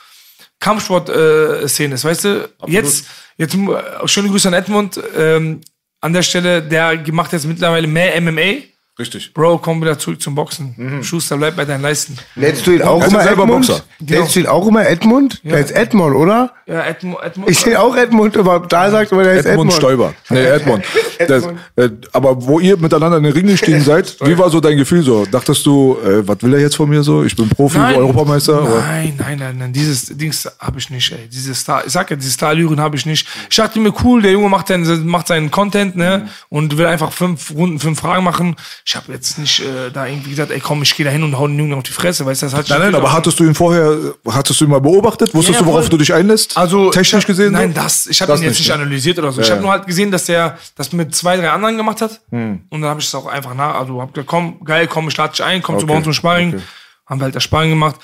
Kampfsport-Szene 0.58 1.94
ist, 1.94 2.04
weißt 2.04 2.24
du? 2.24 2.48
Jetzt, 2.66 3.06
jetzt 3.36 3.54
äh, 3.54 4.08
schöne 4.08 4.30
Grüße 4.30 4.48
an 4.48 4.54
Edmund. 4.54 4.98
Ähm, 5.16 5.60
an 6.06 6.12
der 6.12 6.22
Stelle, 6.22 6.62
der 6.62 7.02
macht 7.12 7.32
jetzt 7.32 7.46
mittlerweile 7.46 7.88
mehr 7.88 8.20
MMA. 8.20 8.62
Richtig. 8.98 9.34
Bro, 9.34 9.58
komm 9.58 9.82
wieder 9.82 9.98
zurück 9.98 10.22
zum 10.22 10.34
Boxen. 10.34 11.02
Schuster, 11.02 11.36
bleib 11.36 11.56
bei 11.56 11.66
deinen 11.66 11.82
Leisten. 11.82 12.16
Nennst 12.34 12.66
du 12.66 12.70
ihn 12.70 12.80
auch 12.80 13.02
Er 13.02 13.08
immer 13.08 13.18
ja 13.18 13.24
selber 13.24 13.42
Edmund? 13.42 13.66
Boxer. 13.66 13.84
Nennst 14.00 14.34
du 14.36 14.40
ihn 14.40 14.46
auch 14.46 14.66
immer 14.66 14.86
Edmund? 14.86 15.40
Der 15.44 15.58
ist 15.58 15.70
Edmund, 15.70 16.16
oder? 16.16 16.52
Ja, 16.66 16.82
Edmund. 16.82 17.18
Edmund 17.22 17.50
Ich 17.50 17.58
sehe 17.60 17.78
auch 17.78 17.94
Edmund, 17.94 18.36
aber 18.38 18.60
da 18.60 18.90
sagt 18.90 19.12
immer, 19.12 19.22
der 19.22 19.34
ist 19.34 19.44
Edmund 19.44 19.70
Edmund. 19.70 19.72
Stoiber. 19.74 20.14
Nee, 20.30 20.44
Edmund. 20.44 20.84
Das, 21.28 21.44
äh, 21.76 21.88
aber 22.12 22.46
wo 22.46 22.60
ihr 22.60 22.76
miteinander 22.76 23.16
in 23.16 23.22
den 23.22 23.32
Ring 23.32 23.46
gestiegen 23.46 23.80
seid, 23.84 24.16
wie 24.20 24.36
war 24.36 24.50
so 24.50 24.60
dein 24.60 24.76
Gefühl 24.76 25.02
so? 25.02 25.24
Dachtest 25.24 25.64
du, 25.64 25.96
äh, 26.04 26.28
was 26.28 26.42
will 26.42 26.52
er 26.52 26.60
jetzt 26.60 26.76
von 26.76 26.90
mir 26.90 27.02
so? 27.02 27.24
Ich 27.24 27.34
bin 27.34 27.48
Profi, 27.48 27.78
Europameister? 27.78 28.62
oder? 28.62 28.80
Nein, 28.82 29.14
nein, 29.18 29.38
nein, 29.38 29.56
nein. 29.58 29.72
Dieses 29.72 30.06
Dings 30.14 30.46
habe 30.58 30.78
ich 30.78 30.90
nicht, 30.90 31.10
ey. 31.12 31.26
Diese 31.32 31.54
Star, 31.54 31.86
ich 31.86 31.92
sag 31.92 32.10
ja, 32.10 32.16
diese 32.16 32.30
Star-Lyren 32.30 32.80
habe 32.80 32.96
ich 32.96 33.06
nicht. 33.06 33.26
Ich 33.48 33.56
dachte 33.56 33.80
mir, 33.80 33.94
cool, 34.04 34.20
der 34.20 34.32
Junge 34.32 34.50
macht, 34.50 34.68
seinen, 34.68 35.06
macht 35.06 35.28
seinen 35.28 35.50
Content, 35.50 35.96
ne? 35.96 36.28
Und 36.50 36.76
will 36.76 36.86
einfach 36.86 37.12
fünf 37.12 37.50
Runden, 37.50 37.78
fünf 37.80 37.98
Fragen 37.98 38.22
machen. 38.22 38.56
Ich 38.88 38.94
habe 38.94 39.12
jetzt 39.12 39.36
nicht 39.36 39.58
äh, 39.58 39.90
da 39.92 40.06
irgendwie 40.06 40.30
gesagt, 40.30 40.52
ey, 40.52 40.60
komm, 40.60 40.80
ich 40.82 40.94
gehe 40.94 41.04
da 41.04 41.10
hin 41.10 41.24
und 41.24 41.36
hau 41.36 41.48
den 41.48 41.58
Jungen 41.58 41.74
auf 41.74 41.82
die 41.82 41.90
Fresse, 41.90 42.24
weißt 42.24 42.42
du? 42.42 42.46
Das 42.46 42.54
hat 42.54 42.68
Nein, 42.68 42.78
nein, 42.82 42.94
aber 42.94 43.12
hattest 43.12 43.40
du 43.40 43.42
ihn 43.44 43.52
vorher, 43.52 44.14
hattest 44.28 44.60
du 44.60 44.64
ihn 44.64 44.70
mal 44.70 44.80
beobachtet? 44.80 45.34
Wusstest 45.34 45.58
Ja, 45.58 45.64
du, 45.66 45.72
worauf 45.72 45.88
du 45.88 45.96
dich 45.96 46.14
einlässt? 46.14 46.56
Also 46.56 46.90
technisch 46.92 47.08
ich 47.08 47.14
hab, 47.24 47.26
gesehen? 47.26 47.52
Nein, 47.52 47.74
das. 47.74 48.06
Ich 48.06 48.22
habe 48.22 48.32
ihn 48.36 48.42
jetzt 48.44 48.58
nicht, 48.60 48.68
ne? 48.68 48.74
analysiert 48.74 49.18
oder 49.18 49.32
so. 49.32 49.40
ich 49.40 49.48
Ja, 49.48 49.54
habe 49.54 49.60
ja. 49.62 49.66
nur 49.66 49.72
halt 49.72 49.86
gesehen, 49.88 50.12
dass 50.12 50.26
der 50.26 50.56
das 50.76 50.92
mit 50.92 51.12
zwei, 51.16 51.36
drei 51.36 51.50
anderen 51.50 51.76
gemacht 51.76 52.00
hat. 52.00 52.20
Hm. 52.30 52.62
Und 52.70 52.80
dann 52.80 52.88
habe 52.90 53.00
ich 53.00 53.06
es 53.08 53.14
auch 53.16 53.26
einfach 53.26 53.54
nach. 53.54 53.74
Also 53.74 54.00
hab 54.00 54.14
gesagt, 54.14 54.28
komm, 54.28 54.62
geil, 54.64 54.86
komm, 54.86 55.08
ich 55.08 55.16
lade 55.16 55.32
dich 55.32 55.42
ein, 55.42 55.62
komm 55.62 55.80
zu 55.80 55.84
Okay, 55.84 55.90
bei 55.92 55.96
uns 55.96 56.04
zum 56.04 56.12
Sparring. 56.12 56.54
okay. 56.54 56.62
Haben 57.06 57.20
wir 57.20 57.24
halt 57.24 57.34
das 57.34 57.42
Sparring 57.42 57.70
gemacht. 57.70 57.96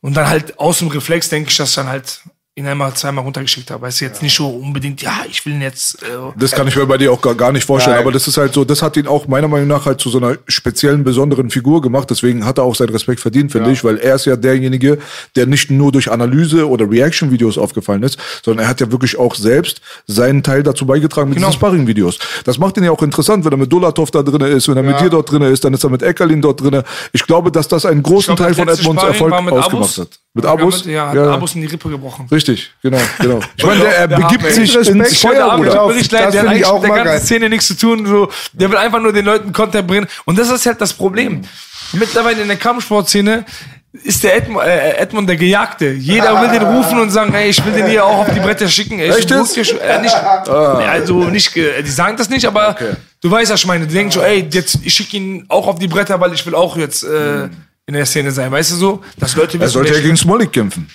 Und 0.00 0.16
dann 0.16 0.28
halt 0.28 0.56
aus 0.60 0.78
dem 0.78 0.86
Reflex 0.86 1.28
denke 1.28 1.50
ich, 1.50 1.56
dass 1.56 1.70
ich 1.70 1.74
dann 1.74 1.88
halt 1.88 2.20
ihn 2.58 2.66
einmal 2.66 2.92
zweimal 2.94 3.24
runtergeschickt 3.24 3.70
habe. 3.70 3.82
Weißt 3.82 4.00
du, 4.00 4.04
jetzt 4.06 4.22
nicht 4.22 4.34
so 4.36 4.48
unbedingt, 4.48 5.00
ja, 5.00 5.12
ich 5.30 5.44
will 5.46 5.54
ihn 5.54 5.62
jetzt. 5.62 6.02
Äh, 6.02 6.06
Das 6.36 6.50
kann 6.52 6.66
ich 6.68 6.76
mir 6.76 6.86
bei 6.86 6.98
dir 6.98 7.12
auch 7.12 7.20
gar, 7.20 7.34
gar 7.34 7.52
nicht 7.52 7.64
vorstellen, 7.64 7.96
Nein. 7.96 8.04
aber 8.04 8.12
das 8.12 8.26
ist 8.28 8.36
halt 8.36 8.52
so, 8.52 8.64
das 8.64 8.82
hat 8.82 8.96
ihn 8.96 9.06
auch 9.06 9.26
meiner 9.28 9.48
Meinung 9.48 9.68
nach 9.68 9.86
halt 9.86 10.00
zu 10.00 10.10
so 10.10 10.18
einer 10.18 10.36
speziellen, 10.48 11.04
besonderen 11.04 11.50
Figur 11.50 11.80
gemacht. 11.80 12.10
Deswegen 12.10 12.44
hat 12.44 12.58
er 12.58 12.64
auch 12.64 12.74
seinen 12.74 12.90
Respekt 12.90 13.20
verdient, 13.20 13.52
finde 13.52 13.70
ich, 13.70 13.84
weil 13.84 13.98
er 13.98 14.16
ist 14.16 14.24
ja 14.26 14.36
derjenige, 14.36 14.98
der 15.36 15.46
nicht 15.46 15.70
nur 15.70 15.92
durch 15.92 16.10
Analyse 16.10 16.68
oder 16.68 16.90
Reaction-Videos 16.90 17.58
aufgefallen 17.58 18.02
ist, 18.02 18.18
sondern 18.44 18.64
er 18.64 18.68
hat 18.68 18.80
ja 18.80 18.90
wirklich 18.90 19.18
auch 19.18 19.34
selbst 19.34 19.80
seinen 20.06 20.42
Teil 20.42 20.62
dazu 20.62 20.84
beigetragen 20.86 21.28
mit 21.30 21.36
Genau. 21.38 21.48
diesen 21.48 21.58
Sparring-Videos. 21.60 22.18
Das 22.44 22.58
macht 22.58 22.76
ihn 22.76 22.84
ja 22.84 22.90
auch 22.90 23.02
interessant, 23.02 23.44
wenn 23.44 23.52
er 23.52 23.58
mit 23.58 23.72
Dolatov 23.72 24.10
da 24.10 24.22
drin 24.22 24.40
ist, 24.40 24.68
wenn 24.68 24.76
er 24.76 24.82
mit 24.82 25.00
dir 25.00 25.10
dort 25.10 25.30
drin 25.30 25.42
ist, 25.42 25.64
dann 25.64 25.74
ist 25.74 25.84
er 25.84 25.90
mit 25.90 26.02
Eckerlin 26.02 26.40
dort 26.42 26.60
drin. 26.60 26.82
Ich 27.12 27.24
glaube, 27.26 27.52
dass 27.52 27.68
das 27.68 27.86
einen 27.86 28.02
großen 28.02 28.34
glaub, 28.34 28.46
Teil 28.48 28.54
von 28.54 28.68
Edmonds 28.68 29.00
Sparring 29.02 29.12
Erfolg 29.14 29.32
ausgemacht 29.52 29.74
Abus. 29.74 29.98
hat. 29.98 30.08
Mit 30.34 30.44
Ja, 30.44 30.52
Abus? 30.52 30.84
Ja, 30.84 31.08
hat 31.10 31.18
Abus 31.18 31.54
in 31.54 31.60
die 31.62 31.66
Rippe 31.66 31.88
gebrochen. 31.88 32.26
Richtig, 32.30 32.47
genau, 32.82 32.98
genau. 33.18 33.40
Ich 33.56 33.64
meine, 33.64 33.80
der, 33.80 33.96
er 33.96 34.08
Der 34.08 34.16
begibt 34.16 34.52
sich 34.52 34.76
Respekt 34.76 34.96
ins 34.96 35.20
vor 35.20 35.32
der 35.32 35.40
Feuer, 35.40 35.52
Abus. 35.52 35.66
Tut 35.66 35.74
Bruder. 35.74 35.86
mir 35.88 35.94
richtig 35.94 36.08
Das 36.08 36.20
leid, 36.20 36.34
der 36.34 36.40
hat 36.40 36.46
ich 36.46 36.50
eigentlich 36.50 36.66
auch 36.66 36.80
mit 36.82 36.90
der 36.90 36.96
ganzen 36.96 37.10
geil. 37.12 37.20
Szene 37.20 37.48
nichts 37.48 37.66
zu 37.68 37.76
tun. 37.76 38.06
So, 38.06 38.28
der 38.52 38.70
will 38.70 38.76
einfach 38.78 39.00
nur 39.00 39.12
den 39.12 39.24
Leuten 39.24 39.52
Content 39.52 39.86
bringen. 39.86 40.06
Und 40.24 40.38
das 40.38 40.50
ist 40.50 40.66
halt 40.66 40.80
das 40.80 40.92
Problem. 40.92 41.42
Mittlerweile 41.92 42.42
in 42.42 42.48
der 42.48 42.56
Kampfsportszene 42.56 43.44
ist 44.04 44.22
der 44.22 44.36
Edmund, 44.36 44.66
äh, 44.66 44.96
Edmund 44.98 45.28
der 45.28 45.36
Gejagte. 45.36 45.90
Jeder 45.90 46.40
will 46.42 46.50
den 46.50 46.62
rufen 46.62 47.00
und 47.00 47.10
sagen, 47.10 47.32
ey, 47.34 47.48
ich 47.48 47.64
will 47.64 47.72
den 47.72 47.86
hier 47.86 48.04
auch 48.04 48.18
auf 48.18 48.32
die 48.34 48.38
Bretter 48.40 48.68
schicken. 48.68 48.98
Ey, 48.98 49.08
ich 49.10 49.16
Echt 49.18 49.30
muss 49.30 49.56
jetzt? 49.56 49.70
hier, 49.70 49.80
äh, 49.80 50.00
nicht, 50.02 50.14
also 50.14 51.24
nicht, 51.24 51.54
die 51.54 51.90
sagen 51.90 52.16
das 52.16 52.28
nicht, 52.28 52.44
aber 52.46 52.76
du 53.22 53.30
weißt, 53.30 53.50
was 53.50 53.60
ich 53.60 53.66
meine. 53.66 53.86
Die 53.86 53.94
denken 53.94 54.12
so, 54.12 54.20
ey, 54.20 54.46
jetzt, 54.50 54.78
ich 54.82 54.92
schicke 54.92 55.16
ihn 55.16 55.46
auch 55.48 55.66
auf 55.66 55.78
die 55.78 55.88
Bretter, 55.88 56.20
weil 56.20 56.32
ich 56.34 56.44
will 56.44 56.54
auch 56.54 56.76
jetzt 56.76 57.02
äh, 57.02 57.48
in 57.86 57.94
der 57.94 58.04
Szene 58.04 58.30
sein, 58.30 58.52
weißt 58.52 58.72
du 58.72 58.76
so? 58.76 59.02
Dass 59.18 59.34
Leute 59.34 59.56
Er 59.56 59.60
wissen, 59.62 59.72
sollte 59.72 59.88
wer 59.88 59.96
ja 59.96 60.00
ich 60.00 60.04
gegen 60.04 60.16
Smolik 60.18 60.52
kämpfen. 60.52 60.86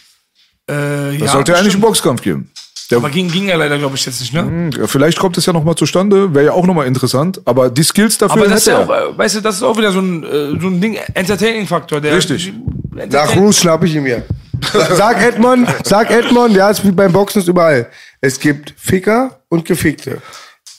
Äh, 0.68 0.74
Das 0.74 1.20
ja, 1.20 1.28
sollte 1.28 1.52
ja 1.54 1.58
eigentlich 1.60 1.74
einen. 1.74 1.82
Boxkampf 1.82 2.22
geben. 2.22 2.52
Der, 2.92 2.98
Aber 2.98 3.10
ging, 3.10 3.32
ging 3.32 3.48
ja 3.48 3.56
leider, 3.56 3.78
glaube 3.78 3.96
ich, 3.96 4.06
jetzt 4.06 4.20
nicht, 4.20 4.34
ne? 4.34 4.70
Ja, 4.78 4.88
vielleicht 4.88 5.18
kommt 5.18 5.38
es 5.38 5.46
ja 5.46 5.54
noch 5.54 5.64
mal 5.64 5.76
zustande, 5.76 6.34
wäre 6.36 6.46
ja 6.48 6.52
auch 6.52 6.66
noch 6.66 6.74
mal 6.74 6.86
interessant. 6.86 7.42
Aber 7.46 7.70
die 7.70 7.82
Skills 7.84 8.18
dafür 8.18 8.42
Aber 8.42 8.50
das 8.50 8.60
ist 8.62 8.68
ja 8.68 8.80
er. 8.80 8.90
auch, 9.08 9.14
äh, 9.14 9.18
weißt 9.18 9.36
du, 9.36 9.42
das 9.42 9.56
ist 9.56 9.64
auch 9.64 9.78
wieder 9.78 9.92
so 9.92 10.00
ein, 10.00 10.24
äh, 10.24 10.60
so 10.60 10.68
ein 10.68 10.82
Ding, 10.82 10.98
Entertaining-Faktor. 11.14 12.02
der- 12.02 12.16
Richtig. 12.18 12.52
Nach 12.92 13.04
Entertain- 13.04 13.40
Bruce 13.40 13.60
schnapp 13.60 13.84
ich 13.86 13.96
ihn 13.96 14.04
mir. 14.04 14.24
Sag 14.96 15.22
Edmond, 15.22 15.68
sag 15.84 16.10
Edmond, 16.10 16.56
ja, 16.56 16.70
ist 16.70 16.86
wie 16.86 16.92
beim 16.92 17.12
Boxen 17.12 17.42
ist 17.42 17.48
überall. 17.50 17.90
Es 18.22 18.40
gibt 18.40 18.74
Ficker 18.78 19.42
und 19.50 19.66
Gefickte. 19.66 20.22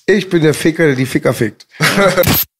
Ich 0.06 0.28
bin 0.30 0.42
der 0.42 0.54
Ficker, 0.54 0.86
der 0.86 0.94
die 0.96 1.04
Ficker 1.06 1.34
fickt. 1.34 1.66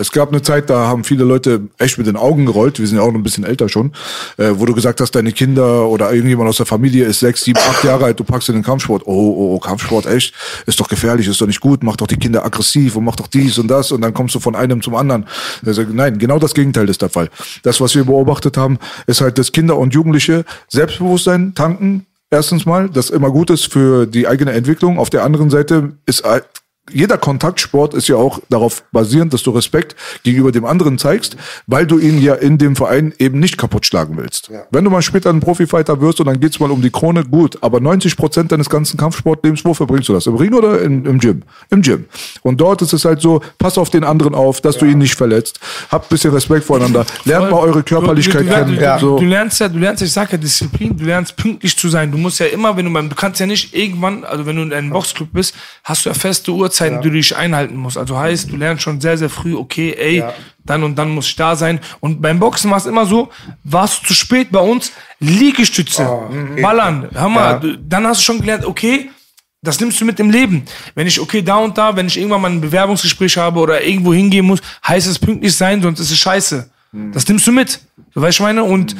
Es 0.00 0.12
gab 0.12 0.30
eine 0.30 0.40
Zeit, 0.40 0.70
da 0.70 0.86
haben 0.86 1.04
viele 1.04 1.24
Leute 1.24 1.68
echt 1.76 1.98
mit 1.98 2.06
den 2.06 2.16
Augen 2.16 2.46
gerollt. 2.46 2.78
Wir 2.78 2.86
sind 2.86 2.96
ja 2.96 3.02
auch 3.02 3.08
noch 3.08 3.20
ein 3.20 3.22
bisschen 3.22 3.44
älter 3.44 3.68
schon, 3.68 3.92
äh, 4.38 4.52
wo 4.54 4.64
du 4.64 4.74
gesagt 4.74 5.00
hast, 5.00 5.14
deine 5.14 5.30
Kinder 5.30 5.86
oder 5.88 6.10
irgendjemand 6.10 6.48
aus 6.48 6.56
der 6.56 6.64
Familie 6.64 7.04
ist 7.04 7.20
sechs, 7.20 7.42
sieben, 7.42 7.58
acht 7.58 7.84
Jahre 7.84 8.06
alt, 8.06 8.18
du 8.18 8.24
packst 8.24 8.48
in 8.48 8.54
den 8.54 8.64
Kampfsport. 8.64 9.02
Oh, 9.04 9.12
oh, 9.12 9.54
oh, 9.54 9.58
Kampfsport, 9.58 10.06
echt? 10.06 10.34
Ist 10.64 10.80
doch 10.80 10.88
gefährlich, 10.88 11.28
ist 11.28 11.40
doch 11.40 11.46
nicht 11.46 11.60
gut, 11.60 11.82
macht 11.82 12.00
doch 12.00 12.06
die 12.06 12.16
Kinder 12.16 12.44
aggressiv 12.44 12.96
und 12.96 13.04
macht 13.04 13.20
doch 13.20 13.26
dies 13.26 13.58
und 13.58 13.68
das 13.68 13.92
und 13.92 14.00
dann 14.00 14.14
kommst 14.14 14.34
du 14.34 14.40
von 14.40 14.56
einem 14.56 14.80
zum 14.80 14.94
anderen. 14.94 15.26
Also, 15.66 15.82
nein, 15.82 16.18
genau 16.18 16.38
das 16.38 16.54
Gegenteil 16.54 16.88
ist 16.88 17.02
der 17.02 17.10
Fall. 17.10 17.28
Das, 17.62 17.80
was 17.80 17.94
wir 17.94 18.04
beobachtet 18.04 18.56
haben, 18.56 18.78
ist 19.06 19.20
halt, 19.20 19.36
dass 19.36 19.52
Kinder 19.52 19.76
und 19.76 19.92
Jugendliche 19.92 20.44
Selbstbewusstsein 20.68 21.54
tanken. 21.54 22.06
Erstens 22.30 22.64
mal, 22.64 22.88
das 22.88 23.10
immer 23.10 23.30
gut 23.30 23.50
ist 23.50 23.72
für 23.72 24.06
die 24.06 24.28
eigene 24.28 24.52
Entwicklung. 24.52 24.98
Auf 24.98 25.10
der 25.10 25.24
anderen 25.24 25.50
Seite 25.50 25.92
ist 26.06 26.24
jeder 26.92 27.18
Kontaktsport 27.18 27.94
ist 27.94 28.08
ja 28.08 28.16
auch 28.16 28.40
darauf 28.50 28.82
basierend, 28.92 29.32
dass 29.32 29.42
du 29.42 29.50
Respekt 29.50 29.96
gegenüber 30.22 30.52
dem 30.52 30.64
anderen 30.64 30.98
zeigst, 30.98 31.36
weil 31.66 31.86
du 31.86 31.98
ihn 31.98 32.20
ja 32.22 32.34
in 32.34 32.58
dem 32.58 32.76
Verein 32.76 33.14
eben 33.18 33.38
nicht 33.38 33.56
kaputt 33.58 33.86
schlagen 33.86 34.16
willst. 34.16 34.50
Wenn 34.70 34.84
du 34.84 34.90
mal 34.90 35.02
später 35.02 35.30
ein 35.30 35.40
Profifighter 35.40 36.00
wirst 36.00 36.20
und 36.20 36.26
dann 36.26 36.40
geht's 36.40 36.60
mal 36.60 36.70
um 36.70 36.82
die 36.82 36.90
Krone, 36.90 37.24
gut, 37.24 37.58
aber 37.62 37.80
90 37.80 38.16
Prozent 38.16 38.52
deines 38.52 38.68
ganzen 38.68 38.96
Kampfsportlebens, 38.96 39.64
wo 39.64 39.74
verbringst 39.74 40.08
du 40.08 40.12
das? 40.12 40.26
Im 40.26 40.36
Ring 40.36 40.52
oder 40.54 40.80
im, 40.82 41.06
im 41.06 41.18
Gym? 41.18 41.42
Im 41.70 41.82
Gym. 41.82 42.04
Und 42.42 42.60
dort 42.60 42.82
ist 42.82 42.92
es 42.92 43.04
halt 43.04 43.20
so, 43.20 43.40
pass 43.58 43.78
auf 43.78 43.90
den 43.90 44.04
anderen 44.04 44.34
auf, 44.34 44.60
dass 44.60 44.76
du 44.78 44.86
ihn 44.86 44.98
nicht 44.98 45.14
verletzt. 45.14 45.60
Habt 45.90 46.10
bisschen 46.10 46.32
Respekt 46.32 46.64
voreinander. 46.64 47.06
Lernt 47.24 47.50
mal 47.50 47.58
eure 47.60 47.82
Körperlichkeit 47.82 48.42
du, 48.42 48.46
du, 48.46 48.50
kennen. 48.54 48.76
Du, 48.76 48.82
Ja. 48.82 48.98
du, 48.98 49.18
du 49.18 49.24
lernst 49.24 49.60
ja, 49.60 49.68
du 49.68 49.78
lernst, 49.78 50.02
ich 50.02 50.12
sag 50.12 50.32
ja 50.32 50.38
Disziplin, 50.38 50.96
du 50.96 51.04
lernst 51.04 51.36
pünktlich 51.36 51.76
zu 51.76 51.88
sein. 51.88 52.10
Du 52.10 52.18
musst 52.18 52.38
ja 52.40 52.46
immer, 52.46 52.76
wenn 52.76 52.84
du 52.84 52.92
beim, 52.92 53.08
du 53.08 53.14
kannst 53.14 53.40
ja 53.40 53.46
nicht 53.46 53.74
irgendwann, 53.74 54.24
also 54.24 54.44
wenn 54.46 54.56
du 54.56 54.62
in 54.62 54.72
einem 54.72 54.90
Boxclub 54.90 55.28
bist, 55.32 55.54
hast 55.84 56.04
du 56.04 56.10
ja 56.10 56.14
feste 56.14 56.52
Uhrzeiten, 56.80 57.02
die 57.02 57.08
du 57.08 57.16
dich 57.16 57.36
einhalten 57.36 57.76
musst. 57.76 57.98
Also 57.98 58.18
heißt, 58.18 58.50
du 58.50 58.56
lernst 58.56 58.82
schon 58.82 59.00
sehr, 59.00 59.18
sehr 59.18 59.30
früh, 59.30 59.54
okay, 59.54 59.94
ey, 59.98 60.24
dann 60.64 60.82
und 60.82 60.96
dann 60.96 61.10
muss 61.10 61.26
ich 61.26 61.36
da 61.36 61.56
sein. 61.56 61.80
Und 62.00 62.20
beim 62.22 62.38
Boxen 62.38 62.70
war 62.70 62.78
es 62.78 62.86
immer 62.86 63.06
so, 63.06 63.30
warst 63.64 64.02
du 64.02 64.08
zu 64.08 64.14
spät 64.14 64.50
bei 64.50 64.60
uns, 64.60 64.92
Liegestütze, 65.18 66.08
ballern, 66.60 67.08
hör 67.12 67.28
mal, 67.28 67.60
du, 67.60 67.76
dann 67.76 68.06
hast 68.06 68.20
du 68.20 68.24
schon 68.24 68.40
gelernt, 68.40 68.64
okay, 68.64 69.10
das 69.62 69.78
nimmst 69.78 70.00
du 70.00 70.06
mit 70.06 70.18
im 70.20 70.30
Leben. 70.30 70.64
Wenn 70.94 71.06
ich, 71.06 71.20
okay, 71.20 71.42
da 71.42 71.56
und 71.56 71.76
da, 71.76 71.94
wenn 71.94 72.06
ich 72.06 72.16
irgendwann 72.16 72.40
mal 72.40 72.50
ein 72.50 72.62
Bewerbungsgespräch 72.62 73.36
habe 73.36 73.60
oder 73.60 73.82
irgendwo 73.82 74.14
hingehen 74.14 74.46
muss, 74.46 74.60
heißt 74.86 75.06
es 75.06 75.18
pünktlich 75.18 75.54
sein, 75.54 75.82
sonst 75.82 76.00
ist 76.00 76.10
es 76.10 76.18
scheiße. 76.18 76.70
Das 77.12 77.28
nimmst 77.28 77.46
du 77.46 77.52
mit. 77.52 77.80
Du 78.14 78.22
weißt, 78.22 78.40
meine? 78.40 78.64
Und 78.64 78.96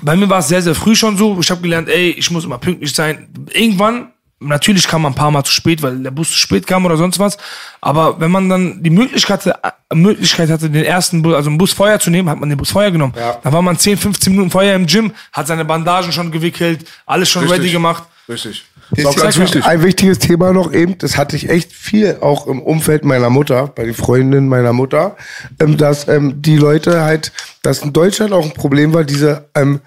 bei 0.00 0.16
mir 0.16 0.28
war 0.30 0.38
es 0.38 0.48
sehr, 0.48 0.62
sehr 0.62 0.74
früh 0.74 0.94
schon 0.94 1.16
so. 1.16 1.38
Ich 1.40 1.50
habe 1.50 1.60
gelernt, 1.60 1.88
ey, 1.88 2.10
ich 2.10 2.30
muss 2.30 2.44
immer 2.44 2.58
pünktlich 2.58 2.94
sein. 2.94 3.28
Irgendwann, 3.52 4.12
natürlich 4.42 4.86
kam 4.88 5.02
man 5.02 5.12
ein 5.12 5.16
paar 5.16 5.30
Mal 5.30 5.44
zu 5.44 5.52
spät, 5.52 5.82
weil 5.82 5.98
der 5.98 6.10
Bus 6.10 6.30
zu 6.30 6.36
spät 6.36 6.66
kam 6.66 6.84
oder 6.84 6.96
sonst 6.96 7.18
was. 7.18 7.36
Aber 7.80 8.20
wenn 8.20 8.30
man 8.30 8.48
dann 8.48 8.82
die 8.82 8.90
Möglichkeit 8.90 9.46
hatte, 9.46 9.58
Möglichkeit 9.94 10.50
hatte 10.50 10.70
den 10.70 10.84
ersten 10.84 11.22
Bus, 11.22 11.34
also 11.34 11.50
einen 11.50 11.58
Bus 11.58 11.72
Feuer 11.72 11.98
zu 11.98 12.10
nehmen, 12.10 12.28
hat 12.28 12.38
man 12.38 12.48
den 12.48 12.58
Bus 12.58 12.70
Feuer 12.70 12.90
genommen. 12.90 13.14
Da 13.14 13.52
war 13.52 13.62
man 13.62 13.78
10, 13.78 13.98
15 13.98 14.32
Minuten 14.32 14.50
vorher 14.50 14.74
im 14.74 14.86
Gym, 14.86 15.12
hat 15.32 15.46
seine 15.46 15.64
Bandagen 15.64 16.12
schon 16.12 16.30
gewickelt, 16.30 16.86
alles 17.06 17.30
schon 17.30 17.48
ready 17.48 17.70
gemacht. 17.70 18.04
Richtig. 18.28 18.64
Das 18.90 18.98
Ist 18.98 19.06
auch 19.06 19.16
ganz 19.16 19.38
wichtig. 19.38 19.64
Ein 19.64 19.82
wichtiges 19.82 20.18
Thema 20.18 20.52
noch 20.52 20.72
eben, 20.72 20.98
das 20.98 21.16
hatte 21.16 21.34
ich 21.36 21.48
echt 21.48 21.72
viel 21.72 22.18
auch 22.20 22.46
im 22.46 22.60
Umfeld 22.60 23.04
meiner 23.04 23.30
Mutter, 23.30 23.68
bei 23.68 23.84
den 23.84 23.94
Freundinnen 23.94 24.48
meiner 24.48 24.72
Mutter, 24.72 25.16
ähm, 25.60 25.76
dass 25.76 26.08
ähm, 26.08 26.42
die 26.42 26.56
Leute 26.56 27.02
halt, 27.02 27.32
dass 27.62 27.82
in 27.82 27.92
Deutschland 27.92 28.32
auch 28.32 28.44
ein 28.44 28.52
Problem 28.52 28.92
war, 28.92 29.04
diese 29.04 29.48
ähm, 29.54 29.80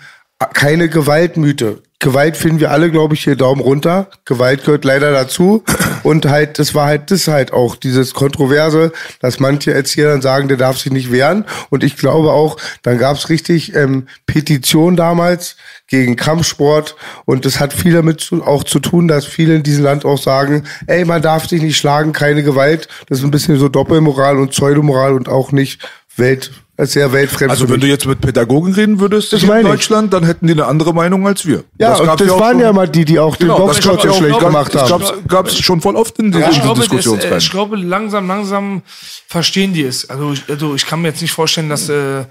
keine 0.54 0.90
Gewaltmythe. 0.90 1.82
Gewalt 2.00 2.36
finden 2.36 2.60
wir 2.60 2.72
alle, 2.72 2.92
glaube 2.92 3.14
ich, 3.14 3.24
hier 3.24 3.36
Daumen 3.36 3.62
runter. 3.62 4.08
Gewalt 4.26 4.66
gehört 4.66 4.86
leider 4.86 5.12
dazu. 5.12 5.64
Und 6.04 6.26
halt, 6.26 6.60
das 6.60 6.76
war 6.76 6.86
halt 6.86 7.10
das 7.10 7.28
halt 7.28 7.54
auch, 7.54 7.76
dieses 7.76 8.14
Kontroverse, 8.14 8.92
dass 9.22 9.40
manche 9.40 9.74
Erzieher 9.74 10.12
dann 10.12 10.22
sagen, 10.22 10.48
der 10.48 10.58
darf 10.58 10.78
sich 10.78 10.92
nicht 10.92 11.12
wehren. 11.12 11.46
Und 11.70 11.84
ich 11.84 11.98
glaube 11.98 12.32
auch, 12.32 12.58
dann 12.84 12.98
gab 12.98 13.18
es 13.18 13.30
richtig 13.30 13.74
ähm, 13.76 14.08
Petition 14.28 14.96
damals 14.96 15.56
gegen 15.88 16.16
Kampfsport. 16.16 16.96
Und 17.26 17.46
das 17.46 17.60
hat 17.60 17.74
viel 17.74 17.94
damit 17.94 18.20
zu, 18.20 18.44
auch 18.44 18.64
zu 18.64 18.80
tun, 18.80 19.08
dass 19.08 19.26
viele 19.26 19.56
in 19.56 19.64
diesem 19.64 19.86
Land 19.86 20.06
auch 20.06 20.22
sagen, 20.22 20.66
ey, 20.88 21.06
man 21.06 21.22
darf 21.22 21.48
sich 21.48 21.62
nicht 21.62 21.78
schlagen, 21.78 22.12
keine 22.12 22.44
Gewalt. 22.44 22.88
Das 23.08 23.20
ist 23.20 23.24
ein 23.24 23.32
bisschen 23.32 23.58
so 23.58 23.70
Doppelmoral 23.70 24.38
und 24.38 24.52
Pseudomoral 24.52 25.14
und 25.14 25.30
auch 25.30 25.52
nicht 25.52 25.80
Welt, 26.18 26.52
sehr 26.78 27.12
weltfremd. 27.14 27.52
Also 27.52 27.70
wenn 27.70 27.80
du 27.80 27.88
jetzt 27.88 28.06
mit 28.06 28.20
Pädagogen 28.20 28.74
reden 28.74 29.00
würdest 29.00 29.32
Das 29.32 29.42
in 29.42 29.48
meine 29.48 29.62
ich. 29.62 29.68
Deutschland, 29.70 30.12
dann 30.14 30.24
hätten 30.26 30.48
die 30.48 30.54
eine 30.54 30.66
andere 30.66 30.94
Meinung 30.94 31.26
als 31.26 31.46
wir. 31.46 31.64
Ja, 31.80 31.96
und 31.96 32.06
gab's 32.06 32.22
das 32.22 32.32
auch 32.32 32.40
waren 32.40 32.60
ja 32.60 32.74
mal 32.74 32.88
die, 32.90 33.06
die 33.06 33.18
auch 33.18 33.36
den 33.38 33.48
Genau, 33.48 33.68
das 33.68 33.78
Boxsport 33.78 34.04
gab's 34.04 34.18
so 34.18 34.24
ja 34.24 34.28
schlecht 34.28 34.40
gemacht 34.42 34.76
das 34.76 34.92
haben. 34.92 35.02
gab's, 35.04 35.14
gab's 35.28 35.58
schon 35.60 35.80
voll 35.82 35.96
oft 35.96 36.20
in, 36.20 36.34
Ja, 36.34 36.50
diesen 36.50 36.64
glaube, 36.64 36.80
das, 36.82 36.88
äh, 36.88 36.90
Diskussionsreihen. 36.90 37.38
ich 37.38 37.50
glaube, 37.52 37.76
langsam, 37.78 38.28
langsam 38.28 38.82
verstehen 39.28 39.74
die 39.74 39.84
es. 39.84 40.10
Also 40.10 40.34
ich, 40.34 40.44
also 40.50 40.76
ich 40.76 40.86
kann 40.86 41.02
mir 41.02 41.10
jetzt 41.10 41.22
nicht 41.22 41.32
vorstellen, 41.32 41.70
dass 41.70 41.88
äh, 41.88 42.24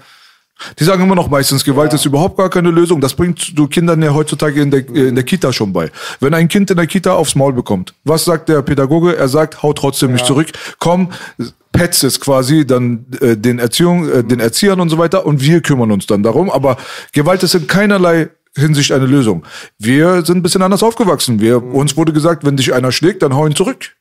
Die 0.79 0.83
sagen 0.83 1.03
immer 1.03 1.15
noch 1.15 1.29
meistens, 1.29 1.63
Gewalt 1.63 1.93
ist 1.93 2.05
überhaupt 2.05 2.37
gar 2.37 2.49
keine 2.49 2.71
Lösung. 2.71 3.01
Das 3.01 3.13
bringt 3.13 3.57
du 3.57 3.67
Kindern 3.67 4.01
ja 4.01 4.13
heutzutage 4.13 4.61
in 4.61 4.71
der, 4.71 4.87
in 4.87 5.15
der 5.15 5.23
Kita 5.23 5.51
schon 5.51 5.73
bei. 5.73 5.91
Wenn 6.19 6.33
ein 6.33 6.47
Kind 6.47 6.71
in 6.71 6.77
der 6.77 6.87
Kita 6.87 7.13
aufs 7.13 7.35
Maul 7.35 7.53
bekommt, 7.53 7.93
was 8.03 8.25
sagt 8.25 8.49
der 8.49 8.61
Pädagoge? 8.61 9.15
Er 9.17 9.27
sagt, 9.27 9.63
hau 9.63 9.73
trotzdem 9.73 10.13
nicht 10.13 10.25
zurück, 10.25 10.47
komm, 10.79 11.09
petz 11.71 12.03
es 12.03 12.19
quasi 12.19 12.65
dann 12.65 13.05
äh, 13.19 13.35
den 13.35 13.59
Erziehung, 13.59 14.09
äh, 14.09 14.23
den 14.23 14.39
Erziehern 14.39 14.79
und 14.79 14.89
so 14.89 14.97
weiter 14.97 15.25
und 15.25 15.41
wir 15.41 15.61
kümmern 15.61 15.91
uns 15.91 16.07
dann 16.07 16.23
darum. 16.23 16.49
Aber 16.49 16.77
Gewalt 17.11 17.43
ist 17.43 17.53
in 17.53 17.67
keinerlei 17.67 18.29
Hinsicht 18.57 18.93
eine 18.93 19.05
Lösung. 19.05 19.43
Wir 19.77 20.25
sind 20.25 20.37
ein 20.37 20.41
bisschen 20.41 20.61
anders 20.61 20.83
aufgewachsen. 20.83 21.41
Wir, 21.41 21.61
uns 21.61 21.97
wurde 21.97 22.13
gesagt, 22.13 22.45
wenn 22.45 22.55
dich 22.55 22.73
einer 22.73 22.93
schlägt, 22.93 23.21
dann 23.21 23.35
hau 23.35 23.45
ihn 23.45 23.55
zurück. 23.55 23.91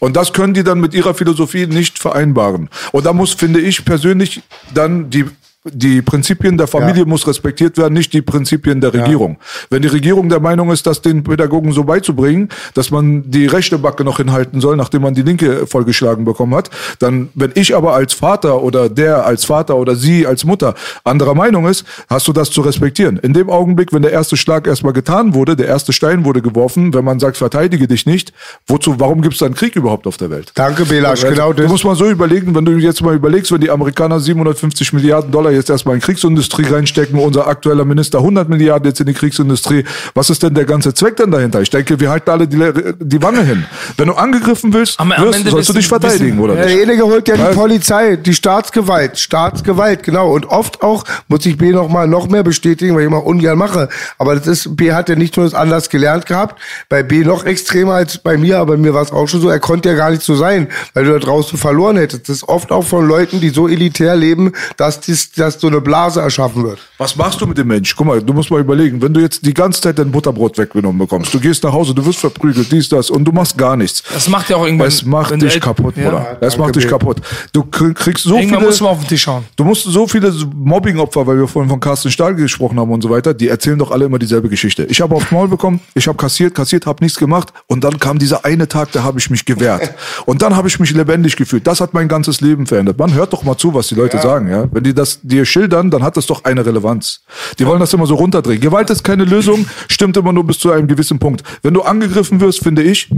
Und 0.00 0.16
das 0.16 0.32
können 0.32 0.54
die 0.54 0.62
dann 0.62 0.80
mit 0.80 0.94
ihrer 0.94 1.14
Philosophie 1.14 1.66
nicht 1.66 1.98
vereinbaren. 1.98 2.68
Und 2.92 3.06
da 3.06 3.12
muss, 3.12 3.32
finde 3.32 3.60
ich 3.60 3.84
persönlich, 3.84 4.42
dann 4.74 5.10
die 5.10 5.24
die 5.72 6.02
Prinzipien 6.02 6.56
der 6.58 6.66
Familie 6.66 7.04
muss 7.04 7.26
respektiert 7.26 7.76
werden, 7.78 7.94
nicht 7.94 8.12
die 8.12 8.22
Prinzipien 8.22 8.80
der 8.80 8.92
Regierung. 8.94 9.36
Wenn 9.70 9.82
die 9.82 9.88
Regierung 9.88 10.28
der 10.28 10.40
Meinung 10.40 10.70
ist, 10.70 10.86
das 10.86 11.02
den 11.02 11.22
Pädagogen 11.24 11.72
so 11.72 11.84
beizubringen, 11.84 12.48
dass 12.74 12.90
man 12.90 13.30
die 13.30 13.46
rechte 13.46 13.78
Backe 13.78 14.04
noch 14.04 14.18
hinhalten 14.18 14.60
soll, 14.60 14.76
nachdem 14.76 15.02
man 15.02 15.14
die 15.14 15.22
linke 15.22 15.66
vollgeschlagen 15.66 16.24
bekommen 16.24 16.54
hat, 16.54 16.70
dann, 16.98 17.28
wenn 17.34 17.52
ich 17.54 17.74
aber 17.74 17.94
als 17.94 18.14
Vater 18.14 18.62
oder 18.62 18.88
der 18.88 19.26
als 19.26 19.44
Vater 19.44 19.76
oder 19.76 19.96
sie 19.96 20.26
als 20.26 20.44
Mutter 20.44 20.74
anderer 21.04 21.34
Meinung 21.34 21.66
ist, 21.66 21.84
hast 22.08 22.28
du 22.28 22.32
das 22.32 22.50
zu 22.50 22.60
respektieren. 22.60 23.16
In 23.18 23.32
dem 23.32 23.50
Augenblick, 23.50 23.92
wenn 23.92 24.02
der 24.02 24.12
erste 24.12 24.36
Schlag 24.36 24.66
erstmal 24.66 24.92
getan 24.92 25.34
wurde, 25.34 25.56
der 25.56 25.66
erste 25.66 25.92
Stein 25.92 26.24
wurde 26.24 26.42
geworfen, 26.42 26.94
wenn 26.94 27.04
man 27.04 27.18
sagt, 27.20 27.36
verteidige 27.36 27.86
dich 27.88 28.06
nicht, 28.06 28.32
wozu, 28.66 28.98
warum 29.00 29.22
gibt 29.22 29.34
es 29.34 29.40
dann 29.40 29.54
Krieg 29.54 29.76
überhaupt 29.76 30.06
auf 30.06 30.16
der 30.16 30.30
Welt? 30.30 30.52
Danke, 30.54 30.84
Belasch, 30.84 31.24
Also, 31.24 31.34
genau 31.34 31.52
Du 31.52 31.62
das. 31.62 31.70
musst 31.70 31.84
mal 31.84 31.96
so 31.96 32.08
überlegen, 32.08 32.54
wenn 32.54 32.64
du 32.64 32.72
jetzt 32.72 33.02
mal 33.02 33.14
überlegst, 33.14 33.50
wenn 33.52 33.60
die 33.60 33.70
Amerikaner 33.70 34.20
750 34.20 34.92
Milliarden 34.92 35.30
Dollar 35.30 35.52
jetzt 35.56 35.70
erstmal 35.70 35.94
in 35.96 36.00
Kriegsindustrie 36.00 36.64
reinstecken, 36.66 37.18
unser 37.18 37.46
aktueller 37.46 37.84
Minister 37.84 38.18
100 38.18 38.48
Milliarden 38.48 38.86
jetzt 38.88 39.00
in 39.00 39.06
die 39.06 39.14
Kriegsindustrie, 39.14 39.84
was 40.14 40.30
ist 40.30 40.42
denn 40.42 40.54
der 40.54 40.64
ganze 40.64 40.94
Zweck 40.94 41.16
denn 41.16 41.30
dahinter? 41.30 41.60
Ich 41.60 41.70
denke, 41.70 41.98
wir 41.98 42.10
halten 42.10 42.30
alle 42.30 42.46
die, 42.46 42.58
die 43.00 43.22
Wange 43.22 43.42
hin. 43.42 43.64
Wenn 43.96 44.08
du 44.08 44.14
angegriffen 44.14 44.72
willst, 44.72 44.98
Am- 45.00 45.12
am 45.12 45.24
wirst, 45.24 45.46
sollst 45.48 45.68
du 45.70 45.72
dich 45.74 45.88
verteidigen, 45.88 46.32
wissen- 46.36 46.40
oder 46.40 46.54
nicht? 46.54 46.68
Derjenige 46.68 47.04
holt 47.04 47.26
ja 47.28 47.36
die 47.36 47.42
Weil- 47.42 47.54
Polizei, 47.54 48.16
die 48.16 48.34
Staatsgewalt, 48.34 49.18
Staatsgewalt, 49.18 50.02
genau. 50.02 50.32
Und 50.32 50.46
oft 50.46 50.82
auch, 50.82 51.04
muss 51.28 51.44
ich 51.46 51.56
B 51.56 51.70
noch 51.72 51.88
mal 51.88 52.06
noch 52.06 52.28
mehr 52.28 52.42
bestätigen, 52.42 52.94
weil 52.94 53.02
ich 53.02 53.06
immer 53.06 53.24
ungern 53.24 53.58
mache. 53.58 53.88
Aber 54.18 54.34
das 54.34 54.46
ist, 54.46 54.76
B 54.76 54.92
hat 54.92 55.08
ja 55.08 55.16
nicht 55.16 55.36
nur 55.36 55.46
das 55.46 55.54
anders 55.54 55.88
gelernt 55.88 56.26
gehabt, 56.26 56.60
bei 56.88 57.02
B 57.02 57.24
noch 57.24 57.44
extremer 57.44 57.94
als 57.94 58.18
bei 58.18 58.36
mir, 58.36 58.58
aber 58.58 58.72
bei 58.74 58.78
mir 58.78 58.94
war 58.94 59.02
es 59.02 59.12
auch 59.12 59.26
schon 59.28 59.40
so, 59.40 59.48
er 59.48 59.60
konnte 59.60 59.88
ja 59.88 59.94
gar 59.94 60.10
nicht 60.10 60.22
so 60.22 60.34
sein, 60.34 60.68
weil 60.94 61.04
du 61.04 61.12
da 61.12 61.18
draußen 61.18 61.58
verloren 61.58 61.96
hättest. 61.96 62.28
Das 62.28 62.36
ist 62.36 62.48
oft 62.48 62.72
auch 62.72 62.84
von 62.84 63.06
Leuten, 63.06 63.40
die 63.40 63.50
so 63.50 63.68
elitär 63.68 64.16
leben, 64.16 64.52
dass, 64.76 65.00
dies, 65.00 65.32
dass 65.32 65.45
dass 65.46 65.60
so 65.60 65.66
eine 65.68 65.80
Blase 65.80 66.20
erschaffen 66.20 66.62
wird. 66.64 66.78
Was 66.98 67.16
machst 67.16 67.40
du 67.40 67.46
mit 67.46 67.56
dem 67.58 67.68
Mensch? 67.68 67.94
Guck 67.96 68.06
mal, 68.06 68.22
du 68.22 68.32
musst 68.32 68.50
mal 68.50 68.60
überlegen, 68.60 69.00
wenn 69.02 69.12
du 69.14 69.20
jetzt 69.20 69.44
die 69.44 69.54
ganze 69.54 69.80
Zeit 69.80 69.98
dein 69.98 70.10
Butterbrot 70.10 70.58
weggenommen 70.58 70.98
bekommst, 70.98 71.32
du 71.32 71.40
gehst 71.40 71.62
nach 71.64 71.72
Hause, 71.72 71.94
du 71.94 72.04
wirst 72.04 72.18
verprügelt, 72.18 72.70
dies, 72.70 72.88
das, 72.88 73.10
und 73.10 73.24
du 73.24 73.32
machst 73.32 73.56
gar 73.56 73.76
nichts. 73.76 74.02
Das 74.12 74.28
macht 74.28 74.48
ja 74.50 74.56
auch 74.56 74.64
irgendwann. 74.64 74.88
Es 74.88 75.04
macht 75.04 75.40
dich 75.40 75.60
kaputt, 75.60 75.96
Ja. 75.96 76.04
Bruder. 76.10 76.36
Es 76.40 76.56
macht 76.58 76.76
dich 76.76 76.86
kaputt. 76.88 77.18
Du 77.52 77.60
krie- 77.62 77.94
kriegst 77.94 78.24
so 78.24 78.36
Irgendwann 78.36 78.58
viele. 78.58 78.68
musst 78.68 78.80
du 78.80 78.84
mal 78.84 78.90
auf 78.90 78.98
den 79.00 79.08
Tisch 79.08 79.22
schauen. 79.22 79.44
Du 79.56 79.64
musst 79.64 79.84
so 79.84 80.06
viele 80.06 80.32
Mobbing-Opfer, 80.54 81.26
weil 81.26 81.38
wir 81.38 81.46
vorhin 81.48 81.70
von 81.70 81.80
Carsten 81.80 82.10
Stahl 82.10 82.34
gesprochen 82.34 82.78
haben 82.80 82.90
und 82.90 83.02
so 83.02 83.10
weiter, 83.10 83.34
die 83.34 83.48
erzählen 83.48 83.78
doch 83.78 83.90
alle 83.90 84.04
immer 84.06 84.18
dieselbe 84.18 84.48
Geschichte. 84.48 84.84
Ich 84.84 85.00
habe 85.00 85.14
aufs 85.14 85.30
Maul 85.30 85.48
bekommen, 85.48 85.80
ich 85.94 86.06
habe 86.08 86.16
kassiert, 86.16 86.54
kassiert, 86.54 86.86
habe 86.86 87.02
nichts 87.04 87.18
gemacht 87.18 87.52
und 87.66 87.84
dann 87.84 87.98
kam 87.98 88.18
dieser 88.18 88.44
eine 88.44 88.66
Tag, 88.68 88.92
da 88.92 89.02
habe 89.02 89.18
ich 89.18 89.30
mich 89.30 89.44
gewehrt. 89.44 89.94
Und 90.26 90.42
dann 90.42 90.56
habe 90.56 90.68
ich 90.68 90.80
mich 90.80 90.90
lebendig 90.92 91.36
gefühlt. 91.36 91.66
Das 91.66 91.80
hat 91.80 91.94
mein 91.94 92.08
ganzes 92.08 92.40
Leben 92.40 92.66
verändert. 92.66 92.98
Man 92.98 93.12
hört 93.14 93.32
doch 93.32 93.42
mal 93.44 93.56
zu, 93.56 93.74
was 93.74 93.88
die 93.88 93.94
Leute 93.94 94.18
sagen, 94.18 94.48
ja. 94.48 94.64
Wenn 94.70 94.82
die 94.84 94.94
das 94.94 95.20
dir 95.36 95.44
schildern, 95.44 95.90
dann 95.90 96.02
hat 96.02 96.16
das 96.16 96.26
doch 96.26 96.44
eine 96.44 96.64
Relevanz. 96.64 97.20
Die 97.58 97.66
wollen 97.66 97.80
das 97.80 97.92
immer 97.92 98.06
so 98.06 98.14
runterdrehen. 98.14 98.60
Gewalt 98.60 98.90
ist 98.90 99.04
keine 99.04 99.24
Lösung, 99.24 99.66
stimmt 99.88 100.16
immer 100.16 100.32
nur 100.32 100.44
bis 100.44 100.58
zu 100.58 100.72
einem 100.72 100.88
gewissen 100.88 101.18
Punkt. 101.18 101.42
Wenn 101.62 101.74
du 101.74 101.82
angegriffen 101.82 102.40
wirst, 102.40 102.62
finde 102.62 102.82
ich, 102.82 103.08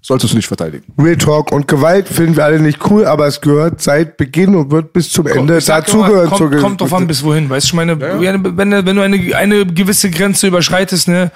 solltest 0.00 0.32
du 0.32 0.36
nicht 0.36 0.48
verteidigen. 0.48 0.84
Real 0.98 1.16
Talk 1.16 1.52
und 1.52 1.68
Gewalt 1.68 2.08
finden 2.08 2.36
wir 2.36 2.44
alle 2.44 2.60
nicht 2.60 2.78
cool, 2.90 3.04
aber 3.06 3.26
es 3.26 3.40
gehört 3.40 3.80
seit 3.80 4.16
Beginn 4.16 4.54
und 4.54 4.70
wird 4.70 4.92
bis 4.92 5.10
zum 5.10 5.26
Ende 5.26 5.60
dazugehören. 5.60 6.30
kommt, 6.30 6.56
kommt 6.58 6.80
drauf 6.80 6.94
an, 6.94 7.06
bis 7.06 7.22
wohin. 7.22 7.48
Weißt 7.50 7.66
du, 7.66 7.68
ich 7.68 7.74
meine, 7.74 8.00
wenn, 8.00 8.56
wenn 8.56 8.96
du 8.96 9.02
eine, 9.02 9.36
eine 9.36 9.66
gewisse 9.66 10.10
Grenze 10.10 10.46
überschreitest, 10.46 11.08
ne, 11.08 11.30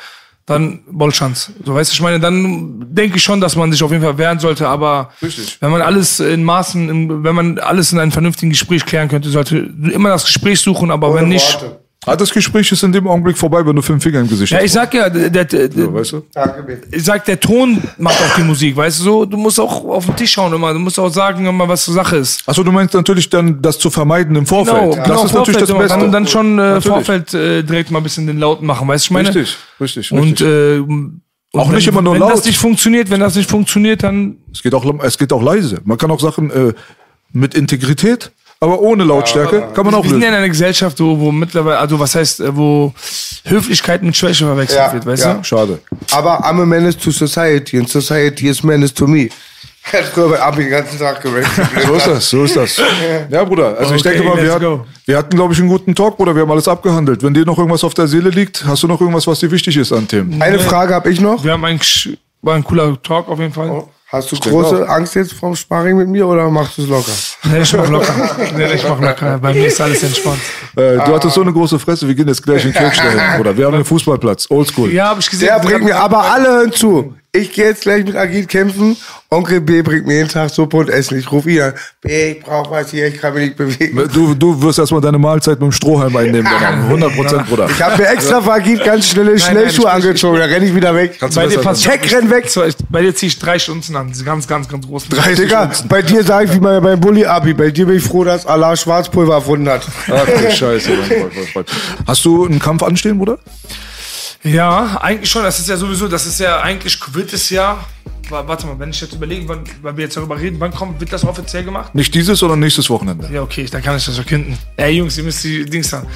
dann 0.47 0.81
Bollschanz. 0.90 1.52
So, 1.64 1.74
weißt 1.74 1.90
du, 1.90 1.94
ich 1.94 2.01
meine, 2.01 2.19
dann 2.19 2.86
denke 2.89 3.16
ich 3.16 3.23
schon, 3.23 3.40
dass 3.40 3.55
man 3.55 3.70
sich 3.70 3.82
auf 3.82 3.90
jeden 3.93 4.02
Fall 4.02 4.19
wehren 4.19 4.39
sollte, 4.39 4.69
aber 4.69 5.10
Richtig. 5.23 5.59
wenn 5.60 5.70
man 5.70 5.82
alles 5.82 6.20
in 6.20 6.43
Maßen, 6.43 7.23
wenn 7.24 7.35
man 7.35 7.59
alles 7.59 7.93
in 7.93 8.01
einem 8.01 8.12
vernünftigen 8.12 8.51
Gespräch 8.51 8.85
klären 8.85 9.09
könnte, 9.09 9.28
sollte 9.28 9.70
immer 9.93 10.09
das 10.09 10.24
Gespräch 10.24 10.60
suchen, 10.60 10.90
aber 10.90 11.14
wenn 11.14 11.28
nicht. 11.28 11.59
Ah, 12.05 12.16
das 12.16 12.33
Gespräch 12.33 12.70
ist 12.73 12.83
in 12.83 12.91
dem 12.91 13.07
Augenblick 13.07 13.39
vorbei, 13.39 13.65
wenn 13.65 13.77
du 13.77 13.83
fünf 13.83 14.03
Finger 14.03 14.20
im 14.20 14.29
Gesicht 14.29 14.51
Ja, 14.51 14.59
hast. 14.59 14.65
ich 14.65 14.73
sag 14.73 14.93
ja, 14.93 15.09
der, 15.09 15.31
der, 15.31 15.45
der, 15.45 15.70
So, 15.70 15.95
weißt 15.95 16.12
du? 16.12 16.24
Ich 16.91 17.05
sag, 17.05 17.24
der 17.27 17.39
Ton 17.39 17.81
macht 17.97 18.16
auch 18.20 18.35
die 18.37 18.43
Musik, 18.43 18.77
weißt 18.77 18.99
du 18.99 19.05
so? 19.05 19.24
Du 19.24 19.37
musst 19.37 19.61
auch 19.61 19.85
auf 19.85 20.07
den 20.07 20.16
Tisch 20.16 20.33
schauen 20.33 20.53
immer, 20.53 20.73
du 20.73 20.81
musst 20.81 20.99
auch 20.99 21.11
sagen 21.11 21.47
immer, 21.47 21.69
was 21.69 21.85
zur 21.85 21.95
Sache 21.95 22.16
ist. 22.16 22.49
Achso, 22.49 22.65
du 22.65 22.73
meinst 22.73 22.93
natürlich 22.95 23.31
dann, 23.31 23.62
das 23.62 23.79
zu 23.79 23.89
vermeiden 23.89 24.35
im 24.35 24.47
Vorfeld. 24.47 24.77
Genau, 24.79 24.97
das 24.97 25.05
genau, 25.05 25.24
ist 25.27 25.33
natürlich 25.35 25.61
das 25.61 25.70
Vorfeld, 25.70 25.89
Beste. 25.91 26.03
Dann, 26.03 26.12
dann 26.12 26.27
schon 26.27 26.59
äh. 26.59 26.81
Vorfeld 26.81 27.35
äh, 27.35 27.62
direkt 27.62 27.93
mal 27.93 28.01
ein 28.01 28.03
bisschen 28.03 28.27
den 28.27 28.39
Lauten 28.39 28.66
machen, 28.66 28.89
weißt 28.89 29.05
du, 29.05 29.07
ich 29.07 29.11
meine? 29.12 29.29
Richtig, 29.29 29.57
richtig, 29.81 30.11
richtig. 30.12 30.19
Und, 30.19 30.41
äh, 30.41 30.79
und 30.79 31.20
Auch 31.53 31.69
wenn, 31.69 31.77
nicht 31.77 31.87
immer 31.87 32.03
nur 32.03 32.15
wenn 32.15 32.20
laut. 32.20 32.33
das 32.33 32.45
nicht 32.47 32.59
funktioniert, 32.59 33.11
wenn 33.11 33.20
das 33.20 33.37
nicht 33.37 33.49
funktioniert, 33.49 34.03
dann 34.03 34.39
es, 34.53 34.61
geht 34.62 34.74
auch, 34.74 34.85
es 35.05 35.19
geht 35.19 35.33
auch 35.33 35.43
leise. 35.43 35.81
Man 35.85 35.99
kann 35.99 36.11
auch 36.11 36.19
Sachen 36.19 36.51
äh, 36.51 36.73
mit 37.33 37.55
Integrität, 37.55 38.33
aber 38.62 38.80
ohne 38.80 39.02
Lautstärke, 39.02 39.70
kann 39.74 39.84
man 39.84 39.93
auch 39.94 40.05
wir 40.05 40.10
sind 40.10 40.20
ja 40.20 40.28
lösen. 40.28 40.34
in 40.34 40.39
einer 40.39 40.48
Gesellschaft, 40.48 41.01
wo, 41.01 41.18
wo 41.18 41.32
mittlerweile, 41.32 41.78
also 41.78 41.98
was 41.98 42.14
heißt, 42.14 42.40
äh, 42.40 42.56
wo 42.56 42.94
Höflichkeit 43.44 44.05
mit 44.05 44.16
Schwäche 44.16 44.44
verwechselt 44.44 44.78
Ja, 44.78 44.93
wird, 44.93 45.05
weißt 45.05 45.24
ja. 45.24 45.34
du? 45.34 45.43
Schade. 45.43 45.80
Aber 46.12 46.44
I'm 46.44 46.62
a 46.62 46.64
menace 46.64 46.97
to 46.97 47.10
society 47.10 47.76
and 47.76 47.89
society 47.89 48.48
is 48.48 48.62
menace 48.62 48.94
to 48.94 49.06
me. 49.09 49.28
Ich 49.93 50.10
bei 50.14 50.40
Abi 50.40 50.62
den 50.62 50.70
ganzen 50.70 50.97
Tag 50.97 51.20
gerappt. 51.20 51.48
So 51.84 51.94
ist 51.97 52.06
das, 52.06 52.30
so 52.30 52.44
ist 52.44 52.56
das. 52.56 52.80
Ja, 53.30 53.43
Bruder, 53.43 53.76
also 53.76 53.97
ich 53.97 54.01
Okay, 54.06 54.14
denke 54.16 54.28
mal, 54.28 54.40
wir 54.40 54.52
hatten, 54.55 54.80
wir 55.06 55.16
hatten, 55.18 55.34
glaube 55.36 55.55
ich, 55.55 55.59
einen 55.59 55.68
guten 55.68 55.93
Talk, 55.97 56.16
Bruder. 56.16 56.32
Wir 56.36 56.43
haben 56.43 56.51
alles 56.52 56.68
abgehandelt. 56.68 57.20
Wenn 57.24 57.34
dir 57.34 57.44
noch 57.44 57.59
irgendwas 57.59 57.82
auf 57.82 57.93
der 57.94 58.06
Seele 58.06 58.30
liegt, 58.30 58.64
hast 58.64 58.84
du 58.84 58.86
noch 58.86 59.01
irgendwas, 59.01 59.26
was 59.26 59.40
dir 59.40 59.51
wichtig 59.51 59.76
ist 59.76 59.90
an 59.93 60.06
Themen? 60.06 60.40
Eine 60.40 60.60
Frage 60.60 60.94
habe 60.94 61.10
ich 61.10 61.20
noch. 61.20 61.43
Wir 61.43 61.51
haben 61.51 61.64
eigentlich, 61.64 62.16
war 62.43 62.55
ein 62.55 62.62
cooler 62.62 62.97
Talk 63.02 63.28
auf 63.28 63.40
jeden 63.40 63.52
Fall. 63.52 63.82
Hast 64.12 64.30
du 64.30 64.36
denke 64.36 64.51
große 64.51 64.86
Angst 64.90 65.14
jetzt 65.14 65.32
vom 65.32 65.56
Sparring 65.56 65.97
mit 65.97 66.06
mir 66.06 66.26
oder 66.26 66.51
machst 66.51 66.76
du 66.76 66.82
es 66.82 66.89
locker? 66.89 67.12
Nee, 67.44 67.62
ich 67.62 67.72
mach 67.72 67.89
locker. 67.89 68.14
Nee, 68.56 68.74
ich 68.74 68.86
mach 68.86 69.01
locker. 69.01 69.39
Bei 69.39 69.55
mir 69.55 69.66
ist 69.66 69.80
alles 69.80 70.02
entspannt. 70.02 70.39
Äh, 70.76 70.97
du 70.97 71.14
hattest 71.14 71.34
so 71.34 71.40
eine 71.40 71.51
große 71.51 71.78
Fresse, 71.78 72.06
wir 72.06 72.14
gehen 72.14 72.28
jetzt 72.28 72.43
gleich 72.43 72.62
in 72.62 72.74
Kirchner 72.74 73.10
hin, 73.10 73.20
Bruder. 73.39 73.56
Wir 73.56 73.64
haben 73.64 73.74
einen 73.74 73.86
Fußballplatz, 73.86 74.51
oldschool. 74.51 74.93
Ja, 74.93 75.09
hab 75.09 75.18
ich 75.18 75.30
gesehen. 75.30 75.48
Der 75.48 75.60
bringt 75.60 75.84
mir, 75.84 75.97
aber 75.97 76.24
alle 76.30 76.47
hören 76.48 76.72
zu. 76.72 77.14
Ich 77.32 77.52
gehe 77.55 77.64
jetzt 77.64 77.82
gleich 77.82 78.05
mit 78.05 78.14
Agil 78.14 78.44
kämpfen. 78.44 78.98
Onkel 79.33 79.61
B 79.61 79.83
bringt 79.83 80.07
mir 80.07 80.17
jeden 80.17 80.29
Tag 80.29 80.51
Suppe 80.51 80.77
und 80.77 80.91
Essen. 80.91 81.19
Ich 81.19 81.31
rufe 81.33 81.51
ihn 81.51 81.63
an. 81.63 81.73
B, 82.03 82.33
ich 82.33 82.41
brauch 82.41 82.71
was 82.71 82.91
hier, 82.91 83.07
ich 83.07 83.19
kann 83.19 83.33
mich 83.35 83.45
nicht 83.45 83.57
bewegen. 83.57 84.09
Du, 84.13 84.35
du 84.35 84.63
wirst 84.63 84.79
erstmal 84.79 85.01
deine 85.01 85.19
Mahlzeit 85.19 85.55
mit 85.55 85.63
dem 85.63 85.73
Strohhalm 85.73 86.15
einnehmen, 86.17 86.51
dann 86.61 86.83
100 86.85 87.15
Prozent, 87.15 87.49
Bruder. 87.49 87.69
Ich 87.71 87.83
habe 87.83 87.97
mir 87.97 88.09
extra 88.09 88.39
Agil 88.53 88.79
ganz 88.79 89.09
schnelle 89.09 89.39
Schnellschuhe 89.39 89.91
angezogen. 89.91 90.39
Da 90.39 90.45
renne 90.45 90.67
ich 90.67 90.75
wieder 90.75 90.95
weg. 90.95 91.17
Kannst 91.19 91.37
Bei 91.37 91.47
dir 91.47 91.61
passt 91.61 91.83
Check, 91.83 92.13
renn 92.13 92.31
weg. 92.31 92.51
Bei 92.91 93.01
dir 93.01 93.15
ziehe 93.15 93.29
ich 93.29 93.39
drei 93.39 93.59
Stunden 93.59 93.97
an. 93.97 94.09
Diese 94.09 94.25
ganz, 94.25 94.47
ganz, 94.47 94.69
ganz 94.69 94.87
großen. 94.87 95.09
Drei 95.11 95.35
Digga, 95.35 95.71
bei 95.89 96.03
dir 96.03 96.23
sage 96.25 96.47
ich 96.47 96.55
wie 96.55 96.61
bei, 96.61 96.81
beim 96.81 97.01
Bulli-Abi. 97.01 97.55
Bei 97.55 97.71
dir 97.71 97.87
bin 97.87 97.97
ich 97.97 98.05
froh, 98.05 98.25
dass 98.25 98.47
Allah 98.47 98.77
Schwarzpulver 98.77 99.35
erfunden 99.35 99.69
hat. 99.69 99.87
Ach 100.09 100.27
du 100.27 100.51
Scheiße. 100.51 100.91
mein 100.91 101.31
mein. 101.55 101.65
Hast 102.07 102.25
du 102.25 102.45
einen 102.45 102.59
Kampf 102.59 102.83
anstehen, 102.83 103.19
Bruder? 103.19 103.39
Ja, 104.43 104.99
eigentlich 105.01 105.31
schon. 105.31 105.45
Das 105.45 105.59
ist 105.59 105.69
ja 105.69 105.77
sowieso, 105.77 106.09
das 106.09 106.27
ist 106.27 106.41
ja 106.41 106.61
eigentlich 106.61 106.99
wird 107.15 107.33
es 107.33 107.51
ja. 107.51 107.79
Wa- 108.31 108.44
Warte 108.47 108.66
mal, 108.66 108.78
wenn 108.78 108.90
ich 108.90 109.01
jetzt 109.01 109.15
überlege, 109.15 109.49
wann, 109.49 109.61
weil 109.82 109.97
wir 109.97 110.05
jetzt 110.05 110.16
darüber 110.16 110.39
reden, 110.39 110.61
wann 110.61 110.73
kommt, 110.73 111.01
wird 111.01 111.12
das 111.12 111.24
offiziell 111.24 111.65
gemacht? 111.65 111.93
Nicht 111.94 112.15
dieses, 112.15 112.39
sondern 112.39 112.61
nächstes 112.61 112.89
Wochenende. 112.90 113.28
Ja, 113.32 113.43
okay, 113.43 113.66
dann 113.70 113.82
kann 113.82 113.97
ich 113.97 114.05
das 114.05 114.15
verkünden. 114.16 114.57
Ey, 114.77 114.93
Jungs, 114.97 115.16
ihr 115.19 115.24
müsst 115.24 115.43
die 115.44 115.65
Dings 115.65 115.93
haben. 115.93 116.07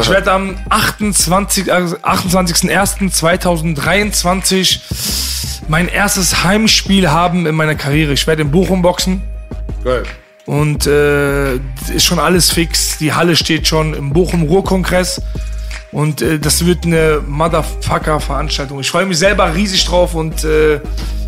Ich 0.00 0.08
werde 0.10 0.32
am 0.32 0.56
28. 0.68 1.72
also 1.72 1.96
28.01.2023 1.98 4.80
mein 5.68 5.86
erstes 5.88 6.42
Heimspiel 6.44 7.08
haben 7.10 7.46
in 7.46 7.54
meiner 7.54 7.74
Karriere. 7.76 8.12
Ich 8.12 8.26
werde 8.26 8.42
in 8.42 8.50
Bochum 8.50 8.82
boxen. 8.82 9.22
Geil. 9.84 10.02
Und 10.44 10.88
äh, 10.88 11.54
ist 11.94 12.04
schon 12.04 12.18
alles 12.18 12.50
fix. 12.50 12.98
Die 12.98 13.12
Halle 13.12 13.36
steht 13.36 13.68
schon 13.68 13.94
im 13.94 14.12
Bochum 14.12 14.42
Ruhrkongress. 14.42 15.22
Und 15.92 16.20
äh, 16.20 16.40
das 16.40 16.66
wird 16.66 16.84
eine 16.84 17.20
Motherfucker-Veranstaltung. 17.26 18.80
Ich 18.80 18.90
freue 18.90 19.06
mich 19.06 19.18
selber 19.18 19.54
riesig 19.54 19.84
drauf 19.84 20.16
und 20.16 20.42
äh, 20.42 20.80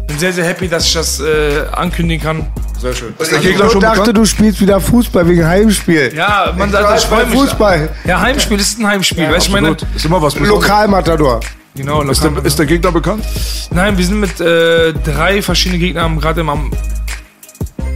bin 0.07 0.19
sehr, 0.19 0.33
sehr 0.33 0.45
happy, 0.45 0.69
dass 0.69 0.87
ich 0.87 0.93
das 0.95 1.21
äh, 1.21 1.65
ankündigen 1.73 2.23
kann. 2.25 2.47
Sehr 2.79 2.95
schön. 2.95 3.15
Ist 3.19 3.31
der 3.33 3.39
Ich 3.43 3.57
schon 3.57 3.81
dachte, 3.81 4.01
bekannt? 4.01 4.17
du 4.19 4.25
spielst 4.25 4.61
wieder 4.61 4.81
Fußball 4.81 5.27
wegen 5.29 5.47
Heimspiel. 5.47 6.13
Ja, 6.15 6.53
man, 6.57 6.69
Ich 6.71 6.77
also 6.77 6.95
ich 6.95 7.05
freue 7.05 7.27
mich. 7.27 7.39
Fußball. 7.39 7.89
Ja, 8.05 8.21
Heimspiel 8.21 8.59
ist 8.61 8.79
ein 8.79 8.87
Heimspiel. 8.87 9.31
weißt 9.31 9.47
du, 9.47 9.51
ich 9.57 9.61
meine. 9.61 9.77
Ist 9.95 10.05
immer 10.05 10.21
was. 10.21 10.39
Lokalmatador. 10.39 11.41
genau, 11.75 12.03
Ist 12.03 12.23
lokal, 12.23 12.37
der, 12.37 12.45
ist 12.47 12.59
der 12.59 12.67
Gegner 12.67 12.93
bekannt? 12.93 13.25
Nein, 13.71 13.97
wir 13.97 14.05
sind 14.05 14.21
mit 14.21 14.41
äh, 14.41 14.93
drei 14.93 15.41
verschiedenen 15.41 15.81
Gegnern 15.81 16.21
gerade 16.21 16.41
im 16.43 16.49
am 16.49 16.71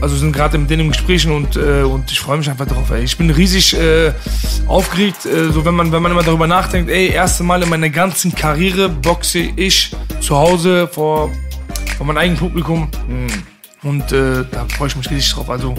also 0.01 0.15
sind 0.15 0.31
gerade 0.31 0.57
mit 0.57 0.69
denen 0.69 0.83
im 0.85 0.91
Gesprächen 0.91 1.33
und, 1.33 1.57
äh, 1.57 1.81
und 1.83 2.09
ich 2.09 2.21
freue 2.21 2.37
mich 2.37 2.49
einfach 2.49 2.65
drauf. 2.65 2.89
Ey. 2.89 3.03
Ich 3.03 3.17
bin 3.17 3.29
riesig 3.29 3.77
äh, 3.77 4.13
aufgeregt, 4.65 5.25
äh, 5.25 5.51
so 5.51 5.65
wenn 5.65 5.73
man 5.75 5.91
wenn 5.91 6.01
man 6.01 6.13
immer 6.13 6.23
darüber 6.23 6.47
nachdenkt, 6.47 6.89
ey, 6.89 7.09
erste 7.09 7.43
Mal 7.43 7.61
in 7.63 7.69
meiner 7.69 7.89
ganzen 7.89 8.33
Karriere 8.33 8.87
boxe 8.87 9.39
ich 9.57 9.91
zu 10.21 10.37
Hause 10.37 10.87
vor, 10.87 11.29
vor 11.99 12.07
meinem 12.07 12.17
eigenen 12.17 12.39
Publikum 12.39 12.87
und 13.83 14.11
äh, 14.13 14.45
da 14.49 14.65
freue 14.77 14.87
ich 14.87 14.95
mich 14.95 15.09
riesig 15.11 15.33
drauf. 15.33 15.49
Also 15.49 15.75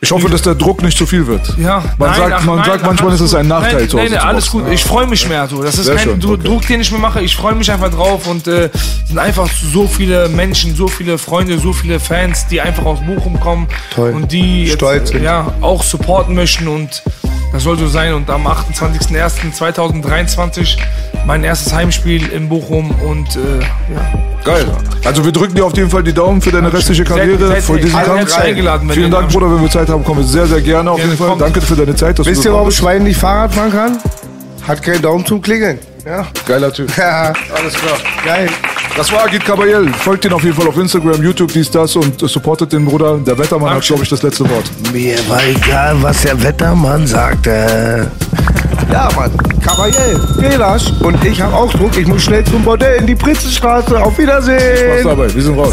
Ich 0.00 0.12
hoffe, 0.12 0.28
dass 0.30 0.42
der 0.42 0.54
Druck 0.54 0.82
nicht 0.82 0.96
zu 0.96 1.04
viel 1.04 1.26
wird. 1.26 1.56
ja, 1.58 1.82
Man 1.98 2.10
nein, 2.10 2.20
sagt, 2.20 2.32
ach, 2.32 2.44
man 2.44 2.56
nein, 2.58 2.64
sagt 2.66 2.86
manchmal, 2.86 3.14
ist 3.14 3.20
es 3.22 3.34
ein. 3.34 3.48
Nachteil 3.48 3.74
Nein, 3.74 3.88
zu 3.88 3.98
Hause 3.98 4.10
nein, 4.10 4.18
nein, 4.20 4.28
alles 4.28 4.50
gut. 4.52 4.68
Ich 4.70 4.84
freue 4.84 5.08
mich 5.08 5.28
mehr 5.28 5.48
so. 5.48 5.60
Das 5.60 5.76
ist 5.78 5.86
Sehr 5.86 5.96
kein 5.96 6.04
schön, 6.20 6.24
okay. 6.24 6.44
Druck, 6.44 6.64
den 6.68 6.80
ich 6.80 6.92
mir 6.92 6.98
mache. 6.98 7.22
Ich 7.22 7.34
freue 7.34 7.56
mich 7.56 7.68
einfach 7.72 7.90
drauf 7.90 8.28
und 8.28 8.46
äh, 8.46 8.70
sind 9.08 9.18
einfach 9.18 9.48
so 9.50 9.88
viele 9.88 10.28
Menschen, 10.28 10.76
so 10.76 10.86
viele 10.86 11.18
Freunde, 11.18 11.58
so 11.58 11.72
viele 11.72 11.98
Fans, 11.98 12.46
die 12.46 12.60
einfach 12.60 12.84
aus 12.84 13.00
Bochum 13.04 13.40
kommen 13.40 13.66
Toll. 13.92 14.12
und 14.12 14.30
die 14.30 14.66
jetzt, 14.66 14.74
Stolz 14.76 15.12
ja 15.12 15.52
auch 15.60 15.82
supporten 15.82 16.36
möchten 16.36 16.68
und 16.68 17.02
das 17.52 17.62
soll 17.62 17.78
so 17.78 17.86
sein. 17.86 18.14
Und 18.14 18.28
am 18.30 18.46
28.01.2023 18.46 20.76
mein 21.26 21.44
erstes 21.44 21.72
Heimspiel 21.72 22.26
in 22.28 22.48
Bochum 22.48 22.90
und 22.90 23.36
äh, 23.36 23.60
ja. 23.60 23.66
Geil. 24.44 24.66
Also 25.04 25.24
wir 25.24 25.30
drücken 25.30 25.54
dir 25.54 25.64
auf 25.64 25.76
jeden 25.76 25.88
Fall 25.88 26.02
die 26.02 26.12
Daumen 26.12 26.42
für 26.42 26.50
deine 26.50 26.72
restliche 26.72 27.04
Karriere, 27.04 27.46
seid- 27.46 27.62
für 27.62 27.78
diesen 27.78 27.92
Kampf. 28.02 28.36
eingeladen, 28.36 28.88
wenn 28.88 28.96
Vielen 28.96 29.10
Dank, 29.12 29.28
da- 29.28 29.32
Bruder, 29.38 29.54
wenn 29.54 29.62
wir 29.62 29.70
Zeit 29.70 29.88
haben, 29.88 30.02
kommen 30.02 30.18
wir 30.20 30.26
sehr, 30.26 30.46
sehr 30.48 30.60
gerne 30.60 30.90
auf 30.90 30.96
Gerne 30.96 31.12
jeden 31.12 31.18
Fall. 31.18 31.28
kommt. 31.30 31.42
Danke 31.42 31.60
für 31.60 31.76
deine 31.76 31.94
Zeit. 31.94 32.18
Dass 32.18 32.26
Wisst 32.26 32.44
du 32.44 32.48
ihr, 32.48 32.54
warum. 32.54 32.72
Schwein 32.72 33.04
nicht 33.04 33.20
Fahrrad 33.20 33.54
fahren 33.54 33.70
kann? 33.70 33.98
Hat 34.66 34.82
keinen 34.82 35.00
Daumen 35.02 35.24
zum 35.24 35.40
Klingeln. 35.40 35.78
Ja. 36.04 36.26
Geiler 36.46 36.72
Typ. 36.72 36.96
Ja, 36.96 37.32
Alles 37.54 37.74
klar. 37.74 37.98
geil. 38.24 38.48
Das 38.96 39.10
war 39.12 39.24
Agit 39.24 39.44
Kabayel. 39.44 39.88
Folgt 39.94 40.24
ihn 40.24 40.32
auf 40.32 40.42
jeden 40.42 40.54
Fall 40.56 40.66
auf 40.68 40.76
Instagram, 40.76 41.22
YouTube, 41.22 41.52
dies, 41.52 41.70
das 41.70 41.96
und 41.96 42.18
supportet 42.28 42.72
den 42.72 42.84
Bruder. 42.84 43.18
Der 43.18 43.38
Wettermann 43.38 43.74
hat, 43.74 43.82
glaube 43.82 44.02
ich, 44.02 44.08
das 44.08 44.22
letzte 44.22 44.48
Wort. 44.50 44.64
Mir 44.92 45.16
war 45.28 45.42
egal, 45.44 45.96
was 46.02 46.22
der 46.22 46.42
Wettermann 46.42 47.06
sagte. 47.06 48.10
Ja, 48.90 49.08
Mann. 49.16 49.30
Kabayel, 49.64 50.20
Belasch. 50.38 50.90
Und 51.00 51.24
ich 51.24 51.40
habe 51.40 51.54
auch 51.54 51.72
Druck. 51.72 51.96
Ich 51.96 52.06
muss 52.06 52.22
schnell 52.24 52.44
zum 52.44 52.62
Bordell 52.64 52.98
in 52.98 53.06
die 53.06 53.14
Prinzenstraße. 53.14 53.96
Auf 53.98 54.12
Spaß 54.14 54.18
Wiedersehen. 54.18 55.04
dabei. 55.04 55.32
Wir 55.34 55.42
sind 55.42 55.56
raus. 55.58 55.72